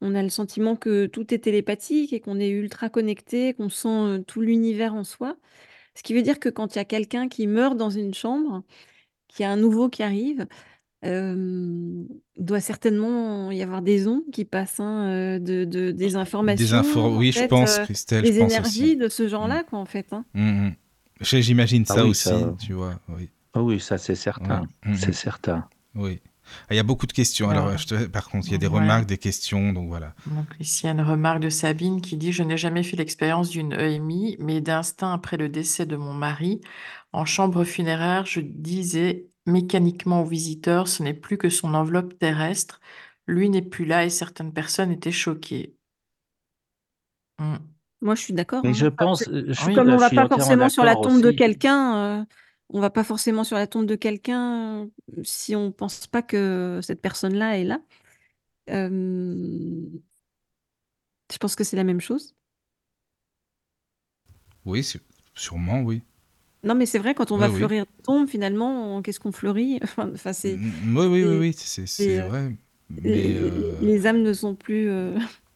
On 0.00 0.14
a 0.14 0.22
le 0.22 0.30
sentiment 0.30 0.76
que 0.76 1.06
tout 1.06 1.32
est 1.32 1.38
télépathique 1.38 2.12
et 2.12 2.20
qu'on 2.20 2.40
est 2.40 2.48
ultra 2.50 2.88
connecté, 2.88 3.54
qu'on 3.54 3.68
sent 3.68 4.24
tout 4.26 4.40
l'univers 4.40 4.94
en 4.94 5.04
soi. 5.04 5.36
Ce 5.94 6.02
qui 6.02 6.12
veut 6.14 6.22
dire 6.22 6.40
que 6.40 6.48
quand 6.48 6.74
il 6.74 6.78
y 6.78 6.80
a 6.80 6.84
quelqu'un 6.84 7.28
qui 7.28 7.46
meurt 7.46 7.76
dans 7.76 7.90
une 7.90 8.14
chambre, 8.14 8.62
qu'il 9.28 9.42
y 9.44 9.46
a 9.46 9.50
un 9.52 9.56
nouveau 9.56 9.88
qui 9.88 10.02
arrive, 10.02 10.46
il 11.04 12.06
doit 12.36 12.60
certainement 12.60 13.50
y 13.50 13.62
avoir 13.62 13.82
des 13.82 14.06
ondes 14.06 14.22
qui 14.32 14.44
passent, 14.44 14.80
hein, 14.80 15.38
de, 15.38 15.64
de- 15.64 15.90
des 15.90 15.92
Des 15.92 16.16
informations, 16.16 16.76
infos, 16.76 17.00
en 17.00 17.16
oui, 17.16 17.32
je 17.32 17.38
fait, 17.40 17.48
pense, 17.48 17.78
Christelle, 17.80 18.24
je 18.26 18.30
des 18.32 18.38
pense 18.38 18.50
énergies 18.52 18.82
aussi. 18.84 18.96
de 18.96 19.08
ce 19.08 19.22
Mm. 19.24 19.28
genre-là, 19.28 19.64
quoi, 19.64 19.78
en 19.78 19.84
fait. 19.86 20.06
hein. 20.12 20.24
Mm, 20.34 20.66
mm. 20.68 20.74
J'imagine 21.20 21.84
Ah 21.88 21.94
ça 21.94 22.04
oui, 22.04 22.10
aussi, 22.10 22.22
ça- 22.28 22.54
tu 22.58 22.72
vois. 22.72 22.98
Oui. 23.08 23.28
Ah 23.52 23.62
oui, 23.62 23.80
ça 23.80 23.98
c'est 23.98 24.14
certain. 24.14 24.66
Mm, 24.84 24.94
C'est 24.94 25.12
certain. 25.12 25.68
Oui. 25.94 26.20
Ah, 26.68 26.74
Il 26.74 26.76
y 26.76 26.80
a 26.80 26.82
beaucoup 26.84 27.06
de 27.06 27.12
questions. 27.12 27.50
Alors, 27.50 27.66
Alors, 27.66 27.78
je 27.78 27.86
te- 27.86 28.06
par 28.06 28.28
contre, 28.28 28.46
il 28.48 28.52
y 28.52 28.54
a 28.54 28.58
des 28.58 28.66
ouais. 28.66 28.80
remarques, 28.80 29.06
des 29.06 29.18
questions, 29.18 29.72
donc 29.72 29.88
voilà. 29.88 30.14
Donc, 30.26 30.46
ici, 30.58 30.82
il 30.82 30.86
y 30.86 30.88
a 30.88 30.92
une 30.92 31.00
remarque 31.02 31.40
de 31.40 31.48
Sabine 31.50 32.00
qui 32.00 32.16
dit, 32.16 32.32
Je 32.32 32.42
n'ai 32.42 32.56
jamais 32.56 32.82
fait 32.82 32.96
l'expérience 32.96 33.50
d'une 33.50 33.72
EMI, 33.72 34.36
mais 34.40 34.60
d'instinct 34.60 35.12
après 35.12 35.36
le 35.36 35.48
décès 35.48 35.86
de 35.86 35.96
mon 35.96 36.12
mari, 36.14 36.60
en 37.12 37.24
chambre 37.24 37.64
funéraire, 37.64 38.24
je 38.26 38.40
disais 38.40 39.26
mécaniquement 39.46 40.22
aux 40.22 40.26
visiteurs, 40.26 40.88
ce 40.88 41.02
n'est 41.02 41.14
plus 41.14 41.38
que 41.38 41.50
son 41.50 41.74
enveloppe 41.74 42.18
terrestre. 42.18 42.80
Lui 43.26 43.48
n'est 43.50 43.62
plus 43.62 43.84
là 43.84 44.04
et 44.04 44.10
certaines 44.10 44.52
personnes 44.52 44.90
étaient 44.90 45.12
choquées. 45.12 45.76
Hmm. 47.38 47.56
Moi, 48.02 48.14
je 48.14 48.22
suis 48.22 48.32
d'accord. 48.32 48.64
Mais 48.64 48.70
hein. 48.70 48.74
je 48.74 48.86
Enfin, 48.86 48.96
pense, 48.96 49.18
c'est- 49.24 49.52
je, 49.52 49.66
Oui. 49.66 49.74
Comme 49.74 49.88
on 49.88 49.96
je 49.96 50.00
va 50.00 50.10
pas 50.10 50.28
forcément 50.28 50.68
sur 50.68 50.84
la 50.84 50.96
tombe 50.96 51.22
de 51.22 51.30
quelqu'un, 51.30 51.96
euh, 52.20 52.24
on 52.70 52.80
va 52.80 52.90
pas 52.90 53.04
forcément 53.04 53.44
sur 53.44 53.56
la 53.56 53.66
tombe 53.66 53.86
de 53.86 53.94
quelqu'un 53.96 54.82
euh, 54.84 54.86
si 55.24 55.54
on 55.56 55.72
pense 55.72 56.06
pas 56.06 56.22
que 56.22 56.80
cette 56.82 57.00
personne-là 57.02 57.58
est 57.58 57.64
là. 57.64 57.80
Euh, 58.70 58.90
je 61.32 61.38
pense 61.38 61.54
que 61.56 61.64
c'est 61.64 61.76
la 61.76 61.84
même 61.84 62.00
chose. 62.00 62.34
Oui, 64.64 64.86
sûrement, 65.34 65.80
oui. 65.82 66.02
Non, 66.62 66.74
mais 66.74 66.84
c'est 66.86 66.98
vrai, 66.98 67.14
quand 67.14 67.30
on 67.32 67.36
Oui, 67.36 67.40
va 67.40 67.48
oui. 67.48 67.56
fleurir 67.56 67.84
une 67.84 68.02
tombe, 68.04 68.28
finalement, 68.28 69.00
qu'est-ce 69.02 69.20
qu'on 69.20 69.32
fleurit? 69.32 69.78
Enfin, 69.82 70.10
enfin, 70.14 70.32
c'est, 70.32 70.56
Mm, 70.56 70.96
Oui, 70.96 71.06
oui, 71.06 71.24
oui, 71.38 71.52
c'est- 71.56 71.86
oui, 71.98 72.18
euh, 72.18 72.28
vrai. 72.28 72.56
Mais 72.90 73.00
les, 73.10 73.36
euh, 73.36 73.50
les 73.80 74.06
âmes 74.06 74.22
ne 74.22 74.32
sont 74.32 74.54
plus. 74.54 74.88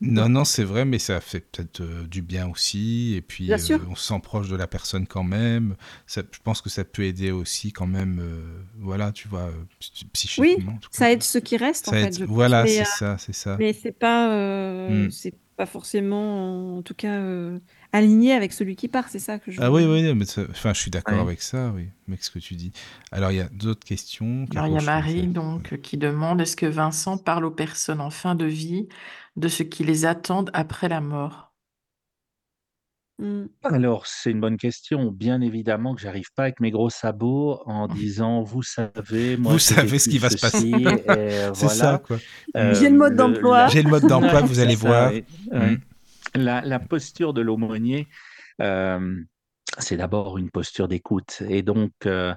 Non, 0.01 0.28
non, 0.28 0.45
c'est 0.45 0.64
vrai, 0.64 0.84
mais 0.84 0.99
ça 0.99 1.20
fait 1.20 1.40
peut-être 1.40 1.80
euh, 1.80 2.07
du 2.07 2.20
bien 2.20 2.49
aussi. 2.51 3.14
Et 3.16 3.22
puis, 3.22 3.51
euh, 3.51 3.57
on 3.88 3.95
se 3.95 4.07
sent 4.09 4.20
proche 4.22 4.49
de 4.49 4.57
la 4.57 4.66
personne 4.66 5.07
quand 5.07 5.22
même. 5.24 5.76
Ça, 6.07 6.22
je 6.30 6.38
pense 6.42 6.61
que 6.61 6.68
ça 6.68 6.84
peut 6.84 7.05
aider 7.05 7.30
aussi 7.30 7.72
quand 7.72 7.86
même, 7.86 8.18
euh, 8.20 8.62
voilà, 8.78 9.12
tu 9.12 9.28
vois, 9.28 9.51
psy- 9.80 10.05
Oui, 10.38 10.57
psychiquement. 10.57 10.76
tout 10.80 10.90
ça 10.92 11.11
aide 11.11 11.22
ceux 11.22 11.40
qui 11.40 11.57
restent, 11.57 11.88
en 11.88 11.92
Ça 11.92 11.99
fait, 11.99 12.07
aide. 12.09 12.18
je 12.18 12.24
pense. 12.24 12.34
Voilà, 12.34 12.66
c'est 12.66 12.84
ça, 12.84 13.16
c'est 13.18 13.32
ça. 13.34 13.57
mais 13.59 13.72
c'est 13.72 13.92
pas, 13.92 14.28
Mm. 14.90 15.11
c'est 15.11 15.34
pas 15.57 15.66
forcément, 15.66 16.76
en 16.78 16.82
tout 16.82 16.95
cas, 16.95 17.20
aligné 17.95 18.32
avec 18.32 18.53
celui 18.53 18.76
qui 18.76 18.88
part. 18.88 19.09
C'est 19.09 19.18
ça 19.18 19.38
que 19.38 19.51
je. 19.51 19.61
Ah 19.62 19.70
oui, 19.70 19.84
oui, 19.86 20.12
mais 20.14 20.24
ça- 20.26 20.42
enfin, 20.51 20.72
je 20.74 20.80
suis 20.80 20.90
d'accord 20.90 21.14
Ouais. 21.14 21.20
avec 21.20 21.40
ça, 21.40 21.70
oui, 21.74 21.88
avec 22.09 22.22
ce 22.24 22.30
que 22.30 22.38
tu 22.40 22.55
dis? 22.55 22.72
Alors, 23.12 23.30
il 23.30 23.36
y 23.36 23.40
a 23.40 23.49
d'autres 23.49 23.84
questions. 23.84 24.45
Alors, 24.55 24.66
il 24.66 24.74
y 24.74 24.78
a 24.78 24.82
Marie 24.82 25.28
donc, 25.28 25.80
qui 25.80 25.97
demande, 25.97 26.40
est-ce 26.40 26.57
que 26.57 26.66
Vincent 26.66 27.16
parle 27.18 27.45
aux 27.45 27.51
personnes 27.51 28.01
en 28.01 28.11
fin 28.11 28.34
de 28.34 28.45
vie 28.45 28.88
de 29.36 29.49
ce 29.49 29.62
qui 29.62 29.84
les 29.84 30.05
attend 30.07 30.45
après 30.53 30.88
la 30.88 31.01
mort? 31.01 31.53
Mm. 33.20 33.45
Alors, 33.62 34.09
c'est 34.09 34.32
une 34.32 34.40
bonne 34.40 34.57
question. 34.57 35.12
Bien 35.12 35.40
évidemment 35.40 35.95
que 35.95 36.01
j'arrive 36.01 36.32
pas 36.34 36.42
avec 36.45 36.59
mes 36.59 36.72
gros 36.72 36.90
sabots 36.90 37.61
en 37.64 37.86
disant, 38.03 38.42
vous 38.42 38.62
savez, 38.64 39.36
moi 39.36 39.53
Vous 39.53 39.59
savez 39.61 40.01
ce 40.01 40.09
qui 40.09 40.18
va 40.18 40.30
se 40.30 40.36
passer. 40.38 40.72
C'est 41.55 41.68
ça, 41.68 42.03
quoi. 42.05 42.18
Euh, 42.57 42.74
J'ai 42.74 42.90
le 42.90 42.97
mode 42.99 43.14
d'emploi. 43.14 43.68
J'ai 43.68 43.82
le 43.82 43.90
mode 43.90 44.07
d'emploi, 44.07 44.40
vous 44.40 44.59
allez 44.61 44.74
ça, 44.76 44.88
voir. 44.88 45.12
oui. 45.12 45.24
Oui. 45.53 45.59
Mm. 45.59 45.76
La, 46.35 46.61
la 46.62 46.80
posture 46.80 47.32
de 47.32 47.41
l'aumônier, 47.41 48.09
euh, 48.61 49.22
c'est 49.78 49.97
d'abord 49.97 50.39
une 50.39 50.51
posture 50.51 50.89
d'écoute. 50.89 51.43
Et 51.49 51.62
donc, 51.62 51.93
euh, 52.07 52.35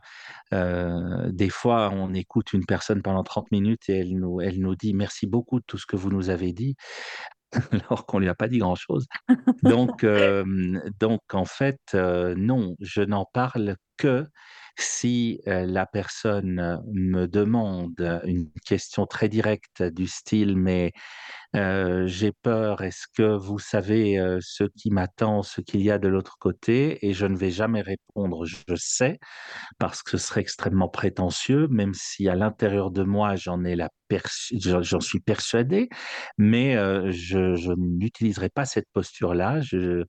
euh, 0.54 1.32
des 1.32 1.50
fois, 1.50 1.92
on 1.94 2.14
écoute 2.14 2.54
une 2.54 2.66
personne 2.66 3.02
pendant 3.02 3.24
30 3.24 3.52
minutes 3.52 3.90
et 3.90 4.00
elle 4.00 4.18
nous, 4.18 4.42
elle 4.42 4.60
nous 4.60 4.76
dit 4.76 4.94
merci 4.94 5.28
beaucoup 5.28 5.60
de 5.60 5.66
tout 5.66 5.78
ce 5.78 5.86
que 5.86 5.96
vous 5.96 6.10
nous 6.10 6.30
avez 6.30 6.54
dit, 6.54 6.76
alors 7.72 8.06
qu'on 8.06 8.20
lui 8.20 8.30
a 8.30 8.36
pas 8.36 8.48
dit 8.48 8.60
grand-chose. 8.60 9.08
Donc, 9.64 10.06
donc, 11.00 11.22
en 11.34 11.46
fait, 11.46 11.80
non, 11.94 12.76
je 12.80 13.02
n'en 13.02 13.26
parle 13.26 13.78
que 13.98 14.26
si 14.82 15.42
la 15.46 15.86
personne 15.86 16.82
me 16.92 17.26
demande 17.28 18.22
une 18.26 18.50
question 18.66 19.06
très 19.06 19.30
directe 19.30 19.84
du 19.84 20.08
style, 20.08 20.56
mais 20.58 20.92
j'ai 21.54 22.32
peur, 22.32 22.82
est-ce 22.82 23.06
que 23.16 23.36
vous 23.36 23.60
savez 23.60 24.18
ce 24.42 24.64
qui 24.66 24.92
m'attend, 24.92 25.44
ce 25.44 25.62
qu'il 25.62 25.82
y 25.82 25.92
a 25.92 25.98
de 26.00 26.08
l'autre 26.08 26.38
côté? 26.40 27.06
Et 27.08 27.14
je 27.14 27.26
ne 27.26 27.36
vais 27.38 27.52
jamais 27.52 27.82
répondre, 27.82 28.46
je 28.46 28.76
sais, 28.76 29.20
parce 29.80 30.04
que 30.04 30.12
ce 30.18 30.28
serait 30.28 30.42
extrêmement 30.42 30.90
prétentieux, 30.90 31.68
même 31.70 31.94
si 31.94 32.30
à 32.30 32.36
l'intérieur 32.36 32.92
de 32.92 33.04
moi, 33.04 33.36
j'en 33.36 33.64
ai 33.64 33.76
la 33.76 33.90
j'en 34.82 35.00
suis 35.00 35.20
persuadé, 35.20 35.90
mais 36.38 36.76
euh, 36.78 37.12
je, 37.12 37.56
je 37.56 37.72
n'utiliserai 37.78 38.50
pas 38.50 38.66
cette 38.66 38.88
posture-là. 38.94 39.62
Je, 39.62 40.04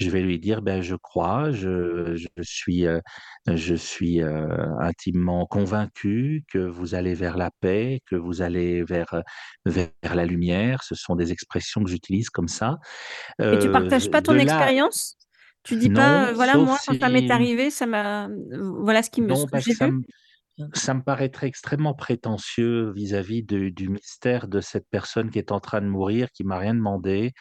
je 0.00 0.10
vais 0.10 0.20
lui 0.22 0.38
dire, 0.38 0.62
ben, 0.62 0.82
je 0.82 0.96
crois, 0.96 1.50
je, 1.52 2.14
je 2.16 2.26
suis, 2.42 2.86
euh, 2.86 3.00
je 3.46 3.74
suis 3.74 4.22
euh, 4.22 4.46
intimement 4.80 5.46
convaincu 5.46 6.44
que 6.48 6.58
vous 6.58 6.94
allez 6.94 7.14
vers 7.14 7.36
la 7.36 7.50
paix, 7.60 8.00
que 8.06 8.16
vous 8.16 8.42
allez 8.42 8.82
vers, 8.84 9.22
vers 9.66 9.90
la 10.14 10.24
lumière. 10.26 10.82
Ce 10.82 10.94
sont 10.94 11.16
des 11.16 11.32
expressions 11.32 11.82
que 11.82 11.90
j'utilise 11.90 12.30
comme 12.30 12.48
ça. 12.48 12.76
Et 13.50 13.58
tu 13.58 13.70
Euh, 13.70 13.70
partages 13.70 14.10
pas 14.10 14.22
ton 14.22 14.32
de 14.32 14.38
là, 14.38 14.72
expérience? 14.72 15.16
Tu 15.62 15.76
dis 15.76 15.90
pas, 15.90 16.28
non, 16.28 16.30
euh, 16.30 16.34
voilà, 16.34 16.58
moi, 16.58 16.78
quand 16.86 16.94
ça 17.00 17.08
m'est 17.08 17.30
arrivé, 17.30 17.70
ça 17.70 17.86
m'a, 17.86 18.26
euh, 18.28 18.72
voilà 18.82 19.02
ce 19.02 19.10
qui 19.10 19.22
me, 19.22 19.34
ce 19.34 19.44
Non, 19.44 19.46
que 19.46 19.58
j'ai 19.58 19.74
vu? 19.74 19.92
me, 19.92 20.02
ça 20.74 20.94
me 20.94 21.02
paraîtrait 21.02 21.48
extrêmement 21.48 21.94
prétentieux 21.94 22.92
vis-à-vis 22.92 23.42
du 23.42 23.88
mystère 23.88 24.48
de 24.48 24.60
cette 24.60 24.88
personne 24.90 25.30
qui 25.30 25.38
est 25.38 25.52
en 25.52 25.60
train 25.60 25.80
de 25.80 25.86
mourir, 25.86 26.30
qui 26.30 26.44
m'a 26.44 26.58
rien 26.58 26.74
demandé. 26.74 27.32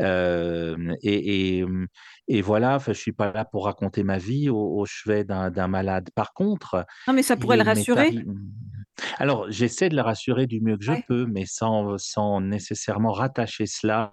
Euh, 0.00 0.94
et, 1.02 1.58
et, 1.58 1.64
et 2.28 2.40
voilà, 2.42 2.78
je 2.86 2.92
suis 2.92 3.12
pas 3.12 3.32
là 3.32 3.44
pour 3.44 3.64
raconter 3.66 4.02
ma 4.04 4.18
vie 4.18 4.48
au, 4.48 4.56
au 4.80 4.86
chevet 4.86 5.24
d'un 5.24 5.68
malade. 5.68 6.10
Par 6.14 6.32
contre, 6.34 6.86
Non, 7.06 7.14
mais 7.14 7.22
ça 7.22 7.36
pourrait 7.36 7.56
le 7.56 7.62
rassurer. 7.62 8.14
Alors, 9.18 9.50
j'essaie 9.50 9.88
de 9.88 9.96
le 9.96 10.02
rassurer 10.02 10.46
du 10.46 10.60
mieux 10.60 10.76
que 10.76 10.84
je 10.84 10.92
Ouais. 10.92 11.04
peux, 11.06 11.26
mais 11.26 11.44
sans, 11.46 11.96
sans 11.98 12.40
nécessairement 12.40 13.12
rattacher 13.12 13.66
cela 13.66 14.10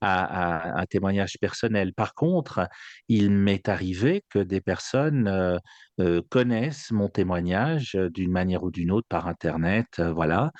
à, 0.00 0.74
à 0.78 0.80
un 0.80 0.86
témoignage 0.86 1.36
personnel. 1.40 1.92
Par 1.94 2.14
contre, 2.14 2.68
il 3.08 3.30
m'est 3.30 3.68
arrivé 3.68 4.24
que 4.30 4.38
des 4.38 4.60
personnes 4.60 5.28
euh, 5.28 5.58
euh, 6.00 6.22
connaissent 6.30 6.90
mon 6.90 7.08
témoignage 7.08 7.94
euh, 7.96 8.08
d'une 8.10 8.30
manière 8.32 8.64
ou 8.64 8.70
d'une 8.70 8.90
autre 8.90 9.06
par 9.08 9.26
Internet, 9.28 10.00
voilà, 10.00 10.50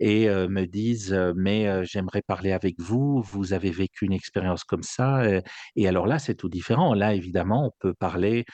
et 0.00 0.28
me 0.28 0.64
disent, 0.66 1.16
mais 1.36 1.84
j'aimerais 1.84 2.22
parler 2.22 2.52
avec 2.52 2.76
vous, 2.78 3.22
vous 3.22 3.52
avez 3.52 3.70
vécu 3.70 4.04
une 4.04 4.12
expérience 4.12 4.64
comme 4.64 4.82
ça. 4.82 5.22
Et 5.76 5.88
alors 5.88 6.06
là, 6.06 6.18
c'est 6.18 6.34
tout 6.34 6.48
différent. 6.54 6.94
Là, 6.94 7.14
évidemment, 7.14 7.66
on 7.66 7.72
peut 7.80 7.94
parler 7.94 8.44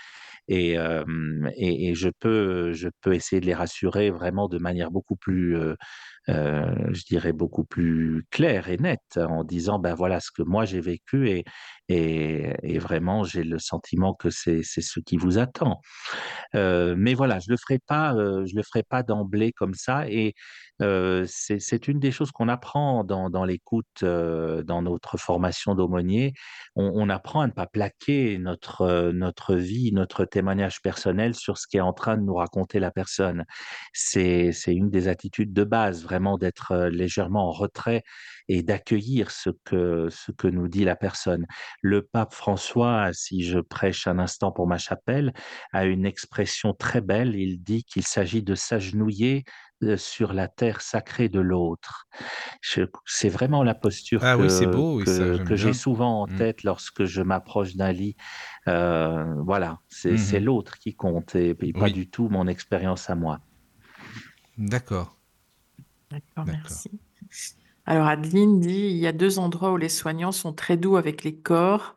et, 0.49 0.75
je 0.77 2.09
peux, 2.19 2.73
essayer 3.15 3.41
de 3.41 3.47
les 3.47 3.55
rassurer 3.55 4.11
vraiment 4.11 4.49
de 4.49 4.59
manière 4.59 4.91
beaucoup 4.91 5.17
plus, 5.17 5.57
je 6.27 7.05
dirais, 7.07 7.33
beaucoup 7.33 7.65
plus 7.65 8.25
claire 8.31 8.69
et 8.69 8.77
nette 8.79 9.17
en 9.17 9.45
disant, 9.45 9.79
ben 9.79 9.95
voilà 9.95 10.21
ce 10.21 10.31
que 10.33 10.43
moi 10.43 10.65
j'ai 10.65 10.81
vécu 10.81 11.31
et, 11.31 11.45
et, 11.91 12.79
vraiment 12.79 13.25
j'ai 13.25 13.43
le 13.45 13.59
sentiment 13.59 14.15
que 14.15 14.31
c'est 14.31 14.63
ce 14.63 15.01
qui 15.01 15.17
vous 15.17 15.39
attend. 15.39 15.81
Euh, 16.55 16.95
mais 16.97 17.15
voilà, 17.15 17.39
je 17.41 17.51
le 17.51 17.57
ferai 17.57 17.79
pas, 17.79 18.15
euh, 18.15 18.47
le 18.55 18.63
ferai 18.63 18.83
pas 18.83 19.03
d'emblée 19.03 19.53
comme 19.53 19.75
ça. 19.75 20.09
Et 20.09 20.35
euh, 20.83 21.27
c'est 21.29 21.89
une 21.89 21.99
des 21.99 22.11
choses 22.11 22.31
qu'on 22.33 22.49
apprend 22.49 23.05
dans, 23.05 23.29
dans 23.29 23.45
l'écoute, 23.45 23.87
euh, 24.03 24.63
dans 24.63 24.83
notre 24.83 25.19
formation 25.19 25.75
d'aumônier. 25.75 26.33
On, 26.77 27.11
apprend 27.11 27.41
à 27.41 27.47
ne 27.49 27.53
pas 27.53 27.67
plaquer 27.67 28.39
notre 28.39 29.11
notre 29.11 29.57
vie, 29.57 29.93
notre 29.93 30.25
témoignage 30.25 30.81
personnel 30.81 31.35
sur 31.35 31.59
ce 31.59 31.67
qui 31.67 31.77
est 31.77 31.81
en 31.81 31.93
train 31.93 32.17
de 32.17 32.23
nous 32.23 32.35
raconter 32.37 32.79
la 32.79 32.91
personne. 32.91 33.45
C'est 33.93 34.53
une 34.69 34.91
des 34.91 35.09
attitudes 35.09 35.53
de 35.53 35.65
base, 35.65 36.03
vraiment 36.05 36.39
d'être 36.39 36.87
légèrement 36.87 37.49
en 37.49 37.51
retrait 37.51 38.03
et 38.49 38.63
d'accueillir 38.63 39.31
ce 39.31 39.51
que 39.65 40.09
ce 40.11 40.33
que 40.33 40.47
nous 40.49 40.69
dit 40.69 40.85
la 40.85 40.97
personne. 40.97 41.47
Le 41.83 42.03
pape 42.03 42.35
François, 42.35 43.11
si 43.13 43.43
je 43.43 43.59
prêche 43.59 44.07
un 44.07 44.19
instant 44.19 44.53
pour 44.53 44.67
ma 44.67 44.79
chapelle, 44.79 45.33
a 45.73 45.85
une 45.87 46.05
expression 46.07 46.75
très 46.75 47.01
belle. 47.01 47.35
Il 47.37 47.63
dit 47.63 47.85
qu'il 47.85 48.05
s'agit 48.07 48.43
de 48.43 48.55
s'agenouiller 48.55 49.45
euh, 49.83 49.97
sur 49.97 50.33
la 50.35 50.49
terre 50.49 50.83
sacrée 50.83 51.29
de 51.31 51.41
l'autre. 51.41 52.07
C'est 53.07 53.29
vraiment 53.31 53.63
la 53.63 53.75
posture 53.75 54.21
Ah 54.23 54.37
oui, 54.37 54.49
que, 54.49 54.67
beau, 54.67 54.97
oui, 54.99 55.07
ça, 55.07 55.31
que, 55.31 55.33
j'aime 55.33 55.47
que 55.47 55.57
j'ai 55.57 55.73
souvent 55.73 56.23
en 56.23 56.27
Mm. 56.27 56.37
tête 56.37 56.63
lorsque 56.65 57.05
je 57.07 57.23
m'approche 57.23 57.77
d'un 57.77 57.93
lit. 57.93 58.17
Euh, 58.69 59.35
voilà, 59.45 59.79
c'est 59.89 60.15
Mhm. 60.15 60.41
l'autre 60.41 60.79
qui 60.79 60.95
compte 60.95 61.35
et, 61.35 61.51
et 61.51 61.73
pas 61.73 61.89
Oui. 61.89 61.91
du 61.91 62.11
tout 62.11 62.29
mon 62.29 62.47
expérience 62.47 63.09
à 63.11 63.15
moi. 63.15 63.41
D'accord. 64.57 65.17
D'accord, 66.11 66.45
D'accord. 66.45 66.47
merci. 66.47 66.91
Alors, 67.91 68.07
Adeline 68.07 68.61
dit, 68.61 68.71
il 68.91 68.97
y 68.99 69.07
a 69.09 69.13
deux 69.13 69.39
endroits 69.41 69.73
où 69.73 69.77
les 69.77 69.89
soignants 69.89 70.31
sont 70.33 70.53
très 70.53 70.77
doux 70.77 70.97
avec 70.97 71.25
les 71.25 71.37
corps. 71.37 71.97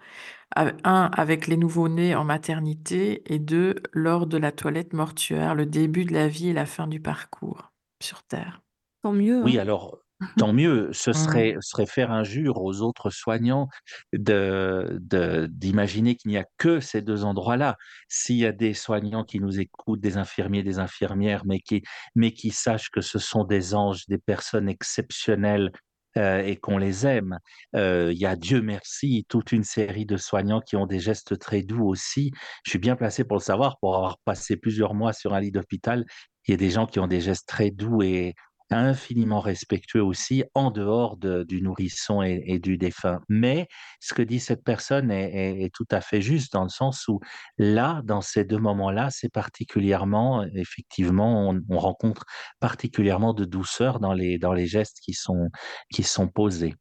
A- 0.55 0.71
Un, 0.85 1.11
avec 1.15 1.47
les 1.47 1.57
nouveau-nés 1.57 2.15
en 2.15 2.23
maternité 2.25 3.23
et 3.33 3.39
deux, 3.39 3.75
lors 3.93 4.27
de 4.27 4.37
la 4.37 4.51
toilette 4.53 4.93
mortuaire, 4.93 5.55
le 5.55 5.65
début 5.67 6.05
de 6.05 6.13
la 6.13 6.27
vie 6.29 6.49
et 6.49 6.53
la 6.53 6.65
fin 6.65 6.87
du 6.87 7.01
parcours 7.01 7.73
sur 8.01 8.23
Terre. 8.23 8.63
Tant 9.01 9.13
mieux. 9.13 9.43
Oui, 9.43 9.57
hein. 9.57 9.59
alors 9.59 10.02
Tant 10.37 10.53
mieux, 10.53 10.89
ce 10.93 11.11
Mmh. 11.11 11.13
serait, 11.13 11.55
serait 11.61 11.85
faire 11.85 12.11
injure 12.11 12.57
aux 12.61 12.81
autres 12.81 13.09
soignants 13.09 13.67
de, 14.13 14.97
de- 15.01 15.47
d'imaginer 15.51 16.15
qu'il 16.15 16.31
n'y 16.31 16.37
a 16.37 16.45
que 16.57 16.79
ces 16.79 17.01
deux 17.01 17.23
endroits-là. 17.23 17.77
S'il 18.07 18.37
y 18.37 18.45
a 18.45 18.51
des 18.51 18.73
soignants 18.73 19.23
qui 19.23 19.39
nous 19.39 19.59
écoutent, 19.59 20.01
des 20.01 20.17
infirmiers, 20.17 20.63
des 20.63 20.79
infirmières, 20.79 21.43
mais 21.45 21.59
qui, 21.59 21.83
mais 22.15 22.31
qui 22.33 22.51
sachent 22.51 22.89
que 22.89 23.01
ce 23.01 23.19
sont 23.19 23.43
des 23.43 23.75
anges, 23.75 24.05
des 24.07 24.17
personnes 24.17 24.69
exceptionnelles 24.69 25.71
euh, 26.17 26.43
et 26.43 26.57
qu'on 26.57 26.77
les 26.77 27.07
aime. 27.07 27.39
Euh, 27.75 28.11
il 28.13 28.19
y 28.19 28.25
a, 28.27 28.35
Dieu 28.35 28.61
merci, 28.61 29.25
toute 29.29 29.51
une 29.51 29.63
série 29.63 30.05
de 30.05 30.17
soignants 30.17 30.61
qui 30.61 30.75
ont 30.75 30.85
des 30.85 30.99
gestes 30.99 31.39
très 31.39 31.63
doux 31.63 31.87
aussi. 31.87 32.31
Je 32.65 32.69
suis 32.71 32.79
bien 32.79 32.95
placé 32.95 33.23
pour 33.23 33.37
le 33.37 33.41
savoir, 33.41 33.77
pour 33.79 33.95
avoir 33.95 34.17
passé 34.23 34.55
plusieurs 34.57 34.93
mois 34.93 35.13
sur 35.13 35.33
un 35.33 35.39
lit 35.39 35.51
d'hôpital. 35.51 36.05
Il 36.47 36.51
y 36.51 36.53
a 36.53 36.57
des 36.57 36.69
gens 36.69 36.85
qui 36.85 36.99
ont 36.99 37.07
des 37.07 37.21
gestes 37.21 37.47
très 37.47 37.71
doux 37.71 38.01
et 38.03 38.35
infiniment 38.69 39.39
respectueux 39.39 40.03
aussi 40.03 40.43
en 40.55 40.71
dehors 40.71 41.17
de- 41.17 41.43
du 41.43 41.61
nourrisson 41.61 42.21
et, 42.23 42.41
et 42.47 42.59
du 42.59 42.77
défunt. 42.77 43.19
Mais 43.29 43.67
ce 43.99 44.13
que 44.13 44.21
dit 44.21 44.39
cette 44.39 44.63
personne 44.63 45.11
est, 45.11 45.31
est- 45.33 45.63
est 45.65 45.73
tout 45.73 45.87
à 45.91 46.01
fait 46.01 46.21
juste 46.21 46.53
dans 46.53 46.63
le 46.63 46.69
sens 46.69 47.07
où 47.07 47.19
là, 47.57 48.01
dans 48.03 48.21
ces 48.21 48.43
deux 48.45 48.57
moments-là, 48.57 49.09
c'est 49.11 49.31
particulièrement, 49.31 50.43
effectivement, 50.55 51.49
on, 51.49 51.61
on 51.69 51.77
rencontre 51.77 52.25
particulièrement 52.59 53.33
de 53.33 53.45
douceur 53.45 53.99
dans 53.99 54.13
les, 54.13 54.37
dans 54.37 54.53
les 54.53 54.65
gestes 54.65 54.99
qui 55.01 55.13
sont, 55.13 55.49
qui 55.93 56.03
sont 56.03 56.27
posés. 56.27 56.73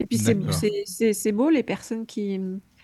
Et 0.00 0.06
puis 0.06 0.18
c'est 0.18 0.34
D'accord. 0.34 0.54
c'est- 0.54 0.82
c'est- 0.86 1.12
c'est 1.12 1.32
beau 1.32 1.50
les 1.50 1.62
personnes 1.62 2.04
qui... 2.06 2.40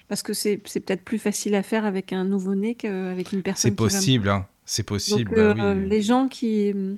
Parce 0.08 0.22
que 0.22 0.32
c'est 0.32 0.60
c'est 0.66 0.80
peut-être 0.80 1.04
plus 1.04 1.18
facile 1.18 1.54
à 1.54 1.62
faire 1.62 1.84
avec 1.84 2.12
un 2.12 2.24
nouveau-né 2.24 2.74
qu'avec 2.74 3.32
une 3.32 3.42
personne 3.42 3.70
C'est 3.70 3.76
qui 3.76 3.82
va 3.82 3.88
possible, 3.88 4.28
hein. 4.28 4.48
C'est 4.70 4.84
possible, 4.84 5.34
Donc, 5.34 5.56
bah 5.56 5.64
euh, 5.64 5.74
oui. 5.74 5.88
les 5.88 6.00
gens 6.00 6.28
qui, 6.28 6.72
euh, 6.72 6.94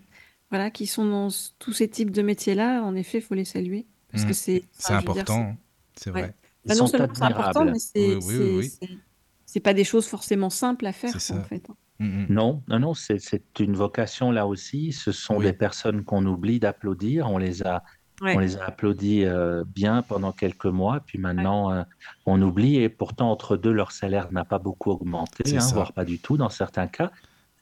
voilà, 0.50 0.70
qui 0.70 0.86
sont 0.86 1.06
dans 1.06 1.28
tous 1.58 1.72
ces 1.72 1.88
types 1.88 2.10
de 2.10 2.20
métiers-là, 2.20 2.82
en 2.82 2.94
effet, 2.94 3.16
il 3.18 3.22
faut 3.22 3.32
les 3.34 3.46
saluer. 3.46 3.86
Parce 4.10 4.26
que 4.26 4.34
c'est 4.34 4.62
enfin, 4.78 4.96
important, 4.98 5.56
c'est 5.96 6.10
vrai. 6.10 6.34
Bah, 6.66 6.74
non 6.74 6.86
seulement 6.86 7.14
c'est 7.14 7.22
important, 7.22 7.64
mais 7.64 7.78
c'est 7.78 8.16
Oui, 8.16 8.22
oui, 8.26 8.36
oui, 8.36 8.56
oui. 8.58 8.68
c'est- 8.68 8.86
c'est- 8.86 8.98
c'est 9.46 9.60
pas 9.60 9.72
des 9.72 9.84
choses 9.84 10.06
forcément 10.06 10.50
simples 10.50 10.84
à 10.84 10.92
faire, 10.92 11.14
en 11.16 11.44
fait. 11.44 11.62
hein. 11.70 11.74
Mm, 11.98 12.24
mm. 12.24 12.26
Non, 12.28 12.62
non, 12.68 12.78
non, 12.78 12.92
c'est 12.92 13.18
c'est 13.18 13.58
une 13.58 13.74
vocation 13.74 14.30
là 14.32 14.46
aussi. 14.46 14.92
Ce 14.92 15.10
sont 15.10 15.36
Oui. 15.38 15.46
des 15.46 15.54
personnes 15.54 16.04
qu'on 16.04 16.26
oublie 16.26 16.60
d'applaudir. 16.60 17.30
On 17.30 17.38
les 17.38 17.62
a, 17.62 17.82
Ouais. 18.20 18.36
on 18.36 18.38
les 18.38 18.58
a 18.58 18.64
applaudis 18.66 19.24
euh, 19.24 19.64
bien 19.66 20.02
pendant 20.02 20.32
quelques 20.32 20.66
mois, 20.66 21.00
puis 21.00 21.18
maintenant 21.18 21.72
euh, 21.72 21.84
on 22.26 22.40
oublie. 22.42 22.76
Et 22.76 22.90
pourtant, 22.90 23.30
entre 23.30 23.56
deux, 23.56 23.72
leur 23.72 23.92
salaire 23.92 24.30
n'a 24.30 24.44
pas 24.44 24.58
beaucoup 24.58 24.90
augmenté, 24.90 25.56
hein, 25.56 25.66
voire 25.72 25.94
pas 25.94 26.04
du 26.04 26.18
tout 26.18 26.36
dans 26.36 26.50
certains 26.50 26.86
cas. 26.86 27.10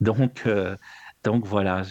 Donc, 0.01 0.43
euh, 0.47 0.77
donc 1.25 1.45
voilà, 1.47 1.83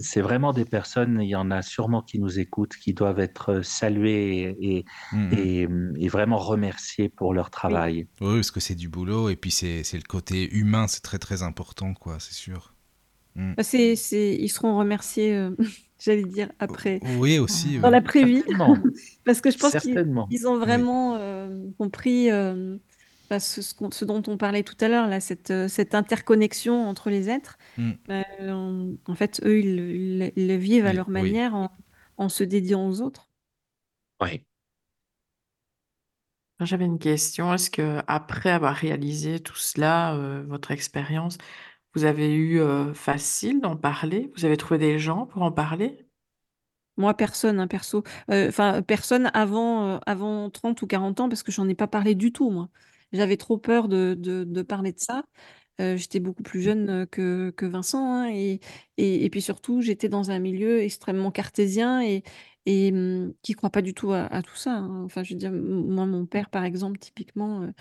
c'est 0.00 0.22
vraiment 0.22 0.52
des 0.54 0.64
personnes. 0.64 1.20
Il 1.20 1.28
y 1.28 1.36
en 1.36 1.50
a 1.50 1.60
sûrement 1.60 2.00
qui 2.00 2.18
nous 2.18 2.38
écoutent, 2.40 2.74
qui 2.76 2.94
doivent 2.94 3.20
être 3.20 3.60
saluées 3.62 4.56
et, 4.60 4.84
Mm, 5.12 5.28
mm. 5.28 5.32
et, 5.38 5.68
et 6.04 6.08
vraiment 6.08 6.38
remerciées 6.38 7.08
pour 7.10 7.34
leur 7.34 7.50
travail. 7.50 8.06
Oui, 8.20 8.36
parce 8.36 8.50
que 8.50 8.60
c'est 8.60 8.74
du 8.74 8.88
boulot, 8.88 9.28
et 9.28 9.36
puis 9.36 9.50
c'est 9.50 9.82
le 9.92 10.08
côté 10.08 10.50
humain, 10.54 10.86
c'est 10.88 11.02
très 11.02 11.18
très 11.18 11.42
important, 11.42 11.92
quoi, 11.94 12.16
c'est 12.18 12.34
sûr. 12.34 12.74
Bah, 13.34 13.62
c'est, 13.62 13.96
c'est, 13.96 14.34
ils 14.34 14.48
seront 14.50 14.76
remerciés, 14.78 15.34
euh, 15.34 15.56
j'allais 16.04 16.24
dire, 16.24 16.50
après, 16.58 17.00
Oui, 17.18 17.38
aussi. 17.38 17.78
dans 17.78 17.88
oui. 17.88 17.92
l'après-vie. 17.92 18.42
Parce 19.24 19.40
que 19.40 19.50
je 19.50 19.58
pense 19.58 19.76
qu'ils 19.76 20.48
ont 20.48 20.58
vraiment 20.58 21.16
euh, 21.16 21.48
compris 21.78 22.30
euh, 22.30 22.76
bah, 23.32 23.40
ce, 23.40 23.62
ce 23.62 23.74
qu'on- 23.74 23.90
ce 23.90 24.04
dont 24.04 24.22
on 24.28 24.36
parlait 24.36 24.62
tout 24.62 24.76
à 24.80 24.88
l'heure, 24.88 25.08
là, 25.08 25.20
cette, 25.20 25.50
euh, 25.50 25.68
cette 25.68 25.94
interconnexion 25.94 26.86
entre 26.88 27.10
les 27.10 27.30
êtres. 27.30 27.58
Mm. 27.76 27.92
Euh, 28.10 28.22
en, 28.52 28.94
en 29.06 29.14
fait, 29.14 29.40
eux, 29.44 29.60
ils, 29.60 29.76
le- 29.76 29.90
ils 29.96 30.18
le- 30.20 30.32
ils 30.36 30.48
le 30.48 30.56
vivent 30.56 30.86
à 30.86 30.92
leur 30.92 31.08
oui. 31.08 31.12
manière 31.12 31.54
en, 31.54 31.70
en 32.18 32.28
se 32.28 32.44
dédiant 32.44 32.86
aux 32.88 33.00
autres. 33.02 33.30
Oui. 34.20 34.46
J'avais 36.60 36.84
une 36.86 36.98
question. 36.98 37.52
Est-ce 37.52 37.70
que 37.70 38.00
après 38.06 38.50
avoir 38.50 38.74
réalisé 38.74 39.40
tout 39.40 39.56
cela, 39.56 40.14
euh, 40.14 40.42
votre 40.46 40.70
expérience, 40.70 41.36
vous 41.94 42.04
avez 42.04 42.34
eu 42.34 42.60
euh, 42.60 42.94
facile 42.94 43.60
d'en 43.62 43.76
parler? 43.76 44.32
Vous 44.36 44.44
avez 44.46 44.56
trouvé 44.58 44.78
des 44.78 44.98
gens 45.00 45.26
pour 45.26 45.42
en 45.42 45.52
parler? 45.52 46.06
Moi, 46.98 47.14
personne, 47.14 47.58
hein, 47.60 47.66
perso. 47.68 48.02
Euh, 48.30 48.48
Enfin, 48.48 48.82
personne 48.82 49.30
avant, 49.34 49.96
euh, 49.96 49.98
avant 50.06 50.50
30 50.50 50.82
ou 50.82 50.86
40 50.86 51.20
ans, 51.20 51.28
parce 51.28 51.42
que 51.42 51.50
j'en 51.52 51.68
ai 51.68 51.74
pas 51.74 51.86
parlé 51.88 52.14
du 52.14 52.32
tout, 52.32 52.50
moi. 52.50 52.68
J'avais 53.12 53.36
trop 53.36 53.58
peur 53.58 53.88
de, 53.88 54.14
de, 54.18 54.44
de 54.44 54.62
parler 54.62 54.92
de 54.92 55.00
ça. 55.00 55.24
Euh, 55.80 55.96
j'étais 55.96 56.20
beaucoup 56.20 56.42
plus 56.42 56.62
jeune 56.62 56.88
euh, 56.90 57.06
que, 57.06 57.50
que 57.56 57.66
Vincent. 57.66 58.04
hein, 58.14 58.30
et, 58.30 58.60
et, 58.98 59.24
et 59.24 59.30
puis 59.30 59.42
surtout, 59.42 59.80
j'étais 59.82 60.08
dans 60.08 60.30
un 60.30 60.38
milieu 60.38 60.80
extrêmement 60.82 61.30
cartésien 61.30 62.02
et, 62.02 62.22
et 62.66 62.92
hum, 62.92 63.34
qui 63.42 63.52
ne 63.52 63.56
croit 63.56 63.70
pas 63.70 63.82
du 63.82 63.94
tout 63.94 64.12
à, 64.12 64.24
à 64.26 64.42
tout 64.42 64.56
ça. 64.56 64.72
hein. 64.76 65.02
Enfin, 65.04 65.22
je 65.24 65.34
veux 65.34 65.38
dire, 65.40 65.50
m- 65.52 65.86
moi, 65.88 66.06
mon 66.06 66.26
père, 66.26 66.50
par 66.50 66.64
exemple, 66.64 66.98
typiquement, 66.98 67.62
euh, 67.62 67.72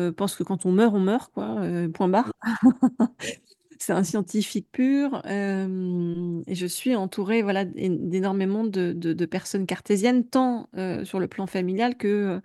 euh, 0.00 0.12
pense 0.12 0.36
que 0.36 0.44
quand 0.44 0.66
on 0.66 0.72
meurt, 0.72 0.94
on 0.94 1.00
meurt, 1.00 1.32
quoi. 1.32 1.60
euh, 1.60 1.88
point 1.90 2.08
barre. 2.08 2.32
C'est 3.78 3.92
un 3.94 4.04
scientifique 4.04 4.68
pur 4.72 5.22
euh, 5.26 6.42
et 6.46 6.54
je 6.54 6.66
suis 6.66 6.94
entourée 6.96 7.42
voilà, 7.42 7.64
d'é- 7.64 7.88
d'énormément 7.88 8.64
de, 8.64 8.92
de- 8.92 9.14
de 9.14 9.26
personnes 9.26 9.66
cartésiennes, 9.66 10.26
tant 10.28 10.68
euh, 10.76 11.04
sur 11.06 11.18
le 11.18 11.28
plan 11.28 11.46
familial 11.46 11.96
que, 11.96 12.40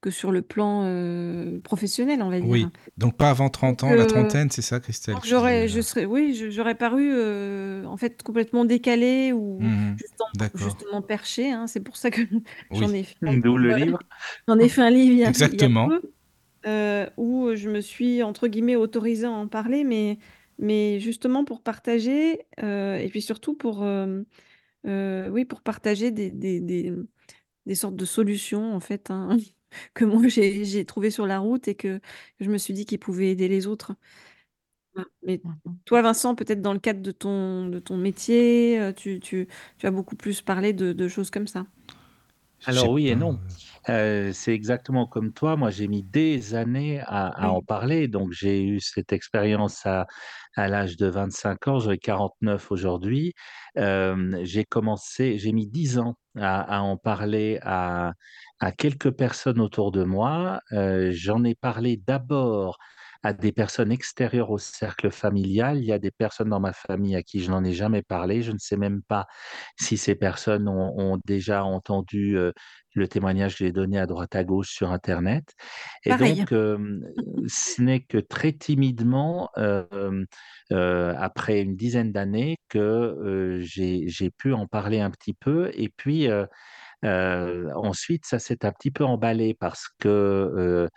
que 0.00 0.10
sur 0.10 0.32
le 0.32 0.42
plan 0.42 0.84
euh, 0.84 1.60
professionnel, 1.60 2.22
on 2.22 2.30
va 2.30 2.40
dire. 2.40 2.48
Oui, 2.50 2.66
donc 2.96 3.16
pas 3.16 3.30
avant 3.30 3.48
30 3.50 3.84
ans, 3.84 3.94
la 3.94 4.06
trentaine, 4.06 4.50
c'est 4.50 4.62
ça, 4.62 4.80
Christelle 4.80 5.16
j'aurais, 5.24 5.68
je 5.68 5.80
serais, 5.80 6.06
oui, 6.06 6.50
j'aurais 6.50 6.74
paru 6.74 7.10
euh, 7.12 7.84
en 7.84 7.96
fait 7.96 8.22
complètement 8.22 8.64
décalée 8.64 9.32
ou 9.32 9.60
Mhm, 9.60 9.96
justement, 10.54 11.02
perchée. 11.02 11.50
hein. 11.50 11.66
C'est 11.66 11.80
pour 11.80 11.96
ça 11.96 12.10
que 12.10 12.22
j'en 12.72 12.88
Oui. 12.88 12.94
ai 12.94 13.04
fait, 13.04 13.16
un- 13.22 13.36
D'où 13.36 13.56
le 13.56 13.72
livre. 13.74 13.98
j'en 14.48 14.58
ai 14.58 14.68
fait 14.68 14.82
un 14.82 14.90
livre 14.90 15.12
il 15.12 15.18
y 15.18 15.24
a, 15.24 15.28
il 15.28 15.58
y 15.60 15.64
a 15.64 15.68
Exactement. 15.68 15.88
peu 15.88 16.00
euh, 16.66 17.08
où 17.16 17.54
je 17.54 17.68
me 17.70 17.80
suis 17.80 18.22
entre 18.22 18.48
guillemets 18.48 18.76
autorisée 18.76 19.26
à 19.26 19.30
en 19.30 19.48
parler, 19.48 19.84
mais 19.84 20.18
mais 20.58 21.00
justement 21.00 21.44
pour 21.44 21.62
partager 21.62 22.40
euh, 22.62 22.96
et 22.98 23.08
puis 23.08 23.22
surtout 23.22 23.54
pour 23.54 23.82
euh, 23.82 24.22
euh, 24.86 25.28
oui 25.30 25.44
pour 25.44 25.62
partager 25.62 26.10
des, 26.10 26.30
des, 26.30 26.60
des, 26.60 26.92
des 27.66 27.74
sortes 27.74 27.96
de 27.96 28.04
solutions 28.04 28.74
en 28.74 28.80
fait 28.80 29.10
hein, 29.10 29.36
que 29.94 30.04
moi 30.04 30.28
j'ai 30.28 30.64
j'ai 30.64 30.84
trouvées 30.84 31.10
sur 31.10 31.26
la 31.26 31.38
route 31.40 31.68
et 31.68 31.74
que, 31.74 31.98
que 31.98 32.44
je 32.44 32.50
me 32.50 32.58
suis 32.58 32.74
dit 32.74 32.86
qu'ils 32.86 32.98
pouvaient 33.00 33.30
aider 33.30 33.48
les 33.48 33.66
autres. 33.66 33.94
Voilà. 34.94 35.08
Mais 35.22 35.42
Mhm. 35.44 35.80
toi, 35.84 36.02
Vincent, 36.02 36.34
peut-être 36.34 36.62
dans 36.62 36.72
le 36.72 36.78
cadre 36.80 37.00
de 37.02 37.12
ton, 37.12 37.68
de 37.68 37.78
ton 37.78 37.96
métier, 37.96 38.80
euh, 38.80 38.92
tu, 38.92 39.20
tu, 39.20 39.48
tu 39.78 39.86
as 39.86 39.90
beaucoup 39.90 40.16
plus 40.16 40.42
parlé 40.42 40.72
de, 40.72 40.92
de 40.92 41.08
choses 41.08 41.30
comme 41.30 41.46
ça. 41.46 41.66
Je 42.60 42.70
sais 42.70 42.70
Alors 42.70 42.90
oui 42.90 43.08
et 43.08 43.14
pas, 43.14 43.16
non. 43.16 43.40
Euh, 43.88 44.32
c'est 44.34 44.52
exactement 44.54 45.06
comme 45.06 45.32
toi. 45.32 45.56
Moi, 45.56 45.70
j'ai 45.70 45.88
mis 45.88 46.02
des 46.02 46.54
années 46.54 47.00
à, 47.00 47.28
à 47.28 47.48
Oui. 47.48 47.50
en 47.50 47.62
parler. 47.62 48.06
Donc, 48.06 48.32
j'ai 48.32 48.62
eu 48.62 48.80
cette 48.80 49.12
expérience 49.14 49.86
à, 49.86 50.06
à 50.56 50.68
l'âge 50.68 50.96
de 50.98 51.06
25 51.06 51.68
ans. 51.68 51.78
J'ai 51.78 51.96
49 51.98 52.70
aujourd'hui. 52.70 53.32
Euh, 53.78 54.38
j'ai 54.44 54.64
commencé, 54.64 55.38
j'ai 55.38 55.52
mis 55.52 55.66
10 55.68 55.98
ans 55.98 56.16
à, 56.38 56.82
en 56.82 56.96
parler 56.96 57.58
à, 57.62 58.14
à 58.60 58.72
quelques 58.72 59.10
personnes 59.10 59.60
autour 59.60 59.92
de 59.92 60.04
moi. 60.04 60.60
Euh, 60.72 61.10
j'en 61.12 61.44
ai 61.44 61.54
parlé 61.54 61.96
d'abord 61.96 62.78
à 63.22 63.32
des 63.32 63.52
personnes 63.52 63.92
extérieures 63.92 64.50
au 64.50 64.58
cercle 64.58 65.10
familial. 65.10 65.78
Il 65.78 65.84
y 65.84 65.92
a 65.92 65.98
des 65.98 66.10
personnes 66.10 66.48
dans 66.50 66.60
ma 66.60 66.72
famille 66.72 67.16
à 67.16 67.22
qui 67.22 67.40
je 67.40 67.50
n'en 67.50 67.64
ai 67.64 67.72
jamais 67.72 68.02
parlé. 68.02 68.42
Je 68.42 68.52
ne 68.52 68.58
sais 68.58 68.76
même 68.76 69.02
pas 69.02 69.26
si 69.78 69.96
ces 69.96 70.14
personnes 70.14 70.68
ont, 70.68 70.98
ont 70.98 71.18
déjà 71.24 71.64
entendu 71.64 72.38
euh, 72.38 72.52
le 72.94 73.08
témoignage 73.08 73.56
que 73.56 73.64
j'ai 73.64 73.72
donné 73.72 73.98
à 73.98 74.06
droite 74.06 74.34
à 74.34 74.44
gauche 74.44 74.70
sur 74.70 74.90
Internet. 74.90 75.54
Et 76.04 76.10
Pareil. 76.10 76.40
donc, 76.40 76.52
euh, 76.52 77.00
ce 77.46 77.82
n'est 77.82 78.00
que 78.00 78.18
très 78.18 78.52
timidement, 78.52 79.50
euh, 79.58 80.24
euh, 80.72 81.14
après 81.16 81.60
une 81.60 81.76
dizaine 81.76 82.12
d'années, 82.12 82.58
que 82.68 83.60
j'ai 83.62 84.30
pu 84.36 84.52
en 84.52 84.66
parler 84.66 85.00
un 85.00 85.10
petit 85.10 85.34
peu. 85.34 85.70
Et 85.74 85.88
puis, 85.88 86.28
ensuite, 87.02 88.26
ça 88.26 88.38
s'est 88.38 88.64
un 88.64 88.72
petit 88.72 88.90
peu 88.90 89.04
emballé 89.04 89.54
parce 89.54 89.88
que 89.98 90.88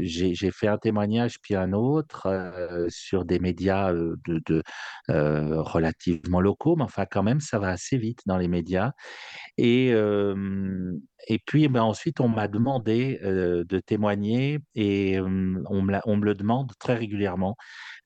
j'ai 0.00 0.50
fait 0.50 0.68
un 0.68 0.78
témoignage 0.78 1.40
puis 1.40 1.54
un 1.54 1.72
autre 1.72 2.28
sur 2.88 3.24
des 3.24 3.38
médias 3.38 3.92
de, 3.92 4.62
relativement 5.08 6.40
locaux, 6.40 6.76
mais 6.76 6.84
enfin 6.84 7.06
quand 7.10 7.22
même, 7.22 7.40
ça 7.40 7.58
va 7.58 7.68
assez 7.68 7.98
vite 7.98 8.20
dans 8.26 8.38
les 8.38 8.48
médias. 8.48 8.92
Et, 9.58 9.94
et 11.28 11.38
puis 11.38 11.68
ben, 11.68 11.82
ensuite, 11.82 12.20
on 12.20 12.28
m'a 12.28 12.48
demandé 12.48 13.18
euh, 13.22 13.64
de 13.64 13.78
témoigner 13.80 14.58
et 14.74 15.18
euh, 15.18 15.62
on, 15.68 15.82
me 15.82 15.92
la- 15.92 16.02
on 16.06 16.16
me 16.16 16.24
le 16.24 16.34
demande 16.34 16.72
très 16.78 16.94
régulièrement 16.94 17.56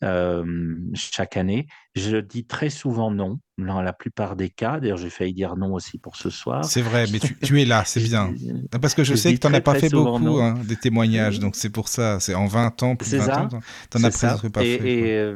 euh, 0.03 0.77
chaque 0.95 1.37
année. 1.37 1.67
Je 1.95 2.17
dis 2.19 2.47
très 2.47 2.71
souvent 2.71 3.11
non. 3.11 3.39
dans 3.59 3.83
la 3.83 3.93
plupart 3.93 4.37
des 4.37 4.51
cas. 4.51 4.81
D'ailleurs, 4.81 4.99
j'ai 4.99 5.11
failli 5.11 5.33
dire 5.35 5.57
non 5.57 5.73
aussi 5.73 5.99
pour 5.99 6.17
ce 6.17 6.31
soir. 6.31 6.65
C'est 6.65 6.83
vrai, 6.83 7.07
mais 7.13 7.19
tu, 7.21 7.39
tu 7.39 7.61
es 7.61 7.65
là, 7.65 7.85
c'est 7.85 8.01
bien. 8.03 8.33
Non, 8.73 8.79
Parce 8.81 8.95
que 8.95 9.05
je 9.05 9.13
je 9.13 9.17
sais 9.17 9.33
que 9.35 9.39
tu 9.39 9.47
n'en 9.47 9.55
as 9.55 9.61
pas 9.61 9.75
fait 9.75 9.89
beaucoup, 9.91 10.41
hein, 10.41 10.55
des 10.65 10.77
témoignages, 10.77 11.39
donc 11.41 11.57
c'est 11.57 11.71
pour 11.71 11.89
ça. 11.89 12.21
C'est 12.21 12.35
en 12.35 12.47
20 12.47 12.83
ans, 12.83 12.97
plus 12.97 13.11
de 13.11 13.11
C'est 13.11 13.19
20 13.19 13.27
ça. 13.27 13.43
ans, 13.43 13.49
tu 13.91 13.99
n'en 13.99 14.05
as 14.05 14.11
presque 14.11 14.49
pas 14.51 14.65
Et, 14.65 14.79
fait. 14.79 14.85
et, 14.87 15.35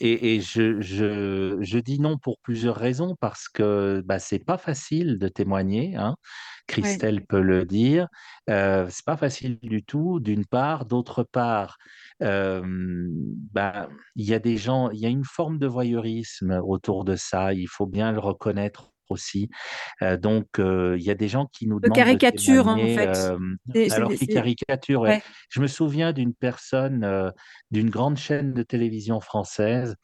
et, 0.00 0.36
et 0.36 0.40
je, 0.40 0.80
je, 0.80 1.56
je 1.60 1.78
dis 1.78 2.00
non 2.00 2.18
pour 2.18 2.38
plusieurs 2.42 2.76
raisons 2.76 3.16
parce 3.20 3.48
que 3.48 4.02
bah, 4.04 4.18
c'est 4.18 4.38
pas 4.44 4.58
facile 4.58 5.18
de 5.18 5.28
témoigner. 5.28 5.96
Hein. 5.96 6.16
Christelle 6.68 7.26
peut 7.26 7.40
le 7.40 7.64
dire. 7.64 8.06
Euh, 8.48 8.86
c'est 8.90 9.04
pas 9.04 9.16
facile 9.16 9.58
du 9.62 9.82
tout, 9.82 10.20
d'une 10.20 10.46
part. 10.46 10.84
D'autre 10.84 11.24
part, 11.24 11.78
bah, 12.20 13.88
il 14.14 14.24
y 14.24 14.34
a 14.34 14.38
des 14.38 14.56
gens, 14.56 14.90
il 14.90 15.00
y 15.00 15.06
a 15.06 15.08
une 15.08 15.24
forme 15.24 15.58
de 15.58 15.66
voyeurisme 15.66 16.60
autour 16.64 17.04
de 17.04 17.16
ça. 17.16 17.52
Il 17.54 17.68
faut 17.68 17.86
bien 17.86 18.12
le 18.12 18.20
reconnaître 18.20 18.92
aussi. 19.10 19.48
Donc, 20.20 20.46
il 20.58 21.02
y 21.02 21.10
a 21.10 21.14
des 21.14 21.28
gens 21.28 21.46
qui 21.46 21.66
nous 21.66 21.80
De 21.80 21.84
demandent 21.88 21.96
de 21.96 22.00
caricature, 22.00 22.68
hein, 22.68 22.74
en 22.80 22.86
fait. 22.86 23.14
c'est 23.74 23.92
alors, 23.92 24.08
des- 24.10 24.16
qui 24.16 24.26
c'est- 24.26 24.32
caricature, 24.32 25.00
ouais. 25.02 25.08
Ouais. 25.08 25.22
Je 25.50 25.60
me 25.60 25.66
souviens 25.66 26.12
d'une 26.12 26.34
personne 26.34 27.32
d'une 27.70 27.90
grande 27.90 28.16
chaîne 28.16 28.52
de 28.54 28.62
télévision 28.62 29.20
française 29.20 29.96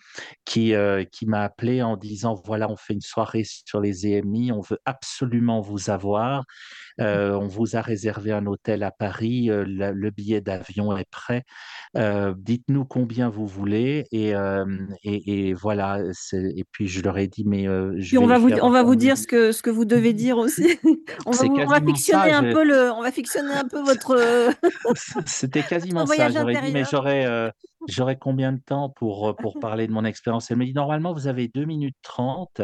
qui, 0.44 0.74
qui 1.12 1.26
m'a 1.26 1.42
appelé 1.42 1.82
en 1.82 1.96
disant 1.96 2.34
voilà, 2.44 2.70
on 2.70 2.76
fait 2.76 2.94
une 2.94 3.00
soirée 3.00 3.44
sur 3.44 3.80
les 3.80 4.06
EMI, 4.06 4.52
on 4.52 4.60
veut 4.60 4.78
absolument 4.84 5.60
vous 5.60 5.90
avoir. 5.90 6.44
Euh, 7.00 7.32
on 7.34 7.48
vous 7.48 7.76
a 7.76 7.80
réservé 7.80 8.30
un 8.32 8.46
hôtel 8.46 8.82
à 8.84 8.90
Paris, 8.92 9.50
euh, 9.50 9.64
la- 9.66 9.92
le 9.92 10.10
billet 10.10 10.40
d'avion 10.40 10.96
est 10.96 11.08
prêt. 11.10 11.42
Euh, 11.96 12.34
Dites-nous 12.36 12.84
combien 12.84 13.28
vous 13.28 13.46
voulez 13.46 14.04
et, 14.12 14.32
et, 15.04 15.48
et 15.48 15.54
voilà. 15.54 16.00
Et 16.32 16.64
puis 16.70 16.86
je 16.88 17.02
leur 17.02 17.18
ai 17.18 17.26
dit 17.26 17.44
mais 17.46 17.64
je 17.64 18.16
on 18.18 18.22
vous, 18.22 18.28
va 18.28 18.82
vous 18.82 18.93
dire 18.94 19.16
ce 19.16 19.26
que, 19.26 19.52
ce 19.52 19.62
que 19.62 19.70
vous 19.70 19.84
devez 19.84 20.12
dire 20.12 20.38
aussi. 20.38 20.78
on, 21.26 21.30
va, 21.30 21.44
on 21.46 21.86
fictionner 21.86 22.30
ça, 22.30 22.38
un 22.38 22.52
peu 22.52 22.64
le, 22.64 22.90
on 22.92 23.02
va 23.02 23.12
fictionner 23.12 23.54
un 23.54 23.68
peu 23.68 23.80
votre. 23.82 24.16
euh, 24.16 24.52
C'était 25.26 25.62
quasiment 25.68 26.06
ça. 26.06 26.30
J'aurais 26.30 26.60
dit, 26.62 26.72
mais 26.72 26.84
j'aurais 26.90 27.26
euh, 27.26 27.50
j'aurais 27.88 28.16
combien 28.18 28.52
de 28.52 28.60
temps 28.60 28.90
pour, 28.90 29.28
euh, 29.28 29.32
pour 29.34 29.58
parler 29.58 29.86
de 29.86 29.92
mon 29.92 30.04
expérience? 30.04 30.50
Elle 30.50 30.58
m'a 30.58 30.64
dit, 30.64 30.72
normalement, 30.74 31.12
vous 31.12 31.26
avez 31.26 31.48
2 31.48 31.64
minutes 31.64 31.96
30. 32.02 32.62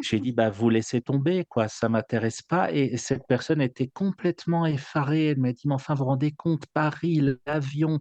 J'ai 0.00 0.20
dit, 0.20 0.32
bah, 0.32 0.50
vous 0.50 0.68
laissez 0.70 1.00
tomber, 1.00 1.44
quoi, 1.48 1.68
ça 1.68 1.88
m'intéresse 1.88 2.42
pas. 2.42 2.72
Et 2.72 2.96
cette 2.96 3.26
personne 3.26 3.60
était 3.60 3.88
complètement 3.88 4.66
effarée. 4.66 5.28
Elle 5.28 5.38
m'a 5.38 5.52
dit, 5.52 5.68
mais 5.68 5.74
enfin, 5.74 5.94
vous 5.94 6.00
vous 6.00 6.10
rendez 6.10 6.32
compte, 6.32 6.66
Paris, 6.72 7.22
l'avion. 7.46 7.98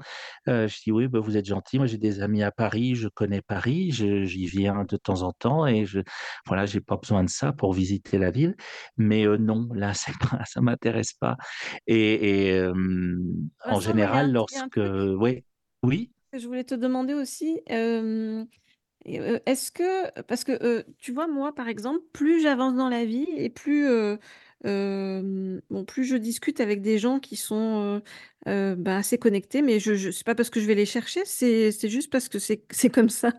Euh, 0.48 0.68
je 0.68 0.80
dis, 0.84 0.92
oui, 0.92 1.08
bah, 1.08 1.20
vous 1.20 1.38
êtes 1.38 1.46
gentil. 1.46 1.78
Moi, 1.78 1.88
j'ai 1.88 1.98
des 1.98 2.22
amis 2.22 2.44
à 2.44 2.52
Paris, 2.52 2.96
je 2.96 3.08
connais 3.08 3.42
Paris, 3.42 3.92
j'y 3.92 4.46
viens 4.48 4.84
de 4.86 4.98
temps 4.98 5.22
en 5.24 5.32
temps 5.32 5.66
et 5.68 5.86
je, 5.86 6.00
voilà, 6.46 6.66
j'ai 6.66 6.82
pas 6.82 6.98
besoin 6.98 7.24
de 7.24 7.30
ça 7.30 7.52
pour 7.54 7.74
visiter 7.74 8.18
la 8.18 8.32
ville. 8.32 8.56
Mais 8.98 9.26
euh, 9.26 9.38
non, 9.38 9.70
là, 9.74 9.94
c'est 9.94 10.18
pas, 10.20 10.44
ça 10.46 10.62
m'intéresse 10.62 11.14
pas. 11.14 11.38
Et, 11.88 12.48
et, 12.48 12.52
euh, 12.54 12.74
en 13.68 13.76
a 13.76 13.78
un- 13.78 13.80
général, 13.80 14.32
lorsque, 14.32 14.78
oui, 14.78 15.44
oui, 15.84 16.12
je 16.40 16.48
voulais 16.48 16.64
te 16.64 16.76
demander 16.76 17.14
aussi. 17.14 17.62
euh, 17.72 18.46
et, 19.06 19.20
euh, 19.22 19.40
Est-ce 19.46 19.72
que, 19.72 20.22
parce 20.24 20.44
que 20.46 20.54
euh, 20.64 20.84
tu 21.00 21.12
vois, 21.14 21.28
moi, 21.28 21.56
par 21.56 21.68
exemple, 21.70 22.02
plus 22.14 22.42
j'avance 22.42 22.76
dans 22.76 22.90
la 22.90 23.06
vie 23.06 23.28
et 23.38 23.50
plus, 23.50 23.88
euh, 23.88 24.18
euh, 24.66 25.62
bon, 25.70 25.86
plus 25.86 26.06
je 26.06 26.18
discute 26.18 26.60
avec 26.62 26.82
des 26.82 26.98
gens 27.00 27.20
qui 27.20 27.36
sont 27.38 28.02
euh, 28.48 28.72
euh, 28.74 28.76
bah, 28.78 28.98
assez 28.98 29.18
connectés, 29.20 29.62
mais 29.64 29.80
je, 29.80 29.96
je, 29.96 30.12
c'est 30.12 30.26
pas 30.26 30.36
parce 30.36 30.50
que 30.52 30.60
je 30.62 30.66
vais 30.68 30.76
les 30.76 30.86
chercher, 30.88 31.24
c'est, 31.26 31.72
c'est 31.72 31.90
juste 31.90 32.12
parce 32.12 32.30
que 32.30 32.40
c'est, 32.40 32.66
c'est 32.72 32.90
comme 32.90 33.10
ça. 33.10 33.34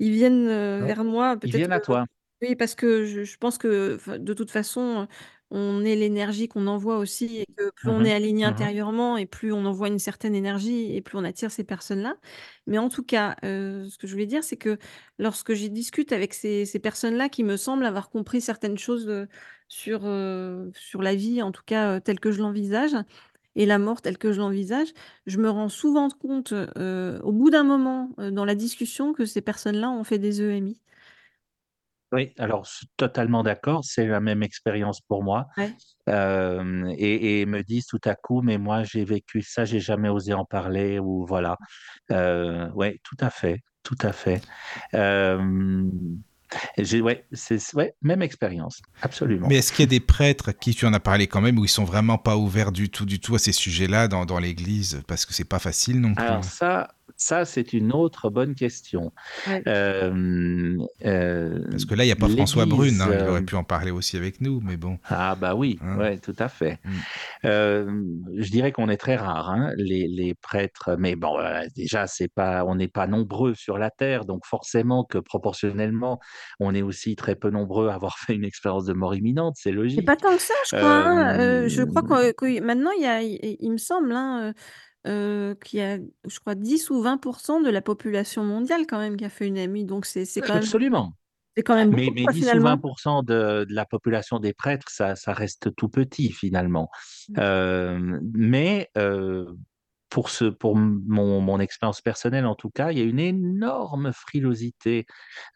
Ils 0.00 0.12
viennent 0.12 0.48
euh, 0.48 0.82
Ouais. 0.82 0.86
vers 0.86 1.04
moi, 1.04 1.36
ils 1.42 1.52
peut-être. 1.52 1.54
viennent 1.54 1.72
à 1.72 1.80
que- 1.80 1.80
toi. 1.80 2.06
Oui, 2.42 2.54
parce 2.56 2.74
que 2.76 3.04
je, 3.04 3.24
je 3.24 3.36
pense 3.38 3.58
que 3.58 3.96
enfin, 3.96 4.18
de 4.18 4.32
toute 4.34 4.50
façon, 4.52 5.08
on 5.50 5.84
est 5.84 5.96
l'énergie 5.96 6.48
qu'on 6.48 6.66
envoie 6.66 6.98
aussi, 6.98 7.38
et 7.38 7.46
que 7.56 7.70
plus 7.70 7.90
on 7.90 8.02
Mhm, 8.02 8.04
est 8.04 8.12
aligné 8.12 8.44
mhm. 8.44 8.44
intérieurement, 8.44 9.16
et 9.16 9.26
plus 9.26 9.52
on 9.52 9.64
envoie 9.64 9.88
une 9.88 9.98
certaine 9.98 10.34
énergie, 10.34 10.94
et 10.94 11.00
plus 11.02 11.16
on 11.18 11.24
attire 11.24 11.50
ces 11.50 11.64
personnes-là. 11.64 12.16
Mais 12.66 12.78
en 12.78 12.88
tout 12.88 13.02
cas, 13.04 13.36
euh, 13.44 13.88
ce 13.88 13.98
que 13.98 14.06
je 14.06 14.12
voulais 14.12 14.26
dire, 14.26 14.44
c'est 14.44 14.56
que 14.58 14.78
lorsque 15.18 15.54
j'y 15.54 15.70
discute 15.70 16.12
avec 16.12 16.34
ces, 16.34 16.66
ces 16.66 16.78
personnes-là 16.78 17.28
qui 17.28 17.44
me 17.44 17.56
semblent 17.56 17.84
avoir 17.86 18.10
compris 18.10 18.40
certaines 18.40 18.78
choses 18.78 19.26
sur, 19.68 20.00
euh, 20.04 20.70
sur 20.74 21.02
la 21.02 21.14
vie, 21.14 21.42
en 21.42 21.52
tout 21.52 21.62
cas 21.64 21.96
euh, 21.96 22.00
telle 22.00 22.20
que 22.20 22.30
je 22.32 22.40
l'envisage, 22.40 22.92
et 23.56 23.66
la 23.66 23.78
mort 23.78 24.02
telle 24.02 24.18
que 24.18 24.32
je 24.32 24.38
l'envisage, 24.40 24.88
je 25.26 25.38
me 25.38 25.50
rends 25.50 25.68
souvent 25.68 26.08
compte, 26.10 26.52
au 26.52 27.32
bout 27.32 27.50
d'un 27.50 27.64
moment, 27.64 28.10
dans 28.18 28.44
la 28.44 28.54
discussion, 28.54 29.12
que 29.12 29.24
ces 29.26 29.40
personnes-là 29.40 29.90
ont 29.90 30.04
fait 30.04 30.18
des 30.18 30.40
EMI. 30.42 30.80
Oui, 32.10 32.32
alors 32.38 32.64
je 32.64 32.70
suis 32.70 32.88
totalement 32.96 33.42
d'accord, 33.42 33.84
c'est 33.84 34.06
la 34.06 34.20
même 34.20 34.42
expérience 34.42 35.00
pour 35.00 35.22
moi. 35.22 35.46
Ouais. 35.58 35.72
Euh, 36.08 36.90
et, 36.96 37.40
et 37.40 37.46
me 37.46 37.62
disent 37.62 37.86
tout 37.86 38.00
à 38.06 38.14
coup, 38.14 38.40
mais 38.40 38.56
moi 38.56 38.82
j'ai 38.82 39.04
vécu 39.04 39.42
ça, 39.42 39.66
j'ai 39.66 39.80
jamais 39.80 40.08
osé 40.08 40.32
en 40.32 40.46
parler, 40.46 40.98
ou 40.98 41.26
voilà. 41.26 41.56
Euh, 42.10 42.70
ouais, 42.70 42.98
tout 43.02 43.16
à 43.20 43.28
fait, 43.28 43.62
tout 43.82 43.98
à 44.00 44.12
fait. 44.12 44.40
Euh, 44.94 45.84
j'ai, 46.78 47.02
ouais, 47.02 47.26
c'est, 47.32 47.74
ouais, 47.74 47.94
même 48.00 48.22
expérience, 48.22 48.80
absolument. 49.02 49.48
Mais 49.48 49.56
est-ce 49.56 49.70
qu'il 49.70 49.82
y 49.82 49.88
a 49.88 49.90
des 49.90 50.00
prêtres 50.00 50.48
à 50.48 50.52
qui 50.54 50.74
tu 50.74 50.86
en 50.86 50.94
as 50.94 51.00
parlé 51.00 51.26
quand 51.26 51.42
même, 51.42 51.58
où 51.58 51.64
ils 51.66 51.68
sont 51.68 51.84
vraiment 51.84 52.16
pas 52.16 52.38
ouverts 52.38 52.72
du 52.72 52.88
tout, 52.88 53.04
du 53.04 53.20
tout 53.20 53.34
à 53.34 53.38
ces 53.38 53.52
sujets-là 53.52 54.08
dans, 54.08 54.24
dans 54.24 54.38
l'Église? 54.38 55.02
Parce 55.06 55.26
que 55.26 55.34
c'est 55.34 55.44
pas 55.44 55.58
facile 55.58 56.00
non 56.00 56.14
plus. 56.14 56.24
Alors 56.24 56.42
ça, 56.44 56.88
ça 57.18 57.44
c'est 57.44 57.74
une 57.74 57.92
autre 57.92 58.30
bonne 58.30 58.54
question. 58.54 59.12
Ouais. 59.46 59.62
Euh, 59.68 60.76
euh, 61.04 61.64
Parce 61.70 61.84
que 61.84 61.94
là, 61.94 62.04
il 62.04 62.06
n'y 62.06 62.12
a 62.12 62.16
pas 62.16 62.28
François 62.30 62.64
Brune, 62.64 63.00
hein, 63.02 63.08
il 63.10 63.16
euh, 63.16 63.30
aurait 63.30 63.42
pu 63.42 63.54
en 63.56 63.64
parler 63.64 63.90
aussi 63.90 64.16
avec 64.16 64.40
nous, 64.40 64.60
mais 64.64 64.76
bon. 64.78 64.98
Ah 65.10 65.34
bah 65.34 65.54
oui, 65.54 65.78
Hein. 65.82 65.98
ouais, 65.98 66.18
tout 66.18 66.34
à 66.38 66.48
fait. 66.48 66.78
Mm. 66.84 66.90
Euh, 67.44 68.02
je 68.36 68.50
dirais 68.50 68.72
qu'on 68.72 68.88
est 68.88 68.96
très 68.96 69.16
rares, 69.16 69.50
hein, 69.50 69.72
les, 69.76 70.08
les 70.08 70.34
prêtres, 70.34 70.96
mais 70.98 71.16
bon, 71.16 71.38
euh, 71.38 71.62
déjà 71.76 72.06
c'est 72.06 72.28
pas, 72.32 72.64
on 72.64 72.76
n'est 72.76 72.88
pas 72.88 73.06
nombreux 73.06 73.54
sur 73.54 73.76
la 73.78 73.90
terre, 73.90 74.24
donc 74.24 74.46
forcément 74.46 75.04
que 75.04 75.18
proportionnellement, 75.18 76.20
on 76.60 76.74
est 76.74 76.82
aussi 76.82 77.16
très 77.16 77.34
peu 77.34 77.50
nombreux 77.50 77.88
à 77.88 77.94
avoir 77.94 78.16
fait 78.26 78.34
une 78.34 78.44
expérience 78.44 78.84
de 78.86 78.92
mort 78.94 79.14
imminente, 79.14 79.56
c'est 79.58 79.72
logique. 79.72 80.06
pas 80.06 80.16
tant 80.16 80.34
que 80.34 80.42
ça, 80.42 80.54
je 80.70 80.76
crois. 80.76 80.88
hein. 80.88 81.38
Euh, 81.40 81.48
Euh, 81.64 81.68
je 81.68 81.82
crois 81.82 82.02
que, 82.02 82.32
que 82.32 82.60
maintenant, 82.60 82.90
il 82.96 83.02
y 83.02 83.06
a, 83.06 83.22
il, 83.22 83.56
il 83.60 83.72
me 83.72 83.78
semble 83.78 84.12
qu'il 85.04 85.78
y 85.78 85.82
a, 85.82 85.98
je 85.98 86.40
crois, 86.40 86.54
10 86.54 86.90
ou 86.90 87.00
20% 87.00 87.60
de 87.60 87.70
la 87.70 87.82
population 87.82 88.44
mondiale 88.44 88.86
quand 88.86 88.98
même 88.98 89.16
qui 89.16 89.24
a 89.24 89.30
fait 89.30 89.46
une 89.46 89.58
AMI. 89.58 89.84
Donc, 89.84 90.06
c'est 90.06 90.24
c'est 90.24 90.40
quand 90.40 90.54
même, 90.54 90.64
Absolument. 90.64 91.14
c'est 91.56 91.62
quand 91.62 91.74
même 91.76 91.90
Mais, 91.90 92.04
beaucoup, 92.06 92.14
mais 92.14 92.24
quoi, 92.24 92.32
10 92.32 92.40
ou 92.40 92.46
finalement. 92.46 92.68
20% 92.68 93.22
de, 93.22 93.64
de 93.64 93.74
la 93.74 93.84
population 93.86 94.38
des 94.38 94.52
prêtres, 94.52 94.88
ça, 94.90 95.16
ça 95.16 95.32
reste 95.32 95.74
tout 95.76 95.88
petit 95.88 96.30
finalement. 96.32 96.90
Mm. 97.28 97.34
Euh, 97.38 98.20
mais 98.34 98.90
pour, 100.10 100.30
ce, 100.30 100.46
pour 100.46 100.74
mon, 100.76 101.40
mon 101.40 101.60
expérience 101.60 102.00
personnelle 102.00 102.46
en 102.46 102.54
tout 102.54 102.70
cas, 102.70 102.92
il 102.92 102.98
y 102.98 103.02
a 103.02 103.04
une 103.04 103.20
énorme 103.20 104.12
frilosité 104.12 105.06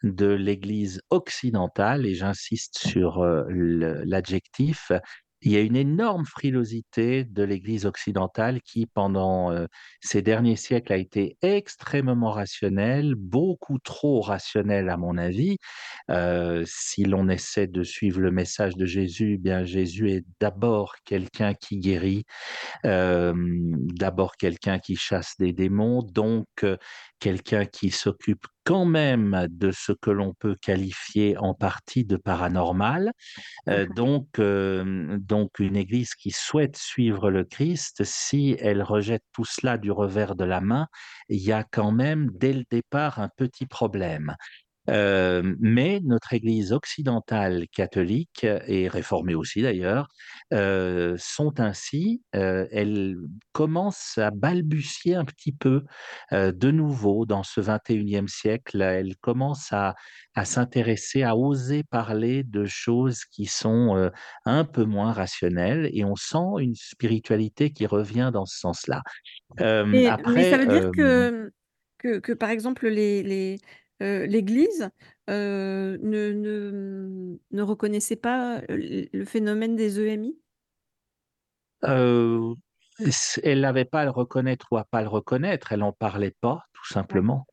de 0.03 0.27
l'Église 0.27 1.01
occidentale, 1.09 2.05
et 2.05 2.13
j'insiste 2.13 2.77
sur 2.77 3.23
le- 3.23 4.03
l'adjectif. 4.05 4.91
Il 5.45 5.51
y 5.51 5.57
a 5.57 5.59
une 5.59 5.75
énorme 5.75 6.25
frilosité 6.25 7.25
de 7.25 7.43
l'Église 7.43 7.85
occidentale 7.85 8.61
qui, 8.61 8.85
pendant 8.85 9.53
ces 10.01 10.21
derniers 10.21 10.55
siècles, 10.55 10.93
a 10.93 10.97
été 10.97 11.37
extrêmement 11.41 12.31
rationnelle, 12.31 13.15
beaucoup 13.15 13.77
trop 13.79 14.21
rationnelle 14.21 14.87
à 14.87 14.95
mon 14.95 15.17
avis. 15.17 15.57
Si 16.65 17.03
l'on 17.03 17.27
essaie 17.27 17.67
de 17.67 17.83
suivre 17.83 18.21
le 18.21 18.31
message 18.31 18.77
de 18.77 18.85
Jésus, 18.85 19.33
eh 19.33 19.37
bien 19.37 19.65
Jésus 19.65 20.11
est 20.11 20.25
d'abord 20.39 20.95
quelqu'un 21.03 21.53
qui 21.53 21.77
guérit, 21.77 22.23
d'abord 22.85 24.37
quelqu'un 24.37 24.79
qui 24.79 24.95
chasse 24.95 25.33
des 25.39 25.51
démons, 25.51 26.03
donc 26.03 26.47
quelqu'un 27.19 27.65
qui 27.65 27.89
s'occupe 27.89 28.45
quand 28.63 28.85
même 28.85 29.47
de 29.49 29.71
ce 29.71 29.91
que 29.91 30.09
l'on 30.09 30.33
peut 30.33 30.55
qualifier 30.55 31.37
en 31.37 31.53
partie 31.53 32.05
de 32.05 32.17
paranormal. 32.17 33.11
Euh, 33.67 33.85
donc, 33.95 34.39
euh, 34.39 35.17
donc 35.19 35.59
une 35.59 35.75
Église 35.75 36.15
qui 36.15 36.31
souhaite 36.31 36.77
suivre 36.77 37.29
le 37.29 37.43
Christ, 37.43 38.03
si 38.03 38.55
elle 38.59 38.83
rejette 38.83 39.23
tout 39.33 39.45
cela 39.45 39.77
du 39.77 39.91
revers 39.91 40.35
de 40.35 40.45
la 40.45 40.61
main, 40.61 40.87
il 41.29 41.41
y 41.41 41.51
a 41.51 41.63
quand 41.63 41.91
même 41.91 42.29
dès 42.33 42.53
le 42.53 42.63
départ 42.69 43.19
un 43.19 43.29
petit 43.35 43.65
problème. 43.65 44.35
Euh, 44.89 45.55
mais 45.59 46.01
notre 46.03 46.33
Église 46.33 46.73
occidentale 46.73 47.67
catholique 47.71 48.45
et 48.67 48.87
réformée 48.89 49.33
aussi 49.35 49.61
d'ailleurs 49.61 50.07
euh, 50.53 51.15
sont 51.17 51.59
ainsi, 51.59 52.21
euh, 52.35 52.67
elles 52.71 53.15
commencent 53.53 54.17
à 54.17 54.31
balbutier 54.31 55.15
un 55.15 55.25
petit 55.25 55.53
peu 55.53 55.83
euh, 56.33 56.51
de 56.51 56.71
nouveau 56.71 57.25
dans 57.25 57.43
ce 57.43 57.61
21e 57.61 58.27
siècle. 58.27 58.81
Elles 58.81 59.15
commencent 59.17 59.71
à, 59.71 59.95
à 60.35 60.45
s'intéresser, 60.45 61.23
à 61.23 61.37
oser 61.37 61.83
parler 61.83 62.43
de 62.43 62.65
choses 62.65 63.23
qui 63.25 63.45
sont 63.45 63.95
euh, 63.95 64.09
un 64.45 64.65
peu 64.65 64.83
moins 64.83 65.13
rationnelles 65.13 65.89
et 65.93 66.03
on 66.03 66.15
sent 66.15 66.59
une 66.59 66.75
spiritualité 66.75 67.71
qui 67.71 67.85
revient 67.85 68.31
dans 68.33 68.45
ce 68.45 68.59
sens-là. 68.59 69.01
Euh, 69.59 69.85
Mais, 69.85 70.05
ça 70.05 70.57
veut 70.57 70.65
dire 70.65 70.85
euh, 70.85 70.91
que, 70.91 71.51
que, 71.99 72.19
que, 72.19 72.33
par 72.33 72.49
exemple, 72.49 72.87
les, 72.87 73.23
les, 73.23 73.59
euh, 74.03 74.25
l'Église 74.27 74.89
euh, 75.29 75.97
ne, 76.01 76.31
ne, 76.33 77.37
ne 77.51 77.61
reconnaissait 77.61 78.17
pas 78.17 78.61
le 78.69 79.07
le 79.11 79.25
phénomène 79.25 79.75
des 79.75 79.99
EMI? 79.99 80.37
Euh, 81.85 82.53
elle 83.41 83.61
n'avait 83.61 83.85
pas 83.85 84.01
à 84.01 84.05
le 84.05 84.11
reconnaître 84.11 84.67
ou 84.71 84.77
à 84.77 84.83
pas 84.83 85.01
le 85.01 85.07
reconnaître, 85.07 85.71
elle 85.71 85.83
en 85.83 85.91
parlait 85.91 86.35
pas, 86.41 86.63
tout 86.73 86.85
simplement. 86.85 87.47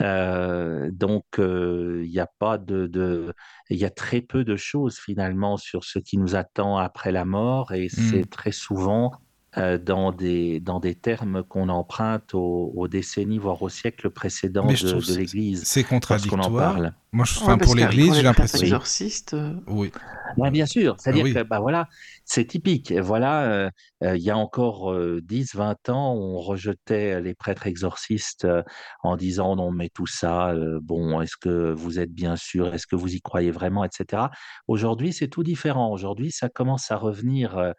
Euh, 0.00 0.90
donc, 0.90 1.24
euh, 1.38 2.02
il 2.04 2.10
n'y 2.10 2.18
a 2.18 2.30
pas 2.38 2.58
de, 2.58 2.86
de, 2.86 3.32
il 3.68 3.78
y 3.78 3.84
a 3.84 3.90
très 3.90 4.20
peu 4.20 4.44
de 4.44 4.56
choses 4.56 4.98
finalement 4.98 5.56
sur 5.56 5.84
ce 5.84 5.98
qui 5.98 6.18
nous 6.18 6.34
attend 6.34 6.76
après 6.78 7.12
la 7.12 7.24
mort, 7.24 7.72
et 7.72 7.88
c'est 7.88 8.28
très 8.28 8.52
souvent 8.52 9.12
euh, 9.56 9.78
dans 9.78 10.12
des 10.12 10.60
dans 10.60 10.78
des 10.80 10.94
termes 10.94 11.42
qu'on 11.42 11.68
emprunte 11.68 12.34
aux, 12.34 12.72
aux 12.76 12.88
décennies 12.88 13.38
voire 13.38 13.60
aux 13.62 13.68
siècles 13.68 14.10
précédents 14.10 14.66
de, 14.66 15.16
l'Église. 15.16 15.64
c'est 15.64 15.80
lorsqu'on 15.80 15.96
en 15.96 15.98
contradictoire. 15.98 16.50
parle. 16.74 16.92
Moi, 17.12 17.24
je, 17.24 17.40
Ouais, 17.44 17.56
pour 17.56 17.74
l'Église, 17.74 18.14
j'ai 18.14 18.22
les 18.22 18.22
prêtres 18.22 18.22
l'impression. 18.42 18.60
exorcistes, 18.60 19.34
euh, 19.34 19.54
Oui. 19.66 19.90
Ouais, 20.36 20.52
bien 20.52 20.66
sûr, 20.66 20.94
c'est-à-dire 21.00 21.24
oui. 21.24 21.34
que 21.34 21.42
bah 21.42 21.58
voilà, 21.58 21.88
c'est 22.24 22.44
typique. 22.44 22.92
Voilà, 22.92 23.42
euh, 23.50 23.70
euh, 24.04 24.16
il 24.16 24.22
y 24.22 24.30
a 24.30 24.36
encore 24.36 24.92
euh, 24.92 25.20
10, 25.24 25.56
20 25.56 25.88
ans, 25.88 26.14
on 26.14 26.38
rejetait 26.38 27.20
les 27.20 27.34
prêtres 27.34 27.66
exorcistes 27.66 28.44
euh, 28.44 28.62
en 29.02 29.16
disant 29.16 29.56
non, 29.56 29.72
mais 29.72 29.88
tout 29.88 30.06
ça, 30.06 30.50
euh, 30.50 30.78
bon, 30.80 31.20
est-ce 31.20 31.36
que 31.36 31.72
vous 31.72 31.98
êtes 31.98 32.12
bien 32.12 32.36
sûr, 32.36 32.72
est-ce 32.74 32.86
que 32.86 32.94
vous 32.94 33.12
y 33.12 33.20
croyez 33.20 33.50
vraiment, 33.50 33.82
etc. 33.82 34.26
Aujourd'hui, 34.68 35.12
c'est 35.12 35.26
tout 35.26 35.42
différent. 35.42 35.90
Aujourd'hui, 35.90 36.30
ça 36.30 36.48
commence 36.48 36.92
à 36.92 36.96
revenir. 36.96 37.74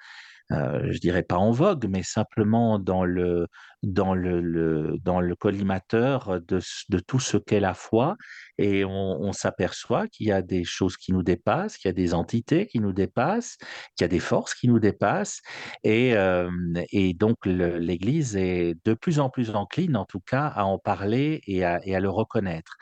Euh, 0.52 0.92
je 0.92 1.00
dirais 1.00 1.24
pas 1.24 1.38
en 1.38 1.52
vogue, 1.52 1.88
mais 1.90 2.04
simplement 2.04 2.80
dans 2.80 3.06
le 3.06 3.48
dans 3.84 4.14
le, 4.14 4.98
dans 5.04 5.20
le 5.22 5.36
collimateur 5.36 6.40
de, 6.40 6.60
tout 7.00 7.20
ce 7.20 7.38
qu'est 7.38 7.60
la 7.60 7.74
foi, 7.74 8.16
et 8.58 8.86
on, 8.86 9.32
s'aperçoit 9.34 10.08
qu'il 10.08 10.28
y 10.28 10.32
a 10.32 10.42
des 10.42 10.64
choses 10.64 10.98
qui 10.98 11.14
nous 11.14 11.24
dépassent, 11.24 11.78
qu'il 11.78 11.90
y 11.90 11.94
a 11.94 11.94
des 11.94 12.14
entités 12.14 12.68
qui 12.68 12.80
nous 12.80 12.92
dépassent, 12.94 13.58
qu'il 13.96 14.04
y 14.04 14.06
a 14.06 14.08
des 14.08 14.20
forces 14.20 14.54
qui 14.54 14.68
nous 14.68 14.80
dépassent, 14.80 15.42
et, 15.84 16.16
euh, 16.16 16.50
et 16.92 17.14
donc 17.14 17.38
l'Église 17.46 18.36
est 18.36 18.76
de 18.86 18.94
plus 18.94 19.20
en 19.20 19.30
plus 19.30 19.50
encline, 19.56 19.98
en 19.98 20.06
tout 20.06 20.20
cas, 20.20 20.48
à 20.48 20.66
en 20.66 20.78
parler 20.78 21.42
et 21.48 21.64
à, 21.64 21.80
le 22.00 22.10
reconnaître. 22.10 22.78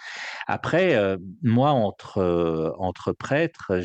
Après, 0.47 0.95
euh, 0.95 1.17
moi, 1.43 1.69
entre, 1.71 2.75
entre 2.77 3.13
prêtres, 3.13 3.79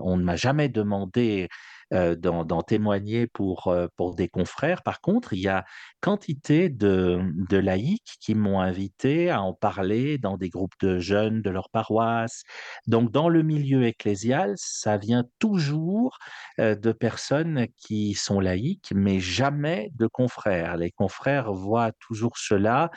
on 0.00 0.16
ne 0.16 0.22
m'a 0.22 0.36
jamais 0.36 0.68
demandé 0.68 1.48
d'en 1.92 2.44
d'en 2.44 2.62
témoigner 2.62 3.26
pour, 3.26 3.68
euh, 3.68 3.86
pour 3.96 4.14
des 4.14 4.28
confrères. 4.28 4.82
Par 4.82 5.00
contre, 5.00 5.32
il 5.32 5.40
y 5.40 5.48
a 5.48 5.64
quantité 6.00 6.68
de, 6.68 7.20
de 7.48 7.56
laïcs 7.56 8.16
qui 8.20 8.34
m'ont 8.34 8.60
invité 8.60 9.30
à 9.30 9.42
en 9.42 9.52
parler 9.54 10.18
dans 10.18 10.36
des 10.36 10.48
groupes 10.48 10.74
de 10.80 10.98
jeunes 10.98 11.42
de 11.42 11.50
leur 11.50 11.70
paroisse. 11.70 12.42
Donc, 12.86 13.10
dans 13.10 13.28
le 13.28 13.42
milieu 13.42 13.84
ecclésial, 13.84 14.54
ça 14.56 14.96
vient 14.96 15.24
toujours 15.38 16.18
euh, 16.58 16.74
de 16.74 16.92
personnes 16.92 17.66
qui 17.76 18.14
sont 18.14 18.40
laïques, 18.40 18.92
mais 18.94 19.20
jamais 19.20 19.90
de 19.94 20.06
confrères. 20.06 20.76
Les 20.76 20.90
confrères 20.90 21.52
voient 21.52 21.92
toujours 22.00 22.36
cela. 22.38 22.90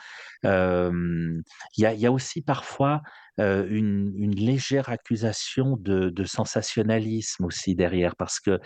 Euh, 0.44 1.40
il 1.76 1.82
y 1.82 2.06
a 2.06 2.12
aussi 2.12 2.42
parfois 2.42 3.02
euh, 3.38 3.66
une, 3.68 4.34
légère 4.34 4.88
accusation 4.88 5.76
de, 5.78 6.12
sensationnalisme 6.24 7.44
aussi 7.44 7.74
derrière, 7.74 8.16
parce 8.16 8.40
que 8.40 8.58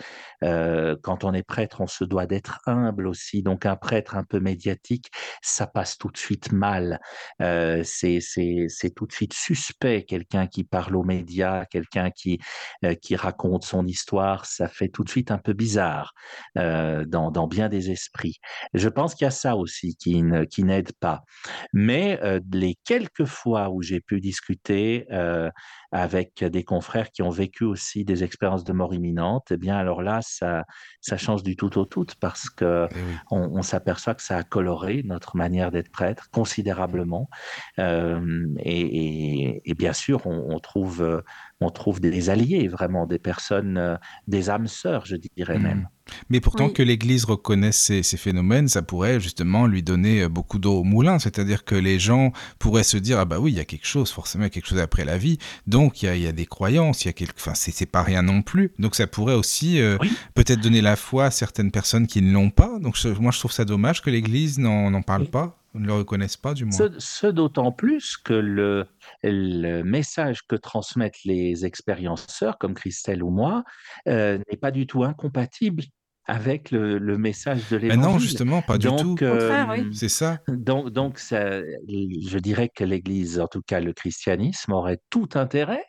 euh, 0.43 0.97
quand 1.03 1.25
on 1.25 1.33
est 1.33 1.43
prêtre, 1.43 1.81
on 1.81 1.87
se 1.87 2.05
doit 2.05 2.27
d'être 2.27 2.61
humble 2.67 3.07
aussi. 3.07 3.43
Donc 3.43 3.67
un 3.67 3.77
prêtre 3.77 4.17
un 4.17 4.25
peu 4.25 4.41
médiatique, 4.41 5.11
ça 5.43 5.67
passe 5.67 5.99
tout 5.99 6.11
de 6.11 6.17
suite 6.17 6.53
mal. 6.53 7.01
Euh, 7.43 7.83
c'est 7.85 8.21
tout 8.95 9.07
de 9.07 9.13
suite 9.13 9.35
suspect. 9.35 10.05
Quelqu'un 10.05 10.47
qui 10.47 10.65
parle 10.65 10.97
aux 10.97 11.05
médias, 11.05 11.65
quelqu'un 11.67 12.11
qui 12.11 12.39
qui 13.03 13.17
raconte 13.17 13.65
son 13.65 13.87
histoire, 13.87 14.47
ça 14.47 14.69
fait 14.69 14.89
tout 14.89 15.05
de 15.05 15.11
suite 15.11 15.31
un 15.31 15.39
peu 15.39 15.53
bizarre 15.53 16.13
dans 16.55 17.31
dans 17.31 17.47
bien 17.47 17.69
des 17.69 17.91
esprits. 17.91 18.39
Je 18.75 18.89
pense 18.89 19.15
qu'il 19.15 19.25
y 19.25 19.29
a 19.29 19.31
ça 19.31 19.57
aussi 19.57 19.97
qui 19.97 20.23
ne 20.23 20.45
qui 20.45 20.65
n'aide 20.65 20.93
pas. 21.01 21.23
Mais 21.73 22.21
les 22.53 22.77
quelques 22.85 23.27
fois 23.27 23.71
où 23.71 23.83
j'ai 23.83 24.01
pu 24.01 24.21
discuter 24.21 24.60
euh, 24.71 25.51
avec 25.93 26.45
des 26.45 26.63
confrères 26.65 27.11
qui 27.11 27.23
ont 27.23 27.31
vécu 27.31 27.65
aussi 27.65 28.05
des 28.05 28.23
expériences 28.23 28.65
de 28.65 28.73
mort 28.73 28.95
imminente, 28.95 29.49
eh 29.51 29.57
bien 29.57 29.77
alors 29.77 30.03
là, 30.03 30.21
ça, 30.23 30.65
ça 31.01 31.17
change 31.17 31.43
du 31.43 31.57
tout 31.57 31.79
au 31.79 31.85
tout 31.87 32.05
parce 32.21 32.51
que 32.51 32.89
Eh 32.95 32.95
oui. 33.03 33.15
on, 33.31 33.41
on 33.59 33.63
s'aperçoit 33.63 34.15
que 34.15 34.23
ça 34.23 34.37
a 34.37 34.43
coloré 34.43 35.03
notre 35.05 35.37
manière 35.37 35.71
d'être 35.71 35.91
prêtre 35.91 36.29
considérablement. 36.31 37.29
Euh, 37.79 38.47
et, 38.59 38.81
et- 38.81 39.71
et 39.71 39.75
bien 39.75 39.93
sûr, 39.93 40.27
on, 40.27 40.47
on 40.55 40.59
trouve, 40.61 41.03
euh, 41.03 41.21
on 41.61 41.71
trouve 41.71 42.01
des 42.01 42.31
alliés, 42.31 42.69
vraiment 42.69 43.07
des 43.07 43.19
personnes, 43.19 43.77
euh, 43.77 43.97
des 44.29 44.49
âmes 44.49 44.67
sœurs, 44.67 45.05
je 45.07 45.17
dirais 45.37 45.59
Mhm. 45.59 45.63
même. 45.63 45.89
Mais 46.29 46.41
pourtant 46.41 46.67
Oui. 46.67 46.73
que 46.73 46.83
l'Église 46.83 47.25
reconnaisse 47.25 47.77
ces, 47.79 48.03
ces 48.03 48.17
phénomènes, 48.17 48.67
ça 48.67 48.83
pourrait 48.83 49.21
justement 49.21 49.67
lui 49.67 49.83
donner 49.83 50.23
euh, 50.23 50.29
beaucoup 50.29 50.59
d'eau 50.59 50.79
au 50.81 50.85
moulin. 50.85 51.19
C'est-à-dire 51.19 51.65
que 51.65 51.75
les 51.77 51.99
gens 52.01 52.33
pourraient 52.59 52.83
se 52.83 52.97
dire 52.97 53.19
ah 53.21 53.25
bah 53.27 53.39
oui 53.39 53.53
il 53.53 53.57
y 53.59 53.61
a 53.61 53.65
quelque 53.65 53.87
chose, 53.87 54.11
forcément 54.11 54.45
il 54.45 54.47
y 54.47 54.49
a 54.49 54.51
quelque 54.51 54.67
chose 54.67 54.79
après 54.81 55.05
la 55.05 55.19
vie. 55.19 55.39
Donc 55.67 56.03
il 56.03 56.07
y 56.07 56.09
a, 56.09 56.17
il 56.17 56.23
y 56.23 56.27
a 56.27 56.33
des 56.33 56.47
croyances, 56.47 57.05
il 57.05 57.09
y 57.09 57.11
a 57.11 57.13
quelque, 57.13 57.35
enfin 57.37 57.55
c'est 57.55 57.71
c'est 57.73 57.87
pas 57.87 58.03
rien 58.03 58.23
non 58.23 58.43
plus. 58.43 58.73
Donc 58.79 58.95
ça 58.97 59.07
pourrait 59.07 59.35
aussi 59.35 59.81
euh, 59.81 59.99
Oui. 60.01 60.11
peut-être 60.35 60.61
donner 60.61 60.81
la 60.81 60.97
foi 60.97 61.27
à 61.27 61.31
certaines 61.31 61.71
personnes 61.71 62.07
qui 62.07 62.23
ne 62.23 62.33
l'ont 62.33 62.51
pas. 62.51 62.79
Donc 62.81 62.97
je- 62.97 63.09
moi 63.11 63.31
je 63.31 63.39
trouve 63.39 63.53
ça 63.53 63.65
dommage 63.65 64.03
que 64.03 64.11
l'Église 64.11 64.59
n'en 64.59 64.91
n'en 64.91 65.03
parle 65.03 65.23
Oui. 65.23 65.29
pas, 65.29 65.59
ne 65.75 65.87
le 65.87 65.93
reconnaisse 65.93 66.37
pas 66.37 66.55
du 66.55 66.65
moins. 66.65 66.77
Ce, 66.77 66.85
ce 66.99 67.27
d'autant 67.29 67.71
plus 67.71 68.17
que 68.17 68.33
le, 68.33 68.87
le 69.23 69.83
message 69.83 70.43
que 70.49 70.57
transmettent 70.57 71.25
les 71.25 71.65
expérienceurs, 71.67 72.59
comme 72.59 72.75
Christelle 72.75 73.23
ou 73.23 73.31
moi, 73.31 73.65
euh, 74.09 74.39
n'est 74.51 74.57
pas 74.57 74.71
du 74.71 74.87
tout 74.87 75.05
incompatible 75.05 75.83
avec 76.27 76.71
le, 76.71 76.99
le 76.99 77.19
message 77.19 77.69
de 77.71 77.79
Mais 77.79 77.89
non 77.97 78.03
l'Évangile. 78.03 78.21
justement 78.29 78.63
pas 78.63 78.79
du 78.79 78.87
tout. 78.87 79.17
Oui. 79.21 79.27
euh, 79.27 79.91
C'est 79.93 80.09
ça. 80.09 80.39
donc, 80.47 80.91
donc 80.91 81.19
ça, 81.19 81.61
je 81.61 82.39
dirais 82.39 82.69
que 82.73 82.85
l'Église, 82.85 83.41
en 83.41 83.49
tout 83.49 83.63
cas 83.67 83.81
le 83.81 83.93
christianisme, 83.93 84.73
aurait 84.73 84.99
tout 85.11 85.29
intérêt 85.35 85.83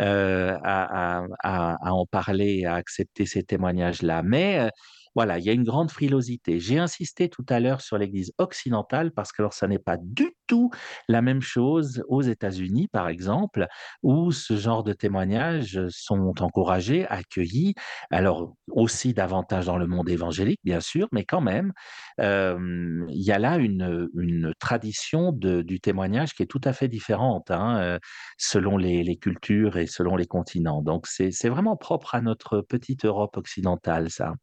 euh, 0.00 0.54
à, 0.62 1.20
à- 1.22 1.26
à- 1.44 1.76
à 1.80 1.92
en 1.92 2.04
parler, 2.04 2.66
à 2.66 2.74
accepter 2.74 3.24
ces 3.24 3.42
témoignages-là. 3.44 4.22
Mais 4.22 4.58
euh, 4.58 4.68
voilà, 5.16 5.38
il 5.38 5.44
y 5.46 5.50
a 5.50 5.54
une 5.54 5.64
grande 5.64 5.90
frilosité. 5.90 6.60
J'ai 6.60 6.78
insisté 6.78 7.30
tout 7.30 7.44
à 7.48 7.58
l'heure 7.58 7.80
sur 7.80 7.96
l'Église 7.96 8.32
occidentale 8.36 9.12
parce 9.12 9.32
que 9.32 9.40
alors, 9.40 9.54
ça 9.54 9.66
n'est 9.66 9.78
pas 9.78 9.96
du 9.96 10.36
tout 10.46 10.70
la 11.08 11.22
même 11.22 11.40
chose 11.40 12.04
aux 12.08 12.20
États-Unis, 12.20 12.88
par 12.88 13.08
exemple, 13.08 13.66
où 14.02 14.30
ce 14.30 14.56
genre 14.56 14.84
de 14.84 14.92
témoignages 14.92 15.80
sont 15.88 16.34
encouragés, 16.42 17.06
accueillis. 17.08 17.74
Alors 18.10 18.54
aussi 18.68 19.14
davantage 19.14 19.66
dans 19.66 19.78
le 19.78 19.86
monde 19.86 20.08
évangélique, 20.10 20.60
bien 20.64 20.80
sûr, 20.80 21.08
mais 21.12 21.24
quand 21.24 21.40
même, 21.40 21.72
euh, 22.20 23.06
il 23.08 23.22
y 23.22 23.32
a 23.32 23.38
là 23.38 23.56
une, 23.56 24.52
tradition 24.58 25.32
du 25.32 25.80
témoignage 25.80 26.34
qui 26.34 26.42
est 26.42 26.46
tout 26.46 26.60
à 26.64 26.72
fait 26.72 26.88
différente 26.88 27.50
hein, 27.50 27.78
euh, 27.80 27.98
selon 28.36 28.76
les, 28.76 29.02
les 29.02 29.16
cultures 29.16 29.78
et 29.78 29.86
selon 29.86 30.16
les 30.16 30.26
continents. 30.26 30.82
Donc 30.82 31.06
c'est 31.06 31.48
vraiment 31.48 31.76
propre 31.76 32.14
à 32.14 32.20
notre 32.20 32.60
petite 32.60 33.06
Europe 33.06 33.36
occidentale, 33.38 34.10
ça. 34.10 34.34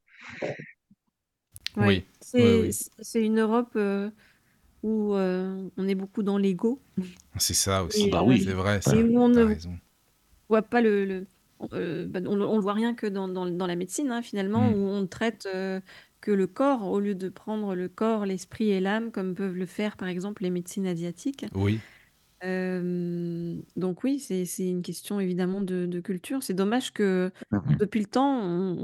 Oui. 1.77 1.85
Oui. 1.85 2.03
C'est 2.21 2.61
oui. 2.61 2.73
c'est- 2.73 2.91
c'est 3.01 3.23
une 3.25 3.39
Europe 3.39 3.71
euh, 3.75 4.09
où 4.83 5.13
euh, 5.15 5.67
on 5.77 5.87
est 5.87 5.95
beaucoup 5.95 6.23
dans 6.23 6.37
l'ego 6.37 6.79
C'est 7.37 7.53
ça 7.53 7.83
aussi. 7.83 8.07
et, 8.07 8.11
Bah 8.11 8.19
euh, 8.21 8.25
oui. 8.27 8.41
C'est 8.43 8.53
vrai 8.53 8.81
ça. 8.81 8.95
et 8.95 9.03
où 9.03 9.17
on 9.19 9.29
ne 9.29 9.43
raison. 9.43 9.77
voit 10.49 10.61
pas 10.61 10.81
le, 10.81 11.05
le- 11.05 11.25
euh, 11.73 12.05
bah, 12.07 12.19
on, 12.25 12.39
on 12.41 12.55
le 12.55 12.61
voit 12.61 12.73
rien 12.73 12.93
que 12.93 13.07
dans, 13.07 13.27
dans, 13.27 13.45
dans 13.45 13.67
la 13.67 13.75
médecine 13.75 14.11
hein, 14.11 14.21
finalement 14.21 14.69
Mm. 14.69 14.73
où 14.73 14.77
on 14.87 15.01
ne 15.01 15.05
traite 15.07 15.47
euh, 15.53 15.79
que 16.21 16.31
le 16.31 16.47
corps 16.47 16.83
au 16.89 16.99
lieu 16.99 17.15
de 17.15 17.29
prendre 17.29 17.75
le 17.75 17.87
corps, 17.89 18.25
l'esprit 18.25 18.69
et 18.69 18.79
l'âme 18.79 19.11
comme 19.11 19.33
peuvent 19.33 19.55
le 19.55 19.65
faire 19.65 19.97
par 19.97 20.07
exemple 20.09 20.43
les 20.43 20.49
médecines 20.51 20.85
asiatiques. 20.87 21.45
Oui. 21.55 21.79
Donc 23.75 24.03
oui, 24.03 24.19
c'est 24.19 24.45
c'est 24.45 24.67
une 24.67 24.81
question 24.81 25.19
évidemment 25.19 25.61
de, 25.61 25.85
de 25.85 25.99
culture. 26.01 26.43
C'est 26.43 26.53
dommage 26.53 26.91
que 26.93 27.31
Mhm. 27.51 27.77
depuis 27.79 27.99
le 28.01 28.05
temps, 28.07 28.39
on 28.41 28.77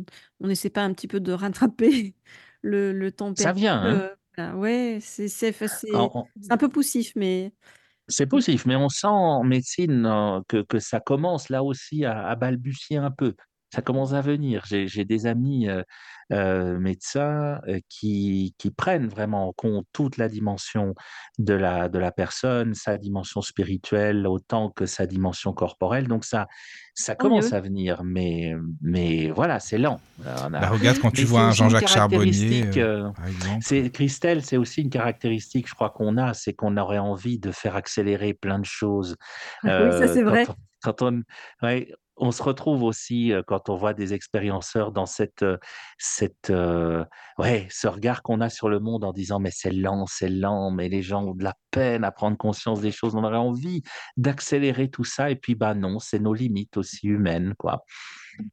on- 0.00 0.04
on 0.40 0.46
n'essaie 0.48 0.70
pas 0.70 0.82
un 0.84 0.92
petit 0.92 1.08
peu 1.08 1.20
de 1.20 1.32
rattraper 1.32 2.14
le, 2.62 2.92
le 2.92 3.12
temps 3.12 3.34
Ça 3.34 3.52
perdu. 3.52 3.60
vient, 3.62 3.82
hein. 3.82 4.10
voilà. 4.36 4.56
Ouais, 4.56 4.98
c'est 5.00 5.28
c'est 5.28 5.50
enfin, 5.50 5.66
c'est- 5.68 5.92
En- 5.94 6.10
en- 6.14 6.28
c'est 6.40 6.52
un 6.52 6.56
peu 6.58 6.68
poussif, 6.68 7.12
mais 7.16 7.52
C'est 8.08 8.26
possible, 8.26 8.62
mais 8.66 8.76
on 8.76 8.88
sent 8.88 9.06
en 9.06 9.44
médecine 9.44 10.06
euh, 10.06 10.40
que, 10.48 10.62
que 10.62 10.78
ça 10.78 10.98
commence 11.00 11.50
là 11.50 11.62
aussi 11.62 12.04
à, 12.06 12.26
à 12.26 12.36
balbutier 12.36 12.96
un 12.96 13.10
peu. 13.10 13.34
Ça 13.72 13.82
commence 13.82 14.12
à 14.12 14.20
venir. 14.20 14.64
J'ai 14.66 15.04
des 15.04 15.26
amis 15.26 15.68
euh, 15.68 15.82
euh, 16.32 16.78
médecins 16.78 17.60
euh, 17.68 17.80
qui, 17.88 18.54
qui 18.58 18.70
prennent 18.70 19.08
vraiment 19.08 19.48
en 19.48 19.52
compte 19.52 19.86
toute 19.92 20.16
la 20.16 20.28
dimension 20.28 20.94
de 21.38 21.54
la, 21.54 21.88
de 21.88 21.98
la 21.98 22.12
personne, 22.12 22.74
sa 22.74 22.98
dimension 22.98 23.40
spirituelle 23.42 24.26
autant 24.26 24.70
que 24.70 24.86
sa 24.86 25.06
dimension 25.06 25.52
corporelle. 25.52 26.08
Donc 26.08 26.24
ça, 26.24 26.46
ça 26.94 27.14
commence 27.14 27.52
à 27.52 27.60
venir, 27.60 28.02
mais, 28.04 28.54
mais 28.82 29.30
voilà, 29.30 29.60
c'est 29.60 29.78
lent. 29.78 30.00
A- 30.24 30.48
Bah, 30.48 30.68
regarde 30.68 30.98
quand 30.98 31.10
tu 31.10 31.20
Mais 31.22 31.26
vois 31.26 31.42
un 31.42 31.52
Jean-Jacques 31.52 31.88
Charbonnier, 31.88 32.70
c'est 33.60 33.90
Christelle, 33.90 34.44
c'est 34.44 34.56
aussi 34.56 34.82
une 34.82 34.90
caractéristique, 34.90 35.68
je 35.68 35.74
crois 35.74 35.90
qu'on 35.90 36.16
a, 36.16 36.34
c'est 36.34 36.54
qu'on 36.54 36.76
aurait 36.76 36.98
envie 36.98 37.38
de 37.38 37.52
faire 37.52 37.76
accélérer 37.76 38.34
plein 38.34 38.58
de 38.58 38.64
choses. 38.64 39.16
Oui, 39.64 39.70
ça 39.70 40.08
c'est 40.08 40.22
vrai. 40.22 40.46
on, 40.48 40.54
quand 40.82 41.02
on, 41.02 41.22
ouais, 41.62 41.92
on 42.20 42.30
se 42.32 42.42
retrouve 42.42 42.82
aussi 42.82 43.32
euh, 43.32 43.42
quand 43.46 43.68
on 43.68 43.76
voit 43.76 43.94
des 43.94 44.14
expérienceurs 44.14 44.92
dans 44.92 45.06
cette, 45.06 45.42
euh, 45.42 45.56
cette, 45.98 46.50
euh, 46.50 47.04
ouais, 47.38 47.66
ce 47.70 47.88
regard 47.88 48.22
qu'on 48.22 48.40
a 48.40 48.48
sur 48.50 48.68
le 48.68 48.80
monde 48.80 49.04
en 49.04 49.12
disant 49.12 49.38
mais 49.40 49.50
c'est 49.52 49.70
lent, 49.72 50.06
c'est 50.06 50.28
lent, 50.28 50.70
mais 50.70 50.88
les 50.88 51.02
gens 51.02 51.24
ont 51.24 51.34
de 51.34 51.44
la 51.44 51.54
peine 51.70 52.04
à 52.04 52.10
prendre 52.12 52.36
conscience 52.36 52.80
des 52.80 52.90
choses. 52.92 53.14
On 53.14 53.24
aurait 53.24 53.36
envie 53.36 53.82
d'accélérer 54.16 54.90
tout 54.90 55.04
ça 55.04 55.30
et 55.30 55.36
puis 55.36 55.54
bah 55.54 55.74
non, 55.74 55.98
c'est 55.98 56.18
nos 56.18 56.34
limites 56.34 56.76
aussi 56.76 57.06
humaines, 57.08 57.54
quoi. 57.58 57.84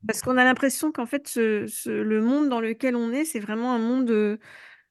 Parce 0.07 0.21
qu'on 0.21 0.37
a 0.37 0.43
l'impression 0.43 0.91
qu'en 0.91 1.05
fait, 1.05 1.27
ce- 1.27 1.67
ce- 1.67 1.89
le 1.89 2.21
monde 2.21 2.49
dans 2.49 2.59
lequel 2.61 2.95
on 2.95 3.11
est, 3.11 3.25
c'est 3.25 3.39
vraiment 3.39 3.73
un 3.73 3.79
monde 3.79 4.05
de, 4.05 4.39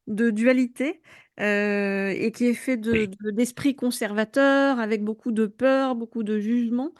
de 0.07 0.31
dualité 0.31 1.03
euh, 1.41 2.11
et 2.11 2.31
qui 2.31 2.47
est 2.47 2.55
fait 2.55 2.77
de, 2.77 2.93
Oui. 2.93 3.09
de- 3.09 3.31
d'esprit 3.33 3.75
conservateur, 3.75 4.79
avec 4.79 5.03
beaucoup 5.03 5.33
de 5.33 5.47
peur, 5.47 5.97
beaucoup 5.97 6.23
de 6.23 6.39
jugement, 6.39 6.93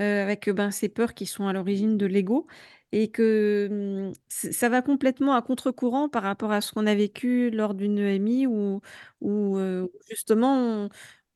euh, 0.00 0.22
avec 0.22 0.48
ben, 0.50 0.70
ces 0.70 0.88
peurs 0.88 1.14
qui 1.14 1.26
sont 1.26 1.46
à 1.48 1.52
l'origine 1.52 1.96
de 1.96 2.06
l'ego. 2.06 2.46
Et 2.92 3.10
que 3.10 4.12
c- 4.28 4.52
ça 4.52 4.68
va 4.70 4.80
complètement 4.82 5.34
à 5.34 5.42
contre-courant 5.42 6.08
par 6.08 6.22
rapport 6.22 6.52
à 6.52 6.60
ce 6.62 6.72
qu'on 6.72 6.86
a 6.86 6.94
vécu 6.94 7.50
lors 7.50 7.74
d'une 7.74 7.98
EMI 7.98 8.46
où, 8.46 8.80
où 9.20 9.58
euh, 9.58 9.88
justement 10.08 10.56
on, 10.56 10.88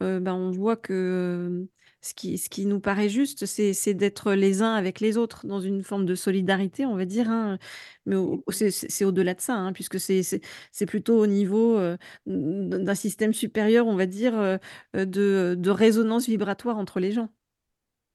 euh, 0.03 0.19
ben, 0.21 0.33
on 0.35 0.51
voit 0.51 0.77
que 0.77 1.67
ce 2.01 2.15
qui, 2.15 2.39
ce 2.39 2.49
qui 2.49 2.67
nous 2.67 2.81
paraît 2.81 3.09
juste, 3.09 3.47
c'est 3.47 3.95
d'être 3.95 4.33
les 4.33 4.63
uns 4.63 4.75
avec 4.75 4.99
les 5.01 5.17
autres 5.19 5.47
dans 5.47 5.61
une 5.61 5.85
forme 5.85 6.05
de 6.07 6.15
solidarité, 6.17 6.85
on 6.87 6.97
va 6.97 7.05
dire. 7.05 7.29
hein. 7.31 7.59
Mais 8.07 8.17
au- 8.17 8.43
c'est 8.51 9.05
au-delà 9.05 9.35
de 9.35 9.41
ça, 9.41 9.55
hein, 9.55 9.73
puisque 9.73 9.99
c'est 10.01 10.41
plutôt 10.87 11.19
au 11.21 11.27
niveau 11.27 11.77
euh, 11.79 11.97
d'un 12.27 12.95
système 12.95 13.33
supérieur, 13.35 13.87
on 13.87 13.95
va 13.97 14.07
dire, 14.07 14.39
euh, 14.39 14.57
euh, 14.97 15.05
de, 15.05 15.55
de 15.59 15.71
résonance 15.71 16.27
vibratoire 16.27 16.77
entre 16.79 16.99
les 17.01 17.13
gens. 17.13 17.29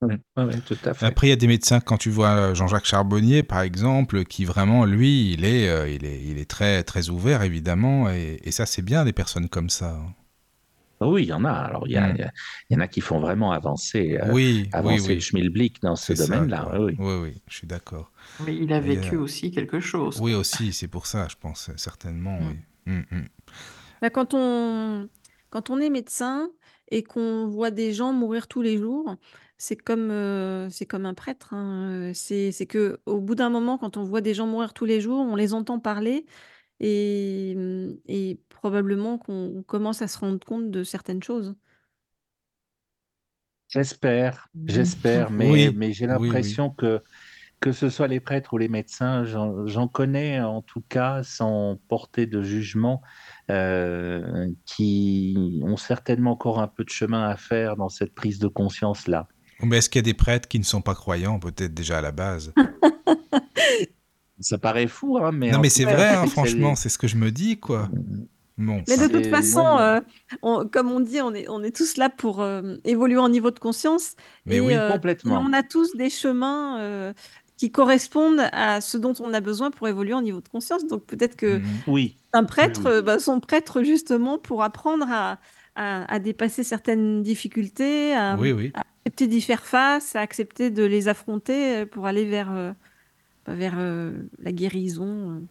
Ouais, 0.02 0.20
ouais, 0.38 0.44
ouais, 0.44 0.60
tout 0.62 0.78
à 0.86 0.94
fait. 0.94 1.06
Après, 1.08 1.28
il 1.28 1.30
y 1.32 1.34
a 1.34 1.38
des 1.38 1.48
médecins, 1.48 1.80
quand 1.80 1.98
tu 1.98 2.10
vois 2.12 2.54
Jean-Jacques 2.54 2.86
Charbonnier, 2.86 3.42
par 3.42 3.62
exemple, 3.62 4.26
qui 4.26 4.46
vraiment, 4.46 4.86
lui, 4.86 5.32
il 5.34 5.44
est, 5.44 5.68
euh, 5.70 5.90
il 5.90 6.06
est, 6.06 6.22
il 6.24 6.38
est 6.38 6.50
très, 6.50 6.84
très 6.84 7.10
ouvert, 7.10 7.42
évidemment, 7.42 8.10
et, 8.10 8.40
et 8.44 8.52
ça, 8.52 8.66
c'est 8.68 8.84
bien, 8.84 9.06
des 9.06 9.14
personnes 9.14 9.50
comme 9.50 9.70
ça. 9.72 9.96
hein. 9.96 10.14
Ah 11.00 11.08
Oui, 11.08 11.24
il 11.24 11.28
y 11.30 11.34
en 11.34 11.46
a. 11.46 11.52
Alors, 11.52 11.88
il 11.88 11.92
y, 11.94 11.98
a- 11.98 12.08
Mm. 12.08 12.16
il 12.16 12.20
y 12.20 12.24
a- 12.24 12.32
il 12.70 12.74
y 12.74 12.78
en 12.78 12.80
a 12.82 12.88
qui 12.88 13.02
font 13.02 13.20
vraiment 13.20 13.52
avancer, 13.52 14.18
euh, 14.22 14.32
Oui, 14.32 14.64
oui, 14.64 14.70
avancer 14.74 15.10
le 15.10 15.16
oui, 15.16 15.22
schmilblick 15.22 15.82
dans 15.82 15.96
ce 15.96 16.14
domaine-là. 16.14 16.70
Oui, 16.74 16.80
oui. 16.80 16.96
Oui, 17.00 17.14
oui, 17.24 17.42
je 17.48 17.56
suis 17.56 17.68
d'accord. 17.68 18.12
Mais 18.46 18.56
il 18.56 18.74
a 18.74 18.80
vécu 18.80 19.16
euh, 19.16 19.20
aussi 19.22 19.52
quelque 19.52 19.80
chose. 19.80 20.20
Oui, 20.22 20.34
aussi, 20.34 20.74
c'est 20.74 20.88
pour 20.88 21.06
ça, 21.06 21.28
je 21.30 21.36
pense, 21.40 21.70
certainement, 21.76 22.40
Mm. 22.40 22.48
oui. 22.48 22.94
Mm, 22.94 23.04
mm. 23.18 23.26
Bah, 24.02 24.10
quand 24.10 24.34
on, 24.34 25.08
quand 25.50 25.70
on 25.70 25.80
est 25.80 25.90
médecin 25.90 26.50
et 26.90 27.04
qu'on 27.04 27.48
voit 27.48 27.72
des 27.72 27.94
gens 27.94 28.14
mourir 28.14 28.48
tous 28.48 28.62
les 28.62 28.78
jours, 28.78 29.16
c'est 29.58 29.76
comme, 29.78 30.12
euh, 30.12 30.70
c'est 30.70 30.86
comme 30.86 31.06
un 31.06 31.14
prêtre. 31.14 31.54
hein. 31.54 32.12
C'est, 32.14 32.52
c'est 32.52 32.68
que 32.68 33.00
au 33.06 33.20
bout 33.22 33.36
d'un 33.36 33.50
moment, 33.50 33.78
quand 33.78 33.98
on 33.98 34.04
voit 34.04 34.22
des 34.22 34.34
gens 34.34 34.48
mourir 34.48 34.74
tous 34.74 34.86
les 34.86 35.02
jours, 35.02 35.20
on 35.20 35.36
les 35.36 35.54
entend 35.54 35.80
parler 35.80 36.26
et, 36.80 37.54
hum, 37.58 38.00
et 38.08 38.42
probablement 38.50 39.18
qu'on 39.20 39.64
commence 39.68 40.02
à 40.02 40.08
se 40.08 40.20
rendre 40.20 40.46
compte 40.46 40.72
de 40.72 40.84
certaines 40.84 41.24
choses. 41.24 41.56
J'espère, 43.70 44.48
Mm. 44.54 44.68
j'espère, 44.68 45.30
mais, 45.32 45.50
Oui, 45.50 45.70
mais 45.70 45.92
j'ai 45.94 46.08
oui, 46.08 46.30
oui. 46.34 46.34
l'impression 46.40 46.70
que 46.70 47.04
que 47.62 47.72
ce 47.74 47.90
soit 47.90 48.08
les 48.08 48.20
prêtres 48.22 48.54
ou 48.54 48.58
les 48.60 48.70
médecins, 48.70 49.24
j'en 49.26 49.68
j'en 49.68 49.88
connais 49.88 50.42
en 50.42 50.62
tout 50.62 50.82
cas, 50.90 51.24
sans 51.24 51.78
porter 51.90 52.28
de 52.28 52.44
jugement, 52.44 53.02
euh, 53.52 54.50
qui 54.66 55.62
ont 55.64 55.78
certainement 55.78 56.32
encore 56.34 56.60
un 56.60 56.68
peu 56.70 56.84
de 56.86 56.90
chemin 56.90 57.30
à 57.30 57.38
faire 57.38 57.78
dans 57.78 57.90
cette 57.90 58.14
prise 58.16 58.40
de 58.40 58.48
conscience-là. 58.50 59.28
Mais 59.64 59.78
est-ce 59.78 59.90
qu'il 59.90 60.00
y 60.00 60.04
a 60.04 60.04
des 60.04 60.14
prêtres 60.14 60.48
qui 60.48 60.60
ne 60.60 60.64
sont 60.64 60.82
pas 60.82 60.96
croyants, 60.96 61.40
peut-être 61.40 61.74
déjà 61.74 61.98
à 61.98 62.02
la 62.02 62.12
base? 62.12 62.54
Ça 64.40 64.60
paraît 64.60 64.88
fou, 64.88 65.18
hein, 65.18 65.32
mais 65.32 65.52
Non, 65.52 65.60
mais 65.60 65.70
c'est 65.70 65.84
vrai, 65.86 66.10
hein, 66.16 66.28
franchement, 66.28 66.76
c'est 66.76 66.90
ce 66.90 67.00
que 67.00 67.08
je 67.08 67.16
me 67.16 67.32
dis, 67.32 67.60
quoi. 67.60 67.90
Bon, 68.60 68.84
Mais 68.88 68.98
de 68.98 69.08
toute 69.08 69.26
façon, 69.28 69.62
ouais. 69.62 69.82
euh, 69.82 70.02
on- 70.44 70.68
comme 70.68 70.92
on 70.92 71.00
dit, 71.00 71.22
on 71.22 71.34
est, 71.34 71.48
on 71.50 71.64
est 71.64 71.76
tous 71.76 71.98
là 71.98 72.10
pour 72.10 72.42
euh, 72.42 72.76
évoluer 72.86 73.18
en 73.18 73.30
niveau 73.30 73.50
de 73.52 73.60
conscience. 73.60 74.16
Mais 74.46 74.58
et, 74.58 74.60
oui. 74.62 74.76
euh, 74.76 74.90
et 74.90 74.94
Complètement. 74.94 75.44
on 75.48 75.54
a 75.54 75.64
tous 75.64 75.96
des 75.96 76.10
chemins 76.10 76.80
euh, 76.82 77.14
qui 77.58 77.72
correspondent 77.72 78.48
à 78.52 78.82
ce 78.82 78.98
dont 78.98 79.14
on 79.20 79.34
a 79.34 79.42
besoin 79.42 79.70
pour 79.72 79.88
évoluer 79.88 80.14
en 80.14 80.22
niveau 80.24 80.42
de 80.42 80.50
conscience. 80.50 80.86
Donc 80.88 81.06
peut-être 81.06 81.36
que 81.36 81.58
Mhm. 81.58 81.64
Oui, 81.88 82.16
un 82.34 82.44
prêtre, 82.44 82.82
Oui, 82.86 82.92
oui. 82.98 83.02
bah, 83.04 83.20
son 83.20 83.40
prêtre 83.40 83.84
justement 83.84 84.38
pour 84.40 84.64
apprendre 84.64 85.06
à, 85.10 85.40
à- 85.76 86.12
à 86.12 86.20
dépasser 86.20 86.64
certaines 86.64 87.22
difficultés, 87.24 88.14
à, 88.16 88.38
Oui, 88.40 88.52
oui. 88.52 88.72
à 88.76 88.84
accepter 89.08 89.28
d'y 89.28 89.42
faire 89.42 89.66
face, 89.66 90.16
à 90.16 90.22
accepter 90.22 90.72
de 90.72 90.84
les 90.84 91.08
affronter 91.08 91.78
euh, 91.84 91.86
pour 91.86 92.06
aller 92.08 92.26
vers, 92.26 92.52
euh, 92.52 92.74
bah, 93.46 93.56
vers 93.56 93.76
euh, 93.80 94.14
la 94.40 94.52
guérison 94.54 95.48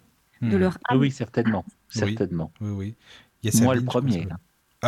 de 0.48 0.56
Mhm. 0.56 0.58
leur 0.58 0.78
oui, 0.90 0.96
âme. 0.96 0.98
oui, 0.98 1.10
certainement, 1.10 1.66
certainement. 1.88 2.52
Oui, 2.60 2.70
oui. 2.70 2.96
Il 3.42 3.46
y 3.46 3.50
a 3.50 3.52
Moi, 3.52 3.74
le 3.74 3.82
pense, 3.82 3.84
premier. 3.84 4.28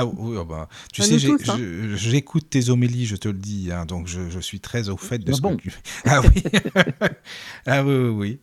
Ah 0.01 0.05
oui, 0.07 0.37
oh 0.39 0.45
bah, 0.45 0.69
tu 0.93 1.01
Bah, 1.01 1.07
sais, 1.09 1.15
hein. 1.49 1.59
j'écoute 1.97 2.51
tes 2.51 2.71
homélies, 2.71 3.05
je 3.07 3.17
te 3.17 3.27
le 3.29 3.39
dis, 3.39 3.71
hein, 3.73 3.85
donc 3.85 4.07
je, 4.07 4.31
je 4.31 4.39
suis 4.39 4.61
très 4.61 4.91
au 4.91 4.97
fait 4.97 5.19
de 5.19 5.33
Ah 5.33 5.35
ce 5.35 5.41
bon 5.41 5.57
que 5.57 5.63
tu... 5.63 5.73
Ah 6.05 6.21
oui, 6.23 6.43
ah 7.67 7.83
oui, 7.83 7.95
oui, 7.95 8.09
oui. 8.11 8.41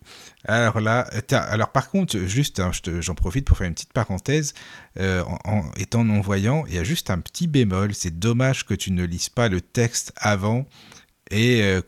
Alors 0.47 0.79
là, 0.81 1.07
alors 1.31 1.71
par 1.71 1.89
contre, 1.89 2.17
juste, 2.19 2.59
hein, 2.59 2.71
j'en 2.99 3.15
profite 3.15 3.45
pour 3.45 3.57
faire 3.57 3.67
une 3.67 3.73
petite 3.73 3.93
parenthèse, 3.93 4.53
euh, 4.99 5.23
en, 5.23 5.39
en 5.45 5.71
étant 5.77 6.03
non-voyant, 6.03 6.65
il 6.67 6.75
y 6.75 6.77
a 6.77 6.83
juste 6.83 7.09
un 7.09 7.19
petit 7.19 7.47
bémol, 7.47 7.93
c'est 7.95 8.19
dommage 8.19 8.65
que 8.65 8.73
tu 8.73 8.91
ne 8.91 9.05
lises 9.05 9.29
pas 9.29 9.47
le 9.47 9.61
texte 9.61 10.11
avant 10.17 10.67
et 11.31 11.61
euh, 11.63 11.81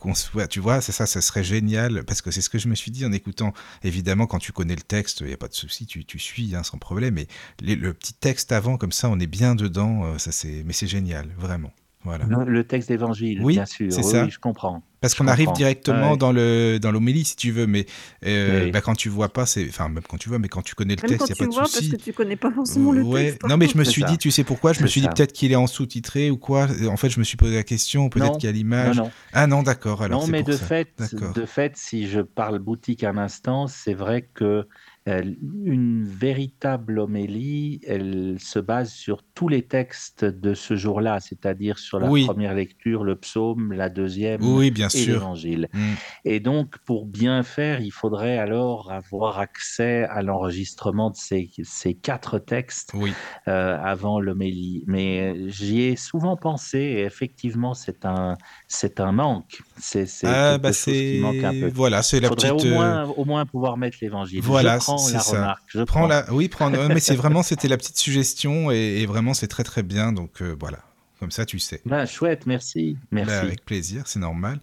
tu 0.49 0.59
vois, 0.59 0.81
c'est 0.81 0.91
ça, 0.91 1.05
ça 1.05 1.21
serait 1.21 1.43
génial, 1.43 2.03
parce 2.05 2.21
que 2.21 2.31
c'est 2.31 2.41
ce 2.41 2.49
que 2.49 2.57
je 2.57 2.67
me 2.67 2.75
suis 2.75 2.91
dit 2.91 3.05
en 3.05 3.11
écoutant, 3.11 3.53
évidemment, 3.83 4.25
quand 4.25 4.39
tu 4.39 4.51
connais 4.51 4.75
le 4.75 4.81
texte, 4.81 5.19
il 5.21 5.27
n'y 5.27 5.33
a 5.33 5.37
pas 5.37 5.47
de 5.47 5.53
souci, 5.53 5.85
tu, 5.85 6.05
tu 6.05 6.17
suis 6.19 6.55
hein, 6.55 6.63
sans 6.63 6.79
problème, 6.79 7.15
mais 7.15 7.27
le 7.61 7.93
petit 7.93 8.13
texte 8.13 8.51
avant, 8.51 8.77
comme 8.77 8.91
ça, 8.91 9.09
on 9.09 9.19
est 9.19 9.27
bien 9.27 9.55
dedans, 9.55 10.05
euh, 10.05 10.17
ça 10.17 10.31
c'est, 10.31 10.63
mais 10.65 10.73
c'est 10.73 10.87
génial, 10.87 11.29
vraiment, 11.37 11.71
voilà. 12.03 12.25
Le, 12.25 12.45
le 12.45 12.63
texte 12.63 12.89
d'évangile, 12.89 13.41
Oui, 13.43 13.55
bien 13.55 13.65
sûr. 13.65 13.91
c'est 13.91 14.01
oui, 14.03 14.11
ça. 14.11 14.23
oui, 14.25 14.29
je 14.31 14.39
comprends. 14.39 14.81
Parce 14.99 15.13
qu'on 15.13 15.27
arrive 15.27 15.51
directement 15.53 16.11
Ouais. 16.13 16.17
dans 16.17 16.31
le 16.31 16.79
dans 16.79 16.91
l'homélie, 16.91 17.23
si 17.23 17.35
tu 17.35 17.51
veux, 17.51 17.67
mais 17.67 17.85
euh, 18.25 18.65
Oui. 18.65 18.71
bah, 18.71 18.81
quand 18.81 18.95
tu 18.95 19.09
vois 19.09 19.29
pas, 19.29 19.45
c'est, 19.45 19.67
enfin, 19.69 19.89
même 19.89 20.01
quand 20.09 20.17
tu 20.17 20.27
vois, 20.27 20.39
mais 20.39 20.47
quand 20.47 20.63
tu 20.63 20.73
connais 20.73 20.95
le 20.95 21.01
Même 21.03 21.09
texte, 21.17 21.27
il 21.29 21.33
n'y 21.33 21.37
a 21.37 21.43
pas 21.43 21.45
de 21.45 21.53
vois, 21.53 21.61
parce 21.63 21.73
souci. 21.75 21.91
que 21.91 21.95
tu 21.97 22.13
connais 22.13 22.35
pas 22.35 22.51
forcément 22.51 22.91
le 22.91 23.03
Ouais. 23.03 23.25
texte. 23.25 23.43
Non, 23.47 23.57
mais 23.57 23.67
je 23.67 23.77
me 23.77 23.83
suis 23.83 24.01
ça. 24.01 24.07
dit, 24.07 24.17
tu 24.17 24.31
sais 24.31 24.43
pourquoi? 24.43 24.73
Je 24.73 24.81
me 24.81 24.87
suis 24.87 25.01
dit 25.01 25.07
peut-être 25.07 25.33
qu'il 25.33 25.51
est 25.51 25.55
en 25.55 25.67
sous-titré 25.67 26.31
ou 26.31 26.37
quoi. 26.37 26.67
En 26.89 26.97
fait, 26.97 27.09
je 27.09 27.19
me 27.19 27.23
suis 27.23 27.37
posé 27.37 27.55
la 27.55 27.63
question, 27.63 28.09
peut-être 28.09 28.37
qu'il 28.39 28.47
y 28.47 28.49
a 28.49 28.53
l'image. 28.53 28.97
non. 28.97 29.11
Ah 29.33 29.45
non, 29.45 29.61
d'accord. 29.61 30.01
Alors 30.01 30.21
Non, 30.21 30.27
mais 30.27 30.39
pour 30.39 30.49
de 30.49 30.57
ça. 30.57 30.65
fait, 30.65 30.89
de 31.35 31.45
fait, 31.45 31.73
si 31.77 32.07
je 32.07 32.21
parle 32.21 32.57
boutique 32.59 33.03
un 33.03 33.17
instant, 33.17 33.67
c'est 33.67 33.93
vrai 33.93 34.27
que 34.33 34.67
une 35.07 36.03
véritable 36.05 36.99
homélie, 36.99 37.79
elle 37.87 38.37
se 38.39 38.59
base 38.59 38.91
sur 38.91 39.23
tous 39.33 39.47
les 39.47 39.61
textes 39.63 40.25
de 40.25 40.53
ce 40.53 40.75
jour-là, 40.75 41.19
c'est-à-dire 41.19 41.79
sur 41.79 41.99
la 41.99 42.09
Oui. 42.09 42.25
première 42.25 42.53
lecture, 42.53 43.03
le 43.03 43.15
psaume, 43.15 43.71
la 43.73 43.89
deuxième 43.89 44.41
Oui, 44.43 44.69
bien 44.71 44.89
et 44.89 45.05
l'évangile. 45.05 45.69
Mm. 45.73 45.93
Et 46.25 46.39
donc, 46.39 46.77
pour 46.85 47.05
bien 47.05 47.43
faire, 47.43 47.79
il 47.81 47.91
faudrait 47.91 48.37
alors 48.37 48.91
avoir 48.91 49.39
accès 49.39 50.03
à 50.03 50.21
l'enregistrement 50.21 51.09
de 51.09 51.15
ces, 51.15 51.49
ces 51.63 51.93
quatre 51.93 52.39
textes 52.39 52.91
Oui. 52.93 53.13
euh, 53.47 53.77
avant 53.81 54.19
l'homélie. 54.19 54.83
Mais 54.87 55.49
j'y 55.49 55.83
ai 55.83 55.95
souvent 55.95 56.35
pensé 56.35 56.79
et 56.79 57.03
effectivement, 57.03 57.73
c'est 57.73 58.05
un, 58.05 58.37
c'est 58.67 58.99
un 58.99 59.11
manque. 59.13 59.59
C'est 59.79 60.05
c'est 60.07 60.27
Ah 60.27 60.57
bah 60.57 60.73
chose 60.73 60.81
qui 60.83 61.19
manque 61.19 61.43
un 61.43 61.53
c'est 61.53 61.59
peu. 61.59 61.71
voilà, 61.73 62.03
c'est 62.03 62.19
la 62.19 62.29
petite. 62.29 62.51
au 62.51 62.65
euh, 62.65 62.69
moins, 62.73 63.03
au 63.05 63.25
moins 63.25 63.45
pouvoir 63.45 63.77
mettre 63.77 63.97
l'évangile. 64.01 64.41
Voilà, 64.41 64.79
je 64.79 64.83
prends 64.83 64.97
c'est 64.97 65.13
la 65.13 65.19
ça. 65.19 65.35
remarque. 65.37 65.63
Je 65.67 65.83
Prends 65.83 66.01
prends. 66.01 66.07
la, 66.07 66.33
oui, 66.33 66.47
prends. 66.49 66.69
mais 66.69 66.99
c'est 66.99 67.15
vraiment, 67.15 67.43
c'était 67.43 67.67
la 67.67 67.77
petite 67.77 67.97
suggestion 67.97 68.71
et, 68.71 69.01
et 69.01 69.05
vraiment, 69.05 69.33
c'est 69.33 69.47
très 69.47 69.63
très 69.63 69.83
bien. 69.83 70.11
Donc 70.13 70.41
euh, 70.41 70.55
voilà, 70.59 70.79
comme 71.19 71.31
ça, 71.31 71.45
tu 71.45 71.59
sais. 71.59 71.81
Ben, 71.85 72.05
chouette, 72.05 72.45
merci. 72.45 72.97
Bah, 73.11 73.23
Merci. 73.25 73.33
avec 73.45 73.65
plaisir, 73.65 74.03
c'est 74.07 74.19
normal. 74.19 74.59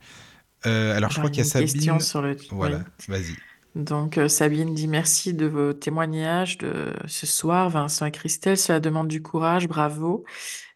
Euh, 0.66 0.97
alors, 0.97 1.11
je 1.11 1.19
crois 1.19 1.31
qu'il 1.31 1.45
y 1.45 1.47
a 1.47 1.61
une 1.61 1.66
question 1.66 1.99
Sabine. 1.99 2.01
sur 2.01 2.23
le... 2.23 2.36
Voilà, 2.51 2.78
oui. 2.78 2.85
vas-y. 3.09 3.36
Donc, 3.74 4.19
euh, 4.19 4.28
Sabine 4.28 4.74
dit 4.74 4.86
merci 4.89 5.35
de 5.35 5.47
vos 5.47 5.73
témoignages 5.73 6.59
de 6.59 6.93
ce 7.07 7.27
soir, 7.27 7.69
Vincent 7.70 8.07
et 8.07 8.12
Christelle. 8.12 8.57
Cela 8.57 8.81
demande 8.81 9.09
du 9.09 9.20
courage, 9.20 9.66
bravo. 9.69 10.24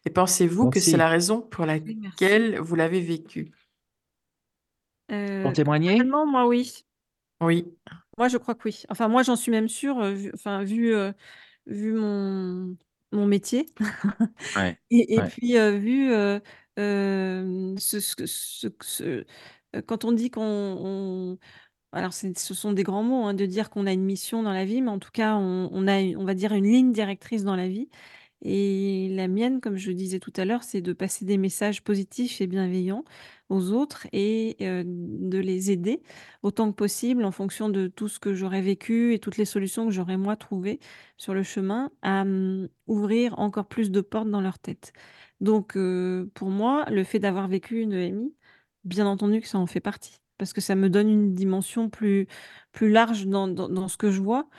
Et 0.05 0.09
pensez-vous 0.09 0.69
que 0.69 0.79
c'est 0.79 0.97
la 0.97 1.07
raison 1.09 1.41
pour 1.41 1.65
Oui, 1.85 1.97
laquelle 2.03 2.59
vous 2.59 2.75
l'avez 2.75 3.01
vécu? 3.01 3.51
Euh, 5.11 5.41
Pour 5.41 5.53
témoigner? 5.53 6.07
personnellement, 6.07 6.25
moi, 6.27 6.47
oui. 6.47 6.85
Oui. 7.41 7.77
Moi, 8.17 8.27
je 8.27 8.37
crois 8.37 8.55
que 8.55 8.63
oui. 8.67 8.83
Enfin, 8.89 9.07
moi, 9.07 9.23
j'en 9.23 9.35
suis 9.35 9.51
même 9.51 9.69
sûre, 9.69 9.99
euh, 9.99 10.11
vu, 10.13 10.31
enfin, 10.33 10.63
vu, 10.63 10.93
euh, 10.95 11.11
vu 11.67 11.93
mon, 11.93 12.77
mon 13.11 13.25
métier. 13.27 13.65
Ouais, 14.55 14.79
Et, 14.91 15.17
et 15.17 15.21
ouais. 15.21 15.25
puis, 15.25 15.57
euh, 15.57 15.77
vu 15.77 16.11
euh, 16.13 16.39
euh, 16.79 17.75
ce, 17.79 17.99
ce- 17.99 18.25
ce- 18.25 18.67
ce- 18.81 19.25
quand 19.87 20.05
on 20.05 20.11
dit 20.13 20.31
qu'on... 20.31 20.41
on- 20.43 21.39
alors, 21.93 22.13
c'est- 22.13 22.37
ce 22.39 22.53
sont 22.55 22.73
des 22.73 22.83
grands 22.83 23.03
mots, 23.03 23.25
hein, 23.25 23.33
de 23.35 23.45
dire 23.47 23.69
qu'on 23.71 23.87
a 23.87 23.93
une 23.93 24.03
mission 24.05 24.43
dans 24.43 24.53
la 24.53 24.65
vie, 24.65 24.81
mais 24.81 24.91
en 24.91 24.99
tout 24.99 25.11
cas, 25.11 25.35
on, 25.37 25.69
on 25.73 25.87
a, 25.87 26.01
une- 26.01 26.17
on 26.17 26.25
va 26.25 26.35
dire, 26.35 26.53
une 26.53 26.65
ligne 26.65 26.91
directrice 26.93 27.43
dans 27.45 27.55
la 27.57 27.67
vie. 27.69 27.89
Et 28.43 29.09
la 29.15 29.27
mienne, 29.27 29.61
comme 29.61 29.77
je 29.77 29.89
le 29.89 29.95
disais 29.95 30.19
tout 30.19 30.33
à 30.37 30.45
l'heure, 30.45 30.63
c'est 30.63 30.81
de 30.81 30.93
passer 30.93 31.25
des 31.25 31.37
messages 31.37 31.83
positifs 31.83 32.41
et 32.41 32.47
bienveillants 32.47 33.03
aux 33.49 33.71
autres 33.71 34.07
et 34.13 34.57
euh, 34.61 34.83
de 34.85 35.37
les 35.39 35.71
aider 35.71 36.03
autant 36.43 36.69
que 36.71 36.75
possible 36.75 37.25
en 37.25 37.31
fonction 37.31 37.69
de 37.69 37.87
tout 37.87 38.07
ce 38.07 38.19
que 38.19 38.33
j'aurais 38.33 38.61
vécu 38.61 39.13
et 39.13 39.19
toutes 39.19 39.37
les 39.37 39.45
solutions 39.45 39.85
que 39.85 39.91
j'aurais 39.91 40.17
moi 40.17 40.35
trouvées 40.35 40.79
sur 41.17 41.33
le 41.33 41.43
chemin 41.43 41.91
à 42.01 42.21
hum, 42.21 42.69
ouvrir 42.87 43.37
encore 43.39 43.67
plus 43.67 43.91
de 43.91 44.01
portes 44.01 44.29
dans 44.29 44.41
leur 44.41 44.59
tête. 44.59 44.93
Donc, 45.41 45.75
euh, 45.77 46.29
pour 46.33 46.49
moi, 46.49 46.85
le 46.89 47.03
fait 47.03 47.19
d'avoir 47.19 47.47
vécu 47.47 47.79
une 47.81 47.93
EMI, 47.93 48.35
bien 48.83 49.05
entendu 49.07 49.41
que 49.41 49.47
ça 49.47 49.57
en 49.57 49.67
fait 49.67 49.79
partie, 49.81 50.17
parce 50.37 50.53
que 50.53 50.61
ça 50.61 50.75
me 50.75 50.89
donne 50.89 51.09
une 51.09 51.33
dimension 51.35 51.89
plus, 51.89 52.27
plus 52.71 52.89
large 52.91 53.25
dans, 53.27 53.47
dans, 53.47 53.69
dans 53.69 53.87
ce 53.87 53.97
que 53.97 54.11
je 54.11 54.21
vois. 54.21 54.49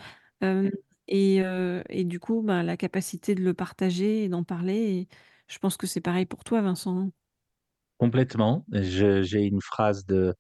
Euh, 0.45 0.71
et, 1.09 1.43
euh, 1.43 1.83
et 1.89 2.05
du 2.05 2.21
coup, 2.21 2.43
bah, 2.43 2.63
la 2.63 2.77
capacité 2.77 3.35
de 3.35 3.43
le 3.43 3.55
partager 3.55 4.25
et 4.25 4.29
d'en 4.29 4.45
parler. 4.45 4.75
Et 4.77 5.09
je 5.49 5.59
pense 5.59 5.77
que 5.77 5.87
c'est 5.87 6.01
pareil 6.01 6.27
pour 6.27 6.45
toi, 6.45 6.61
Vincent. 6.63 7.11
Complètement. 8.01 8.65
J'ai 8.73 9.43
une 9.45 9.61
phrase 9.61 10.07
de, 10.07 10.35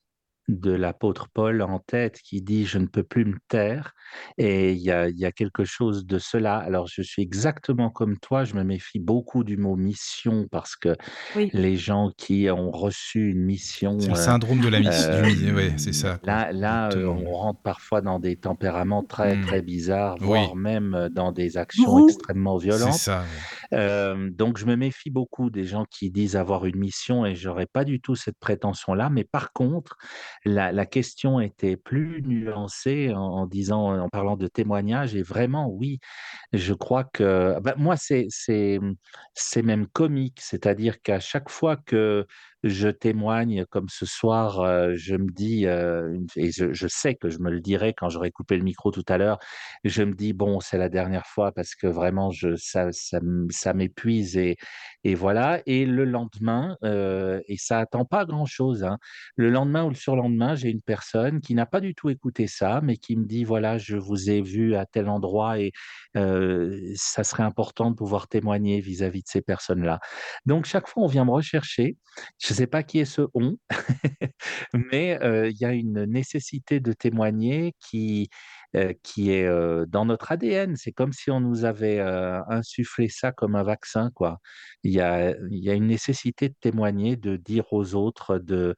de 0.58 0.72
l'apôtre 0.72 1.28
Paul 1.32 1.62
en 1.62 1.78
tête 1.78 2.18
qui 2.22 2.42
dit 2.42 2.64
Je 2.66 2.78
ne 2.78 2.86
peux 2.86 3.02
plus 3.02 3.24
me 3.24 3.36
taire. 3.48 3.92
Et 4.38 4.72
il 4.72 4.78
y 4.78 4.90
a, 4.90 5.08
il 5.08 5.16
y 5.18 5.24
a 5.24 5.30
quelque 5.32 5.64
chose 5.64 6.04
de 6.04 6.18
cela. 6.18 6.56
Alors, 6.56 6.88
je 6.88 7.00
suis 7.02 7.22
exactement 7.22 7.90
comme 7.90 8.18
toi. 8.18 8.42
Je 8.44 8.54
me 8.54 8.64
méfie 8.64 8.98
beaucoup 8.98 9.44
du 9.44 9.56
mot 9.56 9.76
mission 9.76 10.46
parce 10.50 10.74
que 10.74 10.96
Oui, 11.36 11.48
les 11.52 11.76
gens 11.76 12.10
qui 12.16 12.48
ont 12.50 12.70
reçu 12.72 13.30
une 13.30 13.44
mission. 13.44 13.98
C'est 14.00 14.08
le 14.08 14.12
euh, 14.14 14.16
syndrome 14.16 14.60
de 14.60 14.68
la 14.68 14.80
mission. 14.80 15.10
euh, 15.12 15.54
ouais, 15.54 15.72
c'est 15.76 15.92
ça. 15.92 16.18
Là, 16.24 16.50
là 16.52 16.88
euh, 16.92 17.06
on 17.06 17.30
rentre 17.32 17.62
parfois 17.62 18.00
dans 18.00 18.18
des 18.18 18.36
tempéraments 18.36 19.04
très, 19.04 19.36
Mm. 19.36 19.42
très 19.46 19.62
bizarres, 19.62 20.16
Oui. 20.20 20.26
voire 20.26 20.56
même 20.56 21.08
dans 21.12 21.30
des 21.30 21.56
actions 21.56 22.08
extrêmement 22.08 22.58
C'est 22.58 22.64
violentes. 22.66 22.94
ça. 22.94 23.20
ouais. 23.20 23.78
Euh, 23.78 24.28
donc, 24.30 24.58
je 24.58 24.66
me 24.66 24.74
méfie 24.74 25.10
beaucoup 25.10 25.50
des 25.50 25.64
gens 25.64 25.84
qui 25.88 26.10
disent 26.10 26.34
avoir 26.34 26.66
une 26.66 26.76
mission 26.76 27.24
et 27.24 27.36
j'aurais 27.36 27.66
pas 27.66 27.84
du 27.84 28.00
tout 28.00 28.16
cette 28.16 28.38
prétention-là. 28.40 29.08
Mais 29.10 29.22
par 29.24 29.52
contre, 29.52 29.96
la, 30.44 30.86
question 30.86 31.40
était 31.40 31.76
plus 31.76 32.22
nuancée 32.22 33.12
en, 33.14 33.46
disant, 33.46 33.98
en 34.00 34.08
parlant 34.08 34.36
de 34.36 34.46
témoignage 34.46 35.14
et 35.14 35.22
vraiment, 35.22 35.68
oui, 35.68 35.98
je 36.52 36.72
crois 36.72 37.04
que 37.04 37.58
bah, 37.60 37.74
moi, 37.76 37.96
c'est 37.96 38.28
même 39.62 39.86
comique, 39.86 40.40
c'est-à-dire 40.40 41.02
qu'à 41.02 41.20
chaque 41.20 41.50
fois 41.50 41.76
que 41.76 42.26
je 42.62 42.88
témoigne, 42.88 43.64
comme 43.66 43.88
ce 43.88 44.06
soir, 44.06 44.94
je 44.94 45.16
me 45.16 45.30
dis, 45.30 45.64
et 45.64 46.50
je, 46.52 46.86
sais 46.88 47.14
que 47.14 47.30
je 47.30 47.38
me 47.38 47.50
le 47.50 47.60
dirai 47.60 47.94
quand 47.94 48.08
j'aurai 48.08 48.30
coupé 48.30 48.56
le 48.56 48.62
micro 48.62 48.90
tout 48.90 49.04
à 49.08 49.18
l'heure, 49.18 49.38
je 49.84 50.02
me 50.02 50.14
dis, 50.14 50.32
bon, 50.32 50.60
c'est 50.60 50.78
la 50.78 50.88
dernière 50.88 51.26
fois 51.26 51.52
parce 51.52 51.74
que 51.74 51.86
vraiment, 51.86 52.30
ça, 52.56 52.88
ça, 52.92 53.72
m'épuise 53.74 54.36
et, 54.36 54.56
et 55.04 55.14
voilà. 55.14 55.60
Et 55.66 55.86
le 55.86 56.04
lendemain, 56.04 56.76
et 56.84 57.56
ça 57.56 57.78
attend 57.80 58.04
pas 58.04 58.24
grand-chose, 58.24 58.84
hein, 58.84 58.98
le 59.36 59.50
lendemain 59.50 59.84
ou 59.84 59.88
le 59.90 59.94
surlendemain, 59.94 60.54
j'ai 60.54 60.70
une 60.70 60.82
personne 60.82 61.40
qui 61.40 61.54
n'a 61.54 61.66
pas 61.66 61.80
du 61.80 61.94
tout 61.94 62.10
écouté 62.10 62.46
ça, 62.46 62.80
mais 62.82 62.96
qui 62.96 63.16
me 63.16 63.24
dit, 63.24 63.44
voilà, 63.44 63.78
je 63.78 63.96
vous 63.96 64.30
ai 64.30 64.42
vu 64.42 64.74
à 64.74 64.86
tel 64.86 65.08
endroit 65.08 65.58
et 65.58 65.72
ça 66.14 67.24
serait 67.24 67.42
important 67.42 67.90
de 67.90 67.96
pouvoir 67.96 68.28
témoigner 68.28 68.80
vis-à-vis 68.80 69.22
de 69.22 69.28
ces 69.28 69.42
personnes-là. 69.42 70.00
Donc, 70.46 70.66
chaque 70.66 70.88
fois, 70.88 71.04
on 71.04 71.06
vient 71.06 71.24
me 71.24 71.30
rechercher. 71.30 71.96
Je 72.50 72.54
ne 72.54 72.56
sais 72.56 72.66
pas 72.66 72.82
qui 72.82 72.98
est 72.98 73.04
ce 73.04 73.22
on, 73.34 73.58
mais 74.74 75.22
euh, 75.22 75.48
il 75.50 75.56
y 75.56 75.64
a 75.64 75.72
une 75.72 76.04
nécessité 76.06 76.80
de 76.80 76.92
témoigner 76.92 77.76
qui, 77.78 78.28
euh, 78.74 78.92
qui 79.04 79.30
est 79.30 79.46
euh, 79.46 79.86
dans 79.86 80.04
notre 80.04 80.32
ADN. 80.32 80.74
C'est 80.74 80.90
comme 80.90 81.12
si 81.12 81.30
on 81.30 81.38
nous 81.38 81.64
avait 81.64 82.00
insufflé 82.00 83.08
ça 83.08 83.30
comme 83.30 83.54
un 83.54 83.62
vaccin, 83.62 84.10
quoi. 84.16 84.40
Il 84.82 84.90
y 84.90 85.00
a, 85.00 85.32
y 85.48 85.70
a 85.70 85.74
une 85.74 85.86
nécessité 85.86 86.48
de 86.48 86.56
témoigner, 86.60 87.14
de 87.14 87.36
dire 87.36 87.72
aux 87.72 87.94
autres, 87.94 88.38
de, 88.38 88.74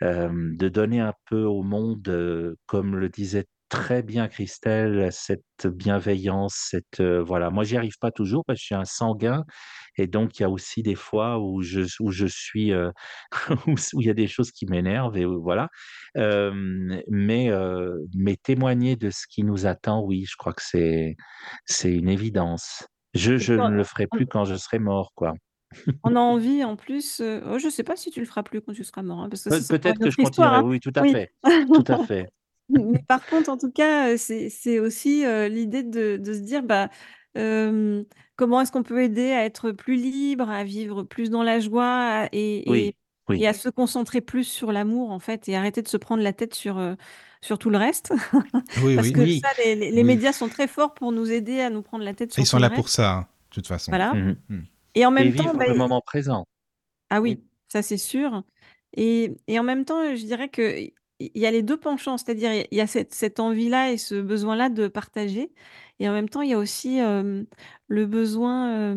de 0.00 0.68
donner 0.70 1.00
un 1.00 1.12
peu 1.26 1.42
au 1.44 1.62
monde, 1.62 2.56
comme 2.64 2.96
le 2.96 3.10
disait 3.10 3.44
très 3.72 4.02
bien 4.02 4.28
Christelle, 4.28 5.08
cette 5.12 5.66
bienveillance, 5.66 6.54
cette 6.70 7.00
euh, 7.00 7.22
voilà. 7.22 7.50
Moi, 7.50 7.64
j'y 7.64 7.76
arrive 7.78 7.96
pas 8.00 8.10
toujours 8.10 8.44
parce 8.44 8.58
que 8.58 8.60
je 8.60 8.66
suis 8.66 8.74
un 8.74 8.84
sanguin 8.84 9.44
et 9.98 10.06
donc 10.06 10.38
il 10.38 10.42
y 10.42 10.44
a 10.44 10.50
aussi 10.50 10.82
des 10.82 10.94
fois 10.94 11.38
où 11.40 11.62
je 11.62 11.80
où 12.00 12.10
je 12.10 12.26
suis 12.26 12.72
euh, 12.72 12.90
où 13.68 14.00
il 14.02 14.06
y 14.06 14.10
a 14.10 14.14
des 14.14 14.26
choses 14.28 14.50
qui 14.52 14.66
m'énervent 14.66 15.16
et 15.16 15.24
voilà. 15.24 15.68
Euh, 16.18 16.52
mais 17.08 17.50
euh, 17.50 17.96
mais 18.14 18.36
témoigner 18.36 18.96
de 18.96 19.10
ce 19.10 19.26
qui 19.28 19.42
nous 19.44 19.66
attend, 19.66 20.02
oui, 20.04 20.24
je 20.30 20.36
crois 20.36 20.52
que 20.54 20.62
c'est 20.64 21.16
c'est 21.66 21.92
une 21.92 22.08
évidence. 22.08 22.86
Je 23.14 23.38
je 23.38 23.54
ne 23.54 23.70
le 23.70 23.84
ferai 23.84 24.06
plus 24.06 24.26
quand 24.26 24.44
je 24.44 24.56
serai 24.56 24.78
mort, 24.80 25.12
quoi. 25.14 25.34
on 26.04 26.16
a 26.16 26.20
envie, 26.20 26.64
en 26.64 26.76
plus. 26.76 27.20
euh, 27.20 27.40
oh, 27.46 27.58
je 27.58 27.66
ne 27.66 27.70
sais 27.70 27.84
pas 27.84 27.96
si 27.96 28.10
tu 28.10 28.20
le 28.20 28.26
feras 28.26 28.42
plus 28.42 28.60
quand 28.60 28.72
tu 28.72 28.84
seras 28.84 29.02
mort, 29.02 29.20
hein, 29.20 29.28
parce 29.28 29.44
que 29.44 29.50
Pe- 29.50 29.66
Peut-être 29.68 29.98
que 30.00 30.10
je 30.10 30.16
continuerai. 30.18 30.56
hein. 30.58 30.62
Oui, 30.62 30.80
tout 30.80 30.92
à 30.96 31.02
Oui. 31.02 31.12
fait, 31.12 31.32
tout 31.72 31.84
à 31.88 31.98
fait. 31.98 32.28
Mais 32.78 33.00
par 33.08 33.26
contre, 33.26 33.50
en 33.50 33.58
tout 33.58 33.70
cas, 33.70 34.16
c'est 34.18 34.78
aussi 34.78 35.24
euh, 35.26 35.48
l'idée 35.48 35.82
de, 35.82 36.16
de 36.16 36.32
se 36.34 36.38
dire 36.40 36.62
bah, 36.62 36.88
euh, 37.36 38.04
comment 38.36 38.60
est-ce 38.60 38.72
qu'on 38.72 38.82
peut 38.82 39.02
aider 39.02 39.30
à 39.32 39.44
être 39.44 39.72
plus 39.72 39.96
libre, 39.96 40.48
à 40.50 40.64
vivre 40.64 41.02
plus 41.02 41.30
dans 41.30 41.42
la 41.42 41.60
joie 41.60 42.28
et, 42.32 42.88
et, 42.88 42.94
Oui, 42.94 42.96
et 43.36 43.46
oui. 43.46 43.48
à 43.48 43.52
se 43.52 43.68
concentrer 43.68 44.20
plus 44.20 44.44
sur 44.44 44.72
l'amour, 44.72 45.10
en 45.10 45.18
fait, 45.20 45.48
et 45.48 45.56
arrêter 45.56 45.82
de 45.82 45.88
se 45.88 45.96
prendre 45.96 46.22
la 46.22 46.32
tête 46.32 46.54
sur, 46.54 46.78
euh, 46.78 46.94
sur 47.42 47.58
tout 47.58 47.70
le 47.70 47.78
reste? 47.78 48.12
Oui, 48.76 48.96
Parce 48.96 49.10
oui. 49.10 49.12
que 49.12 49.20
Oui, 49.20 49.42
ça, 49.42 49.48
les, 49.58 49.74
les- 49.74 49.90
les 49.90 50.04
Oui. 50.04 50.04
médias 50.04 50.32
sont 50.32 50.48
très 50.48 50.68
forts 50.68 50.94
pour 50.94 51.12
nous 51.12 51.30
aider 51.30 51.60
à 51.60 51.70
nous 51.70 51.82
prendre 51.82 52.04
la 52.04 52.14
tête 52.14 52.32
Ils 52.36 52.44
sur 52.44 52.46
sont 52.46 52.58
tout 52.58 52.60
le 52.60 52.66
là 52.66 52.68
reste. 52.68 52.84
pour 52.84 52.88
ça, 52.90 53.12
hein, 53.14 53.20
de 53.50 53.54
toute 53.54 53.66
façon. 53.66 53.92
Voilà. 53.92 54.12
Mhm. 54.12 54.36
Et 54.94 55.06
en 55.06 55.10
Et 55.16 55.28
même 55.28 55.34
temps, 55.34 55.54
vivre 55.54 55.54
bah, 55.54 55.66
le 55.66 55.74
moment 55.74 56.00
présent. 56.02 56.46
ah 57.10 57.20
Oui. 57.26 57.36
oui, 57.36 57.44
ça 57.68 57.82
c'est 57.82 57.96
sûr. 57.98 58.42
Et, 58.94 59.34
et 59.46 59.58
en 59.58 59.62
même 59.62 59.84
temps, 59.84 60.14
je 60.14 60.24
dirais 60.24 60.48
que 60.48 60.90
il 61.34 61.40
y 61.42 61.46
a 61.46 61.50
les 61.50 61.62
deux 61.62 61.76
penchants, 61.76 62.18
c'est-à-dire 62.18 62.52
il 62.70 62.76
y 62.76 62.80
a 62.80 62.86
cette, 62.86 63.14
cette 63.14 63.40
envie-là 63.40 63.92
et 63.92 63.96
ce 63.98 64.20
besoin-là 64.20 64.68
de 64.70 64.88
partager. 64.88 65.52
Et 66.00 66.08
en 66.08 66.12
même 66.12 66.28
temps, 66.28 66.42
il 66.42 66.50
y 66.50 66.54
a 66.54 66.58
aussi 66.58 67.00
le 67.00 68.06
besoin 68.06 68.96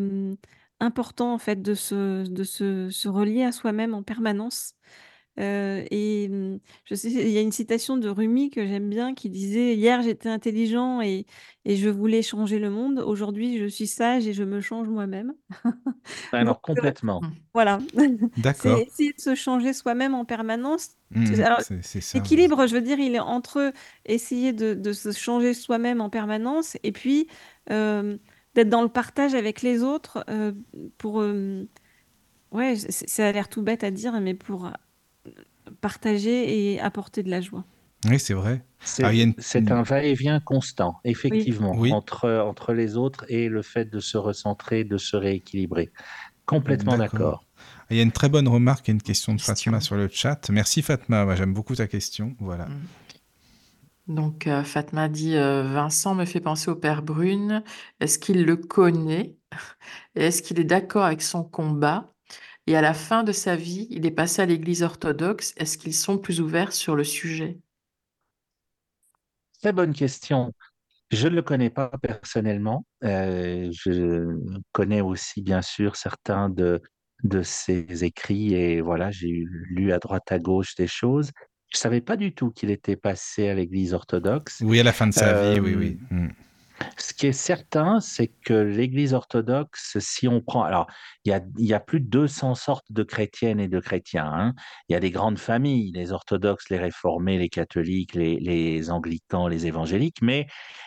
important 0.80 1.32
en 1.34 1.38
fait 1.38 1.62
de 1.62 1.74
se, 1.74 2.26
de 2.28 2.44
se, 2.44 2.90
se 2.90 3.08
relier 3.08 3.42
à 3.44 3.52
soi-même 3.52 3.94
en 3.94 4.02
permanence. 4.02 4.74
Euh, 5.38 5.84
et 5.90 6.28
hum, 6.30 6.58
je 6.84 6.94
sais, 6.94 7.10
il 7.10 7.28
y 7.30 7.38
a 7.38 7.42
une 7.42 7.52
citation 7.52 7.96
de 7.98 8.08
Rumi 8.08 8.50
que 8.50 8.66
j'aime 8.66 8.88
bien 8.90 9.14
qui 9.14 9.28
disait 9.30 9.74
Hier 9.76 10.02
j'étais 10.02 10.28
intelligent 10.30 11.00
et, 11.02 11.26
et 11.66 11.76
je 11.76 11.88
voulais 11.90 12.22
changer 12.22 12.58
le 12.58 12.70
monde. 12.70 12.98
Aujourd'hui 13.00 13.58
je 13.58 13.66
suis 13.66 13.86
sage 13.86 14.26
et 14.26 14.32
je 14.32 14.44
me 14.44 14.60
change 14.60 14.88
moi-même. 14.88 15.34
Donc 16.38 16.56
Alors, 16.56 16.60
complètement. 16.60 17.26
voilà, 17.54 17.80
c'est 18.52 18.72
D'accord. 18.76 18.86
essayer 18.88 19.12
de 19.14 19.20
se 19.20 19.34
changer 19.34 19.72
soi-même 19.72 20.14
en 20.14 20.24
permanence. 20.24 20.90
Mhm, 21.10 21.44
Alors, 21.44 21.58
c'est 21.58 21.82
c'est 21.82 22.00
ça. 22.00 22.30
l'équilibre, 22.30 22.66
je 22.66 22.74
veux 22.74 22.80
dire, 22.82 22.98
il 22.98 23.14
est 23.14 23.18
entre 23.20 23.72
essayer 24.04 24.52
de, 24.52 24.74
de 24.74 24.92
se 24.92 25.12
changer 25.12 25.54
soi-même 25.54 26.00
en 26.00 26.10
permanence 26.10 26.76
et 26.82 26.92
puis 26.92 27.28
euh, 27.70 28.18
d'être 28.54 28.68
dans 28.68 28.82
le 28.82 28.88
partage 28.88 29.34
avec 29.34 29.62
les 29.62 29.82
autres 29.82 30.24
euh, 30.30 30.52
pour. 30.98 31.20
euh, 31.22 31.68
ouais, 32.52 32.76
c- 32.76 33.06
ça 33.08 33.28
a 33.28 33.32
l'air 33.32 33.48
tout 33.48 33.62
bête 33.62 33.84
à 33.84 33.90
dire, 33.90 34.20
mais 34.20 34.34
pour 34.34 34.70
partager 35.80 36.72
et 36.74 36.80
apporter 36.80 37.22
de 37.22 37.30
la 37.30 37.40
joie. 37.40 37.64
Oui, 38.08 38.18
c'est 38.20 38.34
vrai. 38.34 38.64
C'est 38.80 39.22
une- 39.22 39.34
c'est 39.38 39.70
un 39.72 39.82
va-et-vient 39.82 40.38
constant, 40.38 41.00
effectivement, 41.04 41.72
Oui. 41.76 41.92
entre, 41.92 42.30
entre 42.30 42.72
les 42.72 42.96
autres 42.96 43.24
et 43.28 43.48
le 43.48 43.62
fait 43.62 43.86
de 43.86 44.00
se 44.00 44.18
recentrer, 44.18 44.84
de 44.84 44.98
se 44.98 45.16
rééquilibrer. 45.16 45.90
Complètement 46.44 46.96
d'accord. 46.96 47.44
Il 47.90 47.96
y 47.96 48.00
a 48.00 48.02
une 48.02 48.12
très 48.12 48.28
bonne 48.28 48.46
remarque 48.48 48.88
et 48.88 48.92
une 48.92 49.02
question 49.02 49.32
de 49.34 49.38
Question. 49.40 49.72
Fatma 49.72 49.80
sur 49.80 49.96
le 49.96 50.08
chat. 50.08 50.48
Merci 50.50 50.82
Fatma, 50.82 51.34
j'aime 51.34 51.54
beaucoup 51.54 51.74
ta 51.74 51.86
question. 51.86 52.36
Voilà. 52.38 52.68
Donc, 54.06 54.46
euh, 54.46 54.62
Fatma 54.62 55.08
dit 55.08 55.36
euh, 55.36 55.62
Vincent 55.64 56.14
me 56.14 56.24
fait 56.26 56.40
penser 56.40 56.70
au 56.70 56.76
père 56.76 57.02
Brune. 57.02 57.64
Est-ce 57.98 58.18
qu'il 58.20 58.44
le 58.44 58.56
connaît? 58.56 59.34
Est-ce 60.14 60.42
qu'il 60.42 60.60
est 60.60 60.64
d'accord 60.64 61.04
avec 61.04 61.22
son 61.22 61.42
combat? 61.42 62.12
Et 62.66 62.76
à 62.76 62.80
la 62.80 62.94
fin 62.94 63.22
de 63.22 63.32
sa 63.32 63.54
vie, 63.56 63.86
il 63.90 64.06
est 64.06 64.10
passé 64.10 64.42
à 64.42 64.46
l'église 64.46 64.82
orthodoxe. 64.82 65.54
Est-ce 65.56 65.78
qu'ils 65.78 65.94
sont 65.94 66.18
plus 66.18 66.40
ouverts 66.40 66.72
sur 66.72 66.96
le 66.96 67.04
sujet? 67.04 67.58
Très 69.62 69.72
bonne 69.72 69.92
question. 69.94 70.52
Je 71.10 71.28
ne 71.28 71.36
le 71.36 71.42
connais 71.42 71.70
pas 71.70 71.90
personnellement. 72.02 72.84
Euh, 73.04 73.70
je 73.70 74.36
connais 74.72 75.00
aussi, 75.00 75.42
bien 75.42 75.62
sûr, 75.62 75.94
certains 75.96 76.48
de, 76.48 76.82
de 77.22 77.42
ses 77.42 78.04
écrits 78.04 78.54
et 78.54 78.80
voilà, 78.80 79.10
j'ai 79.12 79.44
lu 79.70 79.92
à 79.92 79.98
droite 79.98 80.30
à 80.32 80.38
gauche 80.40 80.74
des 80.74 80.88
choses. 80.88 81.30
Je 81.72 81.78
savais 81.78 82.00
pas 82.00 82.16
du 82.16 82.34
tout 82.34 82.50
qu'il 82.50 82.70
était 82.70 82.96
passé 82.96 83.48
à 83.48 83.54
l'Église 83.54 83.94
orthodoxe. 83.94 84.58
Oui, 84.64 84.80
à 84.80 84.82
la 84.82 84.92
fin 84.92 85.06
de 85.06 85.12
sa 85.12 85.32
vie, 85.32 85.60
oui, 85.60 85.74
Euh, 85.74 85.76
oui. 85.76 85.98
Ce 86.98 87.14
qui 87.14 87.26
est 87.26 87.32
certain, 87.32 88.00
c'est 88.00 88.28
que 88.44 88.54
l'Église 88.54 89.14
orthodoxe, 89.14 89.98
si 89.98 90.28
on 90.28 90.40
prend, 90.40 90.62
alors 90.62 90.86
il 91.24 91.40
y 91.58 91.74
a, 91.74 91.80
plus 91.80 92.00
de 92.00 92.06
200 92.06 92.54
sortes 92.54 92.86
de 92.90 93.02
chrétiennes 93.02 93.58
et 93.58 93.68
de 93.68 93.80
chrétiens. 93.80 94.30
hein. 94.32 94.54
Il 94.88 94.92
y 94.92 94.96
a 94.96 95.00
des 95.00 95.10
grandes 95.10 95.38
familles, 95.38 95.90
les 95.92 96.12
orthodoxes, 96.12 96.68
les 96.70 96.78
réformés, 96.78 97.38
les 97.38 97.48
catholiques, 97.48 98.14
les, 98.14 98.90
anglicans, 98.90 99.48
les 99.48 99.66
évangéliques, 99.66 100.22
mais 100.22 100.46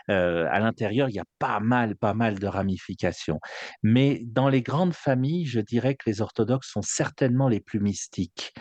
euh, 0.10 0.48
à 0.50 0.60
l'intérieur, 0.60 1.10
il 1.10 1.16
y 1.16 1.20
a 1.20 1.26
pas 1.40 1.60
mal, 1.60 1.96
pas 1.96 2.14
mal 2.14 2.40
de 2.40 2.48
ramifications. 2.48 3.40
Mais 3.84 4.22
dans 4.26 4.48
les 4.50 4.62
grandes 4.62 4.94
familles, 4.94 5.46
je 5.46 5.60
dirais 5.60 5.96
que 5.96 6.10
les 6.10 6.22
orthodoxes 6.22 6.72
sont 6.72 6.82
certainement 6.82 7.50
les 7.50 7.60
plus 7.60 7.80
mystiques 7.80 8.54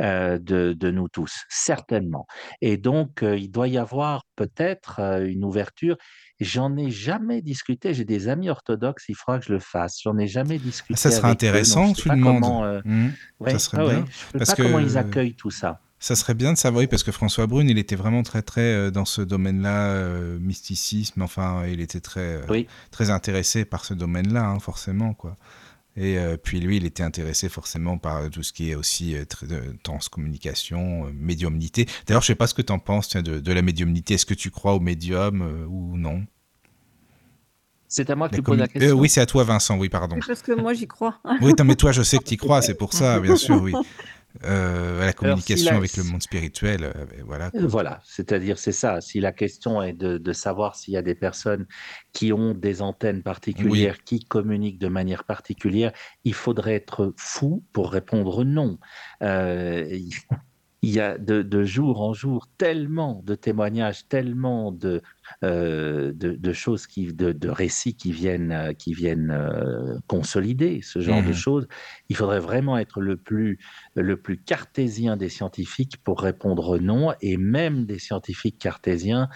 euh, 0.00 0.38
de, 0.38 0.90
nous 0.90 1.08
tous, 1.08 1.44
certainement. 1.48 2.26
Et 2.60 2.76
donc, 2.76 3.22
euh, 3.22 3.36
il 3.36 3.50
doit 3.50 3.68
y 3.68 3.76
avoir 3.78 4.24
peut-être 4.36 5.00
une 5.26 5.44
ouverture. 5.44 5.96
J'en 6.40 6.76
ai 6.76 6.90
jamais 6.90 7.40
discuté. 7.40 7.94
J'ai 7.94 8.04
des 8.04 8.28
amis 8.28 8.50
orthodoxes, 8.50 9.04
il 9.08 9.14
faudra 9.14 9.38
que 9.38 9.46
je 9.46 9.52
le 9.52 9.58
fasse. 9.58 10.00
J'en 10.02 10.18
ai 10.18 10.26
jamais 10.26 10.58
discuté. 10.58 10.94
Ah, 10.94 11.00
Ça 11.00 11.10
sera 11.10 11.28
avec 11.28 11.42
eux, 11.42 11.46
donc 11.46 11.50
intéressant, 11.50 11.92
tu 11.94 12.08
pas 12.08 12.14
demandes. 12.16 12.42
comment, 12.42 12.64
euh, 12.64 12.80
Mm. 12.84 13.08
ouais, 13.40 13.52
Ça 13.52 13.58
serait 13.58 13.78
ah 13.80 13.86
ouais, 13.86 13.94
bien. 13.96 14.04
je 14.10 14.16
sais 14.16 14.38
Parce 14.38 14.50
pas 14.54 14.62
comment 14.62 14.78
ils 14.78 14.92
que- 14.92 14.96
accueillent 14.98 15.34
tout 15.34 15.50
ça. 15.50 15.80
Ça 15.98 16.14
serait 16.14 16.34
bien 16.34 16.52
de 16.52 16.58
savoir, 16.58 16.80
oui, 16.82 16.86
parce 16.88 17.02
que 17.02 17.10
François 17.10 17.46
Brune, 17.46 17.70
il 17.70 17.78
était 17.78 17.96
vraiment 17.96 18.22
très, 18.22 18.42
très 18.42 18.60
euh, 18.60 18.90
dans 18.90 19.06
ce 19.06 19.22
domaine-là, 19.22 19.92
euh, 19.92 20.38
mysticisme. 20.38 21.22
Enfin, 21.22 21.64
il 21.66 21.80
était 21.80 22.00
très, 22.00 22.40
Oui. 22.50 22.66
très 22.90 23.08
intéressé 23.08 23.64
par 23.64 23.86
ce 23.86 23.94
domaine-là, 23.94 24.44
hein, 24.46 24.58
forcément, 24.60 25.14
quoi. 25.14 25.36
Et 25.96 26.18
euh, 26.18 26.36
puis 26.36 26.60
lui, 26.60 26.76
il 26.76 26.84
était 26.84 27.02
intéressé 27.02 27.48
forcément 27.48 27.96
par 27.96 28.28
tout 28.30 28.42
ce 28.42 28.52
qui 28.52 28.70
est 28.70 28.74
aussi 28.74 29.16
euh, 29.16 29.24
très, 29.24 29.50
euh, 29.50 29.72
transcommunication, 29.82 31.06
euh, 31.06 31.10
médiumnité. 31.14 31.86
D'ailleurs, 32.06 32.20
je 32.22 32.26
sais 32.26 32.34
pas 32.34 32.46
ce 32.46 32.54
que 32.54 32.62
tu 32.62 32.72
en 32.72 32.78
penses 32.78 33.08
tiens, 33.08 33.22
de, 33.22 33.40
de 33.40 33.52
la 33.52 33.62
médiumnité. 33.62 34.14
Est-ce 34.14 34.26
que 34.26 34.34
tu 34.34 34.50
crois 34.50 34.74
au 34.74 34.80
médium 34.80 35.40
euh, 35.40 35.66
ou 35.66 35.96
non? 35.96 36.26
C'est 37.88 38.10
à 38.10 38.16
moi 38.16 38.28
que 38.28 38.32
La 38.32 38.38
tu 38.38 38.42
poses 38.42 38.58
la 38.58 38.64
euh, 38.64 38.66
question. 38.66 38.98
Oui, 38.98 39.08
c'est 39.08 39.20
à 39.20 39.26
toi, 39.26 39.44
Vincent. 39.44 39.78
Oui, 39.78 39.88
pardon. 39.88 40.18
Parce 40.26 40.42
que 40.42 40.52
moi, 40.52 40.74
j'y 40.74 40.86
crois. 40.86 41.18
Oui, 41.40 41.52
non, 41.58 41.64
mais 41.64 41.76
toi, 41.76 41.92
je 41.92 42.02
sais 42.02 42.18
que 42.18 42.24
tu 42.24 42.34
y 42.34 42.36
crois, 42.36 42.60
c'est 42.60 42.74
pour 42.74 42.92
ça, 42.92 43.20
bien 43.20 43.36
sûr, 43.36 43.62
oui. 43.62 43.72
Euh, 44.44 45.00
à 45.02 45.06
la 45.06 45.12
communication 45.12 45.76
avec 45.76 45.96
le 45.96 46.04
monde 46.04 46.22
spirituel, 46.22 46.84
euh, 46.84 47.04
voilà. 47.24 47.50
Voilà, 47.54 48.00
c'est-à-dire 48.04 48.58
c'est 48.58 48.72
ça. 48.72 49.00
Si 49.00 49.20
la 49.20 49.32
question 49.32 49.82
est 49.82 49.92
de, 49.92 50.18
de 50.18 50.32
savoir 50.32 50.76
s'il 50.76 50.94
y 50.94 50.96
a 50.96 51.02
des 51.02 51.14
personnes 51.14 51.66
qui 52.12 52.32
ont 52.32 52.54
des 52.54 52.82
antennes 52.82 53.22
particulières, 53.22 54.02
qui 54.04 54.24
communiquent 54.24 54.78
de 54.78 54.88
manière 54.88 55.24
particulière, 55.24 55.92
il 56.24 56.34
faudrait 56.34 56.74
être 56.74 57.14
fou 57.16 57.64
pour 57.72 57.92
répondre 57.92 58.44
non. 58.44 58.78
Euh, 59.22 59.98
il- 60.82 60.90
y 60.94 61.00
a 61.00 61.18
de, 61.18 61.42
de 61.42 61.64
jour 61.64 62.00
en 62.02 62.12
jour 62.12 62.46
tellement 62.58 63.22
de 63.24 63.34
témoignages, 63.34 64.06
tellement 64.08 64.72
de, 64.72 65.02
euh, 65.44 66.12
de, 66.14 66.32
de 66.32 66.52
choses, 66.52 66.86
qui, 66.86 67.12
de, 67.12 67.32
de 67.32 67.48
récits 67.48 67.96
qui 67.96 68.12
viennent, 68.12 68.52
euh, 68.52 68.72
qui 68.72 68.94
viennent 68.94 69.30
euh, 69.30 69.96
consolider 70.06 70.80
ce 70.82 71.00
genre 71.00 71.22
de 71.22 71.32
Mhm. 71.32 71.32
choses. 71.32 71.66
Il 72.08 72.16
faudrait 72.16 72.40
vraiment 72.40 72.78
être 72.78 73.00
le 73.00 73.16
plus, 73.16 73.58
le 73.94 74.20
plus 74.20 74.42
cartésien 74.42 75.16
des 75.16 75.28
scientifiques 75.28 75.96
pour 76.04 76.20
répondre 76.20 76.78
non, 76.78 77.12
et 77.20 77.36
même 77.36 77.86
des 77.86 77.98
scientifiques 77.98 78.58
cartésiens, 78.58 79.28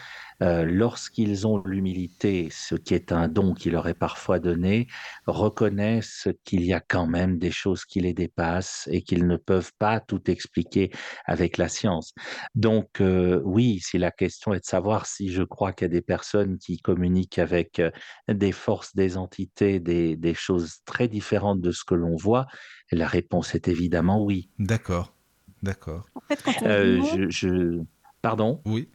euh, 0.43 0.65
lorsqu'ils 0.65 1.47
ont 1.47 1.63
l'humilité, 1.65 2.49
ce 2.51 2.75
qui 2.75 2.95
est 2.95 3.13
un 3.13 3.29
don 3.29 3.55
qui 3.55 3.71
leur 3.71 3.89
est 3.89 3.95
parfois 3.95 4.39
donné, 4.39 4.87
reconnaissent 5.27 6.29
qu'il 6.45 6.65
y 6.65 6.73
a 6.73 6.81
quand 6.81 7.07
même 7.07 7.39
des 7.39 7.51
choses 7.51 7.85
qui 7.85 8.01
les 8.01 8.15
dépassent 8.15 8.89
et 8.91 9.03
qu'ils 9.03 9.27
ne 9.27 9.37
peuvent 9.37 9.73
pas 9.79 10.01
tout 10.01 10.31
expliquer 10.31 10.91
avec 11.27 11.59
la 11.59 11.69
science. 11.69 12.13
Donc 12.55 13.01
euh, 13.01 13.41
oui, 13.45 13.81
si 13.81 13.99
la 13.99 14.11
question 14.11 14.55
est 14.55 14.61
de 14.61 14.65
savoir 14.65 15.07
si 15.07 15.31
je 15.31 15.43
crois 15.43 15.73
qu'il 15.73 15.87
y 15.87 15.91
a 15.91 15.93
des 15.93 16.03
personnes 16.03 16.59
qui 16.59 16.79
communiquent 16.79 17.39
avec 17.39 17.79
euh, 17.79 17.91
des 18.29 18.53
forces, 18.53 18.95
des 18.95 19.17
entités, 19.17 19.81
des, 19.81 20.17
des 20.17 20.35
choses 20.35 20.79
très 20.85 21.09
différentes 21.09 21.61
de 21.61 21.71
ce 21.71 21.85
que 21.85 21.95
l'on 21.95 22.17
voit, 22.17 22.47
la 22.93 23.07
réponse 23.07 23.55
est 23.55 23.69
évidemment 23.69 24.23
oui. 24.23 24.51
D'accord, 24.59 25.15
d'accord. 25.63 26.07
En 26.15 26.21
fait, 26.21 26.43
quand 26.43 26.53
on 26.63 26.65
dit 26.65 26.71
Euh, 26.71 26.99
non, 26.99 27.05
je, 27.05 27.31
je... 27.31 27.81
Pardon? 28.23 28.61
Oui, 28.65 28.91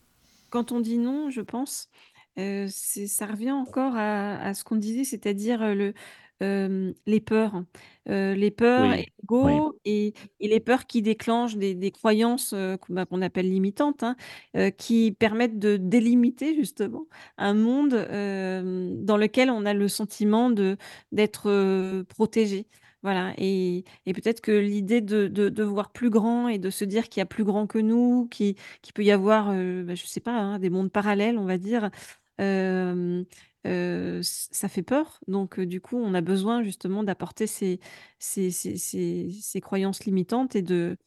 quand 0.56 0.72
on 0.72 0.80
dit 0.80 0.98
non, 0.98 1.30
je 1.30 1.42
pense, 1.42 1.90
euh, 2.40 2.68
ça 2.70 3.26
revient 3.26 3.52
encore 3.52 3.96
à, 3.96 4.38
à 4.40 4.54
ce 4.54 4.64
qu'on 4.64 4.78
disait, 4.78 5.04
c'est-à-dire 5.04 5.76
le, 5.76 5.94
euh, 6.44 6.94
les 7.06 7.20
peurs. 7.22 7.64
Euh, 8.10 8.36
les 8.36 8.52
peurs 8.52 8.92
Oui, 8.92 9.00
et 9.00 9.08
l'ego 9.22 9.80
et, 9.86 10.14
et 10.40 10.48
les 10.48 10.60
peurs 10.60 10.86
qui 10.86 11.02
déclenchent 11.02 11.56
des, 11.58 11.76
des 11.76 11.92
croyances 11.92 12.54
euh, 12.54 12.78
qu'on 12.78 12.94
bah, 12.94 13.06
qu'on 13.06 13.22
appelle 13.22 13.50
limitantes, 13.50 14.04
hein, 14.04 14.16
qui 14.78 15.12
permettent 15.18 15.60
de 15.60 15.78
délimiter 15.78 16.56
justement 16.56 17.08
un 17.38 17.54
monde 17.54 17.92
dans 17.92 19.18
lequel 19.18 19.50
on 19.50 19.66
a 19.66 19.74
le 19.74 19.88
sentiment 19.88 20.50
de, 20.50 20.78
d'être 21.12 22.04
protégé. 22.04 22.68
Voilà, 23.06 23.36
et, 23.38 23.84
et 24.08 24.14
peut-être 24.14 24.42
que 24.42 24.52
l'idée 24.52 25.00
de, 25.00 25.28
de, 25.28 25.50
de 25.50 25.64
voir 25.64 25.92
plus 25.92 26.10
grand 26.10 26.48
et 26.48 26.58
de 26.58 26.72
se 26.72 26.84
dire 26.84 27.08
qu'il 27.08 27.22
y 27.22 27.24
a 27.24 27.28
plus 27.28 27.44
grand 27.44 27.68
que 27.68 27.78
nous, 27.78 28.28
qui, 28.32 28.56
qu'il 28.82 28.94
peut 28.94 29.04
y 29.04 29.12
avoir, 29.12 29.52
euh, 29.52 29.84
bah, 29.84 29.94
je 29.94 30.08
sais 30.08 30.20
pas, 30.22 30.32
hein, 30.32 30.58
des 30.58 30.72
mondes 30.72 30.92
parallèles, 30.92 31.38
on 31.38 31.46
va 31.46 31.60
dire, 31.60 31.92
ça 34.22 34.68
fait 34.70 34.84
peur. 34.84 35.20
Donc, 35.28 35.60
du 35.60 35.82
coup, 35.82 35.98
on 35.98 36.14
a 36.14 36.22
besoin 36.22 36.64
justement 36.64 37.04
d'apporter 37.04 37.48
ces, 37.48 37.80
ces, 38.20 38.52
ces, 38.52 38.78
ces, 38.78 39.30
ces 39.42 39.62
croyances 39.62 40.06
limitantes 40.06 40.56
et 40.56 40.62
de 40.62 40.98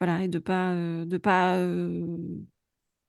voilà 0.00 0.28
de 0.28 0.38
pas 0.38 0.74
de 0.74 1.18
pas 1.18 1.58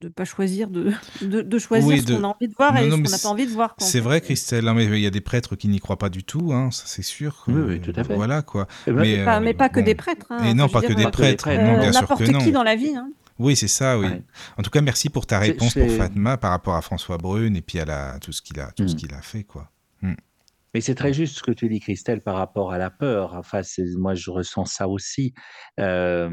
de 0.01 0.07
pas 0.07 0.23
choisir 0.23 0.69
de, 0.69 0.93
de, 1.21 1.41
de 1.41 1.59
choisir 1.59 1.87
Oui, 1.89 1.99
ce 1.99 2.05
de- 2.05 2.15
qu'on 2.15 2.23
a 2.23 2.27
envie 2.27 2.47
de 2.47 2.53
voir 2.55 2.73
Non, 2.73 2.79
et 2.81 2.87
non, 2.87 2.95
ce 2.97 3.01
qu'on 3.03 3.09
n'a 3.11 3.17
pas 3.17 3.27
envie 3.29 3.45
de 3.47 3.51
voir. 3.51 3.75
c'est 3.79 3.99
vrai, 3.99 4.21
Christelle. 4.21 4.65
hein, 4.67 4.73
mais 4.73 4.85
il 4.85 4.99
y 4.99 5.05
a 5.05 5.09
des 5.09 5.19
prêtres 5.19 5.55
qui 5.57 5.67
n'y 5.67 5.79
croient 5.79 5.97
pas 5.97 6.07
du 6.09 6.23
tout, 6.23 6.51
hein, 6.53 6.71
ça 6.71 6.83
c'est 6.85 7.01
sûr. 7.01 7.43
Oui, 7.47 7.55
Euh, 7.55 7.67
oui, 7.67 7.81
tout 7.81 7.91
à 7.95 8.03
fait. 8.05 8.15
Voilà 8.15 8.41
quoi. 8.41 8.65
Ben, 8.87 8.93
Mais, 8.95 9.25
Pas- 9.25 9.37
euh, 9.37 9.41
mais 9.41 9.53
pas 9.53 9.67
que 9.67 9.79
bon. 9.81 9.85
des 9.85 9.95
prêtres. 9.95 10.27
hein. 10.29 10.43
Et 10.45 10.53
non, 10.53 10.67
je 10.67 10.73
pas 10.73 10.81
que 10.81 10.87
des 10.87 11.03
Pas 11.03 11.11
que 11.11 11.17
des 11.17 11.35
prêtres. 11.35 11.47
euh, 11.49 11.91
n'importe 11.91 12.23
qui 12.39 12.51
dans 12.53 12.63
la 12.63 12.75
vie. 12.77 12.95
hein. 12.95 13.09
Oui, 13.39 13.55
c'est 13.57 13.67
ça, 13.67 13.97
oui. 13.99 14.07
Ouais. 14.07 14.21
En 14.57 14.63
tout 14.63 14.69
cas, 14.69 14.81
merci 14.81 15.09
pour 15.09 15.25
ta 15.25 15.39
réponse 15.39 15.73
pour 15.73 15.89
Fatma 15.91 16.37
par 16.37 16.51
rapport 16.51 16.75
à 16.75 16.81
François 16.81 17.17
Brune 17.17 17.55
et 17.55 17.61
puis 17.61 17.79
à 17.79 17.85
la, 17.85 18.19
tout 18.19 18.31
ce 18.33 18.41
qu'il 18.41 18.59
a, 18.59 18.71
tout 18.71 18.87
ce 18.87 18.93
Mm. 18.93 18.97
qu'il 18.97 19.13
a 19.13 19.21
fait, 19.21 19.43
quoi. 19.43 19.69
Mais 20.73 20.81
c'est 20.81 20.95
très 20.95 21.13
juste 21.13 21.37
ce 21.37 21.43
que 21.43 21.51
tu 21.51 21.69
dis, 21.69 21.79
Christelle, 21.79 22.21
par 22.21 22.35
rapport 22.35 22.71
à 22.71 22.77
la 22.77 22.89
peur. 22.89 23.33
Enfin, 23.35 23.61
moi, 23.97 24.15
je 24.15 24.29
ressens 24.31 24.65
ça 24.65 24.87
aussi. 24.87 25.33
Euh, 25.79 26.29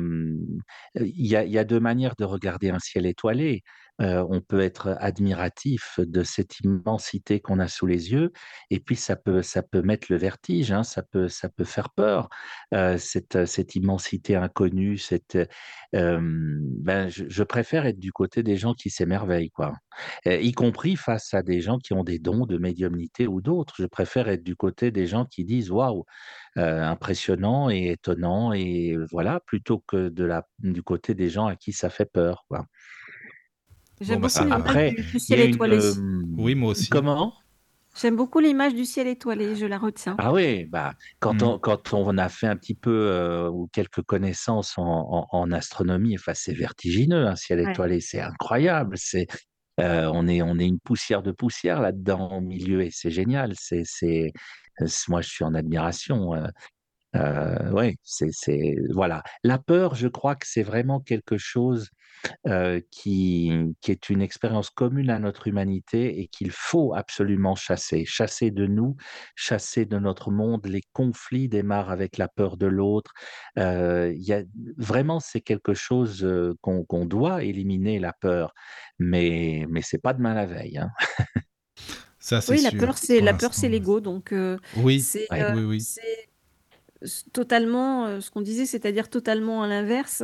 y 0.94 1.34
il 1.34 1.52
y 1.52 1.58
a 1.58 1.64
deux 1.64 1.80
manières 1.80 2.14
de 2.18 2.24
regarder 2.24 2.70
un 2.70 2.78
ciel 2.78 3.06
étoilé. 3.06 3.62
On 3.98 4.40
peut 4.40 4.60
être 4.60 4.96
admiratif 5.00 5.98
de 5.98 6.22
cette 6.22 6.60
immensité 6.60 7.40
qu'on 7.40 7.58
a 7.58 7.68
sous 7.68 7.86
les 7.86 8.12
yeux, 8.12 8.32
et 8.70 8.80
puis 8.80 8.96
ça 8.96 9.16
peut, 9.16 9.42
ça 9.42 9.62
peut 9.62 9.82
mettre 9.82 10.08
le 10.10 10.16
vertige, 10.18 10.72
hein, 10.72 10.82
ça 10.82 11.02
peut, 11.02 11.28
ça 11.28 11.48
peut 11.48 11.64
faire 11.64 11.90
peur. 11.90 12.28
Cette, 12.98 13.46
cette 13.46 13.74
immensité 13.74 14.36
inconnue, 14.36 14.98
cette, 14.98 15.38
ben, 15.92 17.08
je, 17.08 17.24
je 17.28 17.42
préfère 17.42 17.86
être 17.86 17.98
du 17.98 18.12
côté 18.12 18.42
des 18.42 18.56
gens 18.56 18.74
qui 18.74 18.90
s'émerveillent, 18.90 19.50
quoi. 19.50 19.74
Y 20.26 20.52
compris 20.52 20.96
face 20.96 21.32
à 21.34 21.42
des 21.42 21.60
gens 21.60 21.78
qui 21.78 21.92
ont 21.94 22.04
des 22.04 22.18
dons 22.18 22.46
de 22.46 22.58
médiumnité 22.58 23.26
ou 23.26 23.40
d'autres. 23.40 23.74
Je 23.78 23.86
préfère 23.86 24.28
être 24.28 24.42
du 24.44 24.56
côté 24.56 24.90
des 24.90 25.06
gens 25.06 25.24
qui 25.24 25.44
disent 25.44 25.70
waouh, 25.70 26.04
impressionnant 26.56 27.70
et 27.70 27.92
étonnant 27.92 28.52
et 28.52 28.96
voilà, 29.10 29.40
plutôt 29.40 29.82
que 29.86 30.08
de 30.08 30.24
la, 30.24 30.46
du 30.58 30.82
côté 30.82 31.14
des 31.14 31.30
gens 31.30 31.46
à 31.46 31.56
qui 31.56 31.72
ça 31.72 31.90
fait 31.90 32.10
peur. 32.10 32.44
Quoi. 32.48 32.66
J'aime 34.00 34.20
bah, 34.20 34.28
beaucoup 34.28 34.44
l'image 34.44 34.60
Après, 34.62 34.94
du, 34.94 35.18
ciel 35.18 35.40
une, 35.40 35.54
étoilé. 35.54 35.76
euh, 35.78 35.94
Oui, 36.38 36.54
moi 36.54 36.70
aussi. 36.70 36.88
Comment? 36.88 37.34
J'aime 38.00 38.16
beaucoup 38.16 38.40
l'image 38.40 38.74
du 38.74 38.84
ciel 38.84 39.06
étoilé, 39.06 39.56
je 39.56 39.64
la 39.64 39.78
retiens. 39.78 40.16
Ah 40.18 40.32
oui, 40.32 40.64
bah, 40.66 40.92
quand, 41.18 41.42
Mm. 41.42 41.44
on, 41.44 41.58
quand 41.58 41.94
on 41.94 42.18
a 42.18 42.28
fait 42.28 42.46
un 42.46 42.56
petit 42.56 42.74
peu 42.74 42.90
euh, 42.90 43.48
ou 43.48 43.68
quelques 43.72 44.02
connaissances 44.02 44.76
en, 44.76 44.84
en, 44.84 45.26
en 45.30 45.50
astronomie, 45.52 46.14
enfin, 46.14 46.32
c'est 46.34 46.52
vertigineux, 46.52 47.26
un 47.26 47.36
ciel 47.36 47.60
Ouais. 47.60 47.72
étoilé, 47.72 48.00
c'est 48.00 48.20
incroyable. 48.20 48.98
C'est, 48.98 49.26
euh, 49.80 50.10
on, 50.12 50.28
est, 50.28 50.42
on 50.42 50.58
est 50.58 50.66
une 50.66 50.78
poussière 50.80 51.22
de 51.22 51.32
poussière 51.32 51.80
là-dedans 51.80 52.36
au 52.36 52.40
milieu 52.42 52.82
et 52.82 52.90
c'est 52.92 53.10
génial. 53.10 53.54
C'est, 53.58 53.82
c'est, 53.84 54.32
c'est- 54.84 55.08
moi, 55.08 55.22
je 55.22 55.28
suis 55.30 55.44
en 55.44 55.54
admiration. 55.54 56.34
Euh, 57.14 57.70
ouais, 57.70 57.96
c'est, 58.02 58.30
c'est, 58.32 58.76
voilà. 58.90 59.22
La 59.44 59.58
peur, 59.58 59.94
je 59.94 60.08
crois 60.08 60.34
que 60.34 60.46
c'est 60.46 60.62
vraiment 60.62 61.00
quelque 61.00 61.38
chose 61.38 61.88
euh, 62.46 62.80
qui, 62.90 63.52
qui 63.80 63.90
est 63.90 64.10
une 64.10 64.20
expérience 64.20 64.70
commune 64.70 65.10
à 65.10 65.18
notre 65.18 65.46
humanité 65.46 66.20
et 66.20 66.28
qu'il 66.28 66.50
faut 66.50 66.94
absolument 66.94 67.54
chasser. 67.54 68.04
Chasser 68.04 68.50
de 68.50 68.66
nous, 68.66 68.96
chasser 69.34 69.84
de 69.84 69.98
notre 69.98 70.30
monde. 70.30 70.66
Les 70.66 70.82
conflits 70.92 71.48
démarrent 71.48 71.90
avec 71.90 72.18
la 72.18 72.28
peur 72.28 72.56
de 72.56 72.66
l'autre. 72.66 73.12
Euh, 73.58 74.12
il 74.14 74.22
y 74.22 74.32
a, 74.32 74.42
vraiment, 74.76 75.20
c'est 75.20 75.40
quelque 75.40 75.74
chose 75.74 76.24
euh, 76.24 76.54
qu'on 76.60 77.06
doit 77.06 77.44
éliminer, 77.44 77.98
la 77.98 78.12
peur. 78.12 78.52
Mais, 78.98 79.66
mais 79.70 79.82
c'est 79.82 80.02
pas 80.02 80.12
demain 80.12 80.34
la 80.34 80.46
veille. 80.46 80.78
Hein. 80.78 80.90
Ça, 82.18 82.40
Oui, 82.48 82.60
la 82.60 82.70
sûr, 82.70 82.80
peur, 82.80 82.98
c'est 82.98 83.20
la 83.20 83.34
peur, 83.34 83.54
c'est 83.54 83.68
l'ego. 83.68 84.00
Donc, 84.00 84.32
euh, 84.32 84.58
Oui, 84.78 85.00
c'est 85.00 85.30
Ouais. 85.30 85.42
euh, 85.42 85.54
oui, 85.54 85.64
oui. 85.64 85.84
Totalement 87.32 88.06
euh, 88.06 88.20
ce 88.20 88.30
qu'on 88.30 88.40
disait, 88.40 88.66
c'est-à-dire 88.66 89.08
totalement 89.10 89.62
à 89.62 89.68
l'inverse 89.68 90.22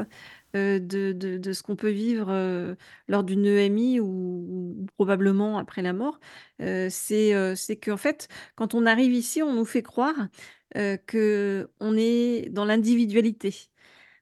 euh, 0.57 0.79
de, 0.79 1.13
de, 1.13 1.39
de 1.39 1.53
ce 1.53 1.63
qu'on 1.63 1.77
peut 1.77 1.91
vivre 1.91 2.29
euh, 2.31 2.75
lors 3.09 3.25
d'une 3.25 3.47
EMI 3.47 4.01
ou, 4.01 4.07
ou 4.07 4.87
probablement 4.97 5.59
après 5.59 5.83
la 5.83 5.93
mort, 5.93 6.19
euh, 6.61 6.89
c'est 6.91 7.35
euh, 7.35 7.55
c'est 7.55 7.77
qu'en 7.77 7.97
fait, 7.97 8.29
quand 8.57 8.75
on 8.75 8.87
arrive 8.87 9.13
ici, 9.13 9.43
on 9.43 9.53
nous 9.55 9.65
fait 9.65 9.83
croire 9.83 10.15
euh, 10.77 10.97
que 11.07 11.71
on 11.81 11.97
est 11.97 12.49
dans 12.51 12.65
l'individualité. 12.65 13.55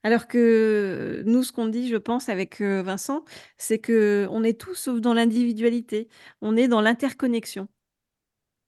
Alors 0.02 0.28
que 0.28 1.22
nous, 1.26 1.42
ce 1.42 1.52
qu'on 1.52 1.68
dit, 1.68 1.88
je 1.88 1.96
pense, 1.96 2.28
avec 2.30 2.60
Vincent, 2.62 3.24
c'est 3.58 3.78
que 3.78 4.26
on 4.30 4.42
est 4.44 4.58
tous 4.58 4.74
sauf 4.74 5.00
dans 5.00 5.12
l'individualité. 5.14 6.08
On 6.40 6.56
est 6.56 6.68
dans 6.68 6.80
l'interconnexion. 6.80 7.68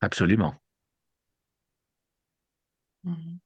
Absolument. 0.02 0.54
Mhm. 3.04 3.41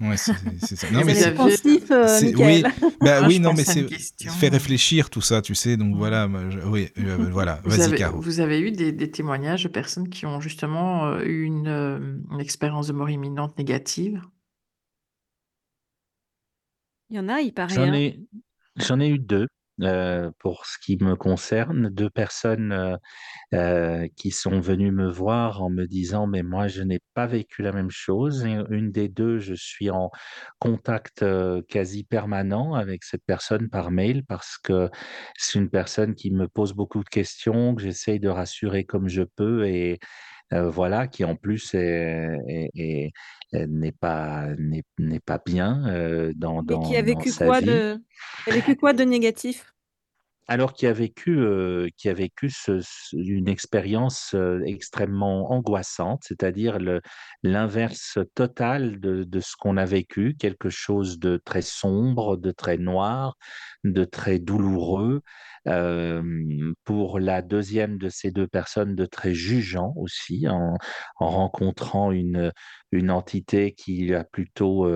Ouais, 0.00 0.16
c'est 0.16 0.76
ça. 0.76 0.86
Non, 0.92 1.00
Vous 1.00 1.06
mais 1.06 1.12
avez 1.12 1.20
c'est- 1.20 1.34
pensif, 1.34 1.90
euh, 1.90 2.18
oui, 2.38 2.62
bah 3.00 3.20
Moi, 3.20 3.28
oui, 3.28 3.38
non, 3.38 3.52
mais 3.52 3.64
c'est 3.64 3.86
fait 4.30 4.48
réfléchir 4.48 5.10
tout 5.10 5.20
ça, 5.20 5.42
tu 5.42 5.54
sais. 5.54 5.76
Donc 5.76 5.94
voilà, 5.96 6.28
je- 6.50 6.58
oui, 6.60 6.88
euh, 6.98 7.16
voilà. 7.30 7.60
Vas-y, 7.64 7.96
Caro. 7.96 8.20
vous 8.20 8.40
avez 8.40 8.60
eu 8.60 8.70
des, 8.72 8.92
des 8.92 9.10
témoignages 9.10 9.64
de 9.64 9.68
personnes 9.68 10.08
qui 10.08 10.24
ont 10.24 10.40
justement 10.40 11.06
euh, 11.06 11.22
eu 11.24 11.44
une, 11.44 11.68
euh, 11.68 11.98
une 12.30 12.40
expérience 12.40 12.86
de 12.86 12.92
mort 12.94 13.10
imminente 13.10 13.58
négative? 13.58 14.22
Il 17.10 17.16
y 17.16 17.18
en 17.20 17.28
a, 17.28 17.40
il 17.40 17.52
paraît. 17.52 17.74
J'en 17.74 17.82
hein. 17.82 17.92
ai, 17.94 18.20
j'en 18.76 19.00
ai 19.00 19.08
eu 19.08 19.18
deux 19.18 19.48
euh, 19.82 20.30
pour 20.38 20.66
ce 20.66 20.78
qui 20.78 20.96
me 21.02 21.16
concerne, 21.16 21.88
deux 21.90 22.10
personnes 22.10 22.72
euh, 22.72 22.96
euh, 23.54 24.08
qui 24.16 24.30
sont 24.30 24.60
venues 24.60 24.92
me 24.92 25.10
voir 25.10 25.62
en 25.62 25.70
me 25.70 25.86
disant 25.86 26.26
mais 26.26 26.42
moi 26.42 26.68
je 26.68 26.82
n'ai 26.82 27.00
pas 27.14 27.26
vécu 27.26 27.62
la 27.62 27.72
même 27.72 27.90
chose. 27.90 28.44
Une 28.70 28.92
des 28.92 29.08
deux, 29.08 29.38
je 29.40 29.54
suis 29.54 29.90
en 29.90 30.10
contact 30.58 31.24
quasi 31.68 32.04
permanent 32.04 32.74
avec 32.74 33.04
cette 33.04 33.24
personne 33.26 33.68
par 33.70 33.90
mail 33.90 34.24
parce 34.26 34.58
que 34.58 34.90
c'est 35.36 35.58
une 35.58 35.70
personne 35.70 36.14
qui 36.14 36.30
me 36.30 36.48
pose 36.48 36.72
beaucoup 36.74 37.02
de 37.04 37.08
questions, 37.08 37.74
que 37.74 37.82
j'essaye 37.82 38.20
de 38.20 38.28
rassurer 38.28 38.84
comme 38.84 39.08
je 39.08 39.22
peux 39.22 39.66
et 39.68 39.98
voilà, 40.52 41.06
qui 41.08 41.24
en 41.24 41.36
plus 41.36 41.74
est- 41.74 43.12
n'est 43.52 43.92
pas 43.92 44.48
n'est 44.58 44.84
n'est 44.98 45.20
pas 45.20 45.40
bien 45.44 45.86
euh, 45.88 46.32
dans, 46.36 46.62
Et 46.68 46.78
qui 46.80 46.94
dans, 46.94 46.96
a 46.96 47.02
dans 47.02 47.02
vécu 47.02 47.30
sa 47.30 47.46
quoi 47.46 47.60
vie. 47.60 47.66
de, 47.66 47.98
qui 48.44 48.50
a 48.50 48.54
vécu 48.54 48.76
quoi 48.76 48.92
de 48.92 49.04
négatif? 49.04 49.74
Alors 50.50 50.72
qui 50.72 50.88
a 50.88 50.92
vécu, 50.92 51.38
euh, 51.38 51.86
qui 51.96 52.08
a 52.08 52.12
vécu 52.12 52.50
une 53.12 53.48
expérience 53.48 54.34
euh, 54.34 54.60
extrêmement 54.66 55.52
angoissante, 55.52 56.22
c'est-à-dire 56.26 56.78
l'inverse 57.44 58.18
total 58.34 58.98
de, 58.98 59.40
ce 59.40 59.54
qu'on 59.56 59.76
a 59.76 59.84
vécu, 59.84 60.34
quelque 60.36 60.68
chose 60.68 61.20
de 61.20 61.36
très 61.36 61.62
sombre, 61.62 62.36
de 62.36 62.50
très 62.50 62.78
noir, 62.78 63.36
de 63.84 64.02
très 64.04 64.40
douloureux. 64.40 65.22
Euh, 65.68 66.72
pour 66.84 67.20
la 67.20 67.42
deuxième 67.42 67.96
de 67.98 68.08
ces 68.08 68.32
deux 68.32 68.48
personnes, 68.48 68.96
de 68.96 69.06
très 69.06 69.34
jugeant 69.34 69.92
aussi, 69.96 70.48
en, 70.48 70.78
en 71.20 71.28
rencontrant 71.28 72.10
une, 72.10 72.50
une 72.90 73.10
entité 73.12 73.72
qui 73.72 74.12
a 74.14 74.24
plutôt 74.24 74.88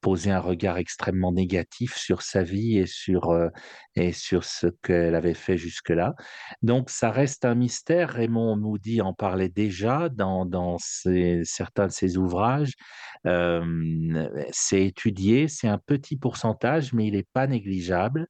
posé 0.00 0.30
un 0.30 0.40
regard 0.40 0.78
extrêmement 0.78 1.32
négatif 1.32 1.96
sur 1.96 2.22
sa 2.22 2.42
vie 2.42 2.78
et 2.78 2.86
sur 2.86 3.30
euh, 3.30 3.48
et 3.96 4.12
sur 4.12 4.44
ce 4.44 4.68
qu'elle 4.82 5.14
avait 5.14 5.34
fait 5.34 5.56
jusque-là. 5.56 6.14
Donc, 6.62 6.90
ça 6.90 7.10
reste 7.10 7.44
un 7.44 7.54
mystère. 7.54 8.10
Raymond 8.10 8.56
Moody 8.56 9.00
en 9.00 9.12
parlait 9.12 9.48
déjà 9.48 10.08
dans, 10.08 10.46
dans 10.46 10.76
certains 10.78 11.86
de 11.88 11.92
ses 11.92 12.16
ouvrages. 12.16 12.72
C'est 14.52 14.84
étudié, 14.86 15.48
c'est 15.48 15.68
un 15.68 15.78
petit 15.78 16.16
pourcentage, 16.16 16.92
mais 16.92 17.08
il 17.08 17.14
n'est 17.14 17.26
pas 17.32 17.46
négligeable. 17.46 18.28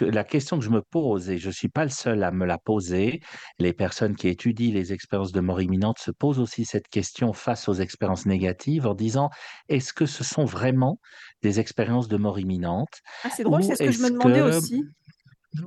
La 0.00 0.24
question 0.24 0.58
que 0.58 0.64
je 0.64 0.70
me 0.70 0.82
pose, 0.82 1.28
et 1.28 1.38
je 1.38 1.48
ne 1.48 1.52
suis 1.52 1.68
pas 1.68 1.84
le 1.84 1.90
seul 1.90 2.22
à 2.22 2.30
me 2.30 2.46
la 2.46 2.58
poser, 2.58 3.20
les 3.58 3.72
personnes 3.72 4.14
qui 4.16 4.28
étudient 4.28 4.72
les 4.72 4.92
expériences 4.92 5.32
de 5.32 5.40
mort 5.40 5.60
imminente 5.60 5.98
se 5.98 6.10
posent 6.10 6.38
aussi 6.38 6.64
cette 6.64 6.88
question 6.88 7.32
face 7.32 7.68
aux 7.68 7.74
expériences 7.74 8.26
négatives 8.26 8.86
en 8.86 8.94
disant, 8.94 9.30
est-ce 9.68 9.92
que 9.92 10.06
ce 10.06 10.24
sont 10.24 10.44
vraiment 10.54 10.98
des 11.42 11.60
expériences 11.60 12.08
de 12.08 12.16
mort 12.16 12.38
imminente 12.38 13.02
Ah, 13.24 13.28
c'est 13.34 13.44
drôle, 13.44 13.62
c'est 13.62 13.76
ce 13.76 13.84
que 13.84 13.92
je 13.92 14.02
me 14.02 14.10
demandais 14.10 14.40
que 14.40 14.56
aussi. 14.56 14.84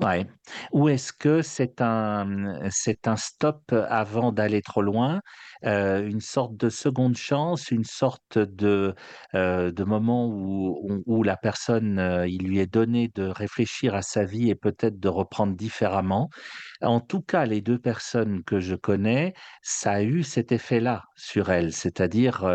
Ouais. 0.01 0.26
Ou 0.73 0.89
est-ce 0.89 1.14
que 1.14 1.41
c'est 1.41 1.80
un, 1.81 2.59
c'est 2.69 3.07
un 3.07 3.15
stop 3.15 3.72
avant 3.72 4.34
d'aller 4.34 4.61
trop 4.61 4.81
loin, 4.81 5.22
euh, 5.64 6.05
une 6.05 6.19
sorte 6.19 6.57
de 6.57 6.68
seconde 6.68 7.15
chance, 7.15 7.72
une 7.72 7.85
sorte 7.85 8.38
de, 8.38 8.93
euh, 9.34 9.72
de 9.72 9.84
moment 9.85 10.27
où, 10.27 11.01
où, 11.05 11.23
la 11.23 11.38
personne, 11.38 11.99
euh, 11.99 12.27
il 12.27 12.43
lui 12.43 12.59
est 12.59 12.68
donné 12.72 13.09
de 13.15 13.23
réfléchir 13.27 13.95
à 13.95 14.01
sa 14.01 14.26
vie 14.26 14.49
et 14.49 14.55
peut-être 14.55 14.99
de 14.99 15.07
reprendre 15.07 15.55
différemment? 15.55 16.30
En 16.81 16.99
tout 16.99 17.22
cas, 17.22 17.45
les 17.45 17.61
deux 17.61 17.80
personnes 17.80 18.43
que 18.43 18.59
je 18.59 18.76
connais, 18.76 19.34
ça 19.61 19.93
a 19.93 20.01
eu 20.03 20.22
cet 20.23 20.51
effet-là 20.51 21.03
sur 21.15 21.49
elles, 21.49 21.72
c'est-à-dire 21.72 22.45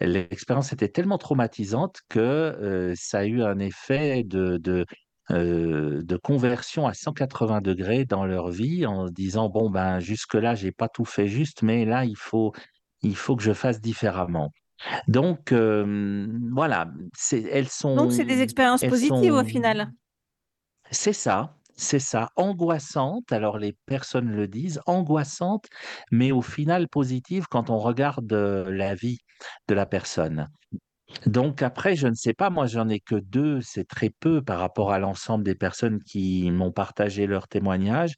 l'expérience 0.00 0.72
était 0.72 0.88
tellement 0.88 1.18
traumatisante 1.18 2.00
que 2.08 2.92
ça 2.96 3.20
a 3.20 3.24
eu 3.24 3.42
un 3.42 3.58
effet 3.58 4.24
de, 4.24 4.56
de 4.58 4.86
euh, 5.30 6.02
de 6.02 6.16
conversion 6.16 6.88
à 6.88 6.94
180 6.94 7.60
degrés 7.60 8.04
dans 8.04 8.24
leur 8.24 8.50
vie 8.50 8.86
en 8.86 9.06
se 9.06 9.12
disant 9.12 9.48
bon 9.48 9.70
ben 9.70 10.00
jusque 10.00 10.34
là 10.34 10.56
j'ai 10.56 10.72
pas 10.72 10.88
tout 10.88 11.04
fait 11.04 11.28
juste 11.28 11.62
mais 11.62 11.84
là 11.84 12.04
il 12.04 12.16
faut 12.16 12.52
il 13.02 13.14
faut 13.14 13.36
que 13.36 13.42
je 13.44 13.52
fasse 13.52 13.80
différemment 13.80 14.50
donc 15.06 15.52
euh, 15.52 16.26
voilà 16.50 16.90
c'est 17.16 17.42
elles 17.42 17.68
Donc, 17.84 18.10
c'est 18.12 18.24
des 18.24 18.34
sont 18.34 18.40
expériences 18.42 18.84
positives 18.84 19.32
au 19.32 19.38
sont 19.38 19.44
final. 19.44 19.92
c'est 20.90 21.12
ça 21.12 21.56
c'est 21.76 22.00
ça 22.00 22.30
angoissante 22.34 23.30
alors 23.30 23.58
les 23.58 23.76
personnes 23.86 24.30
le 24.30 24.48
disent 24.48 24.80
angoissante 24.86 25.66
mais 26.10 26.32
au 26.32 26.42
final 26.42 26.88
positive 26.88 27.46
quand 27.48 27.70
on 27.70 27.78
regarde 27.78 28.32
euh, 28.32 28.68
la 28.72 28.96
vie 28.96 29.18
de 29.68 29.74
la 29.74 29.86
personne 29.86 30.48
donc 31.26 31.62
après, 31.62 31.96
je 31.96 32.08
ne 32.08 32.14
sais 32.14 32.34
pas, 32.34 32.50
moi 32.50 32.66
j'en 32.66 32.88
ai 32.88 33.00
que 33.00 33.14
deux, 33.14 33.60
c'est 33.60 33.86
très 33.86 34.10
peu 34.10 34.42
par 34.42 34.58
rapport 34.58 34.92
à 34.92 34.98
l'ensemble 34.98 35.44
des 35.44 35.54
personnes 35.54 36.00
qui 36.02 36.50
m'ont 36.50 36.72
partagé 36.72 37.26
leur 37.26 37.48
témoignage. 37.48 38.14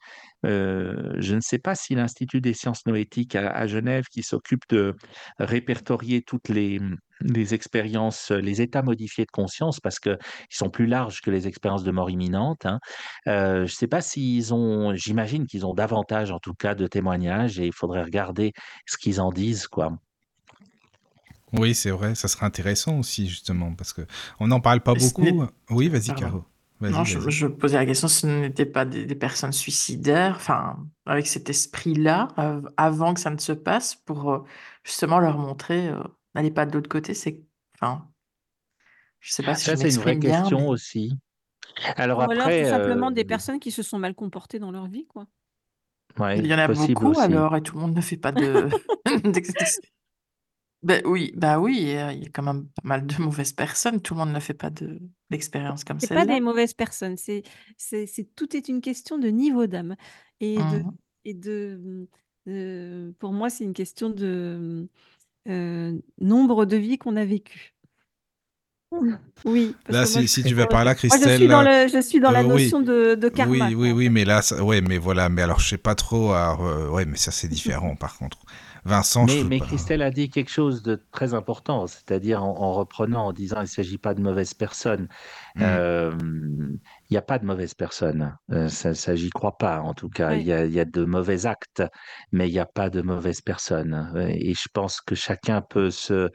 Euh, 0.47 1.13
je 1.19 1.35
ne 1.35 1.41
sais 1.41 1.59
pas 1.59 1.75
si 1.75 1.95
l'Institut 1.95 2.41
des 2.41 2.55
sciences 2.55 2.87
noétiques 2.87 3.35
à, 3.37 3.67
Genève, 3.67 4.05
qui 4.11 4.23
s'occupe 4.23 4.63
de 4.69 4.95
répertorier 5.39 6.23
toutes 6.23 6.49
les, 6.49 6.81
les 7.21 7.55
expériences, 7.55 8.31
les 8.31 8.63
états 8.63 8.83
modifiés 8.83 9.25
de 9.25 9.31
conscience, 9.31 9.81
parce 9.81 9.99
qu'ils 9.99 10.19
sont 10.51 10.71
plus 10.71 10.87
larges 10.87 11.21
que 11.21 11.31
les 11.31 11.47
expériences 11.47 11.85
de 11.85 11.91
mort 11.91 12.11
imminente. 12.11 12.67
hein. 12.67 12.79
Euh, 13.29 13.59
je 13.59 13.63
ne 13.63 13.67
sais 13.67 13.89
pas 13.89 14.01
s'ils 14.01 14.53
ont, 14.55 14.95
j'imagine 14.95 15.47
qu'ils 15.47 15.67
ont 15.67 15.75
davantage 15.75 16.31
en 16.31 16.39
tout 16.39 16.55
cas 16.55 16.75
de 16.75 16.87
témoignages 16.87 17.59
et 17.59 17.67
il 17.67 17.75
faudrait 17.75 18.03
regarder 18.03 18.53
ce 18.87 18.97
qu'ils 18.99 19.21
en 19.21 19.31
disent, 19.31 19.67
quoi. 19.69 19.93
Oui, 21.59 21.75
c'est 21.75 21.91
vrai, 21.91 22.15
ça 22.15 22.29
serait 22.29 22.47
intéressant 22.47 22.99
aussi, 22.99 23.29
justement, 23.29 23.75
parce 23.75 23.93
que 23.93 24.03
on 24.41 24.49
n'en 24.49 24.61
parle 24.61 24.81
pas 24.81 24.95
beaucoup. 24.95 25.47
Oui, 25.71 25.89
vas-y. 25.89 26.15
Caro. 26.15 26.45
Non, 26.81 27.05
je, 27.05 27.47
posais 27.47 27.77
la 27.77 27.87
question, 27.87 28.09
ce 28.09 28.27
n'étaient 28.27 28.67
pas 28.67 28.85
des, 28.85 29.07
des 29.07 29.15
personnes 29.15 29.53
suicidaires, 29.53 30.35
enfin, 30.37 30.77
avec 31.07 31.27
cet 31.27 31.49
esprit-là, 31.49 32.29
euh, 32.39 32.61
avant 32.77 33.15
que 33.15 33.21
ça 33.21 33.31
ne 33.31 33.39
se 33.39 33.53
passe, 33.53 33.95
pour 33.95 34.33
euh, 34.33 34.39
justement 34.83 35.19
leur 35.19 35.39
montrer, 35.39 35.89
euh, 35.89 36.03
n'allez 36.35 36.51
pas 36.51 36.67
de 36.67 36.73
l'autre 36.73 36.89
côté, 36.89 37.15
c'est, 37.15 37.41
enfin, 37.77 38.07
je 39.21 39.33
sais 39.33 39.43
pas 39.43 39.55
si 39.55 39.65
Ça, 39.65 39.77
c'est 39.77 39.89
une 39.89 40.01
vraie 40.01 40.17
bien, 40.17 40.41
question 40.41 40.59
mais 40.59 40.67
aussi. 40.67 41.19
Alors 41.97 42.19
Ou 42.19 42.23
alors, 42.23 42.35
tout 42.35 42.41
après, 42.41 42.65
simplement, 42.69 43.11
euh, 43.11 43.15
des 43.15 43.25
personnes 43.25 43.61
qui 43.61 43.71
se 43.71 43.83
sont 43.83 43.99
mal 43.99 44.15
comportées 44.15 44.59
dans 44.59 44.71
leur 44.71 44.87
vie, 44.87 45.07
quoi. 45.07 45.27
ouais, 46.19 46.39
il 46.39 46.47
y 46.47 46.55
en 46.55 46.59
a 46.59 46.69
beaucoup 46.69 47.09
aussi. 47.09 47.21
alors, 47.21 47.57
et 47.57 47.63
tout 47.63 47.77
le 47.77 47.81
monde 47.81 47.97
ne 47.97 48.01
fait 48.01 48.19
pas 48.19 48.33
de... 48.33 48.69
Ben 50.85 51.03
oui, 51.07 51.33
bah 51.35 51.59
oui, 51.59 51.97
euh, 51.97 52.13
il 52.13 52.23
y 52.25 52.27
a 52.27 52.31
quand 52.31 52.43
même 52.43 52.69
pas 52.69 52.83
mal 52.85 53.07
de 53.07 53.17
mauvaises 53.23 53.53
personnes, 53.55 54.01
tout 54.03 54.15
le 54.15 54.21
monde 54.21 54.33
ne 54.33 54.41
fait 54.41 54.55
pas 54.55 54.71
de 54.71 55.01
d'expérience 55.31 55.83
comme 55.85 55.99
C'est 55.99 56.09
pas 56.09 56.27
des 56.27 56.41
celle-là. 56.41 56.41
mauvaises 56.41 56.75
personnes, 56.75 57.17
c'est, 57.17 57.43
c'est, 57.77 58.07
c'est- 58.07 58.35
tout 58.35 58.57
est 58.57 58.69
une 58.69 58.81
question 58.81 59.19
de 59.19 59.29
niveau 59.29 59.67
d'âme. 59.67 59.97
Et 60.41 60.65
de, 60.65 60.85
Mhm. 60.85 60.99
et 61.25 61.35
de, 61.35 62.09
de- 62.47 63.15
pour 63.19 63.33
moi, 63.33 63.49
c'est 63.51 63.65
une 63.65 63.73
question 63.75 64.11
de 64.11 64.89
euh, 65.49 66.01
nombre 66.21 66.67
de 66.67 66.77
vies 66.79 66.99
qu'on 66.99 67.17
a 67.17 67.25
vécues. 67.27 67.75
Oui, 69.45 69.79
parce 69.85 69.99
Là, 69.99 70.01
que 70.01 70.07
moi, 70.07 70.23
si, 70.23 70.27
je 70.27 70.29
si 70.29 70.45
suis 70.45 70.45
tu 70.45 70.55
veux 70.55 70.67
dans- 70.67 70.67
par 70.67 70.85
là, 70.85 70.95
moi, 71.09 71.19
je 71.19 71.29
Christelle, 71.29 71.29
suis 71.29 71.49
dans, 71.49 71.63
là- 71.63 71.71
le, 71.85 71.89
je 71.89 72.01
suis 72.01 72.21
dans 72.21 72.31
la 72.31 72.43
Euh, 72.43 72.47
oui. 72.47 72.75
notion 72.75 72.81
de, 72.81 73.15
de 73.15 73.29
karma. 73.29 73.73
Oui, 73.73 73.75
quoi, 73.75 73.89
oui, 73.89 73.91
en 73.91 73.97
oui, 73.97 74.09
fait. 74.09 74.11
mais 74.11 74.25
là, 74.25 74.43
ça- 74.43 74.63
ouais, 74.65 74.81
mais 74.81 74.99
voilà, 74.99 75.29
mais 75.29 75.43
alors 75.43 75.59
je 75.61 75.69
sais 75.71 75.79
pas 75.79 75.95
trop. 75.97 76.33
alors, 76.33 76.65
euh, 76.67 76.89
ouais, 76.91 77.05
mais 77.05 77.17
ça 77.19 77.33
c'est 77.33 77.49
différent 77.49 77.97
par 77.97 78.17
contre. 78.19 78.39
Vincent, 78.85 79.27
je 79.27 79.43
Mais. 79.45 79.61
Christelle 79.61 80.03
a 80.03 80.11
dit 80.11 80.29
quelque 80.29 80.51
chose 80.51 80.83
de 80.83 81.03
très 81.11 81.33
important, 81.33 81.87
c'est-à-dire 81.87 82.45
en, 82.45 82.59
en 82.61 82.73
reprenant, 82.73 83.27
en 83.27 83.33
disant 83.33 83.57
il 83.59 83.63
ne 83.63 83.67
s'agit 83.67 83.97
pas 83.97 84.15
de 84.15 84.21
mauvaises 84.21 84.53
personnes. 84.53 85.09
Hmm. 85.55 85.63
Euh, 85.63 86.13
Il 87.11 87.13
n'y 87.13 87.17
a 87.17 87.23
pas 87.23 87.39
de 87.39 87.47
mauvaises 87.47 87.75
personnes. 87.75 88.37
Euh, 88.51 88.69
ça, 88.69 88.95
ça 88.95 89.15
j'y 89.15 89.31
crois 89.31 89.57
pas, 89.57 89.81
en 89.81 89.95
tout 89.95 90.11
cas. 90.11 90.35
Il 90.35 90.43
y 90.43 90.51
y 90.51 90.81
a 90.81 90.85
de 90.85 91.05
mauvais 91.05 91.47
actes, 91.47 91.83
mais 92.33 92.49
il 92.49 92.53
n'y 92.53 92.59
a 92.59 92.67
pas 92.67 92.91
de 92.91 93.01
mauvaises 93.03 93.41
personnes. 93.41 94.13
Et 94.29 94.53
je 94.55 94.69
pense 94.73 95.01
que 95.01 95.15
chacun 95.15 95.63
peut 95.63 95.91
se 95.91 96.31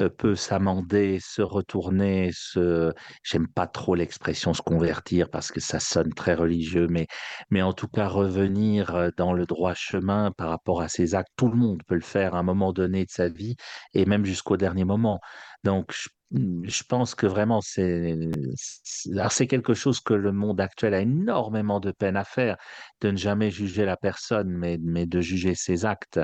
euh, 0.00 0.08
peut 0.08 0.34
s'amender, 0.34 1.18
se 1.20 1.42
retourner, 1.42 2.30
se... 2.32 2.92
J'aime 3.22 3.48
pas 3.48 3.66
trop 3.66 3.94
l'expression 3.94 4.54
se 4.54 4.62
convertir 4.62 5.28
parce 5.30 5.52
que 5.52 5.60
ça 5.60 5.80
sonne 5.80 6.12
très 6.14 6.34
religieux, 6.34 6.86
mais, 6.88 7.06
mais 7.50 7.62
en 7.62 7.72
tout 7.72 7.88
cas 7.88 8.08
revenir 8.08 8.94
euh, 8.94 9.10
dans 9.16 9.32
le 9.32 9.46
droit 9.46 9.74
chemin 9.74 10.30
par 10.32 10.48
rapport 10.48 10.80
à 10.82 10.88
ses 10.88 11.14
actes. 11.14 11.32
Tout 11.36 11.48
le 11.48 11.56
monde 11.56 11.82
peut 11.86 11.94
le 11.94 12.00
faire 12.00 12.34
à 12.34 12.38
un 12.38 12.42
moment 12.42 12.72
donné 12.72 13.04
de 13.04 13.10
sa 13.10 13.28
vie 13.28 13.56
et 13.94 14.06
même 14.06 14.24
jusqu'au 14.24 14.56
dernier 14.56 14.84
moment. 14.84 15.20
Donc, 15.64 15.92
je 15.92 16.08
je 16.32 16.82
pense 16.88 17.14
que 17.14 17.26
vraiment 17.26 17.60
c'est 17.60 18.16
c'est 18.54 19.46
quelque 19.46 19.74
chose 19.74 20.00
que 20.00 20.14
le 20.14 20.32
monde 20.32 20.60
actuel 20.60 20.94
a 20.94 21.00
énormément 21.00 21.78
de 21.80 21.92
peine 21.92 22.16
à 22.16 22.24
faire, 22.24 22.56
de 23.00 23.10
ne 23.10 23.16
jamais 23.16 23.50
juger 23.50 23.84
la 23.84 23.96
personne, 23.96 24.48
mais 24.50 24.78
mais 24.80 25.06
de 25.06 25.20
juger 25.20 25.54
ses 25.54 25.84
actes. 25.84 26.20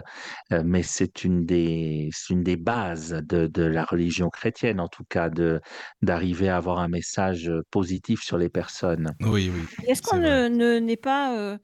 Heu, 0.53 0.63
mais 0.65 0.83
c'est 0.83 1.25
une 1.25 1.45
des 1.47 2.09
c'est 2.13 2.33
une 2.35 2.43
des 2.43 2.57
bases 2.57 3.11
de 3.29 3.47
de 3.49 3.63
la 3.65 3.85
religion 3.85 4.31
chrétienne, 4.31 4.81
en 4.81 4.89
tout 4.89 5.05
cas, 5.09 5.29
de 5.31 5.61
d'arriver 6.03 6.49
à 6.49 6.57
avoir 6.57 6.79
un 6.79 6.89
message, 6.89 7.51
positif 7.71 8.23
sur 8.23 8.39
les 8.39 8.49
personnes. 8.49 9.15
Oui, 9.21 9.51
oui, 9.51 9.69
est-ce 9.87 10.03
qu'on 10.03 10.19
vrai. 10.21 10.21
ne 10.21 10.49
ne 10.49 10.79
n'est 10.79 10.97
pas, 10.97 11.37
heu 11.37 11.59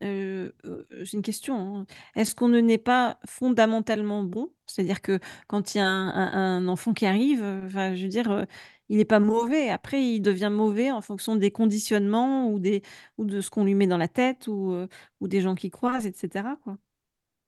une 0.00 1.22
question, 1.22 1.76
hein. 1.78 1.86
Est-ce 2.14 2.34
qu'on 2.34 2.48
ne 2.48 2.60
naît 2.60 2.78
pas 2.78 3.18
fondamentalement 3.26 4.22
bon? 4.24 4.52
C'est-à-dire 4.66 5.00
que 5.02 5.18
quand 5.48 5.74
il 5.74 5.78
y 5.78 5.80
a 5.80 5.86
un 5.86 6.68
enfant 6.68 6.92
qui 6.92 7.06
arrive, 7.06 7.42
je 7.68 8.06
dire, 8.06 8.46
il 8.88 9.00
est 9.00 9.04
pas 9.04 9.20
mauvais. 9.20 9.70
Après, 9.70 10.04
il 10.04 10.20
devient 10.20 10.50
mauvais 10.52 10.90
en 10.90 11.00
fonction 11.00 11.36
des 11.36 11.50
conditionnements 11.50 12.50
ou 12.50 12.58
des 12.58 12.82
ou 13.18 13.24
de 13.24 13.40
ce 13.40 13.50
qu'on 13.50 13.64
lui 13.64 13.74
met 13.74 13.86
dans 13.86 13.98
la 13.98 14.08
tête 14.08 14.48
ou, 14.48 14.74
des 15.20 15.40
gens 15.40 15.54
qu'il 15.54 15.70
croise 15.70 16.06
et 16.06 16.12
cetera, 16.12 16.56
quoi. 16.64 16.76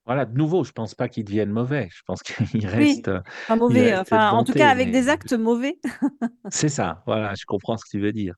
Voilà, 0.09 0.27
de 0.27 0.37
nouveau, 0.37 0.65
je 0.65 0.73
pense 0.73 0.97
pas 0.97 1.09
qu'ils 1.09 1.25
deviennent 1.25 1.53
mauvais. 1.53 1.89
Je 1.93 2.03
pense 2.07 2.23
qu'il 2.25 2.67
Oui, 2.73 3.07
reste, 3.07 3.11
pas 3.47 3.57
il 3.69 3.79
mauvais, 3.79 3.97
enfin, 3.97 4.33
en 4.33 4.45
tout 4.45 4.55
cas 4.55 4.71
avec 4.71 4.91
mais 4.91 4.93
des 4.93 5.09
actes 5.09 5.33
mauvais. 5.35 5.79
c'est 6.51 6.69
ça, 6.71 7.03
voilà, 7.07 7.35
je 7.35 7.45
comprends 7.45 7.77
ce 7.77 7.85
que 7.85 7.91
tu 7.91 8.01
veux 8.01 8.13
dire. 8.13 8.35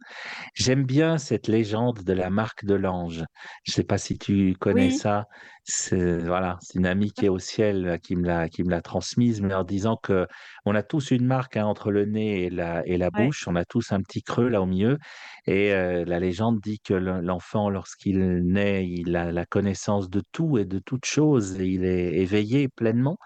J'aime 0.54 0.84
bien 0.84 1.18
cette 1.18 1.48
légende 1.48 2.02
de 2.04 2.12
la 2.14 2.30
marque 2.30 2.64
de 2.64 2.74
l'ange. 2.74 3.24
Je 3.64 3.72
sais 3.72 3.84
pas 3.84 3.98
si 3.98 4.18
tu 4.18 4.54
connais 4.60 4.90
Oui, 4.90 4.90
ça. 4.90 5.26
C'est 5.64 6.18
voilà, 6.24 6.58
c'est 6.62 6.78
une 6.78 6.86
amie 6.86 7.12
qui 7.12 7.26
est 7.26 7.28
au 7.28 7.38
ciel 7.38 7.86
euh, 7.86 7.96
qui 7.98 8.16
me 8.16 8.26
l'a 8.26 8.48
qui 8.48 8.64
me 8.64 8.70
l'a 8.70 8.80
transmise, 8.82 9.40
mais 9.40 9.54
en 9.54 9.62
disant 9.62 9.96
que 9.96 10.26
on 10.64 10.74
a 10.74 10.82
tous 10.82 11.10
une 11.12 11.24
marque 11.26 11.56
hein, 11.56 11.66
entre 11.66 11.92
le 11.92 12.06
nez 12.06 12.44
et 12.46 12.50
la 12.50 12.84
et 12.86 12.96
la 12.96 13.10
ouais. 13.14 13.26
bouche. 13.26 13.46
On 13.46 13.54
a 13.56 13.64
tous 13.64 13.92
un 13.92 14.00
petit 14.02 14.22
creux 14.22 14.48
là 14.48 14.62
au 14.62 14.66
milieu. 14.66 14.98
Et 15.46 15.72
euh, 15.72 16.04
la 16.06 16.18
légende 16.18 16.60
dit 16.60 16.80
que 16.80 16.94
le- 16.94 17.20
l'enfant, 17.20 17.70
lorsqu'il 17.70 18.18
naît, 18.46 18.86
il 18.88 19.14
a 19.16 19.30
la 19.32 19.46
connaissance 19.46 20.08
de 20.10 20.22
tout 20.32 20.58
et 20.58 20.64
de 20.64 20.78
toutes 20.80 21.04
choses 21.04 21.60
et 21.60 21.66
il 21.66 21.84
est 21.84 22.14
éveillé 22.20 22.68
pleinement. 22.68 23.16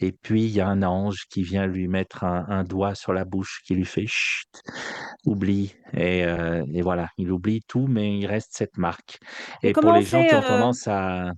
Et 0.00 0.12
puis, 0.12 0.44
il 0.44 0.50
y 0.52 0.60
a 0.60 0.68
un 0.68 0.82
ange 0.84 1.24
qui 1.30 1.42
vient 1.42 1.66
lui 1.66 1.88
mettre 1.88 2.24
un, 2.24 2.46
un 2.48 2.64
doigt 2.64 2.94
sur 2.94 3.12
la 3.14 3.24
bouche, 3.24 3.62
qui 3.66 3.74
lui 3.74 3.84
fait 3.86 4.06
chut, 4.06 4.48
oublie. 5.26 5.74
Et, 5.92 6.24
euh, 6.24 6.64
et 6.74 6.82
voilà, 6.82 7.08
il 7.18 7.30
oublie 7.32 7.62
tout, 7.68 7.86
mais 7.86 8.18
il 8.18 8.26
reste 8.26 8.50
cette 8.54 8.76
marque. 8.78 9.18
Et 9.62 9.70
Et 9.70 9.74
pour 9.74 9.92
les 9.92 10.04
gens 10.04 10.24
qui 10.24 10.34
ont 10.34 10.42
tendance 10.42 10.86
à, 10.88 11.32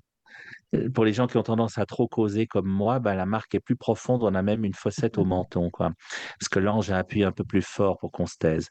pour 0.95 1.05
les 1.05 1.13
gens 1.13 1.27
qui 1.27 1.37
ont 1.37 1.43
tendance 1.43 1.79
à 1.79 1.87
trop 1.87 2.09
causer 2.09 2.47
comme 2.47 2.67
moi, 2.67 2.99
bah, 2.99 3.15
la 3.15 3.27
marque 3.27 3.55
est 3.55 3.61
plus 3.61 3.77
profonde. 3.77 4.23
On 4.23 4.35
a 4.35 4.43
même 4.43 4.65
une 4.65 4.75
fossette 4.75 5.19
au 5.19 5.25
menton, 5.25 5.71
quoi. 5.71 5.93
Parce 6.39 6.49
que 6.49 6.59
l'ange 6.59 6.91
a 6.91 6.99
appuyé 6.99 7.25
un 7.25 7.33
peu 7.33 7.45
plus 7.45 7.63
fort 7.63 7.99
pour 7.99 8.11
qu'on 8.11 8.27
se 8.27 8.37
taise. 8.39 8.69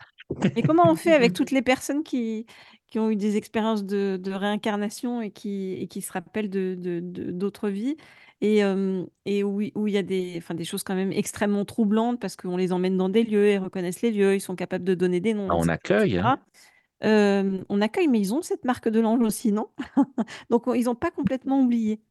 Et 0.55 0.63
comment 0.63 0.89
on 0.89 0.95
fait 0.95 1.13
avec 1.13 1.34
toutes 1.34 1.51
les 1.51 1.61
personnes 1.61 2.03
qui 2.03 2.45
qui 2.88 2.99
ont 2.99 3.09
eu 3.09 3.15
des 3.15 3.38
expériences 3.38 3.85
de 3.85 4.17
de 4.22 4.31
réincarnation 4.31 5.22
et 5.22 5.31
qui 5.31 5.73
et 5.73 5.88
qui 5.88 6.01
se 6.01 6.11
rappellent 6.11 6.49
de 6.49 6.76
de 6.77 6.99
de 6.99 7.31
d'autres 7.31 7.69
vies 7.69 7.95
et 8.41 8.57
hem 8.57 9.07
et 9.26 9.43
où 9.43 9.61
il 9.61 9.72
où 9.76 9.88
il 9.88 9.93
y 9.93 9.97
a 9.97 10.03
des 10.03 10.35
enfin, 10.38 10.55
des 10.55 10.65
choses 10.65 10.84
quand 10.84 10.95
même 10.95 11.11
extrêmement 11.11 11.65
troublantes 11.65 12.19
parce 12.19 12.35
qu'on 12.35 12.57
les 12.57 12.73
emmène 12.73 12.97
dans 12.97 13.09
des 13.09 13.23
lieux, 13.23 13.51
ils 13.51 13.57
reconnaissent 13.59 14.01
les 14.01 14.11
lieux, 14.11 14.35
ils 14.35 14.41
sont 14.41 14.55
capables 14.55 14.84
de 14.84 14.95
donner 14.95 15.19
des 15.19 15.34
noms 15.34 15.47
Bah, 15.47 15.55
on 15.57 15.67
accueille, 15.67 16.17
hein. 16.17 16.39
Hem, 17.01 17.65
on 17.69 17.81
accueille, 17.81 18.07
mais 18.07 18.19
ils 18.19 18.34
ont 18.34 18.41
cette 18.41 18.65
marque 18.65 18.89
de 18.89 18.99
l'ange 18.99 19.22
aussi, 19.22 19.51
non? 19.51 19.69
Donc 20.49 20.63
ils 20.76 20.89
ont 20.89 20.95
pas 20.95 21.11
complètement 21.11 21.61
oublié. 21.61 22.01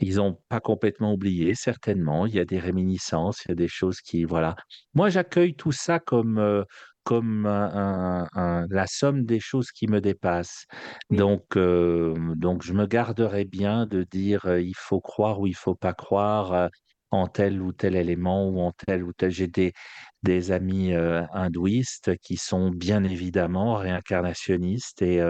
Ils 0.00 0.16
n'ont 0.16 0.38
pas 0.48 0.60
complètement 0.60 1.12
oublié, 1.14 1.54
certainement. 1.54 2.26
Il 2.26 2.34
y 2.34 2.40
a 2.40 2.44
des 2.44 2.58
réminiscences, 2.58 3.44
il 3.44 3.50
y 3.50 3.52
a 3.52 3.54
des 3.54 3.68
choses 3.68 4.00
qui, 4.00 4.24
voilà. 4.24 4.56
Moi, 4.94 5.08
j'accueille 5.10 5.54
tout 5.54 5.72
ça 5.72 5.98
comme, 6.00 6.38
heu, 6.38 6.64
comme 7.04 7.46
un 7.46 8.24
un 8.24 8.28
un 8.34 8.66
la 8.70 8.86
somme 8.86 9.24
des 9.24 9.40
choses 9.40 9.70
qui 9.72 9.86
me 9.88 10.00
dépassent. 10.00 10.64
Oui. 11.10 11.18
Donc, 11.18 11.44
hem, 11.56 12.34
donc 12.36 12.62
je 12.62 12.72
me 12.72 12.86
garderai 12.86 13.44
bien 13.44 13.86
de 13.86 14.04
dire, 14.04 14.46
heu, 14.46 14.62
il 14.62 14.74
faut 14.76 15.00
croire 15.00 15.40
ou 15.40 15.46
il 15.46 15.54
faut 15.56 15.74
pas 15.74 15.94
croire, 15.94 16.52
heu, 16.54 16.68
en 17.12 17.26
tel 17.26 17.60
ou 17.62 17.72
tel 17.72 17.96
élément 17.96 18.48
ou 18.48 18.60
en 18.60 18.72
tel 18.72 19.02
ou 19.02 19.12
tel 19.12 19.30
j'ai 19.32 19.48
des 19.48 19.72
des 20.22 20.52
amis, 20.52 20.92
hindouistes 20.92 22.16
qui 22.18 22.36
sont 22.36 22.70
bien 22.70 23.04
évidemment 23.04 23.74
réincarnationnistes 23.76 25.02
et 25.02 25.20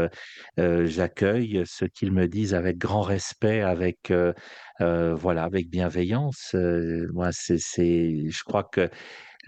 j'accueille 0.56 1.62
ce 1.66 1.84
qu'ils 1.84 2.12
me 2.12 2.26
disent 2.26 2.54
avec 2.54 2.78
grand 2.78 3.02
respect, 3.02 3.60
avec, 3.60 4.12
voilà, 4.80 5.44
avec 5.44 5.68
bienveillance. 5.70 6.54
Moi, 7.12 7.30
c'est 7.32 7.58
c'est 7.58 8.28
je 8.28 8.42
crois 8.44 8.64
que 8.64 8.88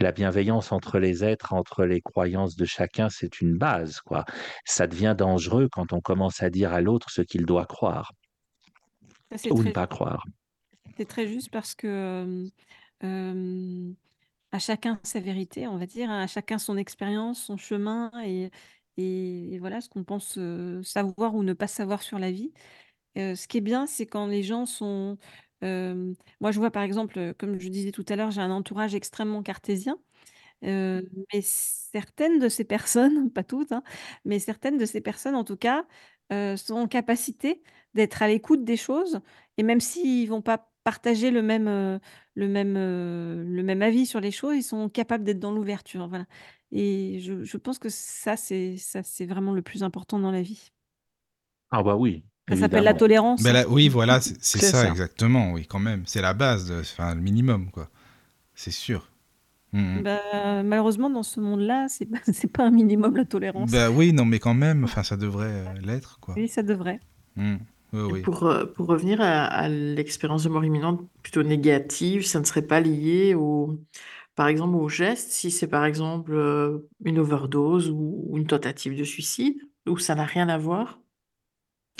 la 0.00 0.12
bienveillance 0.12 0.72
entre 0.72 0.98
les 0.98 1.22
êtres, 1.22 1.52
entre 1.52 1.84
les 1.84 2.00
croyances 2.00 2.56
de 2.56 2.64
chacun, 2.64 3.08
c'est 3.10 3.40
une 3.40 3.58
base, 3.58 4.00
quoi. 4.00 4.24
Ça 4.64 4.86
devient 4.86 5.14
dangereux 5.16 5.68
quand 5.70 5.92
on 5.92 6.00
commence 6.00 6.42
à 6.42 6.50
dire 6.50 6.72
à 6.72 6.80
l'autre 6.80 7.10
ce 7.10 7.22
qu'il 7.22 7.44
doit 7.44 7.66
croire 7.66 8.10
c'est 9.36 9.50
ou 9.50 9.62
ne 9.62 9.70
pas 9.70 9.86
croire. 9.86 10.24
c'est 10.96 11.08
très 11.08 11.26
juste 11.26 11.50
parce 11.50 11.74
que, 11.74 12.48
À 14.54 14.58
chacun 14.58 15.00
sa 15.02 15.18
vérité, 15.20 15.66
on 15.66 15.78
va 15.78 15.86
dire, 15.86 16.10
à 16.10 16.26
chacun 16.26 16.58
son 16.58 16.76
expérience, 16.76 17.42
son 17.42 17.56
chemin 17.56 18.10
et 18.24 18.50
et 18.98 19.54
et 19.54 19.58
voilà 19.58 19.80
ce 19.80 19.88
qu'on 19.88 20.04
pense, 20.04 20.36
heu, 20.36 20.82
savoir 20.82 21.34
ou 21.34 21.42
ne 21.42 21.54
pas 21.54 21.66
savoir 21.68 22.02
sur 22.02 22.18
la 22.18 22.30
vie. 22.30 22.52
Heu, 23.18 23.34
ce 23.36 23.48
qui 23.48 23.58
est 23.58 23.62
bien, 23.62 23.86
c'est 23.86 24.06
quand 24.06 24.26
les 24.26 24.42
gens 24.44 24.66
sont, 24.66 25.18
hem 25.62 26.14
moi 26.40 26.52
je 26.52 26.58
vois 26.60 26.70
par 26.72 26.82
exemple, 26.84 27.34
comme 27.38 27.60
je 27.60 27.68
disais 27.68 27.92
tout 27.92 28.04
à 28.08 28.16
l'heure, 28.16 28.30
j'ai 28.32 28.42
un 28.42 28.50
entourage 28.52 28.94
extrêmement 28.94 29.42
cartésien, 29.42 29.98
heu, 30.64 31.08
mais 31.34 31.42
certaines 31.42 32.38
de 32.40 32.48
ces 32.48 32.64
personnes, 32.64 33.30
pas 33.34 33.44
toutes, 33.44 33.72
hein, 33.72 33.82
mais 34.24 34.38
certaines 34.40 34.78
de 34.78 34.86
ces 34.86 35.00
personnes 35.02 35.36
en 35.36 35.44
tout 35.44 35.56
cas, 35.58 35.86
sont 36.56 36.74
en 36.76 36.88
capacité 36.88 37.62
d'être 37.94 38.22
à 38.22 38.28
l'écoute 38.28 38.64
des 38.64 38.76
choses 38.78 39.20
et 39.58 39.62
même 39.62 39.80
s'ils 39.80 40.28
vont 40.28 40.42
pas 40.42 40.71
partager 40.84 41.30
le 41.30 41.42
même, 41.42 41.68
heu, 41.68 42.00
le 42.34 42.48
même, 42.48 42.76
heu, 42.76 43.42
le 43.44 43.62
même 43.62 43.82
avis 43.82 44.06
sur 44.06 44.20
les 44.20 44.30
choses, 44.30 44.56
ils 44.56 44.62
sont 44.62 44.88
capables 44.88 45.24
d'être 45.24 45.40
dans 45.40 45.52
l'ouverture, 45.52 46.08
voilà 46.08 46.26
et 46.74 47.20
je 47.20 47.44
je 47.44 47.56
pense 47.58 47.78
que 47.78 47.88
ça, 47.90 48.36
c'est 48.36 48.76
ça, 48.78 49.02
c'est 49.02 49.26
vraiment 49.26 49.52
le 49.52 49.62
plus 49.62 49.82
important 49.82 50.18
dans 50.18 50.30
la 50.32 50.42
vie. 50.42 50.72
Ah 51.70 51.82
bah 51.82 51.96
oui, 51.96 52.24
Ça 52.48 52.56
s'appelle 52.56 52.84
la 52.84 52.94
évidemment. 52.94 52.98
tolérance, 52.98 53.50
hein. 53.50 53.52
là, 53.52 53.64
oui, 53.68 53.88
voilà, 53.88 54.20
c'est 54.20 54.36
c'est 54.42 54.58
C'est 54.58 54.72
ça 54.72 54.86
ça. 54.86 54.88
exactement, 54.88 55.52
oui, 55.52 55.66
quand 55.66 55.78
même. 55.80 56.04
C'est 56.06 56.20
la 56.22 56.34
base, 56.34 56.68
de- 56.68 56.80
enfin, 56.80 57.14
le 57.14 57.20
minimum, 57.20 57.70
quoi. 57.70 57.88
C'est 58.54 58.72
sûr. 58.72 59.10
Mhm. 59.74 60.04
Bah, 60.04 60.62
malheureusement 60.62 61.10
dans 61.10 61.22
ce 61.22 61.38
monde-là, 61.40 61.86
c'est 61.88 62.06
pas 62.06 62.18
c'est 62.32 62.48
pas 62.50 62.64
un 62.64 62.70
minimum 62.70 63.16
la 63.16 63.24
tolérance. 63.24 63.72
Bah 63.72 63.90
oui, 63.90 64.12
non, 64.12 64.24
mais 64.26 64.38
quand 64.38 64.52
même, 64.54 64.84
enfin, 64.84 65.02
ça 65.02 65.16
devrait 65.16 65.46
euh, 65.50 65.74
l'être, 65.80 66.18
quoi. 66.20 66.36
Oui, 66.36 66.48
ça 66.48 66.62
devrait. 66.62 67.00
Mhm. 67.36 67.60
Oui, 67.92 68.00
Et 68.06 68.14
oui. 68.22 68.28
pour, 68.32 68.44
euh, 68.44 68.66
pour 68.66 68.86
revenir 68.88 69.20
à, 69.20 69.44
à 69.46 69.68
l'expérience 69.68 70.44
de 70.44 70.48
mort 70.48 70.64
imminente 70.64 71.08
plutôt 71.22 71.42
négative, 71.42 72.24
ça 72.26 72.40
ne 72.40 72.44
serait 72.44 72.66
pas 72.66 72.80
lié 72.80 73.34
au, 73.34 73.78
par 74.34 74.48
exemple, 74.48 74.76
au 74.76 74.88
geste, 74.88 75.30
si 75.32 75.50
c'est 75.50 75.68
par 75.68 75.84
exemple 75.84 76.32
euh, 76.34 76.88
une 77.04 77.18
overdose 77.18 77.90
ou, 77.90 78.24
ou 78.28 78.38
une 78.38 78.46
tentative 78.46 78.98
de 78.98 79.04
suicide, 79.04 79.56
ou 79.88 79.98
ça 79.98 80.14
n'a 80.16 80.24
rien 80.24 80.48
à 80.48 80.58
voir? 80.58 81.00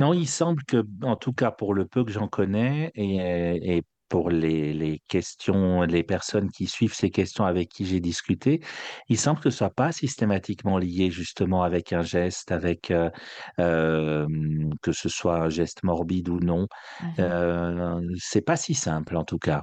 Non, 0.01 0.14
il 0.14 0.27
semble 0.27 0.64
que, 0.64 0.85
en 1.02 1.16
tout 1.16 1.32
cas 1.32 1.51
pour 1.51 1.74
le 1.74 1.86
peu 1.86 2.05
que 2.05 2.10
j'en 2.10 2.27
connais 2.28 2.90
et 2.94 3.77
et 3.78 3.82
pour 4.13 4.31
les 4.31 4.75
les 4.75 5.01
questions 5.09 5.83
les 5.85 6.05
personnes 6.05 6.51
qui 6.53 6.67
suivent 6.69 6.95
ces 6.95 7.11
questions 7.11 7.47
avec 7.47 7.71
qui 7.71 7.87
j'ai 7.87 8.01
discuté, 8.01 8.61
il 9.09 9.19
semble 9.19 9.41
que 9.41 9.51
ce 9.51 9.59
soit 9.59 9.71
pas 9.75 9.93
systématiquement 9.93 10.79
lié 10.79 11.11
justement 11.11 11.65
avec 11.65 11.93
un 11.95 12.03
geste, 12.03 12.53
avec, 12.53 12.91
heu, 12.93 13.11
hem, 13.59 14.71
que 14.83 14.93
ce 14.93 15.09
soit 15.09 15.39
un 15.45 15.49
geste 15.51 15.83
morbide 15.85 16.29
ou 16.31 16.41
non. 16.41 16.67
Mhm. 17.01 17.33
Heu, 17.33 18.01
c'est 18.19 18.43
pas 18.45 18.57
si 18.57 18.75
simple 18.75 19.17
en 19.17 19.25
tout 19.25 19.39
cas. 19.39 19.63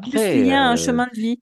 plus 0.00 0.32
Après, 0.32 0.34
lié 0.34 0.52
à 0.52 0.70
un 0.70 0.76
heu 0.76 0.76
chemin 0.76 1.06
de 1.14 1.20
vie, 1.20 1.40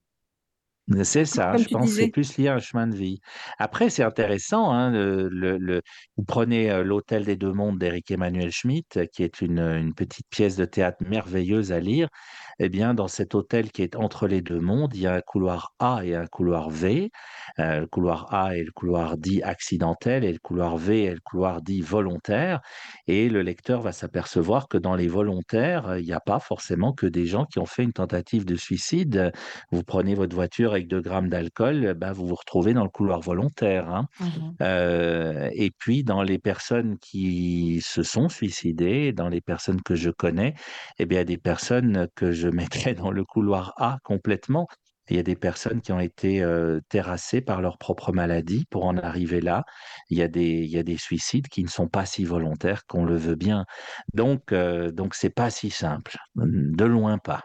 c'est 1.02 1.24
ça, 1.24 1.52
comme 1.52 1.62
je 1.62 1.68
pense 1.68 1.90
que 1.90 1.96
c'est 1.96 2.08
plus 2.08 2.36
lié 2.36 2.48
à 2.48 2.54
un 2.56 2.58
chemin 2.58 2.86
de 2.86 2.94
vie. 2.96 3.20
Après, 3.58 3.88
c'est 3.88 4.02
intéressant, 4.02 4.70
hein, 4.70 4.90
le 4.90 5.28
le 5.28 5.56
le 5.56 5.82
vous 6.16 6.24
prenez, 6.24 6.82
L'Hôtel 6.84 7.24
des 7.24 7.36
Deux 7.36 7.52
Mondes 7.52 7.78
d'Éric 7.78 8.10
Emmanuel 8.10 8.50
Schmitt, 8.52 9.00
qui 9.12 9.22
est 9.22 9.40
une, 9.40 9.60
une 9.60 9.94
petite 9.94 10.26
pièce 10.28 10.56
de 10.56 10.64
théâtre 10.66 10.98
merveilleuse 11.00 11.72
à 11.72 11.80
lire. 11.80 12.08
Eh 12.58 12.68
bien, 12.68 12.94
dans 12.94 13.08
cet 13.08 13.34
hôtel 13.34 13.70
qui 13.70 13.82
est 13.82 13.96
entre 13.96 14.26
les 14.26 14.42
deux 14.42 14.60
mondes, 14.60 14.94
il 14.94 15.02
y 15.02 15.06
a 15.06 15.14
un 15.14 15.20
couloir 15.20 15.72
A 15.78 16.04
et 16.04 16.14
un 16.14 16.26
couloir 16.26 16.70
V. 16.70 17.10
Euh, 17.58 17.80
le 17.80 17.86
couloir 17.86 18.32
A 18.34 18.56
est 18.56 18.64
le 18.64 18.72
couloir 18.72 19.16
dit 19.16 19.42
accidentel 19.42 20.24
et 20.24 20.32
le 20.32 20.38
couloir 20.38 20.76
V 20.76 21.04
est 21.04 21.14
le 21.14 21.20
couloir 21.20 21.62
dit 21.62 21.80
volontaire. 21.82 22.60
Et 23.06 23.28
le 23.28 23.42
lecteur 23.42 23.80
va 23.82 23.92
s'apercevoir 23.92 24.68
que 24.68 24.78
dans 24.78 24.94
les 24.96 25.08
volontaires, 25.08 25.96
il 25.98 26.04
n'y 26.04 26.12
a 26.12 26.20
pas 26.20 26.40
forcément 26.40 26.92
que 26.92 27.06
des 27.06 27.26
gens 27.26 27.44
qui 27.44 27.58
ont 27.58 27.66
fait 27.66 27.82
une 27.84 27.92
tentative 27.92 28.44
de 28.44 28.56
suicide. 28.56 29.32
Vous 29.70 29.82
prenez 29.82 30.14
votre 30.14 30.34
voiture 30.34 30.72
avec 30.72 30.88
2 30.88 31.00
grammes 31.00 31.28
d'alcool, 31.28 31.94
ben, 31.94 32.12
vous 32.12 32.26
vous 32.26 32.34
retrouvez 32.34 32.74
dans 32.74 32.84
le 32.84 32.90
couloir 32.90 33.20
volontaire. 33.20 33.88
Hein. 33.88 34.06
Mhm. 34.20 34.54
Euh, 34.62 35.50
et 35.52 35.70
puis, 35.70 36.04
dans 36.04 36.22
les 36.22 36.38
personnes 36.38 36.98
qui 36.98 37.80
se 37.82 38.02
sont 38.02 38.28
suicidées, 38.28 39.12
dans 39.12 39.28
les 39.28 39.40
personnes 39.40 39.82
que 39.82 39.94
je 39.94 40.10
connais, 40.10 40.54
eh 40.98 41.06
bien, 41.06 41.24
des 41.24 41.38
personnes 41.38 42.08
que 42.14 42.32
je 42.32 42.43
mettrais 42.48 42.94
dans 42.94 43.10
le 43.10 43.24
couloir 43.24 43.72
A 43.76 43.98
complètement. 44.04 44.66
Il 45.10 45.16
y 45.16 45.18
a 45.18 45.22
des 45.22 45.36
personnes 45.36 45.82
qui 45.82 45.92
ont 45.92 46.00
été 46.00 46.42
euh, 46.42 46.80
terrassées 46.88 47.42
par 47.42 47.60
leur 47.60 47.76
propre 47.76 48.12
maladie 48.12 48.64
pour 48.70 48.86
en 48.86 48.96
arriver 48.96 49.42
là. 49.42 49.64
Il 50.08 50.16
y 50.16 50.22
a 50.22 50.28
des, 50.28 50.42
il 50.42 50.70
y 50.70 50.78
a 50.78 50.82
des 50.82 50.96
suicides 50.96 51.48
qui 51.48 51.62
ne 51.62 51.68
sont 51.68 51.88
pas 51.88 52.06
si 52.06 52.24
volontaires 52.24 52.86
qu'on 52.86 53.04
le 53.04 53.16
veut 53.16 53.34
bien. 53.34 53.66
Donc, 54.14 54.52
euh, 54.52 54.90
donc 54.90 55.14
c'est 55.14 55.34
pas 55.34 55.50
si 55.50 55.68
simple. 55.70 56.16
De 56.36 56.84
loin 56.86 57.18
pas. 57.18 57.42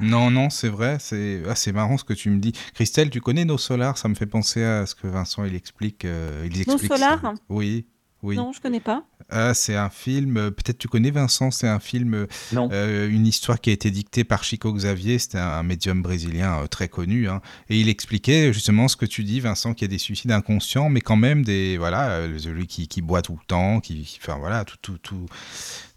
Non, 0.00 0.30
non, 0.30 0.50
c'est 0.50 0.68
vrai, 0.68 0.98
c'est 0.98 1.42
ah, 1.46 1.72
marrant 1.72 1.98
ce 1.98 2.04
que 2.04 2.12
tu 2.14 2.30
me 2.30 2.38
dis. 2.38 2.52
Christelle, 2.74 3.10
tu 3.10 3.20
connais 3.20 3.44
nos 3.44 3.58
solars? 3.58 3.98
Ça 3.98 4.08
me 4.08 4.14
fait 4.14 4.26
penser 4.26 4.62
à 4.62 4.86
ce 4.86 4.94
que 4.94 5.06
Vincent 5.06 5.44
il 5.44 5.54
explique. 5.54 6.04
euh, 6.04 6.46
il 6.50 6.66
Nos 6.66 6.78
ça. 6.78 6.96
solars? 6.96 7.34
Oui, 7.48 7.86
oui. 8.22 8.36
Non, 8.36 8.52
je 8.52 8.60
connais 8.60 8.80
pas. 8.80 9.04
Ah, 9.30 9.54
c'est 9.54 9.76
un 9.76 9.90
film, 9.90 10.36
euh, 10.36 10.50
peut-être 10.50 10.78
tu 10.78 10.88
connais 10.88 11.10
Vincent, 11.10 11.50
c'est 11.50 11.68
un 11.68 11.78
film, 11.80 12.14
euh, 12.14 12.26
euh, 12.72 13.08
une 13.08 13.26
histoire 13.26 13.60
qui 13.60 13.70
a 13.70 13.72
été 13.72 13.90
dictée 13.90 14.24
par 14.24 14.42
Chico 14.44 14.72
Xavier, 14.72 15.18
c'était 15.18 15.38
un, 15.38 15.48
un 15.48 15.62
médium 15.62 16.02
brésilien 16.02 16.62
euh, 16.62 16.66
très 16.66 16.88
connu, 16.88 17.28
hein, 17.28 17.40
et 17.68 17.78
il 17.80 17.88
expliquait 17.88 18.52
justement 18.52 18.88
ce 18.88 18.96
que 18.96 19.06
tu 19.06 19.24
dis, 19.24 19.40
Vincent, 19.40 19.74
qu'il 19.74 19.86
y 19.86 19.90
a 19.90 19.92
des 19.92 19.98
suicides 19.98 20.32
inconscients, 20.32 20.88
mais 20.88 21.00
quand 21.00 21.16
même 21.16 21.44
des, 21.44 21.78
voilà, 21.78 22.22
celui 22.38 22.66
qui, 22.66 22.88
qui 22.88 23.02
boit 23.02 23.22
tout 23.22 23.38
le 23.40 23.46
temps, 23.46 23.80
qui, 23.80 24.02
qui- 24.02 24.18
enfin 24.22 24.38
voilà, 24.38 24.64
tout, 24.64 24.76
tout, 24.82 24.98
tout, 24.98 25.26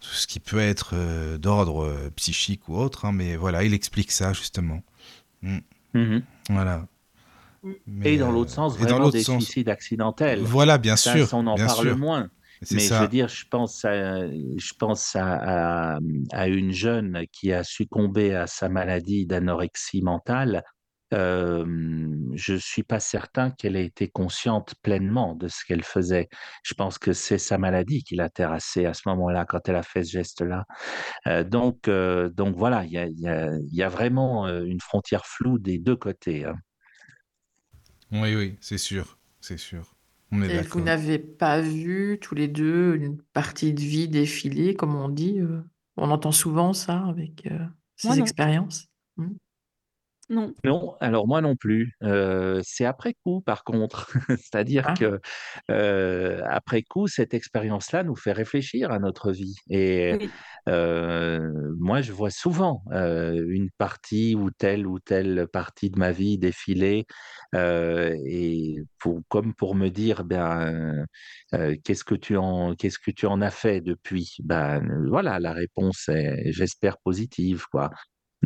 tout 0.00 0.14
ce 0.14 0.26
qui 0.26 0.40
peut 0.40 0.58
être 0.60 0.94
d'ordre 1.38 2.10
psychique 2.16 2.68
ou 2.68 2.76
autre, 2.76 3.04
hein, 3.04 3.12
mais 3.12 3.36
voilà, 3.36 3.64
il 3.64 3.74
explique 3.74 4.12
ça 4.12 4.32
justement. 4.32 4.82
Mm, 5.42 5.58
Mhm. 5.94 6.22
voilà. 6.50 6.86
Mais, 7.86 8.12
Et 8.14 8.18
dans 8.18 8.30
l'autre 8.30 8.50
sens, 8.50 8.74
et 8.74 8.80
dans 8.80 8.84
vraiment 8.84 8.98
l'autre 9.04 9.16
des 9.16 9.24
sens. 9.24 9.42
suicides 9.42 9.70
accidentels. 9.70 10.40
Voilà, 10.42 10.76
bien 10.76 10.96
Ça, 10.96 11.12
sûr, 11.12 11.28
on 11.32 11.46
en 11.46 11.54
bien 11.54 11.66
parle 11.66 11.86
sûr. 11.88 11.96
moins. 11.96 12.28
Mais 12.70 12.78
je 12.80 12.94
veux 12.94 13.08
dire, 13.08 13.28
je 13.28 13.44
pense 13.50 13.84
à, 13.84 14.26
je 14.26 14.72
pense 14.78 15.16
à, 15.16 15.94
à, 15.94 15.98
à 16.32 16.48
une 16.48 16.72
jeune 16.72 17.26
qui 17.32 17.52
a 17.52 17.64
succombé 17.64 18.34
à 18.34 18.46
sa 18.46 18.68
maladie 18.68 19.26
d'anorexie 19.26 20.02
mentale. 20.02 20.62
Euh, 21.12 21.64
je 22.34 22.54
suis 22.54 22.82
pas 22.82 22.98
certain 22.98 23.50
qu'elle 23.52 23.76
ait 23.76 23.84
été 23.84 24.08
consciente 24.08 24.74
pleinement 24.82 25.36
de 25.36 25.46
ce 25.46 25.64
qu'elle 25.64 25.84
faisait. 25.84 26.28
Je 26.64 26.74
pense 26.74 26.98
que 26.98 27.12
c'est 27.12 27.38
sa 27.38 27.56
maladie 27.58 28.02
qui 28.02 28.16
l'a 28.16 28.30
terrassée 28.30 28.86
à 28.86 28.94
ce 28.94 29.02
moment-là, 29.10 29.44
quand 29.44 29.68
elle 29.68 29.76
a 29.76 29.82
fait 29.84 30.02
ce 30.02 30.10
geste-là. 30.12 30.64
Euh, 31.28 31.44
donc, 31.44 31.88
euh, 31.88 32.30
donc 32.30 32.56
voilà, 32.56 32.84
il 32.84 32.92
y 32.92 32.98
a, 32.98 33.06
il 33.06 33.20
y, 33.20 33.28
a, 33.28 33.50
il 33.58 33.74
y 33.74 33.82
a 33.82 33.88
vraiment 33.88 34.46
euh, 34.46 34.64
une 34.64 34.80
frontière 34.80 35.24
floue 35.26 35.58
des 35.58 35.78
deux 35.78 35.96
côtés. 35.96 36.46
hein. 36.46 36.56
Oui, 38.10 38.34
oui, 38.34 38.56
c'est 38.60 38.78
sûr, 38.78 39.18
c'est 39.40 39.58
sûr. 39.58 39.93
On 40.34 40.42
est 40.42 40.50
Et 40.50 40.62
vous 40.62 40.80
d'accord. 40.80 40.82
n'avez 40.82 41.18
pas 41.18 41.60
vu 41.60 42.18
tous 42.20 42.34
les 42.34 42.48
deux 42.48 42.96
une 42.96 43.18
partie 43.32 43.72
de 43.72 43.80
vie 43.80 44.08
défiler, 44.08 44.74
comme 44.74 44.94
on 44.96 45.08
dit 45.08 45.40
euh, 45.40 45.62
On 45.96 46.10
entend 46.10 46.32
souvent 46.32 46.72
ça 46.72 47.06
avec 47.06 47.46
euh, 47.46 47.64
ces 47.96 48.08
Moi, 48.08 48.16
non. 48.16 48.22
expériences. 48.22 48.88
Hmm. 49.16 49.34
Non. 50.30 50.54
Non, 50.64 50.96
alors 51.00 51.26
moi 51.28 51.40
non 51.42 51.56
plus. 51.56 51.92
Euh, 52.02 52.60
c'est 52.64 52.86
après 52.86 53.14
coup, 53.22 53.42
par 53.42 53.64
contre. 53.64 54.10
C'est-à-dire 54.40 54.86
Ah. 54.86 54.94
que 54.94 55.20
euh, 55.70 56.40
après 56.48 56.82
coup, 56.82 57.06
cette 57.06 57.34
expérience-là 57.34 58.02
nous 58.04 58.16
fait 58.16 58.32
réfléchir 58.32 58.90
à 58.90 58.98
notre 58.98 59.30
vie. 59.32 59.56
Et 59.68 60.16
Oui. 60.18 60.30
euh, 60.68 61.50
moi, 61.78 62.00
je 62.00 62.12
vois 62.12 62.30
souvent 62.30 62.82
une 62.92 63.68
partie 63.76 64.34
ou 64.34 64.50
telle 64.50 64.86
ou 64.86 64.98
telle 65.00 65.46
partie 65.52 65.90
de 65.90 65.98
ma 65.98 66.12
vie 66.12 66.38
défiler, 66.38 67.04
et 67.54 68.76
pour, 68.98 69.20
comme 69.28 69.54
pour 69.54 69.74
me 69.74 69.88
dire, 69.90 70.24
ben, 70.24 71.04
qu'est-ce 71.84 72.04
que 72.04 72.14
tu 72.14 72.36
en, 72.36 72.74
qu'est-ce 72.74 72.98
que 72.98 73.10
tu 73.10 73.26
en 73.26 73.40
as 73.42 73.50
fait 73.50 73.80
depuis? 73.82 74.36
Ben, 74.42 74.82
voilà, 75.08 75.38
la 75.40 75.52
réponse 75.52 76.08
est, 76.08 76.52
j'espère, 76.52 76.96
positive, 76.98 77.64
quoi. 77.70 77.90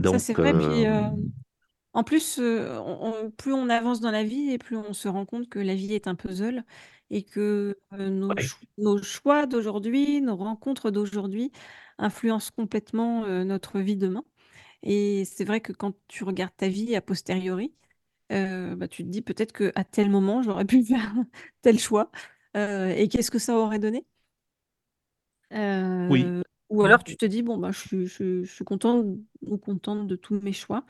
Ça, 0.04 0.18
Donc, 0.18 0.20
c'est 0.20 0.34
vrai. 0.34 0.52
Puis, 0.54 0.86
euh, 0.86 1.10
en 1.98 2.04
plus, 2.04 2.38
euh, 2.38 2.78
on- 2.80 3.26
on- 3.26 3.30
plus 3.32 3.52
on 3.52 3.68
avance 3.68 4.00
dans 4.00 4.10
la 4.10 4.24
vie 4.24 4.50
et 4.52 4.58
plus 4.58 4.76
on 4.76 4.92
se 4.92 5.08
rend 5.08 5.26
compte 5.26 5.48
que 5.48 5.58
la 5.58 5.74
vie 5.74 5.94
est 5.94 6.06
un 6.08 6.14
puzzle 6.14 6.64
et 7.10 7.22
que 7.24 7.76
euh, 7.94 8.08
nos, 8.10 8.36
ouais. 8.36 8.38
cho- 8.38 8.58
nos 8.78 9.02
choix 9.02 9.46
d'aujourd'hui, 9.46 10.20
nos 10.22 10.36
rencontres 10.36 10.90
d'aujourd'hui 10.90 11.52
influencent 11.98 12.50
complètement 12.56 13.24
euh, 13.24 13.44
notre 13.44 13.80
vie 13.80 13.96
demain. 13.96 14.24
Et 14.84 15.24
c'est 15.26 15.44
vrai 15.44 15.60
que 15.60 15.72
quand 15.72 15.94
tu 16.08 16.24
regardes 16.24 16.56
ta 16.56 16.68
vie 16.68 16.96
a 16.96 17.02
posteriori, 17.02 17.74
euh, 18.32 18.76
bah, 18.76 18.88
tu 18.88 19.04
te 19.04 19.08
dis 19.10 19.22
peut-être 19.22 19.52
qu'à 19.52 19.84
tel 19.84 20.10
moment, 20.10 20.42
j'aurais 20.42 20.66
pu 20.66 20.84
faire 20.86 21.14
tel 21.62 21.78
choix. 21.80 22.10
Euh, 22.56 22.88
et 22.90 23.08
qu'est-ce 23.08 23.30
que 23.32 23.38
ça 23.40 23.56
aurait 23.58 23.78
donné? 23.80 24.06
Oui. 26.08 26.32
Euh, 26.32 26.42
ou 26.68 26.82
alors 26.84 27.02
tu 27.04 27.16
te 27.16 27.24
dis, 27.26 27.42
bon, 27.42 27.56
bah, 27.58 27.70
je, 27.72 27.78
suis- 27.80 28.06
je, 28.06 28.44
je 28.44 28.52
suis 28.52 28.64
contente 28.64 29.06
ou 29.42 29.56
contente 29.58 30.06
de 30.06 30.16
tous 30.16 30.40
mes 30.40 30.52
choix. 30.52 30.84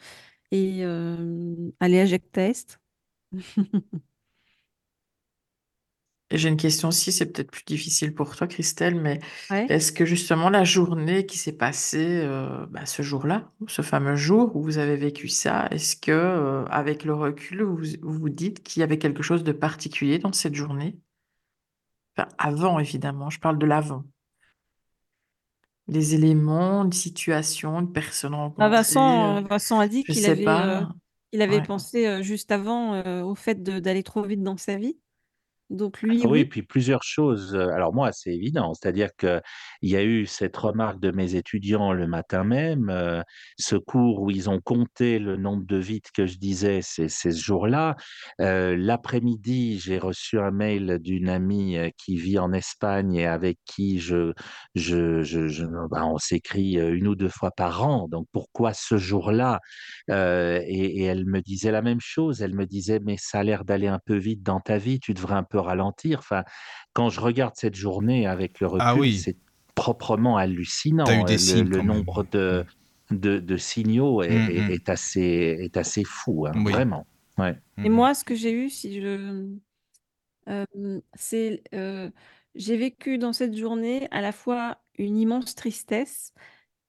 Et 0.50 0.84
euh, 0.84 1.70
allez 1.80 2.00
à 2.00 2.06
Jacques 2.06 2.36
Est. 2.36 2.78
Et 6.30 6.36
j'ai 6.36 6.50
une 6.50 6.58
question 6.58 6.88
aussi, 6.88 7.10
c'est 7.10 7.32
peut-être 7.32 7.50
plus 7.50 7.64
difficile 7.64 8.14
pour 8.14 8.36
toi, 8.36 8.46
Christelle, 8.46 8.94
mais 9.00 9.18
Ouais. 9.50 9.66
est-ce 9.68 9.92
que 9.92 10.04
justement 10.04 10.50
la 10.50 10.62
journée 10.62 11.24
qui 11.24 11.38
s'est 11.38 11.56
passée 11.56 12.20
euh, 12.22 12.66
bah, 12.66 12.84
ce 12.84 13.00
jour-là, 13.02 13.50
ce 13.66 13.80
fameux 13.80 14.14
jour 14.16 14.54
où 14.54 14.62
vous 14.62 14.76
avez 14.78 14.96
vécu 14.96 15.28
ça, 15.28 15.68
est-ce 15.70 15.96
que 15.96 16.10
euh, 16.12 16.64
avec 16.66 17.04
le 17.04 17.14
recul, 17.14 17.62
vous 17.62 17.78
vous 18.02 18.12
vous 18.12 18.28
dites 18.28 18.62
qu'il 18.62 18.80
y 18.80 18.82
avait 18.82 18.98
quelque 18.98 19.22
chose 19.22 19.42
de 19.42 19.52
particulier 19.52 20.18
dans 20.18 20.32
cette 20.34 20.54
journée? 20.54 20.98
Enfin, 22.16 22.28
avant, 22.38 22.78
évidemment, 22.78 23.30
je 23.30 23.40
parle 23.40 23.58
de 23.58 23.64
l'avant. 23.66 24.04
Des 25.88 26.14
éléments, 26.14 26.84
une 26.84 26.92
situation, 26.92 27.78
une 27.80 27.92
personne 27.92 28.34
Ah, 28.58 28.68
rencontrée, 28.68 28.68
Vincent, 28.68 29.36
euh, 29.38 29.40
euh, 29.40 29.42
Vincent 29.42 29.78
a 29.78 29.86
dit 29.88 30.04
qu'il 30.04 30.26
avait, 30.26 30.58
euh, 30.58 30.84
pas. 30.84 30.92
il 31.32 31.42
avait 31.42 31.60
Ouais. 31.60 31.62
pensé 31.62 32.22
juste 32.24 32.50
avant 32.50 33.22
au 33.22 33.34
fait 33.36 33.62
d'aller 33.62 34.02
trop 34.02 34.22
vite 34.24 34.42
dans 34.42 34.56
sa 34.56 34.76
vie. 34.76 34.98
Donc 35.70 36.00
lui, 36.02 36.22
Ah 36.22 36.26
Oui, 36.28 36.44
puis 36.46 36.62
plusieurs 36.62 37.02
choses. 37.02 37.54
Alors 37.54 37.94
moi, 37.94 38.10
c'est 38.12 38.34
évident, 38.34 38.72
c'est-à-dire 38.74 39.10
que 39.16 39.40
il 39.82 39.90
y 39.90 39.96
a 39.96 40.02
eu 40.02 40.26
cette 40.26 40.56
remarque 40.56 40.98
de 41.00 41.10
mes 41.12 41.34
étudiants 41.36 41.92
le 41.92 42.06
matin 42.08 42.42
même, 42.42 42.88
euh, 42.90 43.22
ce 43.58 43.76
cours 43.76 44.22
où 44.22 44.30
ils 44.30 44.50
ont 44.50 44.60
compté 44.60 45.18
le 45.20 45.36
nombre 45.36 45.64
de 45.66 45.76
vides 45.76 46.10
que 46.14 46.26
je 46.26 46.38
disais, 46.38 46.80
c'est 46.82 47.08
ce 47.08 47.30
jour-là. 47.30 47.94
Euh, 48.40 48.74
L'après-midi, 48.76 49.78
j'ai 49.78 49.98
reçu 49.98 50.38
un 50.40 50.50
mail 50.50 50.98
d'une 51.00 51.28
amie 51.28 51.76
qui 51.96 52.16
vit 52.16 52.38
en 52.38 52.52
Espagne 52.52 53.14
et 53.14 53.26
avec 53.26 53.58
qui 53.64 53.98
je, 54.00 54.32
je, 54.74 55.22
je, 55.22 55.46
je- 55.48 55.64
ben, 55.90 56.04
on 56.04 56.18
s'écrit 56.18 56.72
une 56.78 57.06
ou 57.06 57.14
deux 57.14 57.28
fois 57.28 57.50
par 57.52 57.84
an. 57.86 58.08
Donc 58.08 58.26
pourquoi 58.32 58.72
ce 58.74 58.96
jour-là? 58.96 59.60
Euh, 60.10 60.60
et, 60.66 61.00
et 61.00 61.04
elle 61.04 61.26
me 61.26 61.40
disait 61.40 61.70
la 61.70 61.82
même 61.82 62.00
chose. 62.00 62.42
Elle 62.42 62.54
me 62.54 62.66
disait, 62.66 63.00
mais 63.04 63.16
ça 63.18 63.40
a 63.40 63.42
l'air 63.44 63.64
d'aller 63.64 63.86
un 63.88 64.00
peu 64.04 64.16
vite 64.16 64.42
dans 64.42 64.60
ta 64.60 64.78
vie, 64.78 65.00
tu 65.00 65.14
devrais 65.14 65.34
un 65.34 65.42
peu 65.44 65.57
ralentir. 65.58 66.18
Enfin, 66.20 66.44
quand 66.92 67.08
je 67.10 67.20
regarde 67.20 67.54
cette 67.56 67.74
journée 67.74 68.26
avec 68.26 68.60
le 68.60 68.66
Ah 68.78 68.92
recul, 68.92 69.00
oui, 69.02 69.18
c'est 69.18 69.36
proprement 69.74 70.36
eu 70.36 70.42
hallucinant. 70.42 71.06
des 71.24 71.34
Le, 71.34 71.38
signes 71.38 71.68
nombre 71.82 72.24
de, 72.32 72.64
de, 73.10 73.38
de 73.38 73.56
signaux 73.56 74.22
est, 74.22 74.30
Mm, 74.30 74.50
est- 74.50 74.74
est 74.74 74.88
assez, 74.88 75.56
est 75.60 75.76
assez 75.76 76.04
fou, 76.04 76.46
hein, 76.46 76.52
Oui. 76.56 76.72
vraiment. 76.72 77.06
Ouais. 77.38 77.56
Et 77.84 77.88
moi, 77.88 78.14
ce 78.14 78.24
que 78.24 78.34
j'ai 78.34 78.52
eu, 78.52 78.68
si 78.70 79.00
je, 79.00 79.46
euh, 80.48 80.64
c'est, 81.14 81.62
euh, 81.74 82.10
j'ai 82.54 82.76
vécu 82.76 83.18
dans 83.18 83.32
cette 83.32 83.56
journée 83.56 84.08
à 84.10 84.20
la 84.20 84.32
fois 84.32 84.80
une 84.98 85.16
immense 85.16 85.54
tristesse 85.54 86.32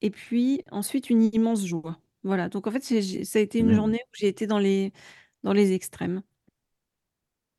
et 0.01 0.11
puis 0.11 0.63
ensuite 0.71 1.09
une 1.09 1.23
immense 1.33 1.65
joie. 1.65 1.99
Voilà. 2.23 2.49
Donc 2.49 2.67
en 2.67 2.71
fait, 2.71 2.81
ça 2.83 3.39
a 3.39 3.41
été 3.41 3.59
une 3.59 3.73
journée 3.73 3.99
où 4.05 4.09
j'ai 4.13 4.27
été 4.27 4.47
dans 4.47 4.59
les, 4.59 4.93
dans 5.43 5.53
les 5.53 5.73
extrêmes. 5.73 6.23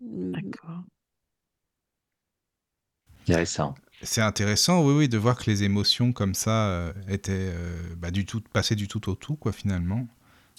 D'accord. 0.01 0.85
Intéressant. 3.23 3.75
C'est 4.03 4.23
intéressant, 4.23 4.83
oui, 4.83 4.95
oui, 4.95 5.09
de 5.09 5.19
voir 5.19 5.37
que 5.37 5.51
les 5.51 5.63
émotions 5.63 6.13
comme 6.13 6.35
ça 6.35 6.69
euh, 6.69 6.93
étaient 7.09 7.33
euh, 7.33 7.95
bah, 7.99 8.11
du 8.11 8.25
tout, 8.25 8.41
passées 8.41 8.75
du 8.75 8.89
tout 8.89 9.11
au 9.11 9.15
tout, 9.15 9.37
quoi, 9.37 9.53
finalement. 9.53 10.07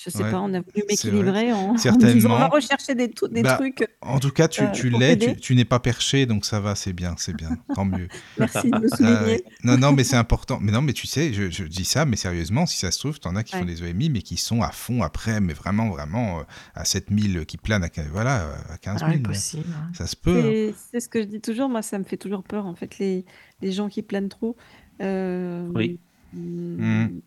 Je 0.04 0.10
sais 0.10 0.24
Ouais, 0.24 0.32
pas, 0.32 0.40
on 0.42 0.52
a 0.54 0.62
voulu 0.62 0.84
m'équilibrer 0.90 1.54
en, 1.54 1.76
en 1.76 1.76
disant 1.76 2.32
on 2.32 2.40
va 2.40 2.48
rechercher 2.48 2.96
des, 2.96 3.08
Bah, 3.44 3.56
trucs. 3.56 3.88
En 4.02 4.20
tout 4.20 4.32
cas, 4.32 4.48
tu, 4.48 4.62
euh, 4.62 4.72
tu 4.72 4.90
l'es, 4.90 5.16
tu, 5.18 5.36
tu 5.36 5.56
n'es 5.56 5.64
pas 5.66 5.80
perché, 5.80 6.26
donc 6.26 6.44
ça 6.46 6.60
va, 6.60 6.74
c'est 6.74 6.94
bien, 6.94 7.14
c'est 7.18 7.34
bien, 7.36 7.58
tant 7.76 7.86
mieux. 7.86 8.08
Merci 8.40 8.72
de 8.72 8.78
me 8.80 8.88
Ah, 8.92 8.96
souligner. 8.96 9.44
Non, 9.64 9.78
non, 9.78 9.92
mais 9.92 10.04
c'est 10.04 10.16
important. 10.16 10.58
Mais 10.60 10.72
non, 10.72 10.82
mais 10.82 10.94
tu 10.94 11.06
sais, 11.06 11.34
je, 11.34 11.52
je 11.52 11.64
dis 11.66 11.86
ça, 11.86 12.06
mais 12.06 12.16
sérieusement, 12.16 12.66
si 12.66 12.80
ça 12.80 12.90
se 12.90 12.98
trouve, 12.98 13.20
t'en 13.20 13.36
as 13.36 13.44
qui 13.44 13.56
font 13.56 13.66
des 13.66 13.84
EMI, 13.84 14.10
mais 14.10 14.22
qui 14.24 14.38
sont 14.38 14.64
à 14.64 14.72
fond 14.72 15.04
après, 15.04 15.40
mais 15.40 15.54
vraiment, 15.54 15.90
vraiment 15.90 16.40
euh, 16.40 16.44
à 16.74 16.84
7000, 16.84 17.46
qui 17.46 17.58
planent 17.58 17.84
à, 17.84 17.90
voilà, 18.12 18.56
à 18.70 18.78
15 18.80 19.02
Ah, 19.04 19.10
000. 19.12 19.20
impossible. 19.20 19.66
hein. 19.72 19.92
Ça 19.94 20.08
se 20.08 20.16
peut. 20.16 20.44
hein. 20.70 20.74
C'est 20.92 21.00
ce 21.00 21.10
que 21.10 21.22
je 21.22 21.28
dis 21.28 21.42
toujours, 21.42 21.70
moi 21.70 21.84
ça 21.84 22.00
me 22.00 22.04
fait 22.06 22.18
toujours 22.18 22.44
peur 22.44 22.66
en 22.66 22.74
fait, 22.74 22.98
les, 22.98 23.24
les 23.62 23.72
gens 23.72 23.88
qui 23.88 24.02
planent 24.02 24.30
trop. 24.30 24.56
Euh, 25.02 25.68
Oui. 25.76 26.00
mm, 26.34 27.22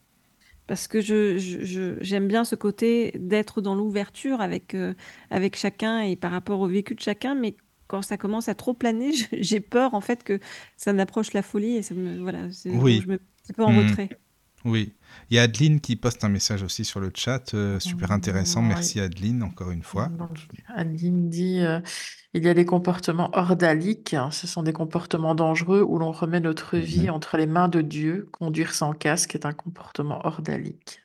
Parce 0.66 0.88
que 0.88 1.00
je, 1.02 1.36
j'aime 2.00 2.26
bien 2.28 2.44
ce 2.44 2.54
côté 2.56 3.12
d'être 3.18 3.60
dans 3.60 3.74
l'ouverture 3.74 4.40
avec, 4.40 4.74
euh, 4.74 4.94
avec 5.30 5.56
chacun 5.56 6.00
et 6.00 6.16
par 6.16 6.30
rapport 6.32 6.60
au 6.60 6.66
vécu 6.68 6.94
de 6.94 7.00
chacun, 7.00 7.34
mais 7.34 7.56
quand 7.86 8.00
ça 8.02 8.16
commence 8.16 8.48
à 8.48 8.54
trop 8.54 8.72
planer, 8.74 9.10
j'ai 9.32 9.60
peur 9.60 9.92
en 9.94 10.00
fait 10.00 10.24
que 10.24 10.40
ça 10.76 10.92
n'approche 10.94 11.32
la 11.34 11.42
folie 11.42 11.76
et 11.76 11.82
ça 11.82 11.94
me, 11.94 12.18
voilà, 12.20 12.50
c'est- 12.50 12.70
Oui. 12.70 13.00
je 13.02 13.08
me 13.08 13.14
un 13.16 13.52
peu 13.54 13.62
en 13.62 13.72
Mm. 13.72 13.78
retrait. 13.78 14.08
Oui. 14.64 14.94
Il 15.30 15.36
y 15.36 15.38
a 15.38 15.42
Adeline 15.42 15.80
qui 15.80 15.96
poste 15.96 16.24
un 16.24 16.28
message 16.28 16.62
aussi 16.62 16.84
sur 16.84 16.98
le 17.00 17.10
chat, 17.14 17.54
euh, 17.54 17.78
super 17.80 18.10
intéressant. 18.10 18.62
Ouais. 18.62 18.68
Merci 18.68 19.00
Adeline, 19.00 19.42
encore 19.42 19.70
une 19.70 19.82
fois. 19.82 20.08
Donc, 20.08 20.38
Adeline 20.74 21.28
dit 21.28 21.60
euh, 21.60 21.80
il 22.32 22.42
y 22.44 22.48
a 22.48 22.54
des 22.54 22.64
comportements 22.64 23.30
ordaliques, 23.34 24.14
hein, 24.14 24.30
ce 24.30 24.46
sont 24.46 24.62
des 24.62 24.72
comportements 24.72 25.34
dangereux 25.34 25.82
où 25.82 25.98
l'on 25.98 26.12
remet 26.12 26.40
notre 26.40 26.78
vie 26.78 27.10
entre 27.10 27.36
les 27.36 27.46
mains 27.46 27.68
de 27.68 27.80
Dieu. 27.80 28.28
Conduire 28.32 28.74
sans 28.74 28.92
casque 28.92 29.34
est 29.34 29.46
un 29.46 29.52
comportement 29.52 30.24
ordalique. 30.26 31.02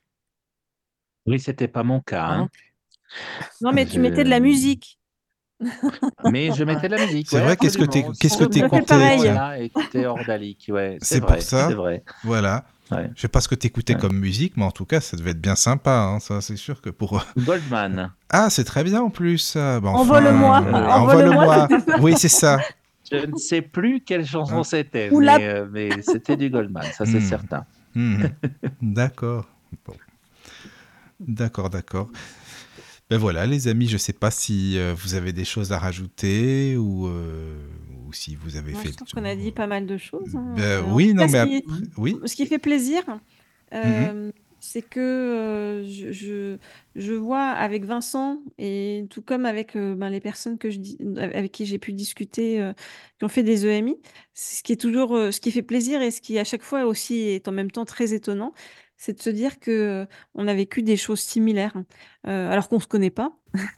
Oui, 1.26 1.40
c'était 1.40 1.68
pas 1.68 1.84
mon 1.84 2.00
cas. 2.00 2.38
Non 2.38 2.44
hein. 2.44 2.50
Non, 3.62 3.72
mais 3.74 3.86
tu 3.86 3.96
Je- 3.96 4.00
mettais 4.02 4.24
de 4.24 4.30
la 4.30 4.40
musique. 4.40 4.99
Mais 6.32 6.52
je 6.54 6.64
mettais 6.64 6.88
de 6.88 6.96
la 6.96 7.06
musique. 7.06 7.28
C'est 7.30 7.38
ouais, 7.38 7.44
vrai, 7.44 7.58
qu'est-ce 7.58 7.78
que 7.78 7.84
t'éc- 7.86 8.18
qu'est-ce 8.20 8.38
que 8.38 8.46
t'écoutais 8.46 8.82
pareil 8.84 9.70
était 9.76 10.06
ordalique, 10.06 10.66
ouais. 10.70 10.98
C'est 11.02 11.16
C'est 11.16 11.22
pour 11.22 11.42
ça. 11.42 11.68
c'est 11.68 11.74
vrai. 11.74 12.04
Voilà. 12.24 12.66
Ouais. 12.92 13.12
Je 13.16 13.22
sais 13.22 13.28
pas 13.28 13.40
ce 13.42 13.48
que 13.48 13.54
t'écoutais 13.56 13.94
Ouais. 13.94 14.00
comme 14.00 14.18
musique, 14.18 14.54
mais 14.58 14.64
en 14.64 14.72
tout 14.72 14.86
cas, 14.86 15.00
ça 15.00 15.16
devait 15.16 15.32
être 15.32 15.42
bien 15.42 15.56
sympa. 15.56 15.92
hein, 15.92 16.20
Ça, 16.20 16.42
c'est 16.42 16.56
sûr 16.56 16.82
que 16.82 16.90
pour. 16.90 17.24
Goldman. 17.38 18.12
Ah, 18.32 18.50
c'est 18.52 18.64
très 18.64 18.84
bien 18.84 19.02
en 19.02 19.10
plus. 19.10 19.56
Bah, 19.56 19.80
enfin, 19.86 20.00
Envole-moi, 20.02 20.62
euh, 20.62 20.72
envole-moi, 20.88 21.64
envole-moi. 21.64 21.68
Oui, 22.00 22.14
c'est 22.16 22.30
ça. 22.30 22.60
Je 23.12 23.26
ne 23.26 23.36
sais 23.38 23.64
plus 23.64 24.02
quelle 24.02 24.24
chanson 24.26 24.60
Ah. 24.60 24.64
c'était, 24.64 25.10
Ou 25.12 25.20
mais, 25.20 25.26
la- 25.26 25.38
euh, 25.40 25.68
mais 25.72 25.90
c'était 26.04 26.38
du 26.38 26.50
Goldman, 26.52 26.84
ça 26.96 27.06
c'est 27.08 27.18
Hmm. 27.20 27.28
certain. 27.28 27.66
Mhm. 27.96 28.30
D'accord. 28.84 29.46
Bon. 29.86 29.94
D'accord, 31.20 31.70
d'accord. 31.72 32.10
Ben 33.10 33.18
voilà, 33.18 33.48
les 33.48 33.68
amis, 33.68 33.88
je 33.88 33.98
sais 33.98 34.14
pas 34.14 34.30
si 34.30 34.78
euh, 34.78 34.94
vous 34.96 35.16
avez 35.16 35.34
des 35.34 35.46
choses 35.46 35.72
à 35.72 35.80
rajouter 35.80 36.78
ou, 36.78 37.08
euh, 37.08 37.56
ou 38.08 38.14
si 38.14 38.36
vous 38.36 38.56
avez 38.56 38.74
Moi, 38.74 38.82
fait 38.82 38.90
je 38.90 38.96
trouve 38.98 39.10
qu'on 39.12 39.26
a 39.26 39.36
dit 39.36 39.52
pas 39.52 39.66
mal 39.66 39.88
de 39.88 39.98
choses. 39.98 40.36
hein. 40.36 40.54
Ben 40.56 40.84
en 40.84 40.94
oui, 40.94 41.14
non, 41.16 41.24
mais 41.24 41.28
ce 41.28 41.32
qui- 41.34 41.38
après- 41.58 41.64
oui. 41.98 42.18
Ce 42.26 42.36
qui 42.36 42.46
fait 42.46 42.60
plaisir, 42.60 43.02
euh, 43.74 44.32
c'est 44.60 44.84
que 44.84 45.86
je, 45.88 46.12
je, 46.12 46.58
je 46.96 47.14
vois 47.14 47.46
avec 47.48 47.84
Vincent 47.84 48.42
et 48.60 49.06
tout 49.10 49.24
comme 49.24 49.48
avec 49.48 49.76
ben, 49.76 50.10
les 50.10 50.20
personnes 50.20 50.60
que 50.60 50.70
je, 50.70 50.78
avec 51.20 51.52
qui 51.52 51.66
j'ai 51.66 51.80
pu 51.80 51.94
discuter, 51.94 52.72
qui 53.18 53.26
ont 53.26 53.30
fait 53.30 53.42
des 53.44 53.66
EMI, 53.66 53.96
c'est 54.36 54.58
ce 54.58 54.64
qui 54.64 54.74
est 54.74 54.80
toujours, 54.80 55.18
ce 55.32 55.40
qui 55.40 55.50
fait 55.52 55.64
plaisir 55.64 56.02
et 56.04 56.12
ce 56.12 56.22
qui 56.22 56.38
à 56.38 56.44
chaque 56.44 56.62
fois 56.64 56.86
aussi 56.86 57.22
est 57.22 57.48
en 57.48 57.54
même 57.54 57.72
temps 57.72 57.86
très 57.86 58.14
étonnant, 58.14 58.54
c'est 59.02 59.14
de 59.18 59.22
se 59.22 59.30
dire 59.30 59.60
que 59.62 60.06
on 60.36 60.48
a 60.48 60.54
vécu 60.54 60.84
des 60.84 60.98
choses 60.98 61.22
similaires, 61.22 61.74
euh, 62.28 62.52
alors 62.52 62.68
qu'on 62.68 62.80
se 62.82 62.86
connaît 62.88 63.10
pas. 63.10 63.32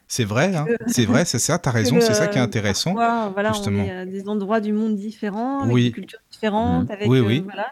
C'est 0.08 0.26
vrai, 0.26 0.54
hein. 0.56 0.66
c'est 0.88 1.06
vrai, 1.06 1.24
c'est 1.26 1.38
ça, 1.40 1.60
t'as 1.60 1.70
raison, 1.80 2.02
c'est 2.02 2.16
ça 2.16 2.28
qui 2.28 2.40
est 2.40 2.42
intéressant. 2.42 2.96
Parfois, 2.96 3.30
voilà, 3.32 3.52
justement. 3.54 3.84
on 3.84 3.86
est 3.86 3.92
à 3.92 4.06
des 4.06 4.28
endroits 4.28 4.60
du 4.60 4.74
monde 4.74 4.96
différents, 4.96 5.62
avec 5.62 5.74
Oui. 5.74 5.84
des 5.86 5.92
cultures 5.92 6.20
différentes, 6.32 6.86
Mhm. 6.90 6.92
avec 6.92 7.10
Oui, 7.10 7.20
euh, 7.20 7.26
oui. 7.26 7.40
voilà. 7.46 7.72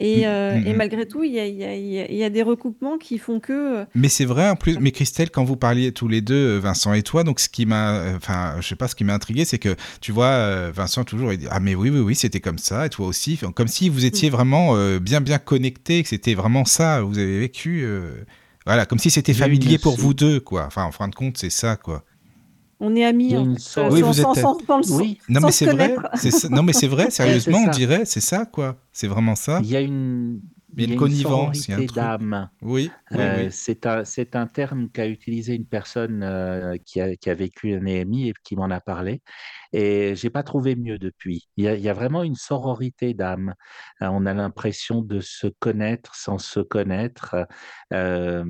Et, 0.00 0.26
euh, 0.26 0.56
Mhm. 0.56 0.66
et 0.66 0.72
malgré 0.72 1.06
tout, 1.06 1.22
il 1.22 1.32
y 1.32 1.38
a, 1.38 1.46
y 1.46 2.24
y 2.24 2.30
des 2.30 2.42
recoupements 2.42 2.96
qui 2.96 3.18
font 3.18 3.38
que 3.38 3.80
euh, 3.80 3.84
Mais 3.94 4.08
c'est 4.08 4.24
vrai 4.24 4.48
en 4.48 4.56
plus. 4.56 4.78
Mais 4.80 4.92
Christelle, 4.92 5.30
quand 5.30 5.44
vous 5.44 5.56
parliez 5.56 5.92
tous 5.92 6.08
les 6.08 6.22
deux, 6.22 6.56
euh, 6.56 6.58
Vincent 6.58 6.94
et 6.94 7.02
toi, 7.02 7.22
donc 7.22 7.38
ce 7.38 7.48
qui 7.50 7.66
m'a, 7.66 7.92
euh, 7.96 8.16
enfin, 8.16 8.54
je 8.60 8.66
sais 8.66 8.76
pas, 8.76 8.88
ce 8.88 8.94
qui 8.94 9.04
m'a 9.04 9.12
intrigué, 9.14 9.44
c'est 9.44 9.58
que 9.58 9.76
tu 10.00 10.10
vois, 10.12 10.26
euh, 10.26 10.72
Vincent 10.74 11.04
toujours 11.04 11.32
il 11.34 11.38
dit 11.38 11.46
ah 11.50 11.60
mais 11.60 11.74
oui 11.74 11.90
oui 11.90 12.00
oui 12.00 12.14
c'était 12.14 12.40
comme 12.40 12.58
ça 12.58 12.86
et 12.86 12.88
toi 12.88 13.06
aussi, 13.06 13.34
Enfin, 13.40 13.52
comme 13.52 13.68
si 13.68 13.88
vous 13.90 14.04
étiez 14.06 14.30
vraiment 14.30 14.74
euh, 14.74 14.98
bien 14.98 15.20
bien 15.20 15.38
connectés, 15.38 16.02
que 16.02 16.08
c'était 16.08 16.34
vraiment 16.34 16.64
ça, 16.64 17.02
vous 17.02 17.18
avez 17.18 17.38
vécu, 17.38 17.82
euh, 17.84 18.10
voilà, 18.66 18.86
comme 18.86 18.98
si 18.98 19.10
c'était 19.10 19.34
familier 19.34 19.78
pour 19.78 19.96
vous 19.98 20.14
deux 20.14 20.40
quoi. 20.40 20.64
Enfin 20.66 20.84
en 20.84 20.92
fin 20.92 21.08
de 21.08 21.14
compte 21.14 21.36
c'est 21.36 21.50
ça 21.50 21.76
quoi. 21.76 22.04
On 22.80 22.96
est 22.96 23.04
amis 23.04 23.36
en 23.36 23.44
fait, 23.54 23.80
euh, 23.80 23.88
Oui, 23.90 24.00
sans, 24.00 24.06
vous 24.06 24.12
sans- 24.14 24.34
êtes- 24.34 24.42
sans- 24.42 24.58
sans 24.66 24.78
le- 24.78 24.96
Oui. 24.96 25.18
Non 25.28 25.40
mais 25.42 25.52
c'est 25.52 25.66
vrai, 25.66 25.96
non 26.50 26.62
mais 26.62 26.72
c'est 26.72 26.88
vrai, 26.88 27.10
sérieusement 27.10 27.58
on 27.66 27.70
dirait 27.70 28.04
c'est 28.04 28.20
ça 28.20 28.46
quoi, 28.46 28.76
c'est 28.92 29.06
vraiment 29.08 29.36
ça. 29.36 29.60
Il 29.62 29.70
y 29.70 29.76
a 29.76 29.80
une, 29.80 30.40
Il 30.76 30.82
y 30.84 30.90
a 30.90 30.92
une 30.94 30.98
connivence, 30.98 31.66
il 31.68 31.70
y 31.72 31.74
a 31.74 31.78
un 31.78 31.84
d'âme. 31.84 32.50
Oui 32.62 32.90
oui 33.10 33.18
Euh, 33.18 33.44
oui. 33.44 33.48
c'est 33.50 33.86
un, 33.86 34.04
c'est 34.04 34.36
un 34.36 34.46
terme 34.46 34.88
qu'a 34.88 35.06
utilisé 35.06 35.54
une 35.54 35.66
personne 35.66 36.22
euh, 36.22 36.76
qui, 36.84 37.00
a, 37.00 37.16
qui 37.16 37.28
a 37.28 37.34
vécu 37.34 37.74
un 37.74 37.84
EMI 37.86 38.28
et 38.30 38.34
qui 38.44 38.56
m'en 38.56 38.70
a 38.70 38.80
parlé. 38.80 39.20
Et 39.72 40.14
j'ai 40.16 40.30
pas 40.30 40.42
trouvé 40.42 40.74
mieux 40.76 40.98
depuis. 40.98 41.48
Il 41.56 41.64
y 41.64 41.88
a, 41.88 41.92
vraiment 41.92 42.22
une 42.22 42.34
sororité 42.34 43.14
d'âme. 43.14 43.54
Euh, 44.02 44.08
on 44.10 44.26
a 44.26 44.34
l'impression 44.34 45.02
de 45.02 45.20
se 45.20 45.46
connaître 45.46 46.14
sans 46.14 46.38
se 46.38 46.60
connaître 46.60 47.36
euh, 47.92 48.44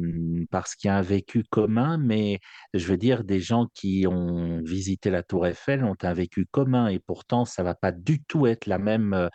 parce 0.51 0.75
qu'il 0.75 0.89
y 0.89 0.91
a 0.91 0.97
un 0.97 1.03
vécu 1.03 1.45
commun. 1.51 1.99
Mais 1.99 2.41
je 2.75 2.87
veux 2.87 2.97
dire, 2.97 3.25
des 3.25 3.41
gens 3.41 3.67
qui 3.75 4.07
ont 4.07 4.61
visité 4.63 5.11
la 5.11 5.23
Tour 5.23 5.47
Eiffel 5.47 5.85
ont 5.85 5.97
un 6.03 6.15
vécu 6.15 6.47
commun 6.47 6.89
et 6.89 6.99
pourtant 6.99 7.45
ça 7.45 7.63
va 7.63 7.75
pas 7.75 7.93
du 7.93 8.23
tout 8.25 8.47
être 8.47 8.67
la 8.67 8.79
même, 8.79 9.13
euh, 9.13 9.29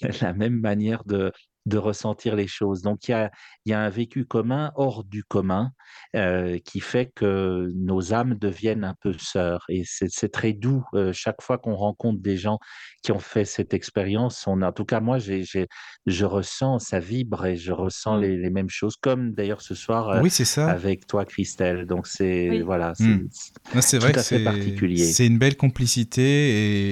la 0.20 0.32
même 0.32 0.60
manière 0.60 1.04
de 1.04 1.32
de 1.66 1.78
ressentir 1.78 2.36
les 2.36 2.46
choses. 2.46 2.82
Donc 2.82 3.08
il 3.08 3.12
y 3.12 3.14
a, 3.14 3.30
il 3.64 3.70
y 3.70 3.72
a 3.72 3.80
un 3.80 3.88
vécu 3.88 4.24
commun 4.26 4.70
hors 4.76 5.02
du 5.04 5.24
commun 5.24 5.70
euh, 6.14 6.58
qui 6.64 6.80
fait 6.80 7.10
que 7.14 7.70
nos 7.74 8.12
âmes 8.12 8.34
deviennent 8.34 8.84
un 8.84 8.94
peu 9.00 9.14
sœurs. 9.18 9.64
Et 9.68 9.82
c'est 9.86 10.08
c'est 10.10 10.28
très 10.28 10.52
doux. 10.52 10.84
Euh, 10.94 11.12
chaque 11.12 11.40
fois 11.40 11.56
qu'on 11.58 11.74
rencontre 11.74 12.20
des 12.20 12.36
gens 12.36 12.58
qui 13.02 13.12
ont 13.12 13.18
fait 13.18 13.44
cette 13.46 13.72
expérience, 13.74 14.44
on, 14.46 14.60
a- 14.62 14.68
en 14.68 14.72
tout 14.72 14.84
cas 14.84 15.00
moi, 15.00 15.18
j'ai, 15.18 15.42
j'ai- 15.44 15.68
je 16.06 16.24
ressens, 16.26 16.78
ça 16.80 17.00
vibre 17.00 17.46
et 17.46 17.56
je 17.56 17.72
ressens 17.72 18.18
Mm. 18.18 18.20
les, 18.20 18.36
les 18.36 18.50
mêmes 18.50 18.68
choses, 18.70 18.96
comme 19.00 19.32
d'ailleurs 19.32 19.62
ce 19.62 19.74
soir 19.74 20.08
euh, 20.10 20.20
Oui 20.22 20.30
c'est 20.30 20.44
ça. 20.44 20.70
avec 20.70 21.06
toi, 21.06 21.24
Christelle. 21.24 21.86
Donc 21.86 22.06
c'est 22.06 22.50
Oui. 22.50 22.60
voilà, 22.60 22.92
c'est 22.94 23.04
Mm. 23.04 23.28
Non, 23.74 23.80
c'est 23.80 23.96
tout 23.98 24.02
vrai 24.04 24.12
que 24.12 24.20
c'est 24.20 24.44
particulier. 24.44 25.04
c'est 25.04 25.26
une 25.26 25.38
belle 25.38 25.56
complicité 25.56 26.22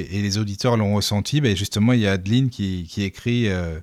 et, 0.01 0.19
et 0.19 0.23
les 0.23 0.39
auditeurs 0.39 0.77
l'ont 0.77 0.95
ressenti. 0.95 1.41
Ben 1.41 1.55
justement, 1.57 1.93
il 1.93 2.01
y 2.01 2.07
a 2.07 2.13
Adeline 2.13 2.49
qui, 2.51 2.87
qui 2.89 3.03
écrit 3.03 3.49
euh, 3.49 3.79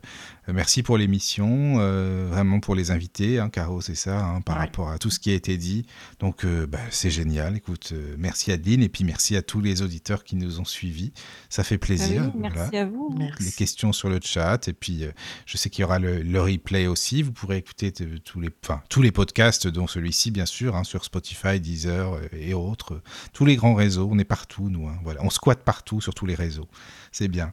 Merci 0.54 0.84
pour 0.84 0.98
l'émission, 0.98 1.76
euh, 1.80 2.28
vraiment 2.30 2.60
pour 2.60 2.76
les 2.76 2.92
invités, 2.92 3.40
hein, 3.40 3.50
Caro, 3.50 3.82
c'est 3.82 3.96
ça, 3.96 4.24
hein, 4.26 4.42
par 4.42 4.56
Ouais. 4.58 4.64
rapport 4.66 4.90
à 4.90 4.98
tout 4.98 5.10
ce 5.10 5.20
qui 5.20 5.32
a 5.32 5.34
été 5.34 5.58
dit. 5.58 5.86
Donc, 6.20 6.44
euh, 6.46 6.66
ben, 6.68 6.80
c'est 6.90 7.10
génial. 7.10 7.56
Écoute, 7.58 7.90
euh, 7.94 8.16
merci 8.18 8.52
Adeline 8.52 8.82
et 8.84 8.90
puis 8.90 9.04
merci 9.04 9.36
à 9.36 9.42
tous 9.42 9.62
les 9.62 9.82
auditeurs 9.82 10.24
qui 10.24 10.36
nous 10.36 10.60
ont 10.60 10.66
suivis. 10.66 11.12
Ça 11.50 11.64
fait 11.64 11.76
Ah 11.76 11.86
plaisir. 11.86 12.32
oui, 12.34 12.42
merci 12.42 12.58
voilà 12.72 12.82
à 12.82 12.86
vous. 12.86 13.10
les 13.18 13.26
Merci. 13.26 13.56
questions 13.56 13.94
sur 13.94 14.10
le 14.10 14.20
chat. 14.24 14.68
Et 14.68 14.74
puis, 14.74 15.04
euh, 15.04 15.12
je 15.46 15.58
sais 15.58 15.70
qu'il 15.70 15.82
y 15.82 15.86
aura 15.86 16.00
le, 16.00 16.22
le 16.22 16.42
replay 16.42 16.88
aussi. 16.88 17.22
Vous 17.22 17.32
pourrez 17.32 17.58
écouter 17.58 17.92
tous 17.92 18.40
les, 18.40 18.50
enfin, 18.64 18.82
tous 18.90 19.02
les 19.02 19.12
podcasts, 19.12 19.68
dont 19.68 19.88
celui-ci, 19.88 20.32
bien 20.32 20.46
sûr, 20.46 20.76
hein, 20.76 20.84
sur 20.84 21.04
Spotify, 21.06 21.60
Deezer 21.60 22.14
euh, 22.14 22.22
et 22.34 22.54
autres. 22.54 22.94
euh, 22.96 23.02
Tous 23.34 23.46
les 23.46 23.56
grands 23.56 23.76
réseaux. 23.76 24.08
On 24.12 24.18
est 24.20 24.24
partout, 24.24 24.70
nous. 24.70 24.88
hein, 24.88 24.98
voilà. 25.04 25.22
On 25.24 25.30
squatte 25.30 25.64
partout 25.64 26.02
sur 26.02 26.14
tous 26.14 26.26
les 26.26 26.36
réseaux. 26.36 26.68
C'est 27.12 27.28
bien. 27.28 27.52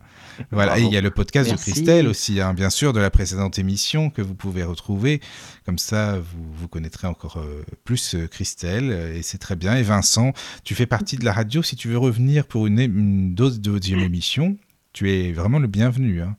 Voilà. 0.50 0.72
Bravo. 0.72 0.84
Et 0.84 0.88
il 0.88 0.92
y 0.92 0.96
a 0.96 1.00
le 1.00 1.10
podcast 1.10 1.48
Merci. 1.48 1.70
de 1.70 1.74
Christelle 1.74 2.08
aussi, 2.08 2.40
hein, 2.40 2.52
bien 2.52 2.68
sûr, 2.70 2.85
de 2.92 3.00
la 3.00 3.10
précédente 3.10 3.58
émission 3.58 4.10
que 4.10 4.22
vous 4.22 4.34
pouvez 4.34 4.62
retrouver. 4.64 5.20
Comme 5.64 5.78
ça, 5.78 6.18
vous, 6.18 6.52
vous 6.54 6.68
connaîtrez 6.68 7.06
encore 7.06 7.38
euh, 7.38 7.64
plus 7.84 8.14
euh, 8.14 8.26
Christelle. 8.26 8.90
euh, 8.90 9.16
Et 9.16 9.22
c'est 9.22 9.38
très 9.38 9.56
bien. 9.56 9.76
Et 9.76 9.82
Vincent, 9.82 10.32
tu 10.64 10.74
fais 10.74 10.86
partie 10.86 11.16
de 11.16 11.24
la 11.24 11.32
radio. 11.32 11.62
Si 11.62 11.76
tu 11.76 11.88
veux 11.88 11.98
revenir 11.98 12.46
pour 12.46 12.66
une, 12.66 13.34
dose 13.34 13.60
de 13.60 13.70
deuxième 13.72 14.00
émission, 14.00 14.56
tu 14.92 15.10
es 15.10 15.32
vraiment 15.32 15.58
le 15.58 15.68
bienvenu. 15.68 16.22
Hein. 16.22 16.36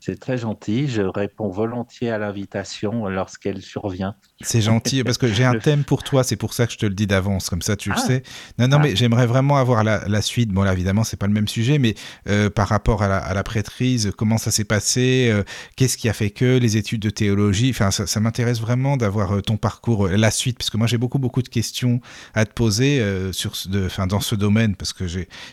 C'est 0.00 0.18
très 0.18 0.38
gentil. 0.38 0.88
Je 0.88 1.02
réponds 1.02 1.48
volontiers 1.50 2.10
à 2.10 2.18
l'invitation 2.18 3.06
lorsqu'elle 3.08 3.62
survient. 3.62 4.14
C'est 4.40 4.60
gentil 4.60 5.04
parce 5.04 5.18
que 5.18 5.26
j'ai 5.28 5.44
un 5.44 5.58
thème 5.58 5.84
pour 5.84 6.02
toi, 6.02 6.24
c'est 6.24 6.36
pour 6.36 6.54
ça 6.54 6.66
que 6.66 6.72
je 6.72 6.78
te 6.78 6.86
le 6.86 6.94
dis 6.94 7.06
d'avance, 7.06 7.48
comme 7.50 7.62
ça 7.62 7.76
tu 7.76 7.90
le 7.90 7.94
Ah. 7.98 8.00
sais. 8.06 8.22
Non, 8.58 8.68
non, 8.68 8.78
Ah. 8.78 8.82
mais 8.84 8.96
j'aimerais 8.96 9.26
vraiment 9.26 9.56
avoir 9.58 9.84
la, 9.84 10.08
la 10.08 10.22
suite. 10.22 10.50
Bon, 10.50 10.62
là, 10.62 10.72
évidemment, 10.72 11.04
c'est 11.04 11.16
pas 11.18 11.26
le 11.26 11.32
même 11.32 11.48
sujet, 11.48 11.78
mais 11.78 11.94
euh, 12.28 12.50
par 12.50 12.68
rapport 12.68 13.02
à 13.02 13.08
la, 13.08 13.18
à 13.18 13.34
la 13.34 13.42
prêtrise, 13.44 14.10
comment 14.16 14.38
ça 14.38 14.50
s'est 14.50 14.64
passé, 14.64 15.28
euh, 15.30 15.42
qu'est-ce 15.76 15.96
qui 15.96 16.08
a 16.08 16.12
fait 16.12 16.30
que, 16.30 16.58
les 16.58 16.76
études 16.76 17.02
de 17.02 17.10
théologie, 17.10 17.70
enfin, 17.70 17.90
ça, 17.90 18.06
ça 18.06 18.20
m'intéresse 18.20 18.60
vraiment 18.60 18.96
d'avoir 18.96 19.32
euh, 19.36 19.40
ton 19.42 19.56
parcours, 19.58 20.08
la 20.08 20.30
suite, 20.30 20.56
parce 20.58 20.70
que 20.70 20.76
moi 20.78 20.86
j'ai 20.86 20.98
beaucoup, 20.98 21.18
beaucoup 21.18 21.42
de 21.42 21.48
questions 21.48 22.00
à 22.34 22.44
te 22.46 22.52
poser 22.52 23.02
sur, 23.32 23.52
de, 23.66 23.86
enfin, 23.86 24.06
dans 24.06 24.20
ce 24.20 24.34
domaine, 24.34 24.74
parce 24.76 24.92
que 24.92 25.04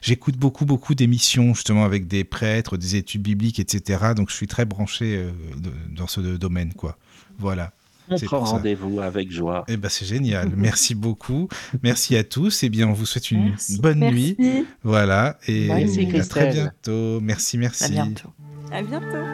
j'écoute 0.02 0.38
beaucoup, 0.38 0.65
beaucoup 0.65 0.95
d'émissions 0.95 1.53
justement 1.53 1.84
avec 1.84 2.07
des 2.07 2.24
prêtres, 2.24 2.78
des 2.78 2.95
études 2.95 3.22
bibliques, 3.22 3.60
etc. 3.60 4.14
Donc 4.15 4.30
je 4.30 4.36
suis 4.38 4.47
très 4.47 4.65
branché 4.65 5.18
euh, 5.18 5.31
de- 5.57 5.95
dans 5.95 6.07
ce 6.07 6.22
domaine, 6.22 6.73
quoi. 6.73 6.97
Voilà. 7.39 7.72
On 8.09 8.18
prend 8.19 8.39
rendez-vous 8.39 9.01
avec 9.01 9.30
joie. 9.31 9.65
Eh 9.68 9.76
ben 9.76 9.89
c'est 9.89 10.05
génial. 10.05 10.49
Merci 10.55 10.95
beaucoup. 10.95 11.49
Merci 11.84 12.15
à 12.15 12.23
tous. 12.23 12.64
Eh 12.64 12.69
bien, 12.69 12.88
on 12.88 12.93
vous 12.93 13.05
souhaite 13.05 13.31
une 13.31 13.49
Merci. 13.49 13.81
bonne 13.81 13.99
Merci. 13.99 14.35
nuit. 14.39 14.65
Voilà. 14.84 15.38
Et 15.47 15.68
Merci, 15.68 16.07
à 16.18 16.23
très 16.23 16.51
bientôt. 16.53 17.19
Merci, 17.19 17.57
merci. 17.57 17.84
À 17.84 17.89
bientôt. 17.89 18.30
À 18.72 18.81
bientôt. 18.81 19.26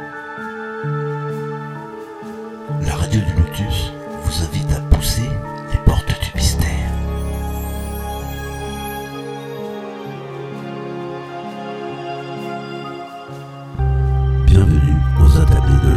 La 2.82 2.96
radio 2.96 3.20
du 3.22 3.34
Lotus 3.42 3.92
vous 4.24 4.44
invite 4.44 4.73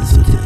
sensitive. 0.06 0.45